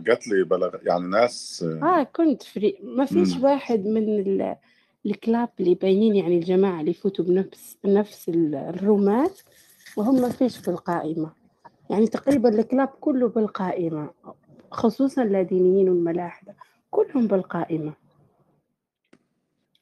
جات 0.03 0.27
لي 0.27 0.43
بلغ 0.43 0.75
يعني 0.83 1.07
ناس 1.07 1.65
آه 1.83 2.03
كنت 2.03 2.43
فري 2.43 2.77
ما 2.83 3.05
فيش 3.05 3.37
مم. 3.37 3.43
واحد 3.43 3.85
من 3.85 4.19
ال- 4.19 4.55
الكلاب 5.05 5.49
اللي 5.59 5.75
باينين 5.75 6.15
يعني 6.15 6.35
الجماعة 6.37 6.79
اللي 6.79 6.91
يفوتوا 6.91 7.25
بنفس 7.25 7.77
نفس 7.85 8.29
ال- 8.29 8.55
الرومات 8.55 9.39
وهم 9.97 10.21
ما 10.21 10.29
فيش 10.29 10.57
في 10.57 10.67
القائمة. 10.67 11.31
يعني 11.89 12.07
تقريبا 12.07 12.49
الكلاب 12.49 12.87
كله 12.87 13.27
بالقائمة 13.27 14.09
خصوصا 14.71 15.23
اللادينيين 15.23 15.89
والملاحدة 15.89 16.55
كلهم 16.91 17.27
بالقائمة. 17.27 17.93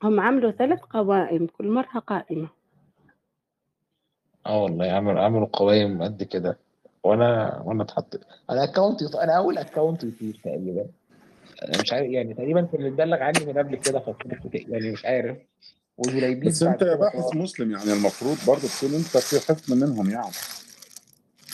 هم 0.03 0.19
عملوا 0.19 0.51
ثلاث 0.51 0.79
قوائم 0.79 1.47
كل 1.47 1.67
مرة 1.67 1.99
قائمة. 1.99 2.47
آه 4.45 4.63
والله 4.63 4.91
عملوا 4.91 5.21
عملوا 5.21 5.47
قوائم 5.53 6.03
قد 6.03 6.23
كده. 6.23 6.57
وأنا 7.03 7.61
وأنا 7.65 7.83
اتحط 7.83 8.19
أنا 8.49 8.63
account 8.63 9.15
أنا 9.15 9.37
أول 9.37 9.57
account 9.57 10.03
يطير 10.03 10.39
تقريبا. 10.43 10.85
أنا 11.63 11.81
مش 11.81 11.93
عارف 11.93 12.07
يعني 12.09 12.33
تقريبا 12.33 12.61
كان 12.61 12.75
اللي 12.75 12.87
اتبلغ 12.89 13.17
عني 13.23 13.45
من 13.45 13.57
قبل 13.57 13.75
كده 13.75 13.99
فكنت 13.99 14.55
يعني 14.55 14.91
مش 14.91 15.05
عارف. 15.05 15.37
وجليبيب 15.97 16.45
بس 16.49 16.63
أنت 16.63 16.81
يا 16.81 16.95
باحث. 16.95 17.35
مسلم 17.35 17.71
يعني 17.71 17.93
المفروض 17.93 18.37
برضه 18.47 18.61
تكون 18.67 18.93
أنت 18.95 19.17
في 19.17 19.47
حكم 19.47 19.77
منهم 19.77 20.09
يعني. 20.09 20.31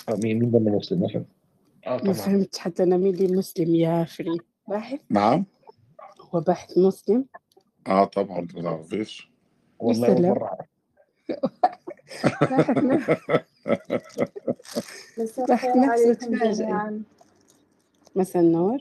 آه، 0.09 0.15
مين 0.23 0.39
مين 0.39 0.51
ده 0.51 0.57
اللي 0.57 0.71
مسلم؟ 0.71 1.03
مثلا؟ 1.03 1.23
آه 1.87 1.89
ما 1.91 1.97
طبعا. 1.97 2.13
فهمت 2.13 2.57
حتى 2.57 2.83
أنا 2.83 2.97
مين 2.97 3.15
اللي 3.15 3.37
مسلم 3.37 3.75
يا 3.75 4.03
Free 4.03 4.37
باحث 4.67 4.99
نعم. 5.09 5.45
هو 6.21 6.39
باحث 6.39 6.77
مسلم؟ 6.77 7.25
آه 7.87 8.05
طبعا. 8.05 8.47
ما 8.55 8.61
تعرفيش 8.61 9.31
والله 9.79 10.07
أول 10.07 10.49
سلام 12.19 12.87
مره 12.87 13.17
اعرف 15.19 15.47
باحث 15.47 15.75
نفسه 15.75 17.01
مساء 18.15 18.41
النور. 18.41 18.79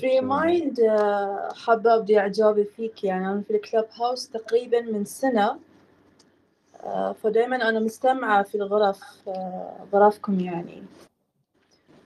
Free 0.00 0.20
Mind 0.20 0.80
آه، 0.80 1.48
حابة 1.54 1.94
أبدي 1.94 2.18
إعجابي 2.18 2.64
فيك. 2.64 3.04
يعني 3.04 3.26
أنا 3.26 3.40
في 3.40 3.56
ال 3.56 3.88
Clubhouse 4.00 4.28
تقريبا 4.28 4.80
من 4.80 5.04
سنة. 5.04 5.58
آه، 6.80 7.12
فدايما 7.12 7.68
أنا 7.68 7.80
مستمعة 7.80 8.42
في 8.42 8.54
الغرف 8.54 9.28
آه، 9.28 9.86
غرفكم 9.92 10.40
يعني. 10.40 10.82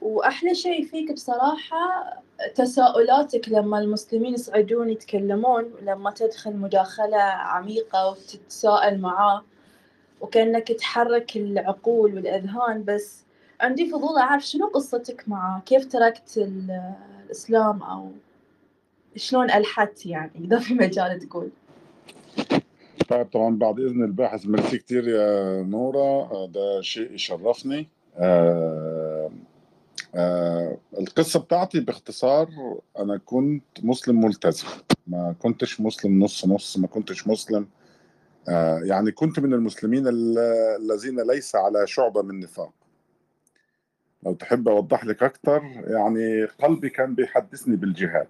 وأحلى 0.07 0.55
شيء 0.55 0.85
فيك 0.87 1.13
بصراحة 1.13 2.13
تساؤلاتك 2.55 3.49
لما 3.49 3.79
المسلمين 3.79 4.35
يصعدون 4.35 4.91
يتكلمون 4.91 5.65
لما 5.83 6.11
تدخل 6.11 6.57
مداخلة 6.57 7.23
عميقة 7.23 8.11
وتتساءل 8.11 9.01
معاه 9.01 9.45
وكأنك 10.21 10.69
تحرك 10.69 11.37
العقول 11.37 12.15
والأذهان 12.15 12.85
بس 12.85 13.25
عندي 13.61 13.91
فضول 13.91 14.17
أعرف 14.19 14.47
شنو 14.47 14.67
قصتك 14.67 15.25
معه؟ 15.29 15.63
كيف 15.67 15.85
تركت 15.93 16.37
ال- 16.39 16.93
الإسلام 17.25 17.83
أو 17.83 18.11
شلون 19.17 19.51
ألحدت 19.51 20.07
يعني؟ 20.07 20.31
إذا 20.45 20.59
في 20.59 20.75
مجال 20.75 21.19
تقول. 21.21 21.49
طيب 23.09 23.27
طبعا 23.33 23.57
بعد 23.59 23.81
إذن 23.81 24.05
الباحث 24.05 24.47
ميرسي 24.47 24.79
كتير 24.79 25.09
يا 25.09 25.63
نورة 25.63 26.31
آه، 26.33 26.47
ده 26.55 26.81
شيء 26.81 27.13
يشرفني. 27.13 27.89
آه 28.19 28.96
آه 30.17 30.77
القصة 30.99 31.41
بتاعتي 31.41 31.81
باختصار 31.81 32.49
أنا 32.99 33.17
كنت 33.19 33.65
مسلم 33.83 34.25
ملتزم. 34.25 34.67
ما 35.07 35.35
كنتش 35.39 35.81
مسلم 35.81 36.25
نص 36.25 36.47
نص 36.47 36.79
ما 36.79 36.87
كنتش 36.87 37.29
مسلم. 37.29 37.69
آه 38.49 38.81
يعني 38.85 39.13
كنت 39.13 39.41
من 39.41 39.55
المسلمين 39.55 40.09
ال- 40.09 40.39
الذين 40.81 41.21
ليس 41.21 41.57
على 41.57 41.87
شعبة 41.87 42.23
من 42.23 42.41
نفاق. 42.41 42.73
لو 44.23 44.35
تحب 44.35 44.69
أوضح 44.69 45.05
لك 45.05 45.23
أكتر 45.23 45.63
يعني 45.87 46.45
قلبي 46.45 46.91
كان 46.91 47.15
بيحدثني 47.15 47.77
بالجهاد. 47.77 48.29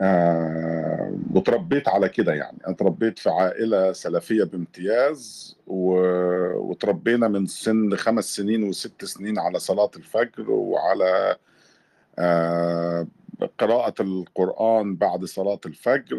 آه 0.00 0.87
وتربيت 1.34 1.88
على 1.88 2.08
كده 2.08 2.34
يعني 2.34 2.58
أنا 2.66 2.74
اتربيت 2.74 3.18
في 3.18 3.30
عائلة 3.30 3.92
سلفية 3.92 4.44
بامتياز 4.44 5.56
و... 5.66 5.92
وتربينا 6.56 7.28
من 7.28 7.46
سن 7.46 7.96
خمس 7.96 8.36
سنين 8.36 8.62
وست 8.64 9.04
سنين 9.04 9.38
على 9.38 9.58
صلاة 9.58 9.90
الفجر 9.96 10.50
وعلى 10.50 11.36
آه 12.18 13.06
قراءة 13.58 13.94
القرآن 14.02 14.96
بعد 14.96 15.24
صلاة 15.24 15.60
الفجر. 15.66 16.18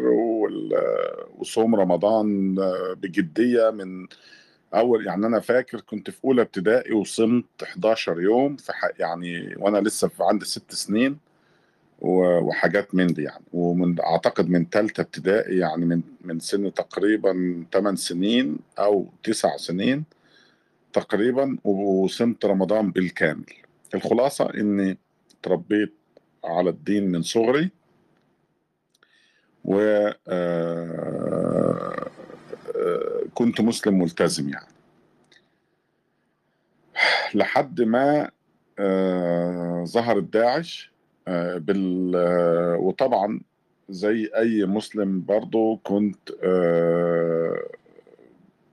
وصوم 1.38 1.74
رمضان 1.74 2.54
بجدية 2.94 3.70
من 3.70 4.06
أول 4.74 5.06
يعني 5.06 5.26
أنا 5.26 5.40
فاكر 5.40 5.80
كنت 5.80 6.10
في 6.10 6.24
أولى 6.24 6.42
ابتدائي 6.42 6.92
وصمت 6.92 7.62
11 7.62 8.20
يوم 8.20 8.56
في. 8.56 8.72
يعني 8.98 9.54
وأنا 9.58 9.78
لسه 9.78 10.08
في 10.08 10.24
عندي 10.24 10.44
ست 10.44 10.74
سنين 10.74 11.29
وحاجات 12.00 12.94
من 12.94 13.06
دي 13.06 13.22
يعني. 13.22 13.44
ومن 13.52 14.00
أعتقد 14.00 14.48
من 14.48 14.66
ثالثه 14.72 15.00
ابتدائي 15.00 15.58
يعني 15.58 15.84
من 15.84 16.02
من 16.20 16.40
سن 16.40 16.74
تقريبا 16.74 17.64
8 17.72 17.96
سنين 17.96 18.56
أو 18.78 19.06
9 19.22 19.56
سنين 19.56 20.04
تقريبا 20.92 21.56
وصمت 21.64 22.44
رمضان 22.44 22.90
بالكامل. 22.90 23.44
الخلاصة 23.94 24.54
إني 24.54 24.98
تربيت 25.42 25.94
على 26.44 26.70
الدين 26.70 27.10
من 27.12 27.22
صغري 27.22 27.70
و 29.64 29.78
آه، 30.28 32.10
آه، 32.76 33.24
كنت 33.34 33.60
مسلم 33.60 33.98
ملتزم 33.98 34.48
يعني. 34.48 34.66
لحد 37.34 37.80
ما 37.82 38.30
آه، 38.78 39.84
ظهرت 39.84 40.22
داعش 40.22 40.90
بال 41.58 42.12
آه، 42.16 42.76
وطبعا 42.76 43.40
زي 43.88 44.30
أي 44.36 44.64
مسلم 44.64 45.24
برضو 45.24 45.76
كنت 45.76 46.30
آه، 46.44 47.66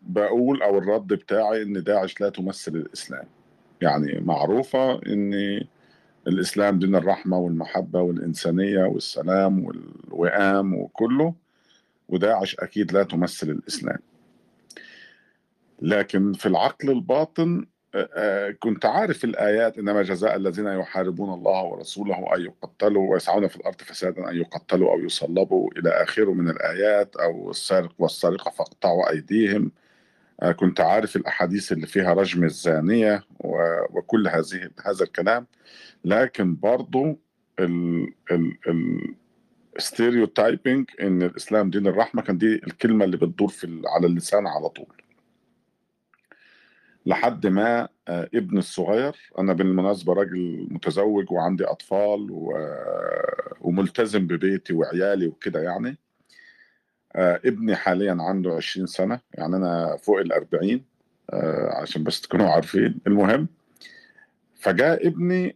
بقول 0.02 0.62
أو 0.62 0.78
الرد 0.78 1.08
بتاعي 1.08 1.62
إن 1.62 1.84
داعش 1.84 2.22
لا 2.22 2.30
تمثل 2.30 2.76
الإسلام. 2.76 3.26
يعني 3.82 4.20
معروفة 4.20 4.94
إن 4.94 5.34
الإسلام 6.28 6.80
دين 6.80 6.96
الرحمة 6.96 7.38
والمحبة 7.38 8.02
والإنسانية 8.02 8.84
والسلام 8.84 9.66
والوئام 9.66 10.74
وكله 10.74 11.34
وداعش 12.10 12.56
أكيد 12.56 12.92
لا 12.92 13.04
تمثل 13.04 13.50
الإسلام. 13.50 14.00
لكن 15.82 16.34
في 16.34 16.46
العقل 16.46 16.90
الباطن 16.90 17.60
آه، 17.60 17.62
آه، 17.62 17.77
كنت 18.60 18.86
عارف 18.86 19.24
الآيات 19.24 19.78
إنما 19.78 20.02
جزاء 20.02 20.36
الذين 20.36 20.68
يحاربون 20.68 21.34
الله 21.34 21.64
ورسوله 21.64 22.36
أن 22.36 22.42
يقتلوا 22.42 23.12
ويسعون 23.12 23.48
في 23.48 23.56
الأرض 23.56 23.82
فسادا 23.82 24.30
أن 24.30 24.36
يقتلوا 24.36 24.92
أو 24.92 25.00
يصلبوا 25.00 25.70
إلى 25.78 25.90
آخره 25.90 26.34
من 26.34 26.50
الآيات 26.50 27.16
أو 27.16 27.52
السارق 27.52 27.94
والسارقة 28.00 28.52
فاقطعوا 28.52 29.10
أيديهم. 29.10 29.72
آه، 30.42 30.52
كنت 30.52 30.82
عارف 30.82 31.16
الأحاديث 31.16 31.72
اللي 31.72 31.88
فيها 31.88 32.14
رجم 32.14 32.44
الزانية 32.44 33.24
وكل 33.40 34.28
هذه 34.28 34.70
هذا 34.86 35.04
الكلام. 35.04 35.48
لكن 36.06 36.56
برضو 36.56 37.20
ال 37.60 38.08
ال 38.32 38.58
ال 38.68 39.16
ستيريوتايبنج 39.78 40.86
إن 41.02 41.24
الإسلام 41.24 41.70
دين 41.70 41.88
الرحمة 41.88 42.22
كان 42.22 42.38
دي 42.38 42.56
الكلمة 42.56 43.06
اللي 43.06 43.18
بتدور 43.18 43.48
في 43.48 43.82
على 43.86 44.08
اللسان 44.08 44.48
على 44.48 44.70
طول. 44.70 45.07
لحد 47.08 47.48
ما 47.48 47.88
آه، 48.08 48.30
ابني 48.34 48.60
الصغير 48.60 49.16
أنا 49.40 49.54
بالمناسبة 49.54 50.14
راجل 50.14 50.68
متزوج 50.72 51.32
وعندي 51.32 51.66
أطفال 51.66 52.28
و... 52.32 52.54
وملتزم 53.62 54.28
ببيتي 54.28 54.74
وعيالي 54.74 55.28
وكده 55.28 55.62
يعني 55.62 55.98
آه، 57.16 57.42
ابني 57.46 57.76
حاليا 57.76 58.18
عنده 58.20 58.54
20 58.56 58.88
سنة 58.88 59.20
يعني 59.34 59.56
أنا 59.56 59.98
فوق 59.98 60.20
ال 60.20 60.34
40 60.34 60.82
آه، 61.34 61.82
عشان 61.82 62.04
بس 62.04 62.22
تكونوا 62.22 62.50
عارفين. 62.50 63.00
المهم 63.08 63.48
فجاء 64.56 65.08
ابني 65.08 65.56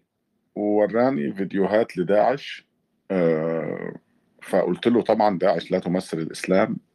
ووراني 0.55 1.33
فيديوهات 1.33 1.97
لداعش 1.97 2.65
آه، 3.11 3.93
فقلت 4.41 4.87
له 4.87 5.01
طبعا 5.01 5.37
داعش 5.37 5.71
لا 5.71 5.79
تمثل 5.79 6.17
الإسلام 6.19 6.69
آه، 6.71 6.90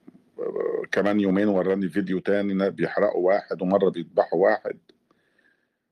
كمان 0.92 1.20
يومين 1.20 1.48
وراني 1.48 1.88
فيديو 1.88 2.18
تاني 2.18 2.70
بيحرقوا 2.70 3.26
واحد 3.26 3.62
ومرة 3.62 3.90
بيذبحوا 3.90 4.38
واحد. 4.44 4.78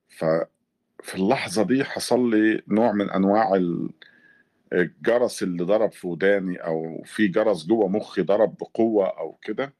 ففي 0.08 1.14
اللحظة 1.14 1.62
دي 1.62 1.84
حصل 1.84 2.30
لي 2.30 2.62
نوع 2.68 2.92
من 2.92 3.10
أنواع 3.10 3.54
ال- 3.54 3.90
الجرس 4.72 5.42
اللي 5.42 5.64
ضرب 5.64 5.92
في 5.92 6.06
وداني 6.06 6.56
أو 6.56 7.02
في 7.04 7.28
جرس 7.28 7.66
جوه 7.66 7.88
مخي 7.88 8.22
ضرب 8.22 8.56
بقوة 8.56 9.06
أو 9.06 9.32
كده 9.42 9.74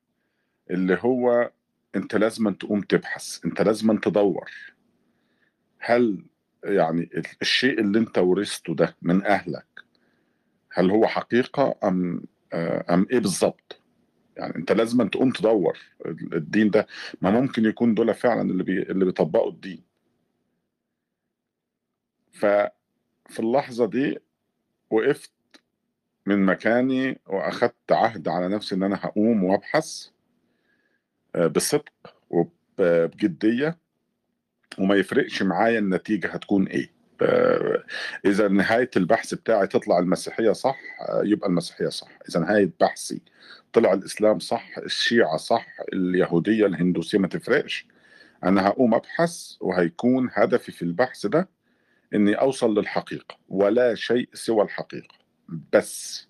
اللي 0.71 0.99
هو 1.01 1.51
أنت 1.97 2.15
لازم 2.17 2.51
تقوم 2.51 2.81
تبحث 2.81 3.45
أنت 3.45 3.63
لازم 3.63 3.97
تدور. 3.99 4.51
هل 5.79 6.25
يعني 6.65 7.11
الشيء 7.43 7.81
اللي 7.81 7.99
أنت 7.99 8.19
ورثته 8.19 8.75
ده 8.75 8.97
من 9.03 9.25
أهلك 9.27 9.67
هل 10.73 10.91
هو 10.91 11.07
حقيقة 11.07 11.75
ام 11.85 12.23
أم 12.91 13.07
إيه 13.11 13.19
بالظبط؟ 13.19 13.81
يعني 14.37 14.57
انت 14.57 14.73
لازم 14.73 15.09
تقوم 15.09 15.31
تدور 15.31 15.79
الدين 16.33 16.71
ده. 16.71 16.87
ما 17.23 17.31
ممكن 17.31 17.65
يكون 17.65 17.95
دول 17.95 18.15
فعلا 18.15 18.43
اللي 18.51 18.63
بي 18.65 18.83
اللي 18.83 19.05
بيطبقوا 19.05 19.51
الدين. 19.51 19.83
ففي 22.33 23.41
اللحظة 23.41 23.87
دي 23.87 24.19
وقفت 24.91 25.33
من 26.27 26.47
مكاني 26.47 27.21
وأخدت 27.27 27.93
عهد 27.93 28.29
على 28.29 28.49
نفسي 28.49 28.75
إن 28.75 28.83
أنا 28.83 28.97
هقوم 29.01 29.45
وأبحث 29.45 30.09
آه، 31.35 31.47
بصدق 31.47 32.15
وبجدية 32.31 33.79
وما 34.79 34.95
يفرقش 34.95 35.43
معايا 35.43 35.79
النتيجة 35.79 36.27
هتكون 36.29 36.67
إيه. 36.69 36.91
إذا 38.27 38.49
نهاية 38.49 38.91
البحث 38.97 39.35
بتاعي 39.35 39.67
تطلع 39.67 39.99
المسيحية 39.99 40.53
صح 40.53 40.79
آه، 41.09 41.23
يبقى 41.25 41.49
المسيحية 41.49 41.89
صح. 41.89 42.09
إذا 42.29 42.41
نهاية 42.41 42.71
بحثي 42.81 43.21
طلع 43.73 43.93
الإسلام 43.93 44.39
صح 44.39 44.79
الشيعة 44.79 45.37
صح 45.37 45.67
اليهودية 45.93 46.67
الهندوسية 46.67 47.19
ما 47.19 47.29
تفرقش. 47.29 47.87
أنا 48.45 48.67
هقوم 48.67 48.95
أبحث 48.95 49.57
وهيكون 49.61 50.31
هدفي 50.33 50.73
في 50.73 50.83
البحث 50.83 51.27
ده 51.27 51.49
إني 52.15 52.35
أوصل 52.35 52.79
للحقيقة 52.79 53.37
ولا 53.49 53.95
شيء 53.95 54.29
سوى 54.33 54.63
الحقيقة. 54.65 55.15
بس 55.73 56.27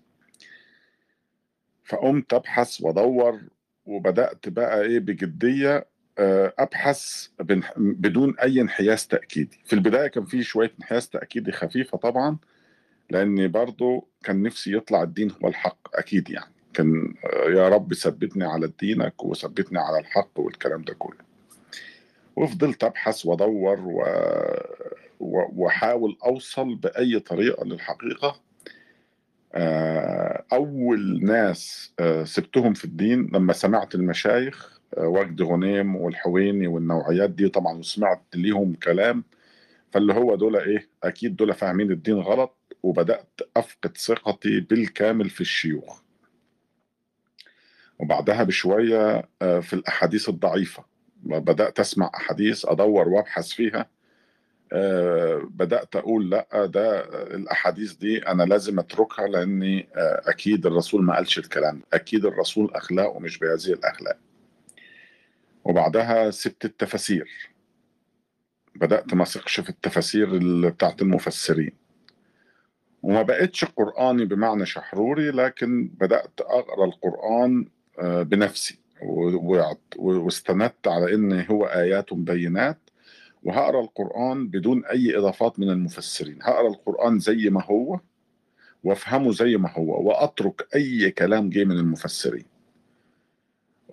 فقمت 1.83 2.33
أبحث 2.33 2.81
وأدور 2.81 3.41
وبدأت 3.85 4.49
بقى 4.49 4.81
إيه 4.81 4.99
بجدية 4.99 5.75
آه، 5.77 5.85
أبحث 6.19 7.27
بن- 7.39 7.63
بدون 7.77 8.39
أي 8.39 8.61
انحياز 8.61 9.07
تأكيدي. 9.07 9.59
في 9.65 9.73
البداية 9.73 10.07
كان 10.07 10.25
في 10.25 10.43
شوية 10.43 10.71
انحياز 10.79 11.09
تأكيدي 11.09 11.51
خفيفة 11.51 11.97
طبعا 11.97 12.37
لاني 13.09 13.47
برضو 13.47 14.07
كان 14.23 14.43
نفسي 14.43 14.75
يطلع 14.77 15.03
الدين 15.03 15.31
هو 15.43 15.47
الحق 15.47 15.77
أكيد 15.93 16.29
يعني. 16.29 16.51
كان 16.73 17.13
آه، 17.25 17.49
يا 17.49 17.69
رب 17.69 17.93
ثبتني 17.93 18.43
على 18.45 18.71
دينك 18.79 19.23
وثبتني 19.23 19.79
على 19.79 19.99
الحق 19.99 20.39
والكلام 20.39 20.81
ده 20.81 20.93
كله. 20.93 21.17
وفضلت 22.35 22.83
أبحث 22.83 23.25
وأدور 23.25 23.79
و... 23.81 24.03
وأحاول 25.55 26.17
أوصل 26.25 26.75
بأي 26.75 27.19
طريقة 27.19 27.65
للحقيقة. 27.65 28.41
آه، 29.53 30.43
أول 30.53 31.19
ناس 31.25 31.93
آه، 31.99 32.23
سبتهم 32.23 32.73
في 32.73 32.85
الدين 32.85 33.29
لما 33.33 33.53
سمعت 33.53 33.95
المشايخ 33.95 34.74
آه، 34.74 34.74
وجد 34.97 35.41
غنيم 35.41 35.95
والحويني 35.95 36.67
والنوعيات 36.67 37.29
دي 37.29 37.49
طبعا 37.49 37.77
وسمعت 37.77 38.23
ليهم 38.35 38.73
كلام 38.73 39.23
فاللي 39.91 40.13
هو 40.13 40.35
دول 40.35 40.55
إيه؟ 40.55 40.89
أكيد 41.03 41.35
دول 41.35 41.53
فاهمين 41.53 41.91
الدين 41.91 42.15
غلط 42.19 42.57
وبدأت 42.83 43.39
أفقد 43.57 43.97
ثقتي 43.97 44.59
بالكامل 44.59 45.29
في 45.29 45.41
الشيوخ. 45.41 46.01
وبعدها 47.99 48.43
بشوية 48.43 49.29
آه، 49.41 49.59
في 49.59 49.73
الأحاديث 49.73 50.29
الضعيفة. 50.29 50.85
بدأت 51.23 51.79
أسمع 51.79 52.11
أحاديث 52.15 52.65
أدور 52.65 53.07
وأبحث 53.09 53.47
فيها. 53.47 53.89
آه، 54.73 55.41
بدأت 55.49 55.95
أقول 55.95 56.29
لأ 56.29 56.65
ده 56.65 56.99
الأحاديث 57.35 57.93
دي 57.93 58.27
أنا 58.27 58.43
لازم 58.43 58.79
أتركها 58.79 59.27
لأني 59.27 59.87
آه، 59.95 60.21
أكيد 60.25 60.65
الرسول 60.65 61.03
ما 61.03 61.15
قالش 61.15 61.37
الكلام. 61.39 61.81
أكيد 61.93 62.25
الرسول 62.25 62.71
أخلاقه 62.73 63.19
مش 63.19 63.39
بهذه 63.39 63.73
الأخلاق. 63.73 64.17
وبعدها 65.65 66.31
سبت 66.31 66.65
التفاسير. 66.65 67.49
بدأت 68.75 69.13
ما 69.13 69.23
أثقش 69.23 69.59
في 69.59 69.69
التفاسير 69.69 70.39
بتاعت 70.69 71.01
المفسرين. 71.01 71.71
وما 73.03 73.21
بقتش 73.21 73.65
قرآني 73.65 74.25
بمعنى 74.25 74.65
شحروري 74.65 75.31
لكن 75.31 75.87
بدأت 75.87 76.41
أقرأ 76.41 76.85
القرآن 76.85 77.67
آه، 77.99 78.23
بنفسي. 78.23 78.79
واستندت 79.97 80.87
على 80.87 81.13
إن 81.15 81.45
هو 81.51 81.65
آيات 81.65 82.13
بينات 82.13 82.77
وهقرأ 83.43 83.81
القرآن 83.81 84.47
بدون 84.47 84.85
أي 84.85 85.17
إضافات 85.17 85.59
من 85.59 85.69
المفسرين. 85.69 86.39
هقرأ 86.41 86.67
القرآن 86.67 87.19
زي 87.19 87.49
ما 87.49 87.63
هو 87.63 87.99
وأفهمه 88.83 89.31
زي 89.31 89.57
ما 89.57 89.71
هو 89.71 90.07
وأترك 90.07 90.67
أي 90.75 91.11
كلام 91.11 91.49
جه 91.49 91.63
من 91.63 91.77
المفسرين. 91.77 92.54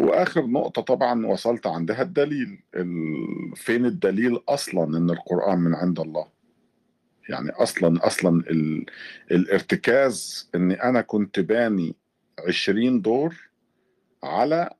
وآخر 0.01 0.47
نقطة 0.47 0.83
طبعا 0.83 1.27
وصلت 1.27 1.67
عندها 1.67 2.03
الدليل. 2.03 2.63
ال- 2.75 3.57
فين 3.57 3.87
الدليل 3.87 4.39
أصلا 4.49 4.99
إن 4.99 5.11
القرآن 5.11 5.59
من 5.59 5.75
عند 5.75 6.01
الله؟ 6.01 6.27
يعني 7.29 7.51
أصلا 7.51 8.07
أصلا 8.07 8.41
ال... 8.51 8.87
الارتكاز 9.31 10.51
إن 10.55 10.71
أنا 10.73 11.01
كنت 11.01 11.41
باني 11.41 11.95
عشرين 12.49 13.01
دور 13.03 13.35
على 14.23 14.71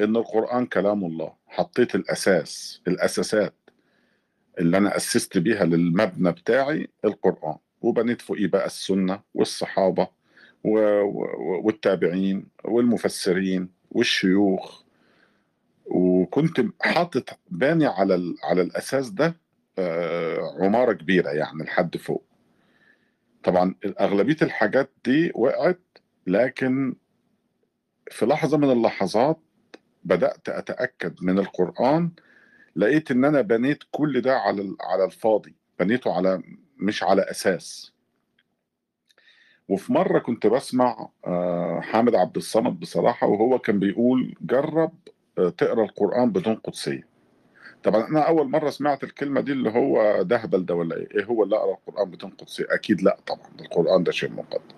إن 0.00 0.16
القرآن 0.16 0.66
كلام 0.66 1.04
الله. 1.04 1.32
حطيت 1.46 1.94
الأساس 1.94 2.82
الأساسات 2.88 3.54
اللي 4.58 4.76
أنا 4.76 4.96
أسست 4.96 5.38
بيها 5.38 5.64
للمبنى 5.64 6.32
بتاعي 6.32 6.88
القرآن. 7.04 7.56
وبنيت 7.80 8.22
فوقيه 8.22 8.46
بقى 8.46 8.66
السنة 8.66 9.20
والصحابة. 9.34 10.08
والتابعين 11.64 12.46
والمفسرين. 12.64 13.77
والشيوخ 13.90 14.82
وكنت 15.86 16.64
حاطط 16.80 17.38
باني 17.50 17.86
على. 17.86 18.34
على 18.44 18.62
الأساس 18.62 19.10
ده 19.10 19.36
آه، 19.78 20.56
عمارة 20.60 20.92
كبيرة 20.92 21.30
يعني 21.30 21.62
لحد 21.64 21.96
فوق 21.96 22.24
طبعا 23.44 23.74
أغلبية 24.00 24.36
الحاجات 24.42 24.90
دي 25.04 25.32
وقعت 25.34 25.80
لكن 26.26 26.94
في 28.10 28.26
لحظة 28.26 28.56
من 28.58 28.70
اللحظات 28.70 29.40
بدأت 30.04 30.48
أتأكد 30.48 31.14
من 31.22 31.38
القرآن 31.38 32.10
لقيت 32.76 33.10
إن 33.10 33.24
أنا 33.24 33.40
بنيت 33.40 33.78
كل 33.90 34.20
ده 34.20 34.36
على 34.38 34.76
على 34.80 35.04
الفاضي 35.04 35.54
بنيته 35.80 36.12
على 36.16 36.42
مش 36.76 37.02
على 37.02 37.22
أساس 37.22 37.92
وفي 39.68 39.92
مرة 39.92 40.18
كنت 40.18 40.46
بسمع 40.46 41.08
آه، 41.26 41.80
حامد 41.80 42.14
عبد 42.14 42.36
الصمد 42.36 42.80
بصراحة 42.80 43.26
وهو 43.26 43.58
كان 43.58 43.78
بيقول 43.78 44.34
جرب 44.40 44.92
آه، 45.38 45.48
تقرأ 45.48 45.84
القرآن 45.84 46.30
بدون 46.32 46.54
قدسية. 46.54 47.08
طبعا 47.82 48.08
أنا 48.08 48.20
أول 48.20 48.50
مرة 48.50 48.70
سمعت 48.70 49.04
الكلمة 49.04 49.40
دي 49.40 49.52
اللي 49.52 49.70
هو 49.70 50.22
ده 50.22 50.36
هبل 50.36 50.64
ده 50.66 50.74
ولا 50.74 50.96
إيه؟ 50.96 51.08
إيه 51.18 51.24
هو 51.24 51.42
اللي 51.42 51.56
اقرا 51.56 51.74
القرآن 51.74 52.10
بدون 52.10 52.30
قدسية؟ 52.30 52.64
أكيد 52.70 53.02
لا 53.02 53.18
طبعا 53.26 53.46
القرآن 53.60 54.02
ده 54.04 54.12
شيء 54.12 54.32
مقدس. 54.32 54.74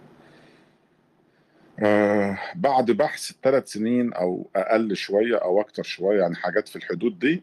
آه 1.82 2.38
بعد 2.54 2.90
بحث 2.90 3.32
ثلاث 3.42 3.68
سنين 3.72 4.12
أو 4.12 4.46
أقل 4.56 4.96
شوية 4.96 5.36
أو 5.36 5.60
أكتر 5.60 5.82
شوية 5.82 6.20
يعني 6.20 6.34
حاجات 6.36 6.68
في 6.68 6.76
الحدود 6.76 7.18
دي 7.18 7.42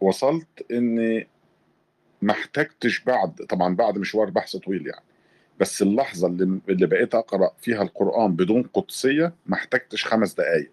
وصلت 0.00 0.66
إني 0.72 1.28
ما 2.22 2.32
احتجتش 2.32 3.00
بعد 3.04 3.34
طبعا 3.34 3.74
بعد 3.76 3.98
مشوار 3.98 4.30
بحث 4.30 4.56
طويل 4.56 4.86
يعني. 4.86 5.04
بس 5.60 5.82
اللحظة 5.82 6.28
اللي 6.28 6.60
اللي 6.68 6.86
بقيت 6.86 7.14
أقرأ 7.14 7.50
فيها 7.60 7.82
القرآن 7.82 8.36
بدون 8.36 8.62
قدسية 8.62 9.34
ما 9.46 9.54
احتجتش 9.54 10.04
خمس 10.06 10.34
دقائق 10.34 10.70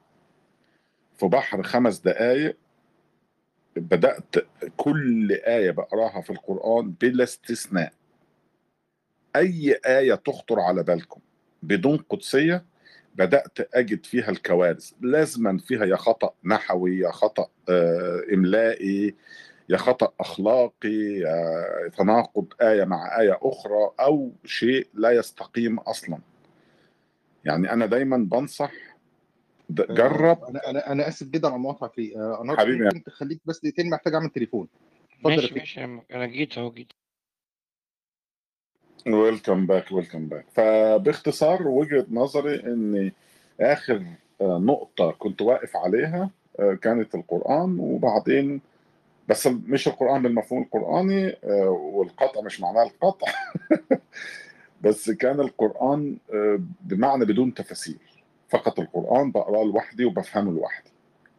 في 1.18 1.26
بحر 1.28 1.64
خمس 1.64 2.00
دقائق 2.00 2.58
بدأت 3.76 4.36
كل 4.78 5.32
آية 5.32 5.72
بقراها 5.72 6.22
في 6.22 6.30
القرآن 6.30 6.92
بلا 7.02 7.24
استثناء. 7.24 7.94
أي 9.36 9.80
آية 9.86 10.16
تخطر 10.16 10.60
على 10.60 10.84
بالكم 10.84 11.22
بدون 11.64 11.98
قدسية 11.98 12.66
بدأت 13.16 13.76
أجد 13.76 14.06
فيها 14.06 14.30
الكوارث. 14.30 14.92
لازما 15.02 15.58
فيها 15.58 15.86
يا 15.86 15.96
خطأ 15.96 16.34
نحوي 16.44 16.98
يا 17.00 17.12
خطأ 17.12 17.48
آه، 17.70 18.22
إملائي 18.34 19.16
يا 19.70 19.78
خطأ 19.78 20.14
أخلاقي 20.20 20.90
يا 21.20 21.88
تناقض 21.98 22.54
آية 22.62 22.84
مع 22.84 23.20
آية 23.20 23.40
أخرى 23.42 23.92
أو 24.00 24.32
شيء 24.46 24.88
لا 24.94 25.12
يستقيم 25.12 25.80
أصلا. 25.80 26.18
يعني 27.46 27.74
أنا 27.74 27.86
دايما 27.86 28.18
بنصح 28.18 28.72
د- 29.70 29.94
جرب. 29.94 30.44
أنا 30.44 30.70
أنا 30.70 30.92
أنا 30.92 31.08
آسف 31.08 31.28
جدا 31.28 31.48
على 31.48 31.56
المقاطعة 31.56 31.90
في 31.90 32.18
آه، 32.18 32.42
أنا 32.42 32.58
حبيبي. 32.58 32.84
ممكن 32.84 33.04
تخليك 33.04 33.40
بس 33.46 33.60
دقيقتين 33.60 33.90
محتاج 33.90 34.14
أعمل 34.14 34.30
تليفون. 34.30 34.68
اتفضل 35.14 35.32
يا 35.32 35.36
ماشي 35.42 35.54
ماشي. 35.54 35.84
أنا 35.84 36.26
جيت 36.26 36.58
أهو 36.58 36.72
جيت. 36.72 36.92
welcome 39.08 39.66
back 39.68 39.92
welcome 39.92 40.28
back 40.28 40.46
فباختصار 40.54 41.68
وجهة 41.68 42.06
نظري 42.10 42.56
ان 42.56 43.12
آخر 43.62 44.06
آه، 44.42 44.58
نقطة 44.58 45.12
كنت 45.12 45.42
واقف 45.42 45.76
عليها 45.78 46.30
آه، 46.60 46.74
كانت 46.74 47.16
القرآن 47.16 47.80
وبعدين 47.80 48.62
بس 49.32 49.48
مش 49.48 49.88
القرآن 49.88 50.22
بالمفهوم 50.22 50.62
القرآني 50.62 51.28
آه، 51.44 51.70
والقطع 51.70 52.42
مش 52.42 52.62
معناه 52.62 52.84
القطع. 52.84 53.28
بس 54.84 55.12
كان 55.12 55.40
القرآن 55.40 56.18
آه، 56.34 56.60
بمعنى 56.82 57.26
بدون 57.26 57.54
تفاسير 57.54 58.24
فقط 58.50 58.80
القرآن 58.80 59.32
بقرأه 59.32 59.64
لوحدي 59.64 60.06
وبفهمه 60.06 60.52
لوحدي. 60.52 60.90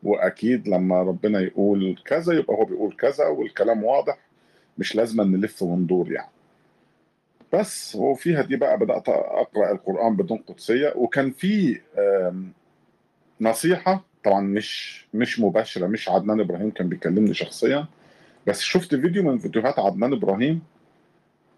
وأكيد 0.03 0.69
لما 0.69 1.03
ربنا 1.03 1.41
يقول 1.41 2.03
كذا 2.05 2.33
يبقى 2.33 2.55
هو 2.55 2.65
بيقول 2.65 2.97
كذا 2.97 3.27
والكلام 3.27 3.85
واضح 3.85 4.19
مش 4.79 4.97
لازم 4.97 5.21
نلف 5.21 5.63
وندور 5.63 6.13
يعني. 6.13 6.33
بس 7.53 7.97
وفيها 7.97 8.43
دي 8.43 8.57
بقى 8.57 8.79
بدأت 8.79 9.09
أقرأ 9.09 9.73
القرآن 9.73 10.17
بدون 10.17 10.39
قدسية. 10.39 10.93
وكان 10.97 11.31
في 11.31 11.81
نصيحة 13.41 14.05
طبعا 14.25 14.41
مش 14.41 15.05
مش 15.15 15.41
مباشرة 15.41 15.87
مش 15.87 16.09
عدنان 16.09 16.41
إبراهيم 16.41 16.71
كان 16.71 16.89
بيكلمني 16.89 17.35
شخصيا 17.35 17.87
بس 18.47 18.61
شفت 18.61 18.95
فيديو 18.95 19.23
من 19.23 19.39
فيديوهات 19.39 19.79
عدنان 19.79 20.13
إبراهيم 20.13 20.63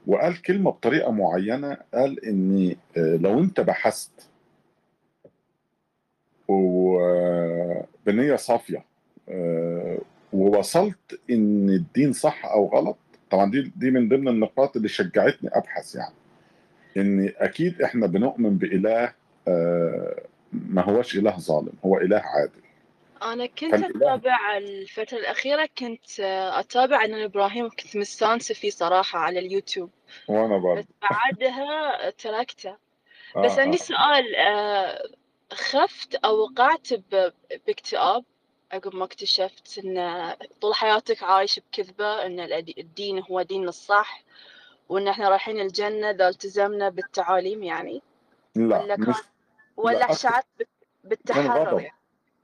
وقال 0.07 0.43
كلمة 0.43 0.71
بطريقة 0.71 1.11
معينة 1.13 1.77
قال 1.95 2.25
إن 2.25 2.77
آه، 2.97 3.17
لو 3.17 3.41
أنت 3.41 3.61
بحثت 3.61 4.29
وبنية 6.49 8.37
صافية 8.37 8.85
آه، 9.29 9.99
ووصلت 10.33 11.21
إن 11.31 11.71
الدين 11.71 12.13
صح 12.13 12.45
أو 12.47 12.67
غلط 12.67 12.97
طبعا 13.31 13.51
دي 13.51 13.73
دي 13.77 13.91
من 13.91 14.09
ضمن 14.09 14.29
النقاط 14.29 14.77
اللي 14.77 14.89
شجعتني 14.89 15.51
أبحث 15.53 15.95
يعني 15.95 16.15
إن 16.97 17.33
أكيد 17.37 17.83
إحنا 17.83 18.07
بنؤمن 18.07 18.59
بإله 18.59 19.13
آه، 19.49 20.23
ما 20.69 20.83
هوش 20.83 21.17
إله 21.17 21.39
ظالم 21.39 21.73
هو 21.85 21.99
إله 21.99 22.17
عادل. 22.25 22.61
أنا 23.23 23.47
كنت 23.47 23.75
أتابع 23.75 24.57
الفترة 24.57 25.19
الأخيرة 25.19 25.69
كنت 25.79 26.21
آه، 26.21 26.61
أتابع 26.61 26.97
عدنان 26.97 27.23
إبراهيم 27.23 27.65
وكنت 27.65 27.97
مستانسة 27.97 28.55
فيه 28.55 28.71
صراحة 28.71 29.19
على 29.19 29.39
اليوتيوب. 29.39 29.91
وأنا 30.29 30.57
بس 30.59 30.63
برضه 30.63 30.87
بعدها 31.11 32.11
تركته. 32.11 32.77
بس 33.45 33.59
آه. 33.59 33.61
عندي 33.61 33.77
سؤال 33.77 34.35
آه، 34.37 35.03
خفت 35.53 36.15
أو 36.15 36.37
وقعت 36.39 36.89
باكتئاب؟ 37.67 38.25
عقب 38.73 38.95
ما 38.95 39.05
اكتشفت 39.05 39.79
إن 39.85 40.31
طول 40.61 40.75
حياتك 40.75 41.23
عايش 41.23 41.61
بكذبة 41.61 42.27
إن 42.27 42.47
الأدي- 42.49 42.79
الدين 42.79 43.23
هو 43.31 43.43
دين 43.43 43.69
الصح 43.69 44.23
وإن 44.89 45.09
إحنا 45.09 45.29
رايحين 45.29 45.61
الجنة 45.61 46.11
إذا 46.11 46.29
التزمنا 46.29 46.89
بالتعاليم 46.89 47.63
يعني؟ 47.63 48.03
لا 48.57 48.97
مش 48.99 49.17
ولا 49.77 50.15
شعرت 50.15 50.47
بالتحرر 51.05 51.81
يعني؟ 51.81 51.99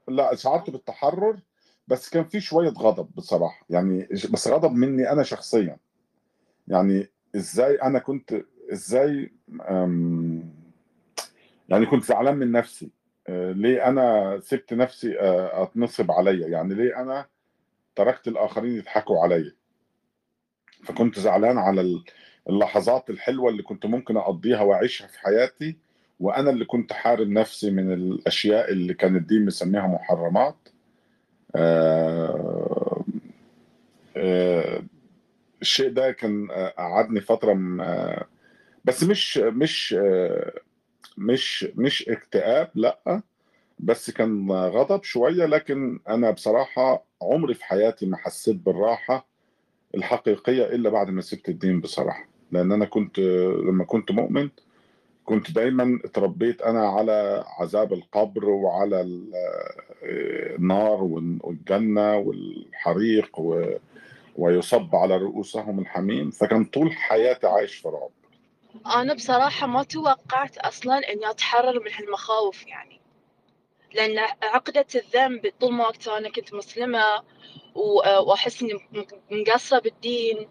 لا 0.07 0.35
شعرت 0.35 0.69
بالتحرر 0.69 1.39
بس 1.87 2.09
كان 2.09 2.23
في 2.23 2.39
شوية 2.39 2.69
غضب 2.69 3.09
بصراحة. 3.15 3.65
يعني 3.69 4.07
بس 4.31 4.47
غضب 4.47 4.71
مني 4.71 5.11
أنا 5.11 5.23
شخصيا. 5.23 5.77
يعني 6.67 7.07
إزاي 7.35 7.75
أنا 7.75 7.99
كنت 7.99 8.43
إزاي 8.73 9.31
أم، 9.69 10.53
يعني 11.69 11.85
كنت 11.85 12.03
زعلان 12.03 12.37
من 12.37 12.51
نفسي. 12.51 12.91
آه، 13.27 13.51
ليه 13.51 13.87
أنا 13.87 14.39
سبت 14.39 14.73
نفسي 14.73 15.19
آه، 15.19 15.63
أتنصب 15.63 16.11
عليا؟ 16.11 16.47
يعني 16.47 16.73
ليه 16.73 17.01
أنا 17.01 17.25
تركت 17.95 18.27
الآخرين 18.27 18.75
يضحكوا 18.77 19.23
عليا؟ 19.23 19.55
فكنت 20.83 21.19
زعلان 21.19 21.57
على 21.57 21.81
ال- 21.81 22.03
اللحظات 22.49 23.09
الحلوة 23.09 23.49
اللي 23.49 23.63
كنت 23.63 23.85
ممكن 23.85 24.17
أقضيها 24.17 24.61
وأعيشها 24.61 25.07
في 25.07 25.19
حياتي. 25.19 25.77
وأنا 26.21 26.49
اللي 26.49 26.65
كنت 26.65 26.93
حارم 26.93 27.33
نفسي 27.33 27.71
من 27.71 27.93
الأشياء 27.93 28.71
اللي 28.71 28.93
كان 28.93 29.15
الدين 29.15 29.45
مسميها 29.45 29.87
محرمات. 29.87 30.55
آه، 31.55 33.03
آه، 34.17 34.83
الشيء 35.61 35.89
ده 35.89 36.11
كان 36.11 36.47
آه، 36.51 36.73
قعدني 36.77 37.21
فترة 37.21 37.53
م- 37.53 37.81
آه، 37.81 38.25
بس 38.85 39.03
مش 39.03 39.37
مش 39.37 39.95
آه، 39.99 40.53
مش 41.17 41.67
مش 41.75 42.09
اكتئاب 42.09 42.69
لأ 42.75 43.21
بس 43.79 44.11
كان 44.11 44.51
غضب 44.51 45.03
شوية. 45.03 45.45
لكن 45.45 45.99
أنا 46.09 46.31
بصراحة 46.31 47.03
عمري 47.21 47.53
في 47.53 47.65
حياتي 47.65 48.05
ما 48.05 48.17
حسيت 48.17 48.55
بالراحة 48.55 49.27
الحقيقية 49.95 50.63
إلا 50.65 50.89
بعد 50.89 51.09
ما 51.09 51.21
سبت 51.21 51.49
الدين 51.49 51.81
بصراحة. 51.81 52.27
لأن 52.51 52.71
أنا 52.71 52.85
كنت 52.85 53.19
لما 53.67 53.83
كنت 53.85 54.11
مؤمن 54.11 54.49
كنت 55.31 55.51
دايما 55.51 55.99
اتربيت 56.05 56.61
أنا 56.61 56.87
على 56.87 57.45
عذاب 57.59 57.93
القبر 57.93 58.49
وعلى 58.49 59.01
ال- 59.01 59.31
النار 60.59 61.03
والجنة 61.03 62.17
والحريق 62.17 63.39
و- 63.39 63.75
ويصب 64.35 64.95
على 64.95 65.17
رؤوسهم 65.17 65.79
الحميم 65.79 66.31
فكان 66.31 66.65
طول 66.65 66.91
حياتي 66.91 67.47
عايش 67.47 67.75
في 67.75 67.87
رعب. 67.87 68.09
أنا 68.95 69.13
بصراحة 69.13 69.67
ما 69.67 69.83
توقعت 69.83 70.57
أصلا 70.57 70.95
إني 71.13 71.29
أتحرر 71.29 71.79
من 71.79 71.91
هالمخاوف 71.99 72.67
يعني. 72.67 73.01
لأن 73.93 74.17
عقدة 74.43 74.85
الذنب 74.95 75.51
طول 75.59 75.73
ما 75.73 75.83
وقت 75.83 76.07
أنا 76.07 76.29
كنت 76.29 76.53
مسلمة 76.53 77.03
و- 77.75 78.19
وأحس 78.29 78.61
إني 78.61 78.73
م- 78.73 79.05
مقصرة 79.31 79.79
بالدين 79.79 80.47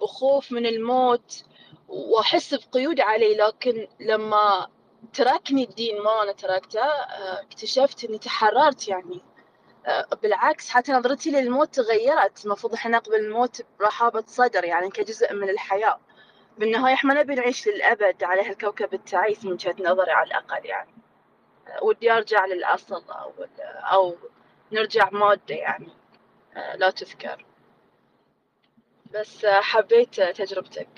وخوف 0.00 0.52
من 0.52 0.66
الموت. 0.66 1.44
وأحس 1.88 2.54
بقيود 2.54 3.00
علي 3.00 3.34
لكن 3.34 3.88
لما 4.00 4.68
تركني 5.12 5.64
الدين 5.64 6.02
ما 6.02 6.22
أنا 6.22 6.32
تركته 6.32 6.80
آه، 6.80 7.42
اكتشفت 7.42 8.04
إني 8.04 8.18
تحررت 8.18 8.88
يعني. 8.88 9.22
آه، 9.86 10.06
بالعكس 10.22 10.68
حتى 10.70 10.92
نظرتي 10.92 11.30
للموت 11.30 11.74
تغيرت. 11.74 12.44
المفروض 12.46 12.74
إحنا 12.74 12.96
نقبل 12.98 13.14
الموت 13.14 13.62
برحابة 13.80 14.24
صدر 14.26 14.64
يعني 14.64 14.90
كجزء 14.90 15.34
من 15.34 15.50
الحياة. 15.50 16.00
بالنهاية 16.58 16.94
إحنا 16.94 17.14
نبي 17.14 17.34
نعيش 17.34 17.68
للأبد 17.68 18.24
على 18.24 18.42
هالكوكب 18.42 18.94
التعيس 18.94 19.44
من 19.44 19.52
وجهة 19.52 19.76
نظري 19.80 20.10
على 20.10 20.26
الأقل 20.26 20.66
يعني. 20.66 20.94
ودي 21.82 22.12
أرجع 22.12 22.46
للأصل 22.46 23.04
أو 23.10 23.32
أو 23.92 24.16
نرجع 24.72 25.10
مادة 25.12 25.54
يعني. 25.54 25.88
آه، 26.56 26.76
لا 26.76 26.90
تذكر. 26.90 27.44
بس 29.14 29.44
آه، 29.44 29.60
حبيت 29.60 30.18
آه، 30.18 30.30
تجربتك. 30.32 30.88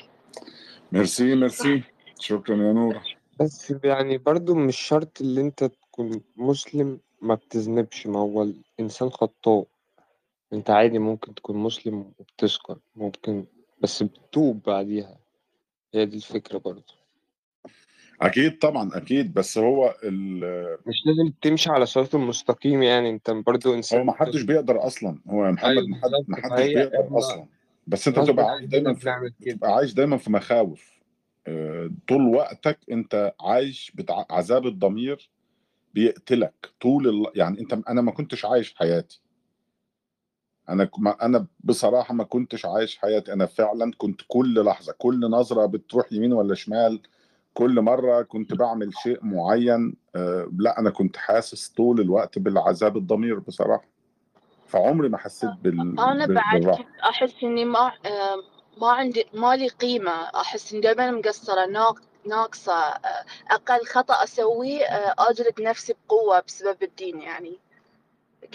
ميرسي 0.93 1.35
ميرسي. 1.35 1.83
شكرا 2.21 2.57
يا 2.57 2.73
نور. 2.73 3.01
بس 3.41 3.75
يعني 3.85 4.19
برضو 4.19 4.55
مش 4.55 4.77
شرط 4.77 5.21
اللي 5.21 5.41
انت 5.41 5.65
تكون 5.65 6.21
مسلم 6.37 7.01
ما 7.23 7.35
بتذنبش 7.35 8.07
ما 8.07 8.19
هو 8.19 8.43
الإنسان 8.43 9.11
خطاء. 9.11 9.67
انت 10.53 10.71
عادي 10.71 10.99
ممكن 10.99 11.35
تكون 11.35 11.57
مسلم 11.57 12.13
وبتسكر 12.19 12.79
ممكن 12.97 13.45
بس 13.83 14.03
بتتوب 14.03 14.63
بعديها. 14.67 15.19
هي 15.95 16.07
دي 16.07 16.17
الفكرة 16.17 16.59
برضو. 16.59 16.93
أكيد 18.23 18.59
طبعا 18.59 18.91
أكيد. 18.95 19.35
بس 19.35 19.59
هو 19.59 19.95
ال- 20.05 20.79
مش 20.87 20.95
لازم 21.07 21.33
تمشي 21.43 21.71
على 21.71 21.87
صراط 21.87 22.15
المستقيم 22.15 22.83
يعني 22.83 23.11
انت 23.11 23.31
برضو 23.31 23.69
هو 23.71 23.75
إنسان 23.75 24.07
ما 24.07 24.13
حدش 24.13 24.43
بيقدر 24.43 24.87
أصلا. 24.87 25.19
هو 25.29 25.47
يا 25.47 25.51
محمد 25.51 25.71
أيوة 25.71 25.85
ما 26.29 26.37
حدش 26.37 26.67
بيقدر 26.67 27.19
أصلا. 27.19 27.47
بس 27.87 28.09
انت 28.09 28.19
غصب 28.19 28.29
بتبقى 28.31 28.47
عايش 28.51 28.65
دايما 28.65 28.95
في 28.95 29.33
بتبقى 29.41 29.73
عايش 29.73 29.93
دايما 29.93 30.17
في 30.17 30.33
مخاوف. 30.33 30.97
آه، 31.47 31.91
طول 32.09 32.35
وقتك 32.35 32.79
انت 32.91 33.35
عايش 33.41 33.93
بتع... 33.95 34.25
عذاب 34.31 34.67
الضمير 34.67 35.31
بيقتلك. 35.95 36.73
طول 36.81 37.09
ال... 37.09 37.27
يعني 37.35 37.61
انت 37.61 37.79
أنا 37.89 38.01
ما 38.01 38.13
كنتش 38.13 38.45
عايش 38.45 38.75
حياتي. 38.75 39.23
أنا 40.69 40.91
ما 40.99 41.25
أنا 41.25 41.47
بصراحة 41.61 42.15
ما 42.15 42.25
كنتش 42.25 42.67
عايش 42.67 42.99
حياتي. 42.99 43.33
أنا 43.33 43.47
فعلا 43.47 43.93
كنت 43.99 44.21
كل 44.29 44.65
لحظة 44.65 44.95
كل 44.99 45.21
نظرة 45.21 45.67
بتروح 45.67 46.13
يمين 46.13 46.33
ولا 46.33 46.55
شمال 46.55 47.01
كل 47.55 47.81
مرة 47.81 48.23
كنت 48.23 48.55
بعمل 48.55 48.93
شيء 49.03 49.25
معين. 49.25 49.97
آه، 50.17 50.51
لا 50.59 50.79
أنا 50.79 50.91
كنت 50.91 51.17
حاسس 51.17 51.69
طول 51.69 52.01
الوقت 52.01 52.39
بالعذاب 52.39 52.97
الضمير 52.97 53.39
بصراحة. 53.39 53.96
فعمري 54.69 55.09
ما 55.09 55.19
حسيت 55.19 55.51
بال... 55.63 55.81
أنا 56.01 56.27
بال- 56.27 56.35
بعد 56.35 56.61
بالراحة. 56.61 56.83
كنت 56.83 57.01
أحس 57.01 57.35
إني 57.43 57.65
ما 57.65 57.93
آه، 58.07 58.43
ما 58.81 58.91
عندي 58.93 59.27
ما 59.35 59.57
لي 59.57 59.69
قيمة. 59.69 60.25
أحس 60.41 60.73
إني 60.73 60.81
دايما 60.81 61.11
مقصرة 61.11 61.67
ناق- 61.67 62.03
ناقصة. 62.27 62.73
آه، 62.75 63.25
أقل 63.51 63.87
خطأ 63.87 64.25
أسويه 64.25 64.85
آه، 64.85 65.15
أجلد 65.31 65.61
نفسي 65.61 65.95
بقوة 66.09 66.41
بسبب 66.41 66.83
الدين 66.83 67.23
يعني. 67.23 67.59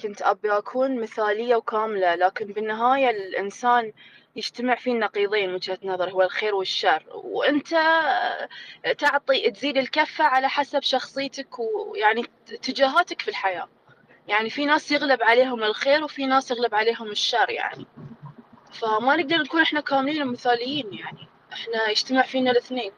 كنت 0.03 0.21
أبي 0.21 0.57
أكون 0.57 1.01
مثالية 1.01 1.55
وكاملة 1.55 2.15
لكن 2.15 2.45
بالنهاية 2.45 3.09
الإنسان 3.09 3.93
يجتمع 4.35 4.75
فيه 4.75 4.91
النقيضين 4.91 5.49
من 5.49 5.55
وجهة 5.55 5.77
نظر 5.83 6.09
هو 6.09 6.21
الخير 6.21 6.55
والشر. 6.55 7.03
وأنت 7.13 7.73
آه، 7.73 8.49
تعطي 8.97 9.51
تزيد 9.51 9.77
الكفة 9.77 10.23
على 10.23 10.49
حسب 10.49 10.81
شخصيتك 10.81 11.59
ويعني 11.59 12.25
اتجاهاتك 12.51 13.21
في 13.21 13.27
الحياة. 13.27 13.67
يعني 14.27 14.49
في 14.49 14.65
ناس 14.65 14.91
يغلب 14.91 15.23
عليهم 15.23 15.63
الخير 15.63 16.03
وفي 16.03 16.25
ناس 16.25 16.51
يغلب 16.51 16.75
عليهم 16.75 17.07
الشر 17.11 17.49
يعني. 17.49 17.85
فما 18.73 19.15
نقدر 19.15 19.37
نكون 19.37 19.61
إحنا 19.61 19.81
كاملين 19.81 20.23
ومثاليين 20.23 20.93
يعني. 20.93 21.27
إحنا 21.53 21.89
يجتمع 21.89 22.21
فينا 22.21 22.51
الاثنين. 22.51 22.91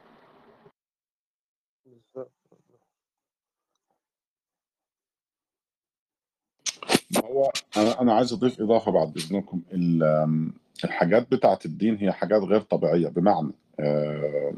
هو 7.26 7.52
أنا 7.78 8.02
أنا 8.02 8.14
عايز 8.14 8.34
أضيف 8.34 8.62
إضافة 8.62 8.92
بعد 8.92 9.18
إذنكم. 9.18 9.62
ال- 9.74 10.54
الحاجات 10.84 11.32
بتاعت 11.32 11.66
الدين 11.66 11.98
هي 11.98 12.12
حاجات 12.12 12.42
غير 12.42 12.62
طبيعية 12.62 13.08
بمعنى 13.08 13.52
آه، 13.80 14.54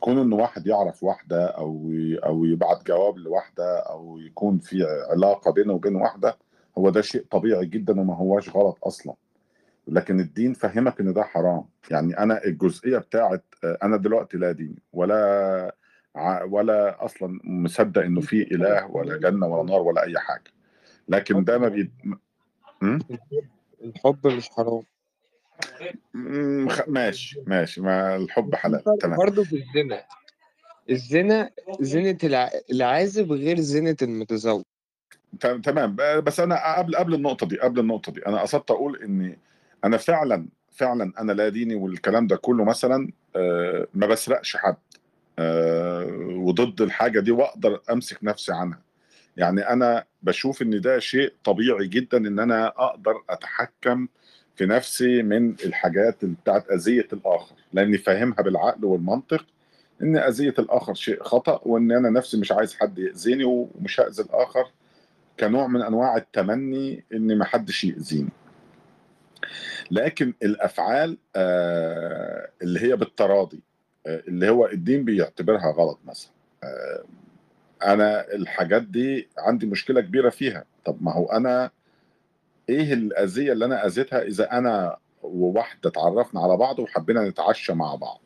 كون 0.00 0.18
إن 0.18 0.32
واحد 0.32 0.66
يعرف 0.66 1.02
واحدة 1.04 1.46
أو 1.46 1.90
أو 2.24 2.44
يبعت 2.44 2.86
جواب 2.86 3.18
لواحدة 3.18 3.78
أو 3.78 4.18
يكون 4.18 4.58
في 4.58 4.86
علاقة 5.10 5.50
بينه 5.50 5.72
وبين 5.72 5.96
واحدة 5.96 6.38
هو 6.78 6.90
ده 6.90 7.00
شيء 7.00 7.26
طبيعي 7.30 7.66
جدا 7.66 8.00
وما 8.00 8.16
هواش 8.16 8.56
غلط 8.56 8.78
أصلا. 8.84 9.14
لكن 9.88 10.20
الدين 10.20 10.52
فهمك 10.52 11.00
إن 11.00 11.12
ده 11.12 11.22
حرام. 11.22 11.64
يعني 11.90 12.18
أنا 12.18 12.44
الجزئية 12.44 12.98
بتاعت 12.98 13.44
آه، 13.64 13.78
أنا 13.82 13.96
دلوقتي 13.96 14.36
لا 14.36 14.52
دين 14.52 14.76
ولا 14.92 15.74
ولا 16.48 17.04
أصلا 17.04 17.40
مصدق 17.44 18.02
إنه 18.02 18.20
في 18.20 18.42
إله 18.42 18.86
ولا 18.86 19.16
جنة 19.16 19.46
ولا 19.46 19.70
نار 19.70 19.80
ولا 19.80 20.02
أي 20.02 20.18
حاجة. 20.18 20.50
لكن 21.08 21.44
ده 21.44 21.58
ما 21.58 21.68
بي? 21.68 21.90
الحب 23.84 24.26
مش 24.26 24.50
حرام. 24.50 24.82
ماشي 26.88 27.40
ماشي 27.46 27.80
ما 27.80 28.16
الحب 28.16 28.54
حلال 28.54 28.84
تمام. 29.00 29.18
برضو 29.18 29.44
في 29.44 29.56
الزنا 30.90 31.50
الع... 32.24 32.50
العازب 32.72 33.32
غير 33.32 33.60
زنة 33.60 33.96
المتزوج. 34.02 34.62
تم- 35.40 35.60
تمام. 35.60 35.96
بس 35.96 36.40
أنا 36.40 36.78
قبل 36.78 36.96
قبل 36.96 37.14
النقطة 37.14 37.46
دي 37.46 37.58
قبل 37.60 37.80
النقطة 37.80 38.12
دي 38.12 38.26
أنا 38.26 38.40
قصدت 38.40 38.70
أقول 38.70 39.02
اني 39.02 39.38
أنا 39.84 39.96
فعلا 39.96 40.48
فعلا 40.72 41.12
أنا 41.18 41.32
لا 41.32 41.48
ديني 41.48 41.74
والكلام 41.74 42.26
ده 42.26 42.36
كله 42.36 42.64
مثلا 42.64 43.12
آه، 43.36 43.86
ما 43.94 44.06
بسرقش 44.06 44.56
حد 44.56 44.76
آه، 45.38 46.06
وضد 46.30 46.80
الحاجة 46.80 47.20
دي 47.20 47.30
وأقدر 47.30 47.80
أمسك 47.90 48.18
نفسي 48.24 48.52
عنها. 48.52 48.80
يعني 49.36 49.60
أنا 49.68 50.04
بشوف 50.22 50.62
إن 50.62 50.80
ده 50.80 50.98
شيء 50.98 51.32
طبيعي 51.44 51.86
جدا 51.88 52.18
إن 52.18 52.38
أنا 52.38 52.66
أقدر 52.66 53.22
أتحكم 53.30 54.08
في 54.56 54.66
نفسي 54.66 55.22
من 55.22 55.54
الحاجات 55.64 56.24
بتاعت 56.24 56.70
أذية 56.70 57.08
الآخر 57.12 57.54
لأني 57.72 57.98
فاهمها 57.98 58.42
بالعقل 58.42 58.84
والمنطق 58.84 59.46
إن 60.02 60.16
أذية 60.16 60.54
الآخر 60.58 60.94
شيء 60.94 61.22
خطأ 61.22 61.60
وإن 61.62 61.92
أنا 61.92 62.10
نفسي 62.10 62.36
مش 62.36 62.52
عايز 62.52 62.74
حد 62.74 62.98
يأذيني 62.98 63.44
ومش 63.44 64.00
هأذي 64.00 64.22
الآخر 64.22 64.70
كنوع 65.40 65.66
من 65.66 65.82
أنواع 65.82 66.16
التمني 66.16 67.04
إن 67.12 67.38
ما 67.38 67.44
حدش 67.44 67.84
يأذيني. 67.84 68.30
لكن 69.90 70.34
الأفعال 70.42 71.18
آه، 71.36 72.48
اللي 72.62 72.80
هي 72.80 72.96
بالتراضي 72.96 73.60
آه، 74.06 74.22
اللي 74.28 74.50
هو 74.50 74.66
الدين 74.66 75.04
بيعتبرها 75.04 75.72
غلط 75.72 75.98
مثلا. 76.04 76.30
آه، 76.64 77.04
أنا 77.84 78.32
الحاجات 78.34 78.82
دي 78.82 79.28
عندي 79.38 79.66
مشكلة 79.66 80.00
كبيرة 80.00 80.30
فيها. 80.30 80.64
طب 80.84 81.02
ما 81.02 81.12
هو 81.12 81.26
أنا 81.26 81.70
إيه 82.68 82.92
الأذية 82.92 83.52
اللي 83.52 83.64
أنا 83.64 83.86
أذيتها 83.86 84.22
إذا 84.22 84.52
أنا 84.58 84.96
وواحدة 85.22 85.90
اتعرفنا 85.90 86.40
على 86.40 86.56
بعض 86.56 86.78
وحبينا 86.78 87.28
نتعشى 87.28 87.72
مع 87.74 87.94
بعض؟ 87.94 88.20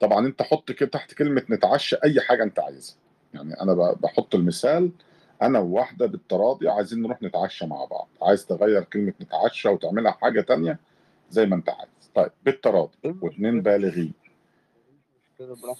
طبعا 0.00 0.26
أنت 0.26 0.42
حط 0.42 0.72
كده 0.72 0.88
تحت 0.88 1.14
كلمة 1.14 1.42
نتعشى 1.50 1.96
أي 2.04 2.20
حاجة 2.20 2.42
أنت 2.42 2.58
عايزها. 2.60 2.96
يعني 3.34 3.60
أنا 3.60 3.92
بحط 3.92 4.34
المثال 4.34 4.92
أنا 5.42 5.58
وواحدة 5.58 6.06
بالتراضي 6.06 6.68
عايزين 6.68 7.02
نروح 7.02 7.22
نتعشى 7.22 7.66
مع 7.66 7.84
بعض. 7.84 8.08
عايز 8.22 8.46
تغير 8.46 8.84
كلمة 8.84 9.12
نتعشى 9.20 9.68
وتعملها 9.68 10.12
حاجة 10.12 10.40
تانية 10.40 10.78
زي 11.30 11.46
ما 11.46 11.56
أنت 11.56 11.68
عايز. 11.68 11.90
طيب 12.14 12.30
بالتراضي 12.44 12.98
واثنين 13.22 13.62
بالغين. 13.62 14.12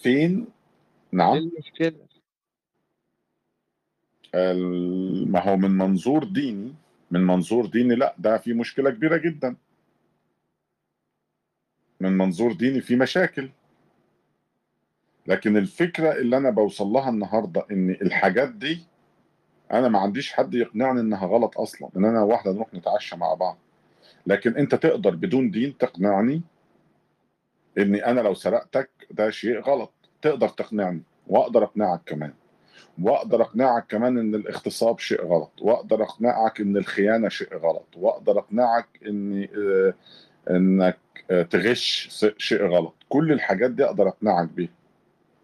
فين؟ 0.02 0.38
إيه 0.38 0.46
نعم 1.12 1.36
المشكلة؟ 1.36 2.06
ال- 4.34 5.32
ما 5.32 5.48
هو 5.48 5.56
من 5.56 5.70
منظور 5.70 6.24
ديني 6.24 6.74
من 7.12 7.26
منظور 7.26 7.66
ديني 7.66 7.94
لا 7.94 8.14
ده 8.18 8.38
في 8.38 8.52
مشكلة 8.52 8.90
كبيرة 8.90 9.16
جدا. 9.16 9.56
من 12.00 12.18
منظور 12.18 12.52
ديني 12.52 12.80
في 12.80 12.96
مشاكل. 12.96 13.50
لكن 15.26 15.56
الفكرة 15.56 16.12
اللي 16.12 16.36
أنا 16.36 16.50
بوصل 16.50 16.86
لها 16.86 17.10
النهارده 17.10 17.66
إن 17.70 17.90
الحاجات 17.90 18.48
دي 18.48 18.86
أنا 19.72 19.88
ما 19.88 19.98
عنديش 19.98 20.32
حد 20.32 20.54
يقنعني 20.54 21.00
إنها 21.00 21.26
غلط 21.26 21.58
أصلا 21.60 21.88
إن 21.96 22.04
أنا 22.04 22.22
واحدة 22.22 22.52
نروح 22.52 22.74
نتعشى 22.74 23.16
مع 23.16 23.34
بعض. 23.34 23.58
لكن 24.26 24.56
أنت 24.56 24.74
تقدر 24.74 25.14
بدون 25.14 25.50
دين 25.50 25.78
تقنعني 25.78 26.42
إني 27.78 28.06
أنا 28.06 28.20
لو 28.20 28.34
سرقتك 28.34 28.90
ده 29.10 29.30
شيء 29.30 29.60
غلط. 29.60 29.92
تقدر 30.22 30.48
تقنعني 30.48 31.02
وأقدر 31.26 31.64
أقنعك 31.64 32.00
كمان. 32.06 32.34
واقدر 33.02 33.42
اقنعك 33.42 33.86
كمان 33.86 34.18
إن 34.18 34.34
الاغتصاب 34.34 34.98
شيء 34.98 35.24
غلط 35.24 35.52
واقدر 35.60 36.02
اقنعك 36.02 36.60
إن 36.60 36.76
الخيانة 36.76 37.28
شيء 37.28 37.56
غلط 37.56 37.86
واقدر 37.96 38.38
اقنعك 38.38 38.88
ان 39.06 39.48
آه، 39.56 39.94
إنك 40.50 40.98
آه، 41.30 41.42
تغش 41.42 42.08
شيء 42.38 42.66
غلط. 42.66 42.94
كل 43.08 43.32
الحاجات 43.32 43.70
دي 43.70 43.84
أقدر 43.84 44.08
اقنعك 44.08 44.48
بيها 44.48 44.72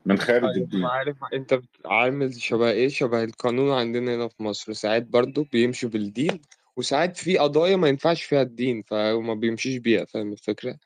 من 0.06 0.18
خارج 0.18 0.54
طيب 0.54 0.62
الدين. 0.62 0.84
عارف 0.84 1.16
أنت 1.34 1.60
عامل 1.84 2.34
شبه 2.34 2.70
إيه؟ 2.70 2.88
شبه 2.88 3.24
القانون 3.24 3.78
عندنا 3.78 4.14
هنا 4.14 4.28
في 4.28 4.42
مصر. 4.42 4.72
ساعات 4.72 5.02
برضو 5.02 5.46
بيمشي 5.52 5.86
بالدين 5.86 6.40
وساعات 6.76 7.16
في 7.16 7.38
قضايا 7.38 7.76
ما 7.76 7.88
ينفعش 7.88 8.22
فيها 8.22 8.42
الدين 8.42 8.82
فما 8.82 9.34
بيمشيش 9.34 9.76
بيها 9.76 10.04
فاهم 10.04 10.32
الفكرة؟ 10.32 10.78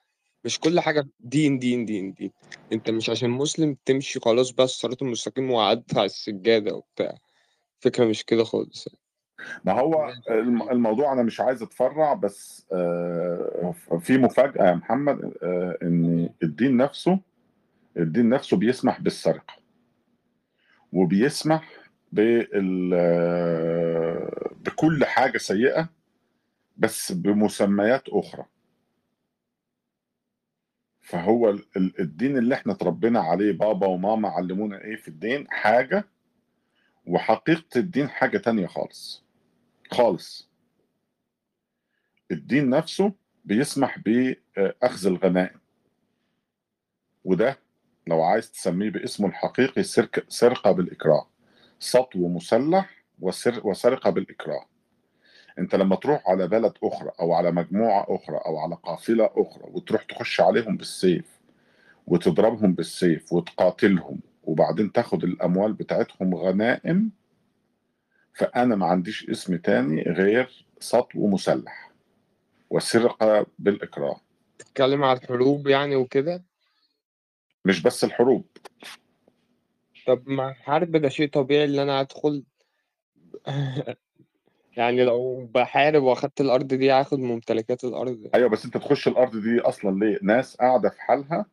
مش 0.44 0.60
كل 0.60 0.80
حاجة 0.80 1.06
دين 1.20 1.58
دين 1.58 1.84
دين 1.84 2.12
دين 2.12 2.32
أنت 2.72 2.90
مش 2.90 3.10
عشان 3.10 3.30
مسلم 3.30 3.76
تمشي 3.84 4.20
خلاص 4.20 4.50
بس 4.50 4.70
الصراط 4.70 5.02
المستقيم 5.02 5.50
وقعدت 5.50 5.96
على 5.96 6.06
السجادة 6.06 6.74
وبتاع. 6.74 7.14
فكرة 7.80 8.04
مش 8.04 8.24
كده 8.24 8.44
خالص 8.44 8.88
ما 9.64 9.80
هو 9.80 10.12
الم- 10.30 10.70
الموضوع 10.70 11.12
أنا 11.12 11.22
مش 11.22 11.40
عايز 11.40 11.62
أتفرع 11.62 12.14
بس 12.14 12.66
آه، 12.72 13.74
في 14.00 14.18
مفاجأة 14.18 14.66
يا 14.66 14.74
محمد 14.74 15.32
آه، 15.42 15.78
إن 15.82 16.28
الدين 16.42 16.76
نفسه 16.76 17.18
الدين 17.96 18.28
نفسه 18.28 18.56
بيسمح 18.56 19.00
بالسرقة. 19.00 19.54
وبيسمح 20.92 21.68
بال 22.12 22.90
آه، 22.94 24.50
بكل 24.66 25.04
حاجة 25.04 25.38
سيئة 25.38 25.88
بس 26.76 27.12
بمسميات 27.12 28.08
أخرى. 28.08 28.44
فهو 31.12 31.50
ال- 31.50 31.66
ال- 31.76 32.00
الدين 32.00 32.38
اللي 32.38 32.54
إحنا 32.54 32.72
اتربينا 32.72 33.20
عليه 33.20 33.52
بابا 33.52 33.86
وماما 33.86 34.28
علمونا 34.28 34.84
إيه 34.84 34.96
في 34.96 35.08
الدين؟ 35.08 35.50
حاجة 35.50 36.04
وحقيقة 37.06 37.64
الدين 37.78 38.08
حاجة 38.08 38.38
تانية 38.38 38.66
خالص. 38.66 39.24
خالص. 39.90 40.50
الدين 42.30 42.70
نفسه 42.70 43.12
بيسمح 43.44 43.98
بأخذ 43.98 45.06
الغنائم. 45.06 45.60
وده 47.24 47.58
لو 48.06 48.22
عايز 48.22 48.50
تسميه 48.52 48.90
باسمه 48.90 49.28
الحقيقي 49.28 49.82
سرقة 50.28 50.72
بالإكراه. 50.72 51.28
سطو 51.78 52.28
مسلح 52.28 53.04
وسر 53.20 53.60
وسرقة 53.66 54.10
بالإكراه. 54.10 54.66
انت 55.58 55.74
لما 55.74 55.96
تروح 55.96 56.28
على 56.28 56.48
بلد 56.48 56.72
أخرى 56.84 57.10
أو 57.20 57.32
على 57.32 57.50
مجموعة 57.50 58.06
أخرى 58.08 58.36
أو 58.36 58.58
على 58.58 58.76
قافلة 58.82 59.30
أخرى 59.36 59.64
وتروح 59.72 60.02
تخش 60.02 60.40
عليهم 60.40 60.76
بالسيف 60.76 61.40
وتضربهم 62.06 62.72
بالسيف 62.72 63.32
وتقاتلهم 63.32 64.20
وبعدين 64.44 64.92
تاخد 64.92 65.24
الأموال 65.24 65.72
بتاعتهم 65.72 66.34
غنائم 66.34 67.10
فأنا 68.34 68.76
ما 68.76 68.86
عنديش 68.86 69.30
اسم 69.30 69.56
تاني 69.56 70.02
غير 70.02 70.66
سطو 70.80 71.26
مسلح 71.26 71.90
وسرقة 72.70 73.46
بالإكراه. 73.58 74.20
تتكلم 74.58 75.04
على 75.04 75.18
الحروب 75.18 75.66
يعني 75.66 75.96
وكده؟ 75.96 76.44
مش 77.64 77.82
بس 77.82 78.04
الحروب. 78.04 78.46
طب 80.06 80.22
ما 80.28 80.48
الحرب 80.48 80.96
ده 80.96 81.08
شيء 81.08 81.28
طبيعي 81.30 81.64
اللي 81.64 81.82
أنا 81.82 82.00
أدخل؟ 82.00 82.44
يعني 84.76 85.04
لو 85.04 85.46
بحارب 85.54 86.02
واخدت 86.02 86.40
الأرض 86.40 86.66
دي 86.74 86.90
هاخد 86.90 87.18
ممتلكات 87.18 87.84
الأرض. 87.84 88.30
أيوه 88.34 88.48
بس 88.48 88.64
أنت 88.64 88.76
تخش 88.76 89.08
الأرض 89.08 89.36
دي 89.36 89.60
أصلا 89.60 89.98
ليه؟ 90.04 90.18
ناس 90.22 90.56
قاعدة 90.56 90.88
في 90.90 91.00
حالها 91.02 91.46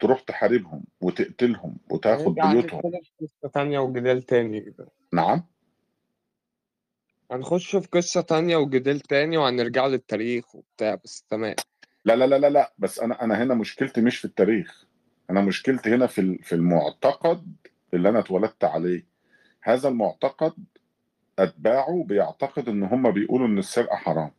تروح 0.00 0.20
تحاربهم 0.20 0.84
وتقتلهم 1.00 1.76
وتاخد 1.90 2.26
هنرجع 2.40 2.52
بيوتهم. 2.52 2.80
في 2.80 3.10
قصة 3.20 3.48
تانية 3.54 3.78
وجدال 3.78 4.22
تاني. 4.22 4.60
كده 4.60 4.88
نعم. 5.12 5.44
هنخش 7.30 7.76
في 7.76 7.88
قصة 7.88 8.20
تانية 8.20 8.56
وجدال 8.56 9.00
تاني 9.00 9.36
وهنرجع 9.36 9.86
للتاريخ 9.86 10.54
وبتاع 10.54 10.94
بس 11.04 11.24
تمام. 11.30 11.54
لا 12.04 12.16
لا 12.16 12.26
لا 12.26 12.38
لا 12.38 12.50
لا 12.50 12.72
بس 12.78 13.00
أنا 13.00 13.24
أنا 13.24 13.42
هنا 13.42 13.54
مشكلتي 13.54 14.00
مش 14.00 14.18
في 14.18 14.24
التاريخ. 14.24 14.84
أنا 15.30 15.40
مشكلتي 15.40 15.94
هنا 15.94 16.06
في 16.06 16.38
في 16.42 16.54
المعتقد 16.54 17.56
اللي 17.94 18.08
أنا 18.08 18.18
اتولدت 18.18 18.64
عليه. 18.64 19.06
هذا 19.62 19.88
المعتقد 19.88 20.54
أتباعه 21.38 22.04
بيعتقد 22.08 22.68
إن 22.68 22.82
هم 22.82 23.10
بيقولوا 23.10 23.46
إن 23.46 23.58
السرقة 23.58 23.96
حرام. 23.96 24.30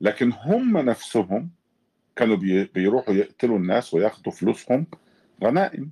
لكن 0.00 0.32
هم 0.32 0.78
نفسهم 0.78 1.50
كانوا 2.16 2.36
بي- 2.36 2.64
بيروحوا 2.64 3.14
يقتلوا 3.14 3.58
الناس 3.58 3.94
وياخدوا 3.94 4.32
فلوسهم 4.32 4.86
غنائم. 5.44 5.90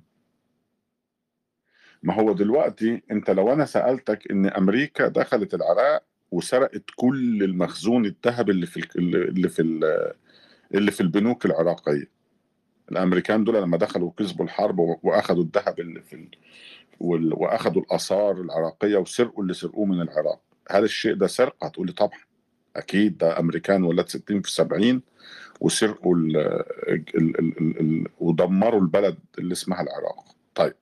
ما 2.03 2.13
هو 2.13 2.33
دلوقتي 2.33 3.01
أنت 3.11 3.29
لو 3.29 3.53
أنا 3.53 3.65
سألتك 3.65 4.31
إن 4.31 4.45
أمريكا 4.45 5.07
دخلت 5.07 5.53
العراق 5.53 6.03
وسرقت 6.31 6.83
كل 6.95 7.43
المخزون 7.43 8.05
الذهب 8.05 8.49
اللي 8.49 8.65
في 8.65 8.77
ال- 8.99 9.29
اللي 9.29 9.49
في 9.49 9.61
ال- 9.61 10.13
اللي 10.73 10.91
في 10.91 11.01
البنوك 11.01 11.45
العراقية. 11.45 12.09
الأمريكان 12.91 13.43
دول 13.43 13.55
لما 13.55 13.77
دخلوا 13.77 14.07
وكسبوا 14.07 14.45
الحرب 14.45 14.79
و- 14.79 14.99
واخدوا 15.03 15.43
الذهب 15.43 15.79
اللي 15.79 16.01
في 16.01 16.27
واخدوا 16.99 17.81
الآثار 17.81 18.41
العراقية 18.41 18.97
وسرقوا 18.97 19.43
اللي 19.43 19.53
سرقوه 19.53 19.85
من 19.85 20.01
العراق. 20.01 20.41
هل 20.71 20.83
الشيء 20.83 21.13
ده 21.13 21.27
سرقة؟ 21.27 21.67
هتقولي 21.67 21.91
طبعا. 21.91 22.19
أكيد 22.75 23.17
ده 23.17 23.39
أمريكان 23.39 23.83
ولاد 23.83 24.09
60 24.09 24.41
في 24.41 24.51
70 24.51 25.01
وسرقوا 25.61 26.15
ال... 26.15 26.37
ال... 26.37 27.05
ال... 27.15 27.39
ال... 27.39 27.79
ال... 27.79 28.07
ودمروا 28.19 28.81
البلد 28.81 29.17
اللي 29.37 29.51
اسمها 29.53 29.81
العراق. 29.81 30.35
طيب. 30.55 30.73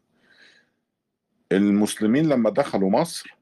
المسلمين 1.51 2.29
لما 2.29 2.49
دخلوا 2.49 2.89
مصر 2.89 3.37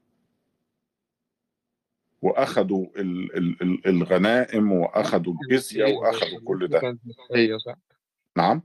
واخدوا 2.22 2.86
ال 2.96 3.36
ال 3.36 3.62
ال 3.62 3.86
الغنائم 3.86 4.72
واخدوا 4.72 5.34
الجزية 5.42 5.84
إيه؟ 5.84 5.96
واخدوا 5.96 6.40
كل 6.44 6.56
مصر 6.64 6.66
ده 6.66 7.58
صح؟ 7.58 7.74
نعم. 8.36 8.62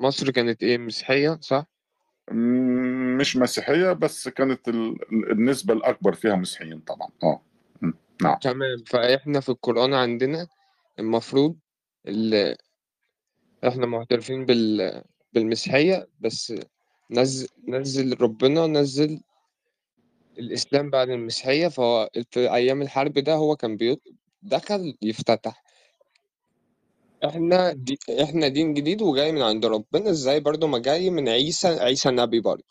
مصر 0.00 0.30
كانت 0.30 0.62
إيه؟ 0.62 0.78
مسيحية 0.78 1.38
صح؟ 1.40 1.66
مش 3.18 3.36
مسيحية 3.36 3.92
بس 3.92 4.28
كانت 4.28 4.68
ال 4.68 4.96
ال- 5.12 5.30
النسبة 5.32 5.74
الأكبر 5.74 6.12
فيها 6.12 6.34
مسيحيين 6.36 6.78
طبعا. 6.80 7.08
آه. 7.22 7.40
نعم. 8.22 8.38
تمام. 8.38 8.78
فإحنا 8.86 9.40
في 9.40 9.48
القرآن 9.48 9.94
عندنا 9.94 10.46
المفروض 10.98 11.56
اللي 12.06 12.56
إحنا 13.68 13.86
معترفين 13.86 14.44
بال 14.46 15.02
بالمسيحية 15.32 16.08
بس 16.20 16.54
نزل 17.10 17.48
نزل 17.68 18.20
ربنا 18.20 18.66
نزل 18.66 19.20
الإسلام 20.38 20.90
بعد 20.90 21.10
المسيحية 21.10 21.68
فهو 21.68 22.10
في 22.30 22.54
أيام 22.54 22.82
الحرب 22.82 23.12
ده 23.12 23.34
هو 23.34 23.56
كان 23.56 23.76
بيط... 23.76 24.02
دخل 24.42 24.94
يفتتح. 25.02 25.62
إحنا 27.24 27.72
دي... 27.72 27.98
إحنا 28.22 28.48
دين 28.48 28.74
جديد 28.74 29.02
وجاي 29.02 29.32
من 29.32 29.42
عند 29.42 29.66
ربنا 29.66 30.10
إزاي 30.10 30.40
برضو 30.40 30.66
ما 30.66 30.78
جاي 30.78 31.10
من 31.10 31.28
عيسى 31.28 31.68
عيسى 31.68 32.08
النبي 32.08 32.40
برضو 32.40 32.64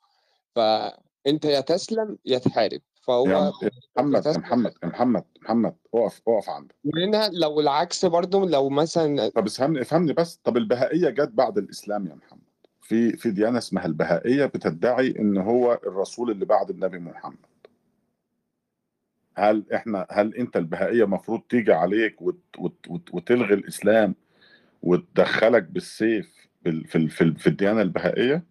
فأنت 0.61 1.45
يا 1.45 1.61
تسلم 1.61 2.17
يا 2.25 2.38
تحارب. 2.38 2.81
فهو 3.01 3.27
يا 3.27 3.51
محمد 3.97 4.25
يا 4.25 4.38
محمد 4.38 4.73
يا 4.84 4.88
محمد 4.88 5.23
محمد 5.41 5.75
اقف 5.93 6.21
اقف 6.27 6.49
عندك. 6.49 6.75
وهنا 6.84 7.29
لو 7.34 7.59
العكس 7.59 8.05
برضو 8.05 8.45
لو 8.45 8.69
مثلا 8.69 9.29
طب 9.29 9.45
افهمني 9.45 9.81
افهمني 9.81 10.13
بس. 10.13 10.39
طب 10.43 10.57
البهائية 10.57 11.09
جت 11.09 11.29
بعد 11.34 11.57
الإسلام 11.57 12.07
يا 12.07 12.15
محمد. 12.15 12.41
في 12.81 13.11
في 13.17 13.31
ديانة 13.31 13.57
اسمها 13.57 13.85
البهائية 13.85 14.45
بتدعي 14.45 15.13
إن 15.19 15.38
هو 15.38 15.79
الرسول 15.84 16.31
اللي 16.31 16.45
بعد 16.45 16.69
النبي 16.69 16.99
محمد. 16.99 17.38
هل 19.35 19.63
إحنا 19.73 20.07
هل 20.11 20.35
أنت 20.35 20.57
البهائية 20.57 21.03
المفروض 21.03 21.41
تيجي 21.49 21.73
عليك 21.73 22.21
وت 22.21 22.39
وت 22.57 22.88
وت 22.89 23.13
وتلغي 23.13 23.53
الإسلام 23.53 24.15
وتدخلك 24.84 25.63
بالسيف 25.63 26.34
بال- 26.61 26.88
في 26.88 27.07
في 27.09 27.34
في 27.35 27.47
الديانة 27.47 27.81
البهائية؟ 27.81 28.43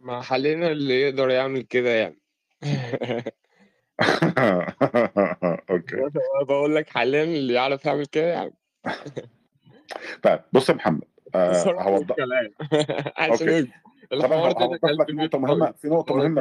ما 0.00 0.20
حاليا 0.20 0.72
اللي 0.72 1.00
يقدر 1.02 1.30
يعمل 1.30 1.62
كده 1.62 1.90
يعني. 1.90 2.18
أوكي. 5.70 5.96
بقول 6.48 6.74
لك 6.74 6.88
حاليا 6.88 7.24
اللي 7.24 7.54
يعرف 7.54 7.84
يعمل 7.84 8.06
كده 8.06 8.26
يعني. 8.26 8.54
طيب 10.22 10.40
بص 10.52 10.68
يا 10.68 10.74
محمد 10.74 11.04
آه 11.34 11.82
هوضح. 11.82 12.16
عشان 13.16 13.48
أنا 13.48 13.66
الحوار 14.12 14.52
ده 14.52 14.78
في 14.78 14.86
مهمة 15.38 15.66
قوي 15.66 15.72
في 15.78 15.88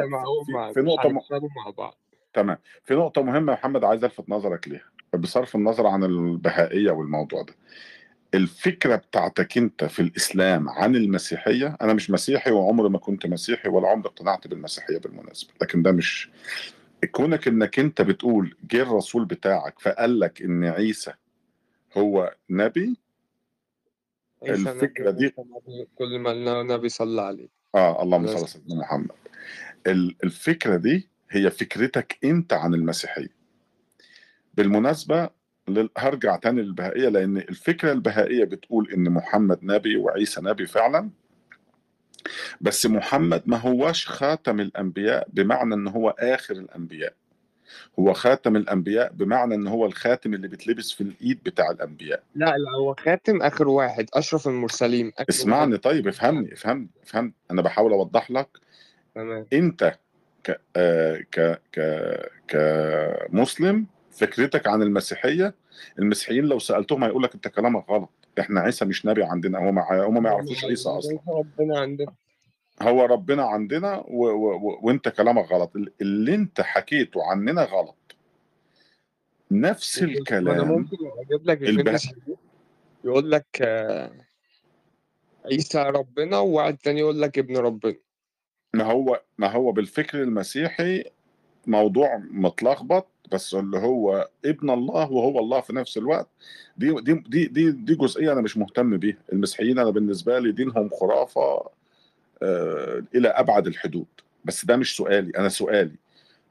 ما 0.08 0.22
هو 0.22 0.44
في, 0.44 0.82
م... 0.82 0.90
هنكسبه 1.16 1.50
مع 1.66 1.70
بعض. 1.78 1.98
تمام. 2.34 2.58
في 2.84 2.94
نقطة 2.94 3.22
مهمة 3.22 3.54
يا 3.54 3.58
محمد 3.58 3.84
عايز 3.84 4.04
ألفت 4.04 4.30
نظرك 4.30 4.68
ليها. 4.68 4.92
بصرف 5.14 5.56
النظر 5.56 5.88
عن 5.88 6.04
البهائية 6.04 6.92
والموضوع 6.92 7.42
ده. 7.42 7.54
الفكرة 8.34 8.96
بتاعتك 8.96 9.58
انت 9.58 9.84
في 9.84 10.02
الإسلام 10.02 10.70
عن 10.70 10.96
المسيحية 10.96 11.78
أنا 11.82 11.94
مش 11.94 12.12
مسيحي 12.12 12.52
وعمري 12.52 12.90
ما 12.90 12.98
كنت 12.98 13.26
مسيحي 13.26 13.70
ولا 13.70 13.88
عمري 13.90 14.08
اقتنعت 14.10 14.48
بالمسيحية 14.48 14.98
بالمناسبة 14.98 15.52
لكن 15.62 15.82
ده 15.82 15.92
مش 15.92 16.30
كونك 17.12 17.48
إنك 17.48 17.80
انت 17.80 18.02
بتقول 18.02 18.56
جه 18.72 18.82
الرسول 18.82 19.26
بتاعك 19.26 19.80
فقال 19.80 20.20
لك 20.20 20.42
إن 20.42 20.64
عيسى 20.64 21.14
هو 21.98 22.36
نبي 22.50 22.98
الفكرة 24.44 25.12
دي 25.12 25.36
كل 25.96 26.20
ما 26.20 26.32
النبي 26.62 26.90
صلى 26.90 27.22
عليه 27.22 27.48
آه 27.76 28.04
اللهم 28.04 28.28
صل 28.28 28.38
على 28.38 28.48
سيدنا 28.48 28.76
محمد. 28.76 29.12
ال- 29.88 30.16
الفكرة 30.24 30.76
دي 30.76 31.10
هي 31.30 31.52
فكرتك 31.52 32.18
انت 32.24 32.54
عن 32.54 32.74
المسيحية. 32.74 33.30
بالمناسبة 34.54 35.30
هرجع 35.98 36.36
تاني 36.36 36.62
للبهائية 36.62 37.10
لأن 37.10 37.38
الفكرة 37.38 37.92
البهائية 37.92 38.46
بتقول 38.46 38.92
إن 38.92 39.10
محمد 39.10 39.60
نبي 39.64 39.98
وعيسى 39.98 40.42
نبي 40.42 40.66
فعلا 40.66 41.10
بس 42.62 42.86
محمد 42.86 43.44
ما 43.46 43.58
هوش 43.58 44.08
خاتم 44.08 44.60
الأنبياء 44.60 45.28
بمعنى 45.34 45.74
إن 45.74 45.88
هو 45.88 46.10
آخر 46.10 46.54
الأنبياء. 46.54 47.14
هو 48.00 48.14
خاتم 48.14 48.56
الأنبياء 48.56 49.12
بمعنى 49.14 49.56
إن 49.56 49.68
هو 49.68 49.86
الخاتم 49.86 50.34
اللي 50.34 50.48
بيتلبس 50.48 50.92
في 50.92 51.02
الإيد 51.02 51.44
بتاع 51.44 51.72
الأنبياء. 51.72 52.24
لا 52.36 52.46
لا 52.46 52.72
هو 52.80 52.96
خاتم 52.96 53.42
آخر 53.42 53.68
واحد 53.68 54.06
أشرف 54.14 54.48
المرسلين 54.48 55.08
آخر 55.08 55.16
واحد. 55.20 55.30
اسمعني 55.30 55.78
طيب 55.78 56.08
افهمني 56.08 56.54
افهمني 56.54 56.90
افهمني. 57.04 57.34
أنا 57.52 57.62
بحاول 57.62 57.92
أوضح 57.92 58.32
لك. 58.32 58.48
تمام. 59.16 59.46
أنت 59.54 59.96
ك 60.44 60.62
آه 60.76 61.22
ك 61.32 61.62
ك 61.72 61.80
كمسلم 62.48 63.86
فكرتك 64.18 64.68
عن 64.68 64.82
المسيحية 64.82 65.56
المسيحيين 66.00 66.46
لو 66.46 66.60
سألتهم 66.60 67.04
هيقول 67.04 67.24
لك 67.24 67.34
أنت 67.34 67.48
كلامك 67.48 67.90
غلط. 67.90 68.10
إحنا 68.40 68.62
عيسى 68.62 68.86
مش 68.86 69.06
نبي 69.06 69.24
عندنا 69.24 69.60
هم 69.60 69.80
هم 69.80 70.24
ما 70.24 70.30
يعرفوش 70.30 70.66
عيسى 70.66 70.90
أصلا. 70.90 71.20
ربنا 71.28 71.80
عندنا. 71.80 72.14
هو 72.82 73.06
ربنا 73.06 73.44
عندنا 73.44 74.04
و... 74.08 74.26
و... 74.26 74.56
و... 74.56 74.80
وأنت 74.82 75.10
كلامك 75.10 75.52
غلط. 75.52 75.72
اللي 76.02 76.36
أنت 76.36 76.62
حكيته 76.62 77.24
عننا 77.24 77.64
غلط. 77.64 78.16
نفس 79.52 80.00
أنا 80.00 80.12
الكلام 80.12 80.68
ممكن 80.68 80.98
أجيب 81.20 81.50
لك 81.50 81.64
البه... 81.64 82.00
يقول 83.04 83.32
لك 83.32 83.46
آه، 83.62 84.12
عيسى 85.46 85.84
ربنا 85.84 86.38
وواحد 86.38 86.78
تاني 86.78 87.00
يقول 87.00 87.22
لك 87.22 87.40
ابن 87.40 87.58
ربنا. 87.58 87.96
ما 88.74 88.84
هو 88.84 89.22
ما 89.38 89.52
هو 89.52 89.72
بالفكر 89.72 90.24
المسيحي 90.24 91.04
موضوع 91.68 92.22
متلخبط 92.32 93.08
بس 93.32 93.56
اللي 93.56 93.78
هو 93.78 94.30
ابن 94.46 94.70
الله 94.70 95.12
وهو 95.12 95.40
الله 95.40 95.62
في 95.62 95.76
نفس 95.76 95.98
الوقت. 95.98 96.28
دي 96.78 96.96
دي 97.02 97.14
دي 97.14 97.46
دي, 97.46 97.72
دي 97.72 97.96
جزئية 97.96 98.32
أنا 98.34 98.42
مش 98.42 98.58
مهتم 98.58 98.98
بيها. 98.98 99.18
المسيحيين 99.34 99.80
أنا 99.80 99.90
بالنسبة 99.90 100.40
لي 100.40 100.52
دينهم 100.52 100.90
خرافة 100.90 101.70
آه 102.42 103.04
إلى 103.16 103.28
أبعد 103.28 103.68
الحدود. 103.68 104.06
بس 104.46 104.66
ده 104.66 104.76
مش 104.76 104.98
سؤالي 104.98 105.32
أنا 105.38 105.50
سؤالي. 105.50 105.96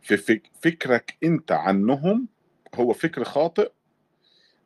في 0.03 0.17
فك 0.17 0.43
فكرك 0.61 1.17
أنت 1.25 1.53
عنهم 1.53 2.27
هو 2.75 2.93
فكر 2.93 3.25
خاطئ؟ 3.25 3.71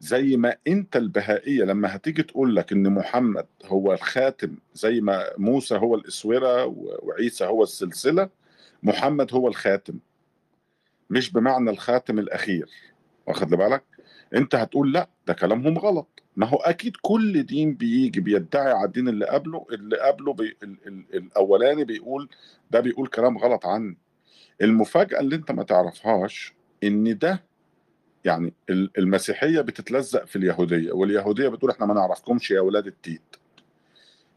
زي 0.01 0.37
ما 0.37 0.57
أنت 0.69 0.97
البهائية 0.97 1.65
لما 1.65 1.97
هتيجي 1.97 2.23
تقول 2.23 2.57
لك 2.57 2.73
إن 2.73 2.93
محمد 2.93 3.47
هو 3.65 3.93
الخاتم 3.93 4.57
زي 4.75 5.01
ما 5.01 5.25
موسى 5.39 5.77
هو 5.77 5.95
الأسورة 5.95 6.65
وعيسى 7.03 7.45
هو 7.45 7.63
السلسلة 7.63 8.29
محمد 8.83 9.35
هو 9.35 9.49
الخاتم. 9.49 9.99
مش 11.11 11.33
بمعنى 11.33 11.71
الخاتم 11.71 12.19
الأخير. 12.19 12.69
واخد 13.27 13.49
بالك؟ 13.49 13.85
أنت 14.35 14.55
هتقول 14.55 14.93
لا 14.93 15.09
ده 15.27 15.33
كلامهم 15.35 15.79
غلط. 15.79 16.09
ما 16.37 16.47
هو 16.47 16.57
أكيد 16.57 16.93
كل 17.03 17.43
دين 17.43 17.75
بيجي 17.75 18.21
بيدعي 18.21 18.73
على 18.73 18.85
الدين 18.85 19.09
اللي 19.09 19.27
قبله 19.27 19.67
اللي 19.73 19.97
قبله 19.99 20.33
بي 20.33 20.57
ال 20.63 20.77
ال 20.87 21.05
الأولاني 21.15 21.85
بيقول 21.85 22.29
ده 22.71 22.81
بيقول 22.81 23.07
كلام 23.07 23.39
غلط 23.39 23.67
عني 23.67 23.97
المفاجأة 24.63 25.21
اللي 25.21 25.37
أنت 25.37 25.51
ما 25.53 25.63
تعرفهاش 25.63 26.55
إن 26.85 27.19
ده 27.19 27.43
يعني 28.25 28.53
ال- 28.71 28.91
المسيحية 28.99 29.61
بتتلزق 29.61 30.25
في 30.25 30.37
اليهودية 30.37 30.93
واليهودية 30.93 31.49
بتقول 31.49 31.71
إحنا 31.71 31.87
ما 31.87 31.95
نعرفكمش 31.95 32.51
يا 32.51 32.59
أولاد 32.59 32.87
التيت. 32.87 33.37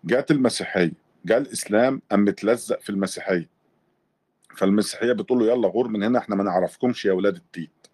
جات 0.05 0.31
المسيحية 0.31 0.91
جاء 1.25 1.37
الإسلام 1.37 2.01
قام 2.11 2.25
متلزق 2.25 2.81
في 2.81 2.89
المسيحية. 2.89 3.49
فالمسيحية 4.57 5.13
بتقول 5.13 5.39
له 5.39 5.45
يلا 5.53 5.67
غور 5.67 5.87
من 5.87 6.03
هنا 6.03 6.19
إحنا 6.19 6.35
ما 6.35 6.43
نعرفكمش 6.43 7.05
يا 7.05 7.11
أولاد 7.11 7.35
التيت. 7.35 7.87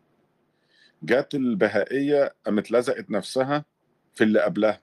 جات 1.03 1.36
البهائية 1.36 2.36
قامت 2.45 2.72
لزقت 2.72 3.11
نفسها 3.11 3.65
في 4.15 4.23
اللي 4.23 4.40
قبلها. 4.41 4.81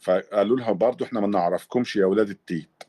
فقالوا 0.00 0.56
لها 0.56 0.72
برضو 0.72 1.04
إحنا 1.04 1.20
ما 1.20 1.26
نعرفكمش 1.26 1.96
يا 1.96 2.04
أولاد 2.04 2.28
التيت. 2.28 2.82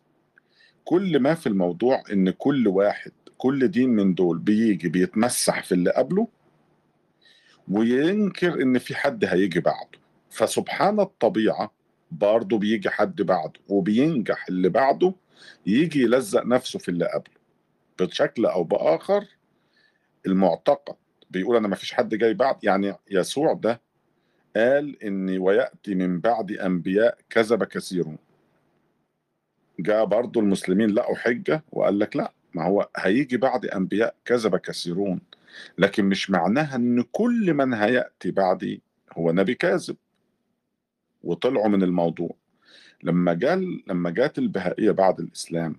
كل 0.84 1.20
ما 1.20 1.34
في 1.34 1.48
الموضوع 1.48 2.04
إن 2.12 2.30
كل 2.30 2.68
واحد 2.68 3.12
كل 3.38 3.68
دين 3.68 3.90
من 3.90 4.14
دول 4.14 4.40
بيجي 4.40 4.90
بيتمسح 4.90 5.64
في 5.64 5.72
اللي 5.72 5.92
قبله 5.92 6.28
وينكر 7.68 8.62
إن 8.62 8.78
في 8.80 8.96
حد 8.96 9.26
هيجي 9.26 9.60
بعده. 9.60 10.00
فسبحان 10.30 11.00
الطبيعة 11.00 11.74
برضه 12.12 12.58
بيجي 12.58 12.90
حد 12.90 13.22
بعده 13.22 13.60
وبينجح 13.68 14.46
اللي 14.50 14.70
بعده 14.70 15.14
يجي 15.66 16.02
يلزق 16.02 16.46
نفسه 16.46 16.80
في 16.80 16.90
اللي 16.90 17.06
قبله. 17.06 17.41
بشكل 18.06 18.45
أو 18.45 18.64
بآخر 18.64 19.26
المعتقد. 20.26 20.95
بيقول 21.30 21.57
أنا 21.57 21.68
ما 21.68 21.76
فيش 21.76 21.94
حد 21.94 22.15
جاي 22.15 22.34
بعد 22.34 22.64
يعني 22.64 22.95
يسوع 23.11 23.53
ده 23.53 23.82
قال 24.56 25.03
إني 25.03 25.38
ويأتي 25.38 25.95
من 25.95 26.19
بعد 26.19 26.52
أنبياء 26.52 27.18
كذب 27.30 27.64
كثيرون 27.64 28.18
جاء 29.80 30.06
برضو 30.06 30.40
المسلمين 30.40 30.90
لقوا 30.90 31.15
حجه 31.15 31.64
وقال 31.72 31.99
لك 31.99 32.15
لا 32.15 32.34
ما 32.53 32.65
هو 32.65 32.90
هيجي 32.98 33.38
بعد 33.38 33.65
أنبياء 33.65 34.15
كذب 34.26 34.56
كثيرون 34.56 35.22
لكن 35.78 36.06
مش 36.06 36.30
معناها 36.30 36.76
إن 36.76 37.02
كل 37.11 37.53
من 37.53 37.73
هيأتي 37.73 38.32
بعدي 38.32 38.82
هو 39.18 39.32
نبي 39.32 39.56
كاذب. 39.56 39.95
وطلعوا 41.23 41.68
من 41.68 41.84
الموضوع. 41.84 42.36
لما 43.03 43.34
جال 43.34 43.84
لما 43.88 44.10
جات 44.10 44.38
البهائية 44.38 44.91
بعد 44.91 45.19
الإسلام 45.19 45.76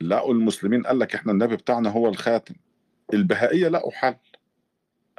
لقوا 0.00 0.34
المسلمين 0.34 0.82
قال 0.86 0.98
لك 0.98 1.14
إحنا 1.14 1.32
النبي 1.32 1.56
بتاعنا 1.56 1.90
هو 1.90 2.08
الخاتم. 2.08 2.54
البهائية 3.14 3.68
لقوا 3.68 3.92
حل. 3.92 4.14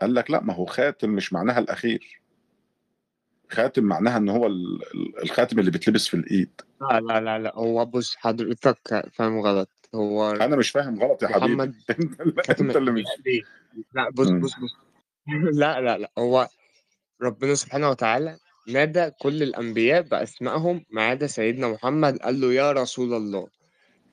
قال 0.02 0.14
لك 0.14 0.32
لا 0.32 0.44
ما 0.44 0.54
هو 0.54 0.66
خاتم 0.66 1.10
مش 1.10 1.34
معناها 1.34 1.60
الأخير. 1.60 2.22
خاتم 3.52 3.84
معناها 3.84 4.18
إن 4.18 4.30
هو 4.30 4.48
ال- 4.48 4.82
ال- 4.94 5.24
الخاتم 5.24 5.60
اللي 5.60 5.72
بيتلبس 5.72 6.08
في 6.08 6.14
الإيد. 6.14 6.62
لا 6.82 7.00
لا 7.00 7.20
لا 7.22 7.40
لا 7.40 7.56
هو 7.56 7.86
بص 7.86 8.16
حضرتك 8.16 9.10
فاهم 9.14 9.40
غلط. 9.40 9.70
هو 9.96 10.32
أنا 10.32 10.56
مش 10.56 10.70
فاهم 10.70 11.04
غلط 11.04 11.24
يا 11.24 11.28
حبيبي. 11.28 11.56
محمد 11.56 11.76
أنت 12.62 12.76
اللي, 12.76 12.92
مش؟ 12.92 13.04
لا 13.94 14.10
بص. 14.10 14.28
بص 14.30 14.54
بص. 14.60 14.76
لا 15.62 15.82
لا 15.82 15.98
لا 15.98 16.12
هو 16.18 16.48
ربنا 17.22 17.56
سبحانه 17.56 17.90
وتعالى 17.90 18.38
نادى 18.68 19.10
كل 19.22 19.44
الأنبياء 19.44 20.02
بأسمائهم 20.02 20.86
ما 20.90 21.02
عدا 21.02 21.28
سيدنا 21.28 21.68
محمد 21.68 22.18
قال 22.18 22.42
له 22.42 22.54
يا 22.54 22.72
رسول 22.72 23.14
الله. 23.14 23.48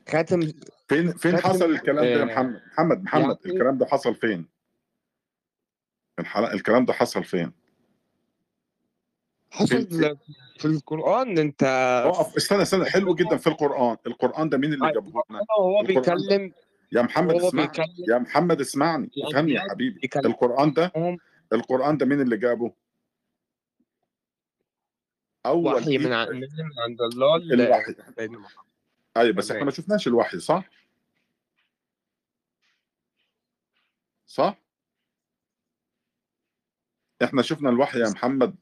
خاتم 0.09 0.40
فين 0.89 1.12
فين 1.12 1.36
خاتم 1.36 1.48
حصل 1.48 1.70
الكلام 1.70 2.05
ده 2.05 2.10
يا 2.10 2.22
آه 2.22 2.24
محمد؟ 2.24 2.62
محمد 2.72 3.02
محمد 3.02 3.24
يعني 3.24 3.55
الكلام 3.55 3.78
ده 3.78 3.86
حصل 3.86 4.14
فين؟ 4.14 4.48
الكلام 6.36 6.85
ده 6.85 6.93
حصل 6.93 7.24
فين؟ 7.24 7.52
حصل 9.51 9.86
فين 9.86 10.16
في 10.59 10.64
القرآن 10.64 11.39
أنت 11.39 11.62
اقف 12.06 12.36
استنى 12.36 12.62
استنى 12.62 12.85
حلو 12.85 13.14
جدا 13.14 13.36
في 13.36 13.47
القرآن. 13.47 13.97
القرآن 14.06 14.48
ده 14.48 14.59
مين 14.59 14.72
اللي 14.72 14.93
جابه 14.93 15.22
لنا؟ 15.31 15.40
ده 15.40 15.86
بيكلم 15.86 16.52
يا 16.93 17.02
محمد 17.02 17.35
اسمعني. 17.35 17.68
بيكلم 17.68 17.86
يا 18.09 18.18
محمد 18.18 18.60
اسمعني. 18.60 19.10
افهمني 19.18 19.52
يا 19.52 19.60
حبيبي. 19.60 20.01
بيكلم 20.01 20.26
القرآن 20.31 20.72
ده 20.72 20.93
القرآن 21.52 21.98
ده 21.98 22.06
مين 22.06 22.20
اللي 22.20 22.36
جابه؟ 22.36 22.72
أول 25.47 25.74
وحي 25.74 25.98
من 25.98 26.05
من 26.05 26.12
عند 26.12 27.01
الله 27.12 27.36
الوحي. 27.36 27.94
محمد 29.16 29.24
أيوه 29.26 29.36
بس 29.36 29.50
إحنا 29.50 29.64
ما 29.64 29.70
شفناش 29.70 30.08
الوحي 30.08 30.38
صح؟ 30.38 30.70
صح؟ 34.26 34.58
إحنا 37.22 37.42
شفنا 37.42 37.70
الوحي 37.70 37.98
يا 38.00 38.08
محمد 38.08 38.54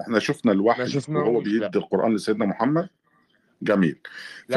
إحنا 0.00 0.18
شفنا 0.18 0.52
الوحي 0.52 0.98
وهو 1.08 1.40
بيدي 1.40 1.78
القرآن 1.78 2.14
لسيدنا 2.14 2.46
محمد. 2.46 2.88
جميل. 3.62 4.00
ف... 4.48 4.54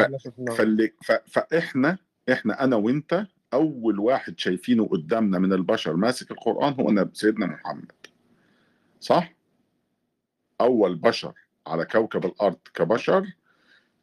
فاللي... 0.57 0.93
ف... 1.03 1.11
فاحنا 1.11 1.97
إحنا 2.31 2.63
أنا 2.63 2.75
وأنت 2.75 3.27
أول 3.53 3.99
واحد 3.99 4.39
شايفينه 4.39 4.87
قدامنا 4.87 5.39
من 5.39 5.53
البشر 5.53 5.95
ماسك 5.95 6.31
القرآن 6.31 6.73
هو 6.73 6.91
نب- 6.91 7.15
سيدنا 7.15 7.45
محمد. 7.45 7.91
صح؟ 8.99 9.33
أول 10.61 10.95
بشر 10.95 11.33
على 11.67 11.85
كوكب 11.85 12.25
الأرض 12.25 12.59
كبشر 12.73 13.33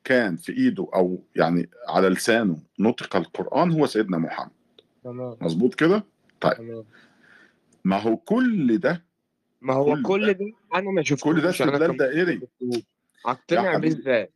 كان 0.05 0.37
في 0.37 0.53
إيده 0.53 0.89
أو 0.95 1.23
يعني 1.37 1.71
على 1.89 2.09
لسانه 2.09 2.59
نطق 2.79 3.17
القرآن 3.17 3.73
هو 3.73 3.87
سيدنا 3.87 4.19
محمد. 4.19 4.51
تمام. 5.05 5.37
مظبوط 5.41 5.75
كده؟ 5.75 6.05
طيب. 6.41 6.55
تمام. 6.55 6.85
ما 7.85 7.97
هو 8.03 8.17
كل 8.17 8.79
ده 8.79 9.05
ما 9.61 9.75
هو 9.75 9.95
كل 9.95 10.03
كل 10.03 10.27
ده 10.27 10.33
ده 10.33 10.53
أنا 10.75 10.91
ما 10.91 11.03
كل 11.03 11.41
ده 11.41 11.51
شفتوش 11.51 11.63
أنا 11.63 11.77
استدلال 11.77 11.97
دائري. 11.97 12.41
شفتوش. 12.41 12.83
اقتنع 13.27 13.63
بيه 13.63 13.71
حبيبي 13.71 14.01
إزاي؟ 14.01 14.31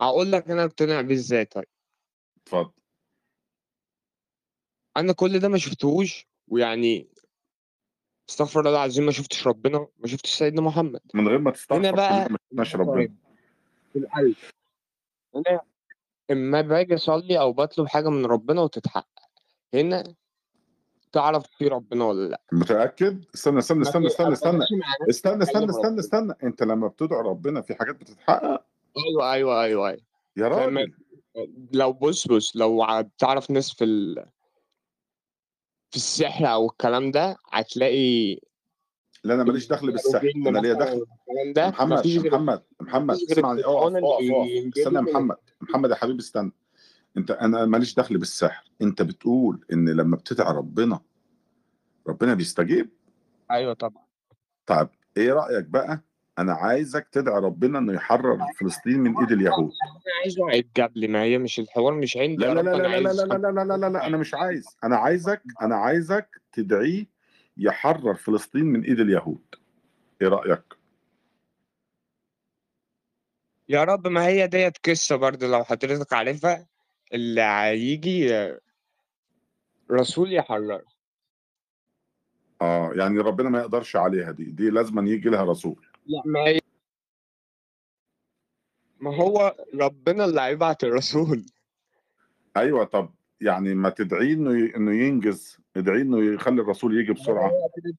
أقول 0.00 0.32
لك 0.32 0.50
أنا 0.50 0.64
اقتنع 0.64 1.00
بيه 1.00 1.14
إزاي 1.14 1.44
طيب. 1.44 1.64
اتفضل. 2.36 2.70
أنا 4.96 5.12
كل 5.12 5.38
ده 5.38 5.48
ما 5.48 5.58
شفتهوش 5.58 6.26
ويعني 6.48 7.08
استغفر 8.30 8.60
الله 8.60 8.70
العظيم 8.70 9.06
ما 9.06 9.12
شفتش 9.12 9.46
ربنا 9.46 9.86
ما 9.98 10.06
شفتش 10.06 10.34
سيدنا 10.34 10.60
محمد. 10.60 11.00
من 11.14 11.28
غير 11.28 11.38
ما 11.38 11.44
هنا 11.44 11.50
تستغفر 11.50 11.80
كلنا 11.82 11.90
بقى 11.92 12.28
ما 12.30 12.38
شفناش 12.50 12.76
ربنا. 12.76 12.92
المصايب 12.92 13.14
في 13.92 13.98
القلب 13.98 14.34
هنا 15.34 15.60
إما 16.30 16.60
باجي 16.60 16.94
أصلي 16.94 17.40
أو 17.40 17.52
بطلب 17.52 17.86
حاجة 17.88 18.08
من 18.08 18.26
ربنا 18.26 18.60
وتتحقق. 18.62 19.06
هنا 19.74 20.14
تعرف 21.12 21.46
في 21.46 21.68
ربنا 21.68 22.04
ولا 22.04 22.28
لأ. 22.28 22.40
متأكد؟ 22.52 23.24
استنى 23.34 23.58
استنى 23.58 23.78
ما 23.78 23.84
استنى 23.88 24.06
استنى. 24.06 24.32
استنى 24.32 24.58
مع 24.78 24.86
استنى 25.10 25.42
استنى 25.42 25.66
بكلم 25.66 25.70
استنى 25.70 25.86
ربنا 25.88 26.00
استنى. 26.00 26.34
أنت 26.42 26.62
لما 26.62 26.88
بتدعو 26.88 27.20
ربنا 27.20 27.60
في 27.60 27.74
حاجات 27.74 27.94
بتتحقق؟ 27.94 28.64
أيوه 29.06 29.32
أيوه 29.32 29.62
أيوه 29.62 29.88
أيوه. 29.88 30.00
يا 30.36 30.48
فما 30.48 30.80
راجل 30.80 30.92
لو 31.72 31.92
بص 31.92 32.28
بص 32.28 32.56
لو 32.56 32.82
ع- 32.82 33.00
بتعرف 33.00 33.50
ناس 33.50 33.72
في 33.72 33.84
ال... 33.84 34.26
في 35.90 35.96
السحر 35.96 36.46
أو 36.52 36.66
الكلام 36.66 37.10
ده 37.10 37.36
هتلاقي 37.52 38.38
لا 39.24 39.34
أنا 39.34 39.44
ماليش 39.44 39.68
دخل 39.68 39.92
بالسحر 39.92 40.30
أنا 40.46 40.58
ليا 40.58 40.72
دخل 40.74 41.04
محمد 41.56 42.06
محمد 42.06 42.62
محمد 42.80 43.14
اسمعني 43.30 43.64
اقف 43.64 43.96
اقف 43.96 44.76
استنى 44.78 44.96
يا 44.96 45.00
محمد 45.00 45.36
محمد 45.60 45.90
يا 45.90 45.94
حبيبي 45.94 46.18
استنى 46.18 46.52
انت 47.16 47.30
أنا 47.30 47.66
ماليش 47.66 47.94
دخل 47.94 48.18
بالسحر 48.18 48.64
انت 48.82 49.02
بتقول 49.02 49.64
ان 49.72 49.88
لما 49.88 50.16
بتدعي 50.16 50.52
ربنا 50.54 51.00
ربنا 52.08 52.34
بيستجيب 52.34 52.90
أيوه 53.50 53.74
طبعا 53.74 54.02
طيب 54.66 54.88
إيه 55.16 55.32
رأيك 55.32 55.64
بقى 55.64 56.00
أنا 56.38 56.52
عايزك 56.52 57.08
تدعي 57.12 57.40
ربنا 57.40 57.78
انه 57.78 57.92
يحرر 57.92 58.38
فلسطين 58.60 59.00
من 59.00 59.18
ايد 59.18 59.32
اليهود 59.32 59.70
أنا 59.82 60.14
عايزه 60.22 60.50
هيتجاب 60.50 60.96
لي 60.96 61.08
ما 61.08 61.22
هي 61.22 61.38
مش 61.38 61.60
الحوار 61.60 61.94
مش 61.94 62.16
عندي 62.16 62.36
لا 62.36 62.54
لا 62.54 62.60
لا 62.60 62.76
لا 62.76 63.00
لا 63.00 63.38
لا 63.38 63.64
لا 63.64 63.76
لا 63.76 63.88
لا 63.88 64.06
أنا 64.06 64.16
مش 64.16 64.34
عايز 64.34 64.64
أنا 64.84 64.96
عايزك 64.96 65.42
أنا 65.62 65.76
عايزك 65.76 66.40
تدعيه 66.52 67.06
يحرر 67.60 68.14
فلسطين 68.14 68.64
من 68.64 68.84
إيد 68.84 69.00
اليهود. 69.00 69.54
إيه 70.22 70.28
رأيك؟ 70.28 70.64
يا 73.68 73.84
رب 73.84 74.06
ما 74.06 74.26
هي 74.26 74.46
ديت 74.46 74.78
قصة 74.88 75.16
برضه 75.16 75.46
لو 75.46 75.64
حضرتك 75.64 76.12
عارفها 76.12 76.66
اللي 77.12 77.40
هيجي 77.40 78.28
رسول 79.90 80.32
يحرر 80.32 80.82
آه 82.62 82.92
يعني 82.94 83.18
ربنا 83.18 83.50
ما 83.50 83.58
يقدرش 83.58 83.96
عليها 83.96 84.30
دي. 84.30 84.44
دي 84.44 84.70
لازم 84.70 85.06
يجي 85.06 85.28
لها 85.28 85.44
رسول. 85.44 85.86
لا 86.06 86.22
ما 86.24 86.40
هي 86.40 86.60
ما 89.00 89.16
هو 89.16 89.56
ربنا 89.74 90.24
اللي 90.24 90.40
هيبعت 90.40 90.84
الرسول. 90.84 91.46
أيوه 92.56 92.84
طب 92.84 93.14
يعني 93.40 93.74
ما 93.74 93.88
تدعيه 93.88 94.34
إنه 94.34 94.70
إنه 94.76 94.92
ينجز 94.92 95.58
ادعيه 95.76 96.02
إنه 96.02 96.34
يخلي 96.34 96.62
الرسول 96.62 96.98
يجي 96.98 97.12
ما 97.28 97.34
هو 97.34 97.50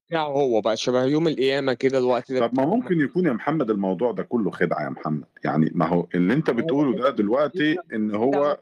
بتاعه 0.08 0.60
بقى 0.60 0.76
شبه 0.76 1.04
يوم 1.04 1.28
القيامة 1.28 1.72
كده 1.72 1.98
الوقت 1.98 2.32
ده 2.32 2.46
طب 2.46 2.56
ما 2.56 2.66
ممكن 2.66 3.00
يكون 3.00 3.26
يا 3.26 3.32
محمد 3.32 3.70
الموضوع 3.70 4.12
ده 4.12 4.22
كله 4.22 4.50
خدعة 4.50 4.84
يا 4.84 4.88
محمد. 4.88 5.24
يعني 5.44 5.70
ما 5.74 5.86
هو 5.86 6.06
اللي 6.14 6.34
أنت 6.34 6.50
بتقوله 6.50 6.98
ده 7.02 7.10
دلوقتي 7.10 7.76
إن 7.94 8.14
هو 8.14 8.58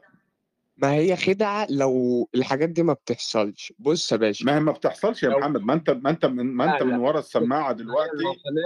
ما 0.77 0.93
هي 0.93 1.15
خدعة 1.15 1.67
لو 1.69 2.27
الحاجات 2.35 2.69
دي 2.69 2.83
ما 2.83 2.93
بتحصلش. 2.93 3.73
بص 3.79 4.11
يا 4.11 4.17
باشا. 4.17 4.45
ما 4.45 4.55
هي 4.55 4.59
ما 4.59 4.71
بتحصلش 4.71 5.23
يا 5.23 5.29
لو 5.29 5.39
محمد. 5.39 5.61
ما 5.61 5.73
أنت 5.73 5.89
ما 5.89 6.09
أنت 6.09 6.25
من 6.25 6.45
ما 6.45 6.73
أنت 6.73 6.83
من 6.83 6.95
ورا 6.99 7.19
بص 7.19 7.25
السماعة 7.25 7.61
ما 7.61 7.69
هي 7.69 7.73
دلوقتي 7.73 8.11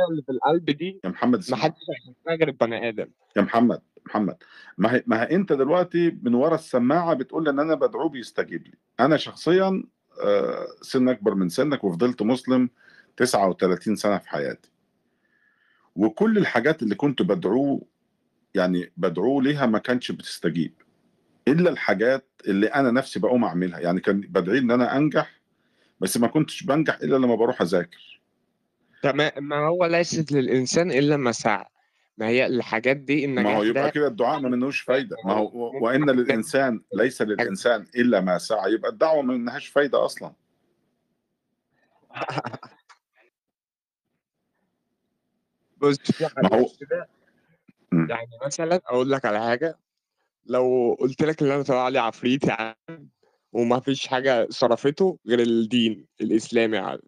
اللي 0.09 0.21
في 0.25 0.31
القلب 0.31 0.65
دي 0.65 0.99
يا 1.03 1.09
محمد 1.09 1.43
ما 1.49 1.55
حدش 1.57 1.75
هيحسها 1.89 2.35
غير 2.35 2.47
البني 2.47 2.89
آدم. 2.89 3.07
يا 3.37 3.41
محمد. 3.41 3.81
محمد 4.05 4.37
ما 4.77 4.93
هي 4.95 5.03
ما 5.07 5.21
هي 5.23 5.35
أنت 5.35 5.53
دلوقتي 5.53 6.17
من 6.23 6.33
ورا 6.35 6.55
السماعة 6.55 7.13
بتقول 7.13 7.49
إن 7.49 7.59
أنا 7.59 7.75
بدعوه 7.75 8.09
بيستجيب 8.09 8.67
لي. 8.67 8.73
أنا 8.99 9.17
شخصيا 9.17 9.83
آه، 10.23 10.67
سن 10.81 11.09
أكبر 11.09 11.35
من 11.35 11.49
سنك 11.49 11.83
وفضلت 11.83 12.21
مسلم 12.21 12.69
39 13.17 13.95
سنة 13.95 14.17
في 14.17 14.29
حياتي. 14.29 14.69
وكل 15.95 16.37
الحاجات 16.37 16.83
اللي 16.83 16.95
كنت 16.95 17.21
بدعوه 17.21 17.81
يعني 18.55 18.91
بدعوه 18.97 19.43
ليها 19.43 19.65
ما 19.65 19.79
كانتش 19.79 20.11
بتستجيب. 20.11 20.73
إلا 21.47 21.69
الحاجات 21.69 22.27
اللي 22.47 22.67
أنا 22.67 22.91
نفسي 22.91 23.19
بقوم 23.19 23.43
أعملها. 23.43 23.79
يعني 23.79 24.01
كان 24.01 24.21
بدعي 24.21 24.57
إن 24.57 24.71
أنا 24.71 24.97
أنجح 24.97 25.41
بس 25.99 26.17
ما 26.17 26.27
كنتش 26.27 26.63
بنجح 26.63 26.95
إلا 26.95 27.15
لما 27.15 27.35
بروح 27.35 27.61
أذاكر. 27.61 28.21
تمام 29.01 29.31
ما 29.37 29.67
هو 29.67 29.85
ليست 29.85 30.31
للإنسان 30.31 30.91
إلا 30.91 31.17
ما 31.17 31.31
سعى. 31.31 31.65
ما 32.17 32.27
هي 32.27 32.45
الحاجات 32.45 32.97
دي 32.97 33.27
ما 33.27 33.55
هو 33.55 33.63
يبقى 33.63 33.83
ده 33.83 33.89
كده 33.89 34.07
الدعاء 34.07 34.39
ما 34.39 34.49
منوش 34.49 34.81
فايدة. 34.81 35.15
ما 35.25 35.33
هو 35.33 35.71
وإن 35.81 36.09
للانسان 36.09 36.81
ليس 36.93 37.21
للإنسان 37.21 37.85
إلا 37.95 38.21
ما 38.21 38.37
سعى. 38.37 38.73
يبقى 38.73 38.91
الدعوة 38.91 39.21
ما 39.21 39.33
منهاش 39.33 39.67
فايدة 39.67 40.05
أصلا. 40.05 40.33
بص 45.77 45.97
في 45.97 46.23
ما 46.23 46.29
حاجات 46.29 46.53
هو 46.53 46.65
كده. 46.79 47.07
يعني 47.91 48.29
مثلا 48.45 48.81
أقول 48.85 49.11
لك 49.11 49.25
على 49.25 49.39
حاجة. 49.39 49.79
لو 50.45 50.97
قلت 50.99 51.21
لك 51.21 51.41
إن 51.41 51.51
أنا 51.51 51.63
طلع 51.63 51.87
لي 51.89 51.99
عفريت 51.99 52.43
يا 52.43 52.53
عم 52.53 53.09
وما 53.53 53.79
فيش 53.79 54.07
حاجة 54.07 54.47
صرفته 54.49 55.19
غير 55.27 55.39
الدين 55.39 56.07
الإسلامي 56.21 56.77
يا 56.77 56.81
عم 56.81 56.99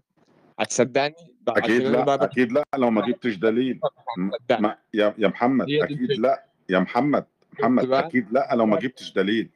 هتصدقني؟ 0.59 1.36
أكيد 1.49 1.82
لا 1.82 2.24
أكيد 2.24 2.52
لا 2.52 2.64
لو 2.76 2.90
ما 2.91 3.07
جبتش 3.07 3.36
دليل. 3.36 3.80
هتصدقني 4.49 4.60
ما 4.60 4.76
يا 4.94 5.14
يا 5.18 5.28
محمد 5.28 5.68
أكيد 5.72 6.11
لا. 6.11 6.44
يا 6.69 6.80
محمد 6.80 7.26
محمد 7.60 7.91
أكيد 7.91 8.32
لا 8.32 8.49
لو 8.56 8.65
ما 8.65 8.80
جبتش 8.80 9.14
دليل. 9.14 9.49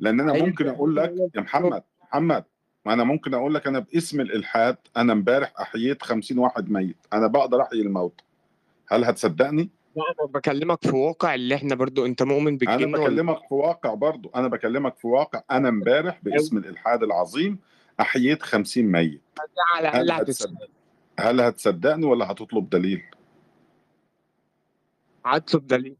لأن 0.00 0.20
أنا 0.20 0.34
هي 0.34 0.42
ممكن 0.42 0.68
أقول 0.68 0.96
لك 0.96 1.14
يا 1.34 1.40
محمد 1.40 1.82
محمد 2.02 2.44
ما 2.86 2.92
أنا 2.92 3.04
ممكن 3.04 3.34
أقول 3.34 3.54
لك 3.54 3.66
أنا 3.66 3.78
باسم 3.78 4.20
الإلحاد 4.20 4.76
أنا 4.96 5.12
امبارح 5.12 5.52
أحييت 5.60 6.02
50 6.02 6.38
واحد 6.38 6.70
ميت. 6.70 6.96
أنا 7.12 7.26
بقدر 7.26 7.62
أحيي 7.62 7.82
الموت. 7.82 8.20
هل 8.88 9.04
هتصدقني؟ 9.04 9.70
لا 9.96 10.02
أنا 10.20 10.28
بكلمك 10.32 10.78
في 10.82 10.96
واقع 10.96 11.34
اللي 11.34 11.54
إحنا 11.54 11.74
برضو 11.74 12.06
أنت 12.06 12.22
مؤمن 12.22 12.48
أنا 12.48 12.56
بالجن 12.76 12.94
ولا 12.94 13.04
بكلمك 13.04 13.38
في 13.48 13.54
واقع 13.54 13.94
برضو. 13.94 14.30
أنا 14.36 14.48
بكلمك 14.48 14.96
في 14.96 15.06
واقع. 15.06 15.42
أنا 15.50 15.68
امبارح 15.68 16.18
باسم 16.22 16.56
الإلحاد 16.56 17.02
العظيم 17.02 17.58
أحييت 18.00 18.42
50 18.42 18.84
ميت. 18.84 19.20
على 19.74 19.88
الأقل 19.88 20.00
هل 20.00 20.10
هتتصدق 20.12 20.50
هتصدق؟ 20.52 20.68
هل 21.22 21.40
هتصدقني 21.40 22.06
ولا 22.06 22.30
هتطلب 22.32 22.70
دليل؟ 22.70 23.02
هطلب 25.24 25.66
دليل. 25.66 25.96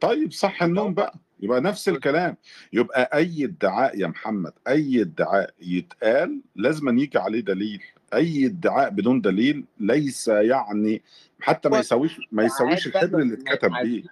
طيب 0.00 0.32
صح 0.32 0.62
النوم 0.62 0.94
بقى. 0.94 1.14
يبقى 1.40 1.60
نفس 1.60 1.88
الكلام. 1.88 2.36
يبقى 2.72 3.10
أي 3.14 3.44
ادعاء 3.44 3.98
يا 3.98 4.06
محمد 4.06 4.52
أي 4.68 5.00
ادعاء 5.00 5.54
يتقال 5.60 6.42
لازم 6.56 6.98
يجي 6.98 7.18
عليه 7.18 7.40
دليل. 7.40 7.82
أي 8.14 8.46
ادعاء 8.46 8.90
بدون 8.90 9.20
دليل 9.20 9.64
ليس 9.80 10.28
يعني 10.28 11.02
حتى 11.40 11.68
ما 11.68 11.76
هو 11.76 11.80
يساويش 11.80 12.18
ما 12.32 12.44
يساويش 12.44 12.86
الحبر 12.86 13.18
اللي 13.18 13.34
اتكتب 13.34 13.70
بيه 13.82 14.02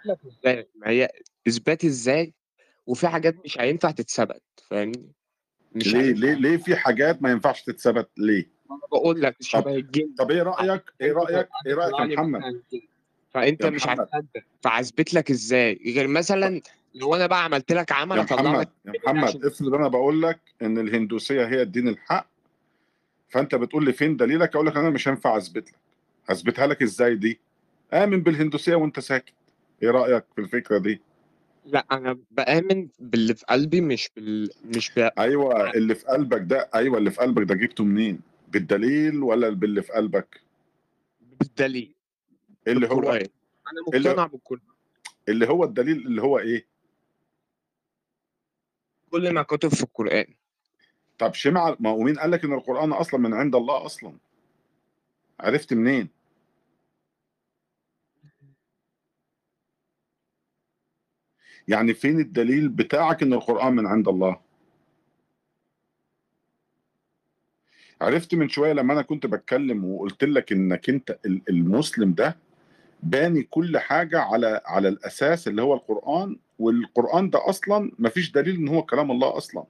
ما 0.75 0.91
هي 0.91 1.09
إثبات 1.49 1.85
إزاي؟ 1.85 2.35
وفي 2.87 3.09
حاجات 3.09 3.37
مش 3.45 3.61
هينفع 3.61 3.91
تتثبت 3.91 4.43
فاهمني؟ 4.71 5.13
مش 5.73 5.95
ليه؟ 5.95 6.01
هينفع. 6.03 6.21
ليه؟ 6.21 6.35
ليه 6.35 6.57
في 6.57 6.77
حاجات 6.77 7.23
ما 7.23 7.31
ينفعش 7.31 7.63
تتثبت؟ 7.63 8.09
ليه؟ 8.19 8.54
بقول 8.93 9.23
لك 9.23 9.37
شبه 9.41 9.75
الجن. 9.75 10.15
طب 10.19 10.31
إيه 10.31 10.43
رأيك؟ 10.43 10.83
إيه 11.01 11.13
رأيك؟ 11.13 11.49
إيه 11.67 11.75
رأيك 11.75 12.11
يا 12.11 12.17
محمد؟ 12.17 12.63
فأنت 13.35 13.65
يا 13.65 13.71
مش 13.71 13.87
هتصدق. 13.87 14.43
فهثبت 14.63 15.15
لك 15.15 15.31
إزاي؟ 15.31 15.81
غير 15.85 16.07
مثلا 16.09 16.61
لو 16.95 17.15
أنا 17.15 17.27
بقى 17.27 17.45
عملت 17.45 17.73
لك 17.73 17.93
عمل 17.93 18.19
يا 18.19 18.23
محمد 18.23 18.69
يا 18.85 18.93
محمد 19.05 19.45
افرض 19.45 19.75
أنا 19.75 19.89
بقول 19.89 20.23
لك 20.23 20.41
إن 20.63 20.79
الهندوسية 20.79 21.47
هي 21.47 21.63
الدين 21.63 21.89
الحق 21.89 22.27
فأنت 23.29 23.55
بتقول 23.55 23.85
لي 23.85 23.93
فين 23.93 24.17
دليلك؟ 24.17 24.55
أقول 24.55 24.67
لك 24.67 24.77
أنا 24.77 24.91
مش 24.91 25.09
هينفع 25.09 25.37
أثبت 25.37 25.69
لك. 25.69 25.79
هثبتها 26.27 26.67
لك 26.67 26.83
إزاي 26.83 27.15
دي؟ 27.15 27.41
آمن 27.93 28.23
بالهندوسية 28.23 28.75
وأنت 28.75 29.01
ساكت. 29.01 29.33
إيه 29.83 29.91
رأيك 29.91 30.25
في 30.35 30.41
الفكرة 30.41 30.79
دي؟ 30.79 31.01
لا 31.67 31.87
أنا 31.93 32.19
بآمن 32.31 32.89
باللي 33.01 33.35
في 33.35 33.45
قلبي 33.47 33.81
مش 33.81 34.11
بال 34.17 34.51
مش 34.65 34.91
ب... 34.97 34.99
أيوه 35.19 35.71
اللي 35.71 35.95
في 35.95 36.07
قلبك 36.07 36.41
ده 36.41 36.69
أيوه 36.75 36.99
اللي 36.99 37.11
في 37.11 37.21
قلبك 37.21 37.43
ده 37.43 37.55
جبته 37.55 37.85
منين؟ 37.85 38.21
بالدليل 38.55 39.23
ولا 39.23 39.49
باللي 39.49 39.83
في 39.83 39.93
قلبك؟ 39.93 40.41
بالدليل. 41.21 41.95
اللي 42.67 42.87
هو 42.89 43.01
بالقرآن. 43.01 43.29
أنا 43.73 44.09
مقتنع 44.09 44.27
بالقرآن. 44.27 44.61
اللي 45.29 45.49
هو 45.49 45.65
الدليل 45.65 46.07
اللي 46.07 46.23
هو 46.23 46.39
إيه؟ 46.39 46.67
كل 49.11 49.35
ما 49.35 49.43
كتب 49.43 49.69
في 49.69 49.83
القرآن. 49.83 50.35
طب 51.19 51.35
شمع 51.35 51.77
ما 51.81 51.91
هو 51.91 51.99
مين 51.99 52.19
قال 52.19 52.31
لك 52.31 52.45
إن 52.45 52.53
القرآن 52.53 52.93
أصلا 52.93 53.21
من 53.21 53.35
عند 53.35 53.55
الله 53.55 53.87
أصلا؟ 53.87 54.19
عرفت 55.41 55.73
منين؟ 55.73 56.09
يعني 61.69 61.95
فين 61.95 62.21
الدليل 62.21 62.69
بتاعك 62.69 63.23
إن 63.23 63.33
القرآن 63.33 63.73
من 63.73 63.87
عند 63.87 64.09
الله؟ 64.09 64.44
عرفت 68.05 68.35
من 68.35 68.49
شوية 68.49 68.73
لما 68.73 68.93
أنا 68.93 69.03
كنت 69.03 69.27
بتكلم 69.27 69.85
وقلت 69.85 70.25
لك 70.25 70.53
إنك 70.53 70.89
أنت 70.91 71.19
ال- 71.27 71.43
المسلم 71.49 72.13
ده 72.15 72.37
باني 73.03 73.43
كل 73.43 73.79
حاجة 73.79 74.21
على 74.21 74.61
على 74.67 74.89
الأساس 74.89 75.49
اللي 75.49 75.63
هو 75.63 75.75
القرآن 75.75 76.39
والقرآن 76.59 77.31
ده 77.31 77.49
أصلا 77.49 77.93
ما 77.99 78.09
فيش 78.09 78.31
دليل 78.33 78.57
إن 78.57 78.69
هو 78.69 78.83
كلام 78.83 79.11
الله 79.11 79.37
أصلا. 79.37 79.65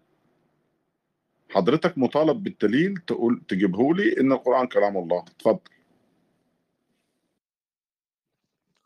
حضرتك 1.50 1.98
مطالب 1.98 2.42
بالدليل 2.42 2.96
تقول 2.96 3.42
تجيبه 3.48 3.94
لي 3.94 4.20
إن 4.20 4.32
القرآن 4.32 4.66
كلام 4.66 4.96
الله. 4.96 5.18
اتفضل. 5.18 5.60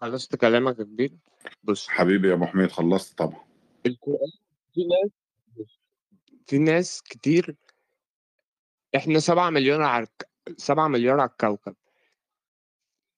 خلصت 0.00 0.36
كلامك 0.36 0.78
يا 0.78 0.84
كبير؟ 0.84 1.12
بص. 1.64 1.88
حبيبي 1.88 2.28
يا 2.28 2.34
أبو 2.34 2.46
حميد 2.46 2.70
خلصت 2.70 3.18
طبعا. 3.18 3.44
القرآن 3.86 4.30
في 4.74 4.80
ناس 4.86 5.10
في 6.46 6.58
ناس 6.58 7.02
كتير 7.02 7.56
إحنا 8.96 9.18
سبعة 9.18 9.50
مليار 9.50 9.82
على 9.82 10.02
الك- 10.04 10.28
سبعة 10.56 10.88
مليار 10.88 11.20
على 11.20 11.30
الكوكب. 11.30 11.74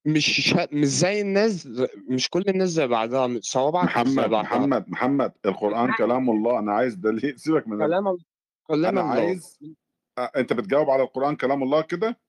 مش 0.06 0.26
شا... 0.50 0.68
مش 0.72 0.86
زي 0.86 1.20
الناس 1.20 1.68
مش 2.08 2.28
كل 2.30 2.44
الناس 2.48 2.68
زي 2.68 2.86
بعضها 2.86 3.38
صوابعك 3.40 3.84
مش 3.98 4.08
زي 4.08 4.14
محمد 4.14 4.30
بعضها. 4.30 4.42
محمد 4.58 4.88
محمد 4.88 5.32
القرآن 5.46 5.92
كلام 5.98 6.30
الله. 6.30 6.58
أنا 6.58 6.72
عايز 6.72 6.94
دليل 6.94 7.38
سيبك 7.40 7.68
من 7.68 7.78
كلام 7.78 8.08
ال- 8.08 8.24
كلام 8.62 8.98
أنا 8.98 9.12
الله. 9.12 9.22
عايز 9.26 9.58
أنت 10.36 10.52
بتجاوب 10.52 10.90
على 10.90 11.02
القرآن 11.02 11.36
كلام 11.36 11.62
الله 11.62 11.82
كده؟ 11.82 12.20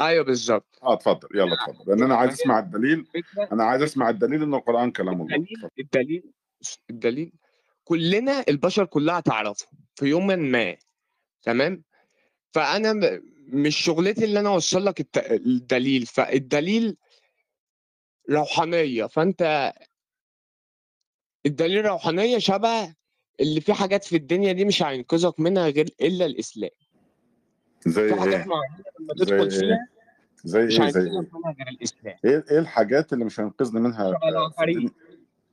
أيوه 0.00 0.24
بالظبط 0.24 0.78
آه 0.82 0.92
اتفضل. 0.92 1.28
يلا 1.34 1.54
اتفضل. 1.54 1.84
لأن 1.90 2.02
أنا 2.02 2.16
عايز 2.16 2.32
أسمع 2.32 2.58
الدليل. 2.58 3.06
أنا 3.52 3.64
عايز 3.64 3.82
أسمع 3.82 4.08
الدليل 4.10 4.42
إن 4.42 4.54
القرآن 4.54 4.90
كلام 4.90 5.20
الله. 5.22 5.36
الدليل. 5.36 5.70
الدليل 5.78 6.32
الدليل 6.90 7.32
كلنا 7.84 8.44
البشر 8.48 8.84
كلها 8.84 9.20
تعرفه 9.20 9.66
في 9.94 10.06
يوم 10.06 10.26
ما. 10.26 10.76
تمام؟ 11.46 11.82
فأنا 12.54 12.92
م- 12.92 13.22
مش 13.48 13.76
شغلتي 13.76 14.24
اللي 14.24 14.40
أنا 14.40 14.48
أوصل 14.48 14.84
لك 14.84 15.00
الت- 15.00 15.30
الدليل. 15.30 16.06
فالدليل 16.06 16.96
روحانية. 18.30 19.06
فأنت 19.06 19.72
الدليل 21.46 21.84
روحانية 21.84 22.38
شبه 22.38 22.94
اللي 23.40 23.60
في 23.60 23.72
حاجات 23.74 24.04
في 24.04 24.16
الدنيا 24.16 24.52
دي 24.52 24.64
مش 24.64 24.82
هينقذك 24.82 25.40
منها 25.40 25.68
غير 25.68 25.88
إلا 26.00 26.26
الإسلام. 26.26 26.70
زي 27.86 28.08
في 28.08 28.20
حاجات 28.20 28.34
إيه؟ 28.40 28.46
معينة 28.46 28.84
لما 29.00 29.14
زي 29.16 29.24
تدخل 29.24 29.42
إيه؟ 29.42 29.48
فيها 29.50 29.88
زي 30.44 30.64
مش 30.66 30.80
إيه؟ 30.80 30.88
زي 30.90 31.00
هينقذك 31.00 31.12
إيه؟ 31.12 31.30
منها 31.38 31.52
غير 31.58 31.68
الإسلام. 31.68 32.16
إيه 32.24 32.44
إيه 32.50 32.58
الحاجات 32.58 33.12
اللي 33.12 33.24
مش 33.24 33.40
هينقذني 33.40 33.80
منها؟ 33.80 34.04
شبه 34.08 34.16
آه، 34.16 34.18
في 34.18 34.28
العفاريت. 34.28 34.92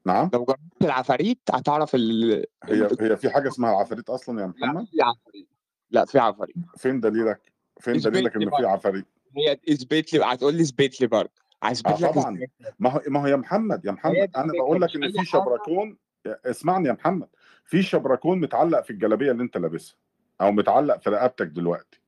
نعم؟ 0.05 0.29
لو 0.33 0.45
جربت 0.45 0.59
العفاريت 0.81 1.39
هتعرف 1.53 1.95
ال... 1.95 2.45
هي 2.63 2.87
هي 3.01 3.17
في 3.17 3.29
حاجة 3.29 3.47
اسمها 3.47 3.69
عفاريت 3.69 4.09
أصلا 4.09 4.41
يا 4.41 4.45
لا 4.47 4.67
محمد؟ 4.67 4.85
في 4.85 5.01
عفاريت 5.01 5.47
لا 5.93 6.05
في 6.05 6.19
عفاريت. 6.19 6.55
فين 6.77 6.99
دليلك؟ 6.99 7.41
فين 7.79 7.95
إثبت 7.95 8.07
دليلك 8.07 8.37
لي 8.37 8.45
إن 8.45 8.49
في 8.49 8.65
عفاريت؟ 8.65 9.05
هي 9.37 9.59
إثبت 9.69 10.13
لي 10.13 10.23
هتقول 10.25 10.53
لي 10.55 10.61
إثبت 10.61 11.01
لي 11.01 11.07
برضه. 11.07 11.31
آه 11.63 11.67
هثبت 11.67 12.01
لك 12.01 12.11
طبعا. 12.11 12.39
ما 12.79 12.89
هو 12.89 13.01
ما 13.07 13.21
هو 13.21 13.27
يا 13.27 13.35
محمد 13.35 13.85
يا 13.85 13.91
محمد 13.91 14.31
أنا 14.35 14.53
بقول 14.53 14.81
لك 14.81 14.95
إن 14.95 15.11
في 15.11 15.17
حاجة 15.17 15.27
شبركون 15.27 15.97
اسمعني 16.25 16.87
يا 16.87 16.93
محمد. 16.93 17.27
في 17.65 17.81
شبركون 17.83 18.39
متعلق 18.39 18.81
في 18.81 18.89
الجلابية 18.89 19.31
اللي 19.31 19.43
أنت 19.43 19.57
لابسها 19.57 19.95
أو 20.41 20.51
متعلق 20.51 21.01
في 21.01 21.09
رقبتك 21.09 21.47
دلوقتي. 21.47 22.01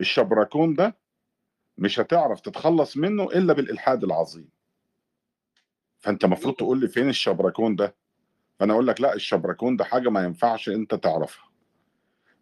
الشبركون 0.00 0.74
ده 0.74 0.96
مش 1.78 2.00
هتعرف 2.00 2.40
تتخلص 2.40 2.96
منه 2.96 3.24
إلا 3.24 3.52
بالإلحاد 3.52 4.04
العظيم. 4.04 4.48
فأنت 5.98 6.24
المفروض 6.24 6.54
تقول 6.54 6.80
لي 6.80 6.88
فين 6.88 7.08
الشبركون 7.08 7.76
ده؟ 7.76 7.94
فأنا 8.58 8.72
أقول 8.72 8.86
لك 8.86 9.00
لا 9.00 9.14
الشبركون 9.14 9.76
ده 9.76 9.84
حاجة 9.84 10.08
ما 10.08 10.24
ينفعش 10.24 10.68
أنت 10.68 10.94
تعرفها. 10.94 11.51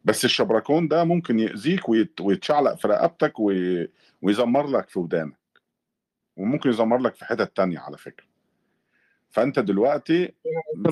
بس 0.04 0.24
الشبركون 0.24 0.88
ده 0.88 1.04
ممكن 1.04 1.38
يأذيك 1.38 1.88
ويت... 1.88 2.20
ويتشعلق 2.20 2.74
في 2.74 2.88
رقبتك. 2.88 3.32
ويزمر 4.22 4.66
لك 4.66 4.88
في 4.88 4.98
ودانك. 4.98 5.36
وممكن 6.36 6.70
يزمر 6.70 6.98
لك 6.98 7.14
في 7.14 7.24
حتت 7.24 7.56
تانية 7.56 7.78
على 7.78 7.98
فكرة. 7.98 8.26
فأنت 9.30 9.58
دلوقتي 9.58 10.34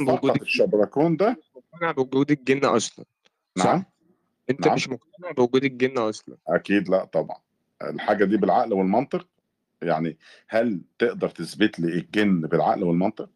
فقط 0.07 0.41
الشبركون 0.41 1.17
ده. 1.17 1.37
مقتنع 1.57 1.91
بوجود 1.91 2.31
الجن 2.31 2.65
أصلا. 2.65 3.05
صح؟ 3.59 3.67
نعم. 3.67 3.85
أنت 4.51 4.67
نعم. 4.67 4.75
مش 4.75 4.89
مقتنع 4.89 5.31
بوجود 5.31 5.65
الجن 5.65 5.99
أصلا. 5.99 6.37
أكيد 6.49 6.89
لا 6.89 7.05
طبعا. 7.05 7.39
الحاجة 7.83 8.25
دي 8.25 8.37
بالعقل 8.37 8.73
والمنطق. 8.73 9.29
يعني 9.83 10.19
هل 10.49 10.81
تقدر 10.99 11.29
تثبت 11.29 11.81
لي 11.81 11.89
الجن 11.89 12.41
بالعقل 12.41 12.85
والمنطق؟ 12.85 13.31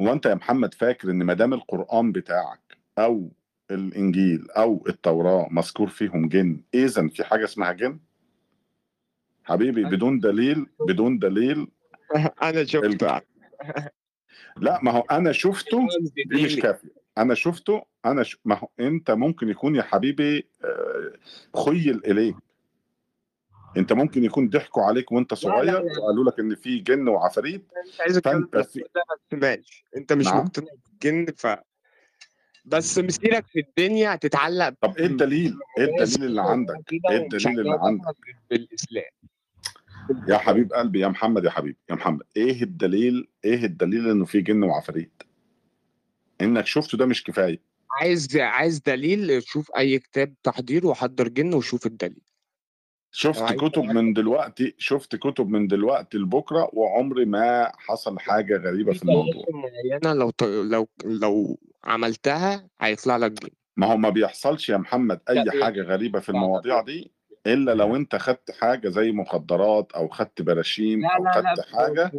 هو 0.00 0.12
أنت 0.12 0.26
يا 0.26 0.34
محمد 0.34 0.74
فاكر 0.74 1.10
إن 1.10 1.22
ما 1.22 1.34
دام 1.34 1.54
القرآن 1.54 2.12
بتاعك 2.12 2.78
أو 2.98 3.30
الانجيل 3.70 4.50
أو 4.50 4.84
التوراة 4.88 5.48
مذكور 5.50 5.88
فيهم 5.88 6.28
جن 6.28 6.60
اذا 6.74 7.08
في 7.08 7.24
حاجة 7.24 7.44
اسمها 7.44 7.72
جن 7.72 7.98
حبيبي 9.44 9.84
بدون 9.84 10.20
دليل 10.20 10.66
بدون 10.88 11.18
دليل 11.18 11.68
أنا. 12.42 12.64
شفته 12.64 13.20
لا 14.56 14.80
ما 14.82 14.90
هو 14.90 15.00
أنا 15.00 15.32
شفته 15.32 15.86
دي 16.26 16.44
مش 16.44 16.56
كافيه 16.56 16.98
أنا 17.18 17.34
شفته 17.34 17.84
أنا 18.04 18.22
ش... 18.22 18.38
ما 18.44 18.58
هو 18.58 18.68
انت 18.80 19.10
ممكن 19.10 19.48
يكون 19.48 19.76
يا 19.76 19.82
حبيبي 19.82 20.46
آه، 20.64 21.12
خيل 21.64 22.02
اليك 22.04 22.36
انت 23.76 23.92
ممكن 23.92 24.24
يكون 24.24 24.48
ضحكوا 24.48 24.82
عليك 24.82 25.12
وانت 25.12 25.34
صغير 25.34 25.82
وقالوا 25.82 26.24
لك 26.24 26.40
ان 26.40 26.54
في 26.54 26.78
جن 26.78 27.08
وعفاريت 27.08 27.64
عايز 28.00 28.18
فانت 28.18 28.56
في 28.56 28.84
انت 29.96 30.12
مش 30.12 30.26
نعم 30.26 30.36
مقتنع 30.38 30.66
بالجن 30.86 31.32
ف 31.36 31.46
بس 32.68 32.98
مسيرك 32.98 33.46
في 33.46 33.60
الدنيا 33.60 34.14
هتتعلق 34.14 34.74
طب 34.80 34.96
إيه 34.98 35.06
الدليل؟ 35.06 35.58
إيه 35.78 35.84
الدليل 35.84 36.24
اللي 36.28 36.42
عندك؟ 36.42 36.92
إيه 37.10 37.16
الدليل 37.22 37.60
اللي 37.60 37.78
عندك؟ 37.80 38.16
بالإسلام. 38.50 39.04
يا 40.28 40.38
حبيب 40.38 40.72
قلبي 40.72 41.00
يا 41.00 41.08
محمد 41.08 41.44
يا 41.44 41.50
حبيبي 41.50 41.78
يا 41.90 41.94
محمد 41.94 42.22
إيه 42.36 42.62
الدليل؟ 42.62 43.28
إيه 43.44 43.64
الدليل 43.64 44.10
إنه 44.10 44.24
في 44.24 44.40
جن 44.40 44.62
وعفاريت؟ 44.62 45.22
إنك 46.40 46.66
شفته 46.66 46.98
ده 46.98 47.06
مش 47.06 47.24
كفاية. 47.24 47.60
عايز 48.00 48.36
عايز 48.36 48.78
دليل 48.78 49.42
شوف 49.42 49.70
أي 49.76 49.98
كتاب 49.98 50.34
تحضير 50.42 50.86
وحضر 50.86 51.28
جن 51.28 51.54
وشوف 51.54 51.86
الدليل. 51.86 52.22
شفت 53.12 53.52
كتب 53.52 53.82
من 53.84 54.12
دلوقتي 54.12 54.74
شفت 54.78 55.16
كتب 55.16 55.48
من 55.48 55.66
دلوقتي 55.66 56.18
لبكرة 56.18 56.70
وعمري 56.72 57.24
ما 57.24 57.72
حصل 57.76 58.18
حاجة 58.18 58.56
غريبة 58.56 58.92
في 58.92 59.02
الموضوع. 59.02 59.44
معينة 59.50 60.12
لو 60.12 60.32
لو 60.62 60.88
لو 61.04 61.58
عملتها 61.84 62.68
هيطلع 62.80 63.16
لك 63.16 63.32
جن 63.32 63.48
ما 63.76 63.86
هو 63.86 63.96
ما 63.96 64.08
بيحصلش 64.08 64.68
يا 64.68 64.76
محمد 64.76 65.20
أي 65.30 65.62
حاجة 65.62 65.82
غريبة 65.82 66.20
في 66.20 66.28
المواضيع 66.28 66.80
دي 66.80 67.12
إلا 67.46 67.74
لو 67.74 67.96
أنت 67.96 68.16
خدت 68.16 68.50
حاجة 68.50 68.88
زي 68.88 69.12
مخدرات 69.12 69.92
أو 69.92 70.08
خدت 70.08 70.42
براشيم 70.42 71.06
أو 71.06 71.24
لا 71.24 71.40
لا 71.40 71.54
خدت 71.54 71.66
حاجة 71.74 72.12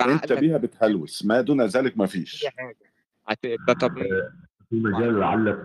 أنت 0.00 0.32
بيها 0.32 0.56
بتهلوس. 0.58 1.24
ما 1.24 1.40
دون 1.40 1.62
ذلك 1.62 1.98
ما 1.98 2.06
فيش. 2.06 2.46
طبيعي. 3.80 4.08
في 4.70 4.76
مجال 4.76 5.20
لعلق 5.20 5.58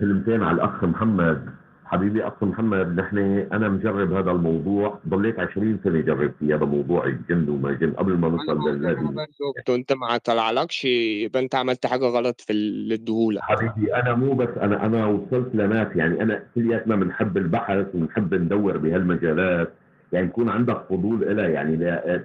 كلمتين 0.00 0.42
على 0.42 0.54
الأخ 0.54 0.84
محمد. 0.84 1.61
حبيبي 1.92 2.26
اخ 2.26 2.42
محمد 2.44 3.00
نحن 3.00 3.18
أنا 3.52 3.68
مجرب 3.68 4.12
هذا 4.12 4.30
الموضوع. 4.30 4.98
ضليت 5.08 5.38
20 5.40 5.78
سنة 5.84 6.00
جرب 6.00 6.32
في 6.38 6.54
هذا 6.54 6.64
موضوع 6.64 7.04
الجن 7.06 7.48
وما 7.48 7.72
جن 7.72 7.92
قبل 7.92 8.12
ما 8.18 8.28
نوصل 8.28 8.58
بشوفته 8.58 9.74
أنت 9.74 9.92
ما 9.92 10.16
طلعلكش؟ 10.16 10.84
يبقى 10.84 11.40
أنت 11.42 11.54
عملت 11.54 11.86
حاجة 11.86 12.04
غلط 12.04 12.40
في 12.40 12.52
اللي 12.52 12.94
اديهولك 12.94 13.40
حبيبي 13.42 13.94
أنا 13.94 14.14
مو 14.14 14.32
بس 14.34 14.48
أنا 14.60 14.86
أنا 14.86 15.06
وصلت 15.06 15.54
لناس 15.54 15.96
يعني 15.96 16.22
أنا 16.22 16.42
كلياتنا 16.54 16.96
بنحب 16.96 17.36
البحث 17.36 17.86
ونحب 17.94 18.34
ندور 18.34 18.76
بهالمجالات. 18.76 19.72
يعني 20.12 20.26
يكون 20.26 20.48
عندك 20.48 20.82
فضول 20.90 21.22
إلها 21.24 21.48
يعني 21.48 21.76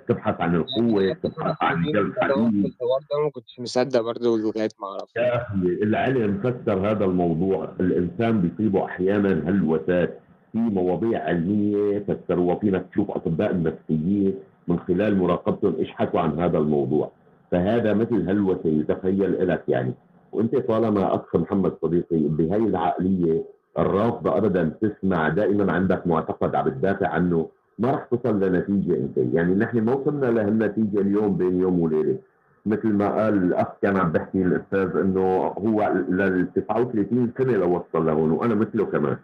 تبحث 0.07 0.41
عن 0.41 0.55
القوة 0.55 1.14
تبحث 1.14 1.55
عن 1.64 1.77
انت 1.85 1.95
جلب 1.95 2.05
لو 2.07 2.11
في 2.14 2.22
حديد 2.22 2.65
الحوار 2.65 2.99
ده 3.11 3.23
ما 3.23 3.30
كنتش 3.31 3.59
مصدق 3.59 4.01
برضه 4.01 4.38
لغاية 4.38 4.69
ما 4.81 4.88
عرفت 4.88 5.15
يا 5.18 5.35
أخي 5.41 5.55
العلم 5.84 6.39
فسر 6.43 6.91
هذا 6.91 7.05
الموضوع. 7.05 7.69
الإنسان 7.80 8.41
بيصيبه 8.41 8.85
أحيانا 8.85 9.49
هلوسات. 9.49 10.19
في 10.51 10.57
مواضيع 10.57 11.23
علمية 11.23 11.99
فسروها 11.99 12.55
فينا 12.55 12.85
تشوف 12.91 13.11
أطباء 13.11 13.51
النفسيين 13.51 14.35
من 14.68 14.80
خلال 14.80 15.18
مراقبتهم 15.18 15.76
إيش 15.80 15.89
حكوا 15.91 16.19
عن 16.19 16.39
هذا 16.39 16.57
الموضوع. 16.57 17.11
فهذا 17.51 17.93
مثل 17.93 18.30
هلوسة 18.30 18.69
يتخيل 18.69 19.47
لك 19.47 19.64
يعني. 19.68 19.93
وأنت 20.31 20.55
طالما 20.55 21.15
أخ 21.15 21.35
محمد 21.35 21.73
صديقي 21.81 22.18
بهي 22.19 22.55
العقلية 22.57 23.43
الرافضة 23.80 24.38
ابدا 24.38 24.72
تسمع 24.81 25.30
دائما 25.30 25.72
عندك 25.72 26.07
معتقد 26.07 26.55
عم 26.55 26.65
بتدافع 26.65 27.07
عنه 27.07 27.49
ما 27.80 27.91
رح 27.91 28.04
تصل 28.12 28.40
لنتيجة 28.44 28.95
انت 28.95 29.18
يعني 29.34 29.56
نحن 29.56 29.82
ما 29.82 29.94
وصلنا 29.94 30.26
لهالنتيجة 30.26 31.02
اليوم 31.02 31.38
بين 31.38 31.62
يوم 31.62 31.80
وليلة. 31.80 32.18
مثل 32.66 32.88
ما 32.88 33.10
قال 33.10 33.34
الأخ 33.34 33.68
كان 33.82 33.98
عم 33.98 34.12
بحكي 34.12 34.41
الأستاذ 34.41 34.98
إنه 34.98 35.28
هو 35.58 35.94
لل 36.10 36.48
39 36.56 37.32
سنة 37.38 37.58
لوصل 37.58 38.06
لهون 38.06 38.32
وأنا 38.32 38.56
مثله 38.56 38.86
كمان. 38.86 39.18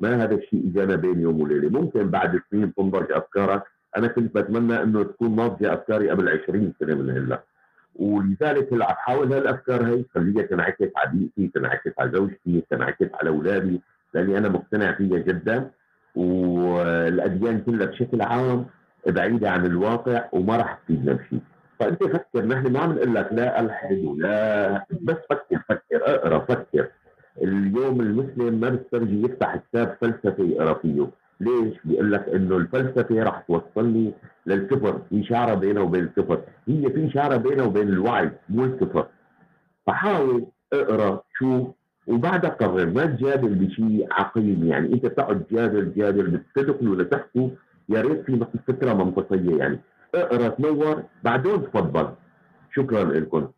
ما 0.00 0.24
هذا 0.24 0.34
الشيء 0.34 0.70
إجانا 0.70 0.96
بين 0.96 1.20
يوم 1.20 1.40
وليلة. 1.40 1.68
ممكن 1.80 2.10
بعد 2.10 2.40
سنين 2.50 2.74
تنضج 2.74 3.12
أفكارك. 3.12 3.62
أنا 3.96 4.06
كنت 4.06 4.34
بتمنى 4.34 4.82
إنه 4.82 5.02
تكون 5.02 5.36
ناضجة 5.36 5.74
أفكاري 5.74 6.10
قبل 6.10 6.28
20 6.28 6.72
سنة 6.80 6.94
من 6.94 7.10
هلأ. 7.10 7.42
ولذلك 7.96 8.72
هلأ 8.72 8.94
حاول 8.94 9.32
هالأفكار 9.32 9.86
هي 9.86 10.04
خليها 10.14 10.42
تنعكس 10.42 10.88
على 10.96 11.10
بيئتي 11.12 11.50
تنعكس 11.54 11.90
على 11.98 12.10
زوجتي 12.10 12.64
تنعكس 12.70 13.06
على 13.14 13.30
أولادي 13.30 13.80
لأني 14.14 14.38
أنا 14.38 14.48
مقتنع 14.48 14.92
فيها 14.92 15.18
جدا. 15.18 15.70
والأديان 16.16 17.60
كلها 17.60 17.86
بشكل 17.86 18.22
عام 18.22 18.66
بعيدة 19.06 19.50
عن 19.50 19.66
الواقع 19.66 20.24
وما 20.32 20.56
راح 20.56 20.78
تفيدنا 20.84 21.12
بشيء. 21.12 21.40
فأنت 21.80 22.04
فكر 22.04 22.46
نحن 22.46 22.72
ما 22.72 22.80
عم 22.80 22.92
نقول 22.92 23.14
لك 23.14 23.28
لا 23.32 23.60
ألحد 23.60 24.04
ولا 24.04 24.84
بس 25.02 25.16
فكر 25.30 25.58
فكر 25.68 26.02
اقرأ 26.06 26.38
فكر. 26.38 26.88
اليوم 27.42 28.00
المسلم 28.00 28.60
ما 28.60 28.68
بيسترجي 28.68 29.22
يفتح 29.22 29.56
كتاب 29.56 29.96
فلسفي 30.00 30.42
يقرا 30.42 30.74
فيه 30.74 31.06
ليش؟ 31.40 31.76
بيقول 31.84 32.12
لك 32.12 32.28
إنه 32.28 32.56
الفلسفة 32.56 33.22
راح 33.22 33.40
توصلني 33.40 34.12
للكفر، 34.46 35.00
في 35.10 35.24
شعرة 35.24 35.54
بينه 35.54 35.82
وبين 35.82 36.04
الكفر، 36.04 36.40
هي 36.68 36.90
في 36.90 37.10
شعرة 37.10 37.36
بينه 37.36 37.64
وبين 37.64 37.88
الوعي 37.88 38.30
مو 38.48 38.64
الكفر. 38.64 39.06
فحاول 39.86 40.46
اقرأ 40.72 41.22
شوف 41.38 41.68
وبعدها 42.10 42.50
قرر 42.50 42.86
ما 42.86 43.06
تجادل 43.06 43.54
بشيء 43.54 44.06
عقيم. 44.10 44.64
يعني 44.66 44.92
انت 44.94 45.06
تقعد 45.06 45.44
تجادل 45.44 45.94
جادل 45.94 46.30
بتدخلوا 46.30 46.96
لتحكوا 47.02 47.50
يا 47.88 48.00
ريت 48.00 48.24
في 48.26 48.58
فكرة 48.68 48.92
منطقية 48.94 49.58
يعني. 49.58 49.80
اقرأ 50.14 50.48
تنور 50.48 51.04
بعدين 51.24 51.62
تفضل. 51.70 52.14
شكرا 52.74 53.04
لكم. 53.04 53.50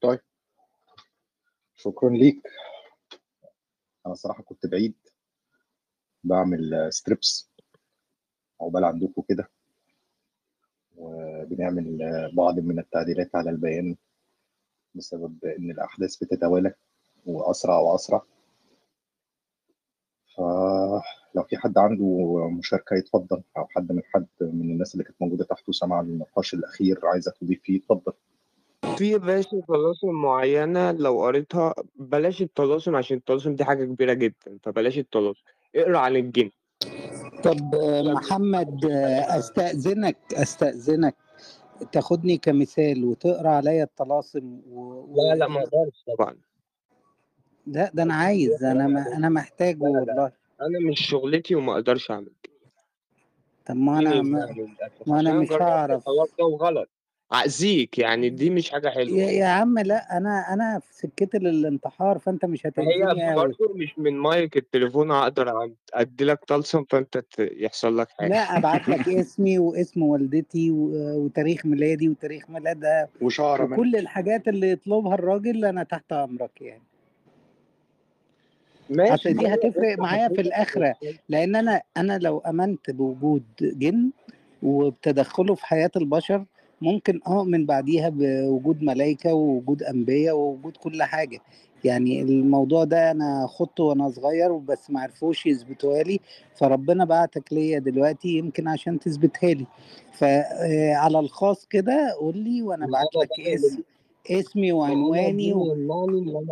طيب. 0.00 0.20
شكرا 1.76 2.10
ليك. 2.10 2.42
أنا 4.06 4.14
صراحة 4.14 4.42
كنت 4.42 4.66
بعيد. 4.66 4.94
بعمل 6.26 6.88
ستريبس 6.92 7.50
عقبال 8.60 8.84
عندكم 8.84 9.22
كده. 9.28 9.48
وبنعمل 10.96 11.98
بعض 12.36 12.58
من 12.58 12.78
التعديلات 12.78 13.36
على 13.36 13.50
البيان 13.50 13.96
بسبب 14.94 15.44
إن 15.44 15.70
الأحداث 15.70 16.16
بتتوالى 16.16 16.74
وأسرع 17.26 17.78
وأسرع. 17.78 18.22
فلو 20.36 21.42
في 21.48 21.56
حد 21.56 21.78
عنده 21.78 22.04
مشاركة 22.48 22.96
يتفضل 22.96 23.42
أو 23.56 23.66
حد 23.66 23.92
من 23.92 24.02
حد 24.04 24.26
من 24.40 24.70
الناس 24.70 24.92
اللي 24.94 25.04
كانت 25.04 25.22
موجودة 25.22 25.44
تحت 25.44 25.68
وسمع 25.68 26.00
النقاش 26.00 26.54
الأخير 26.54 27.00
عايزة 27.06 27.32
تضيف 27.40 27.62
فيه 27.62 27.78
اتفضل. 27.78 28.12
في 28.98 29.18
باشا 29.18 29.60
طلاسم 29.68 30.08
معينة 30.08 30.92
لو 30.92 31.20
قريتها 31.22 31.74
بلاش 31.96 32.42
الطلاسم 32.42 32.96
عشان 32.96 33.16
الطلاسم 33.16 33.54
دي 33.54 33.64
حاجة 33.64 33.84
كبيرة 33.84 34.12
جدا 34.12 34.58
فبلاش 34.62 34.98
الطلاسم. 34.98 35.42
اقرأ 35.74 35.98
عن 35.98 36.16
الجن. 36.16 36.50
طب 37.44 37.74
محمد 38.04 38.84
أستأذنك 39.28 40.16
أستأذنك. 40.32 41.14
تاخدني 41.92 42.36
كمثال 42.38 43.04
وتقرأ 43.04 43.48
عليا 43.48 43.84
الطلاسم 43.84 44.60
و... 44.70 44.80
و... 44.80 45.14
لا 45.16 45.34
لا 45.34 45.48
ما 45.48 45.60
أقدرش 45.60 46.04
طبعا. 46.18 46.36
لا 47.66 47.90
ده 47.94 48.02
أنا 48.02 48.14
عايز 48.14 48.64
أنا 48.64 48.86
ما... 48.86 49.16
أنا 49.16 49.28
محتاجه 49.28 49.82
والله. 49.82 50.32
أنا 50.60 50.90
مش 50.90 51.06
شغلتي 51.06 51.54
وما 51.54 51.72
أقدرش 51.72 52.10
أعمل 52.10 52.32
كده. 52.42 52.52
طب 53.66 53.76
ما 53.76 53.98
أنا 53.98 54.22
ما, 54.22 54.54
ما 55.06 55.20
أنا 55.20 55.32
مش 55.32 55.52
هعرف. 55.52 56.00
الحوار 56.00 56.28
ده 56.38 56.44
وغلط. 56.44 56.88
اعزيك 57.32 57.98
يعني 57.98 58.30
دي 58.30 58.50
مش 58.50 58.70
حاجة 58.70 58.88
حلوة. 58.88 59.18
يا, 59.18 59.30
يا 59.30 59.46
عم 59.46 59.78
لأ 59.78 60.16
أنا 60.16 60.52
أنا 60.52 60.78
في 60.78 60.94
سكتي 60.94 61.38
للانتحار 61.38 62.18
فأنت 62.18 62.44
مش 62.44 62.66
هي 62.66 62.70
هتأذيني 62.70 63.24
قوي 63.26 63.34
برضه 63.34 63.74
مش 63.74 63.98
من 63.98 64.14
مايك 64.16 64.56
التليفون 64.56 65.10
هقدر 65.10 65.70
أدي 65.94 66.24
لك 66.24 66.44
طلسم 66.44 66.84
فأنت 66.90 67.18
ت- 67.18 67.24
يحصل 67.38 67.98
لك 67.98 68.08
حاجة. 68.10 68.28
لا 68.28 68.56
أبعت 68.56 68.88
لك 68.88 69.08
اسمي 69.20 69.58
واسم 69.58 70.02
والدتي 70.02 70.70
و... 70.70 70.90
وتاريخ 71.24 71.66
ميلادي 71.66 72.08
وتاريخ 72.08 72.50
ميلادها 72.50 73.08
وشعر 73.20 73.62
وكل 73.62 73.96
الحاجات 73.96 74.48
اللي 74.48 74.70
يطلبها 74.70 75.14
الراجل 75.14 75.64
أنا 75.64 75.82
تحت 75.82 76.12
أمرك 76.12 76.62
يعني. 76.62 76.82
ماشي 78.90 79.14
أصل 79.14 79.32
دي 79.34 79.46
هتفرق 79.46 79.98
معايا 79.98 80.28
في 80.28 80.34
حضرتك 80.34 80.46
الآخرة 80.46 80.94
لأن 81.28 81.56
أنا 81.56 81.82
أنا 81.96 82.18
لو 82.18 82.38
أمنت 82.38 82.90
بوجود 82.90 83.42
جن 83.60 84.10
وبتدخله 84.62 85.54
في 85.54 85.66
حياة 85.66 85.90
البشر 85.96 86.44
ممكن 86.80 87.20
اؤمن 87.26 87.66
بعديها 87.66 88.08
بوجود 88.08 88.82
ملائكه 88.82 89.34
ووجود 89.34 89.82
أنبياء 89.82 90.36
ووجود 90.36 90.76
كل 90.76 91.02
حاجة. 91.02 91.40
يعني 91.84 92.22
الموضوع 92.22 92.84
ده 92.84 93.10
أنا 93.10 93.46
خدته 93.46 93.84
وأنا 93.84 94.10
صغير 94.10 94.52
بس 94.56 94.90
ما 94.90 95.00
عرفوش 95.00 95.46
يثبتوها 95.46 96.02
لي 96.02 96.20
فربنا 96.54 97.04
بعتك 97.04 97.52
ليا 97.52 97.78
دلوقتي 97.78 98.28
يمكن 98.28 98.68
عشان 98.68 98.98
تثبتها 98.98 99.54
لي. 99.54 99.66
فعلى 100.12 101.18
الخاص 101.18 101.66
كده 101.66 102.16
قول 102.20 102.38
لي 102.38 102.62
وأنا 102.62 102.86
بعت 102.86 103.16
لك 103.16 103.40
اسم 103.40 103.82
اسمي 104.30 104.72
وعنواني 104.72 105.52
و... 105.54 105.64
يمنعني 105.72 106.18
ان 106.18 106.46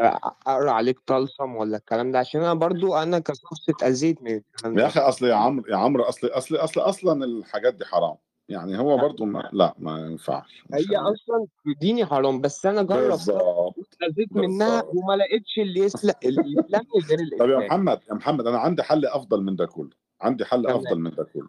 أنا 0.00 0.16
أقرأ 0.46 0.70
عليك 0.70 0.98
طلسم 1.06 1.56
ولا 1.56 1.76
الكلام 1.76 2.12
ده؟ 2.12 2.18
عشان 2.18 2.40
أنا 2.40 2.54
برضو 2.54 2.94
أنا 2.94 3.18
كشخص 3.18 3.68
اتأذيت 3.68 4.22
من 4.22 4.30
الكلام 4.30 4.78
يا 4.78 4.86
أخي 4.86 5.00
أصل 5.00 5.26
يا 5.26 5.34
عمرو 5.34 5.66
يا 5.68 5.76
عمرو 5.76 6.04
أصل 6.04 6.26
أصل 6.26 6.56
أصل 6.56 6.80
أصلا 6.80 7.24
الحاجات 7.24 7.74
دي 7.74 7.84
حرام. 7.84 8.16
يعني 8.48 8.78
هو 8.78 8.96
برضو 8.96 9.24
ما 9.24 9.48
لا 9.52 9.74
ما 9.78 9.98
ينفعش 9.98 10.64
هي 10.72 10.96
أصلا 10.96 11.46
ديني 11.80 12.06
حرام 12.06 12.40
بس 12.40 12.66
أنا 12.66 12.82
جربتها 12.82 13.08
بالظبط 13.08 13.78
واتأذيت 13.78 14.32
منها 14.32 14.82
وما 14.82 15.16
لقيتش 15.16 15.58
اللي 15.58 15.80
يسلق 15.80 16.18
اللي 16.24 16.40
يسلمني 16.40 16.88
غير 17.08 17.18
طب 17.38 17.48
يا 17.48 17.56
الإسلام. 17.58 17.66
محمد 17.66 18.00
يا 18.08 18.14
محمد 18.14 18.46
أنا 18.46 18.58
عندي 18.58 18.82
حل 18.82 19.06
أفضل 19.06 19.42
من 19.42 19.56
ده 19.56 19.66
كله 19.66 19.90
عندي 20.20 20.44
حل 20.44 20.62
تمام. 20.62 20.76
أفضل 20.76 20.98
من 21.00 21.10
ده 21.10 21.24
كله. 21.24 21.48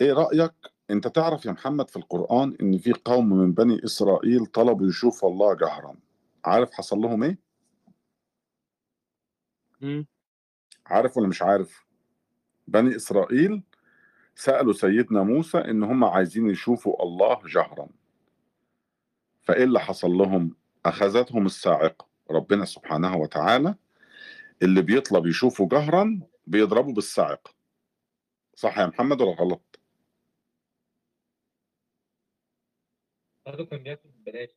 إيه 0.00 0.12
رأيك؟ 0.12 0.52
أنت 0.90 1.08
تعرف 1.08 1.46
يا 1.46 1.52
محمد 1.52 1.90
في 1.90 1.96
القرآن 1.96 2.56
إن 2.62 2.78
في 2.78 2.92
قوم 2.92 3.28
من 3.32 3.52
بني 3.52 3.84
إسرائيل 3.84 4.46
طلبوا 4.46 4.86
يشوفوا 4.88 5.30
الله 5.30 5.54
جهرا. 5.54 5.94
عارف 6.44 6.72
حصل 6.72 6.98
لهم 6.98 7.22
إيه؟ 7.22 7.38
مم. 9.80 10.06
عارف 10.86 11.16
ولا 11.16 11.28
مش 11.28 11.42
عارف؟ 11.42 11.86
بني 12.68 12.96
إسرائيل 12.96 13.62
سألوا 14.38 14.72
سيدنا 14.72 15.22
موسى 15.22 15.58
إن 15.58 15.82
هم 15.82 16.04
عايزين 16.04 16.50
يشوفوا 16.50 17.02
الله 17.02 17.40
جهرا. 17.46 17.88
فايه 19.42 19.64
اللي 19.64 19.80
حصل 19.80 20.10
لهم 20.10 20.56
أخذتهم 20.86 21.46
الصاعقه 21.46 22.08
ربنا 22.30 22.64
سبحانه 22.64 23.16
وتعالى 23.16 23.74
اللي 24.62 24.82
بيطلب 24.82 25.26
يشوفه 25.26 25.68
جهرا 25.68 26.20
بيضربه 26.46 26.92
بالصاعقه 26.92 27.54
صح 28.54 28.78
يا 28.78 28.86
محمد 28.86 29.20
ولا 29.20 29.32
غلط؟ 29.32 29.80
برضه 33.46 33.66
كان 33.66 33.82
بياكل 33.82 34.08
ببلاش 34.08 34.50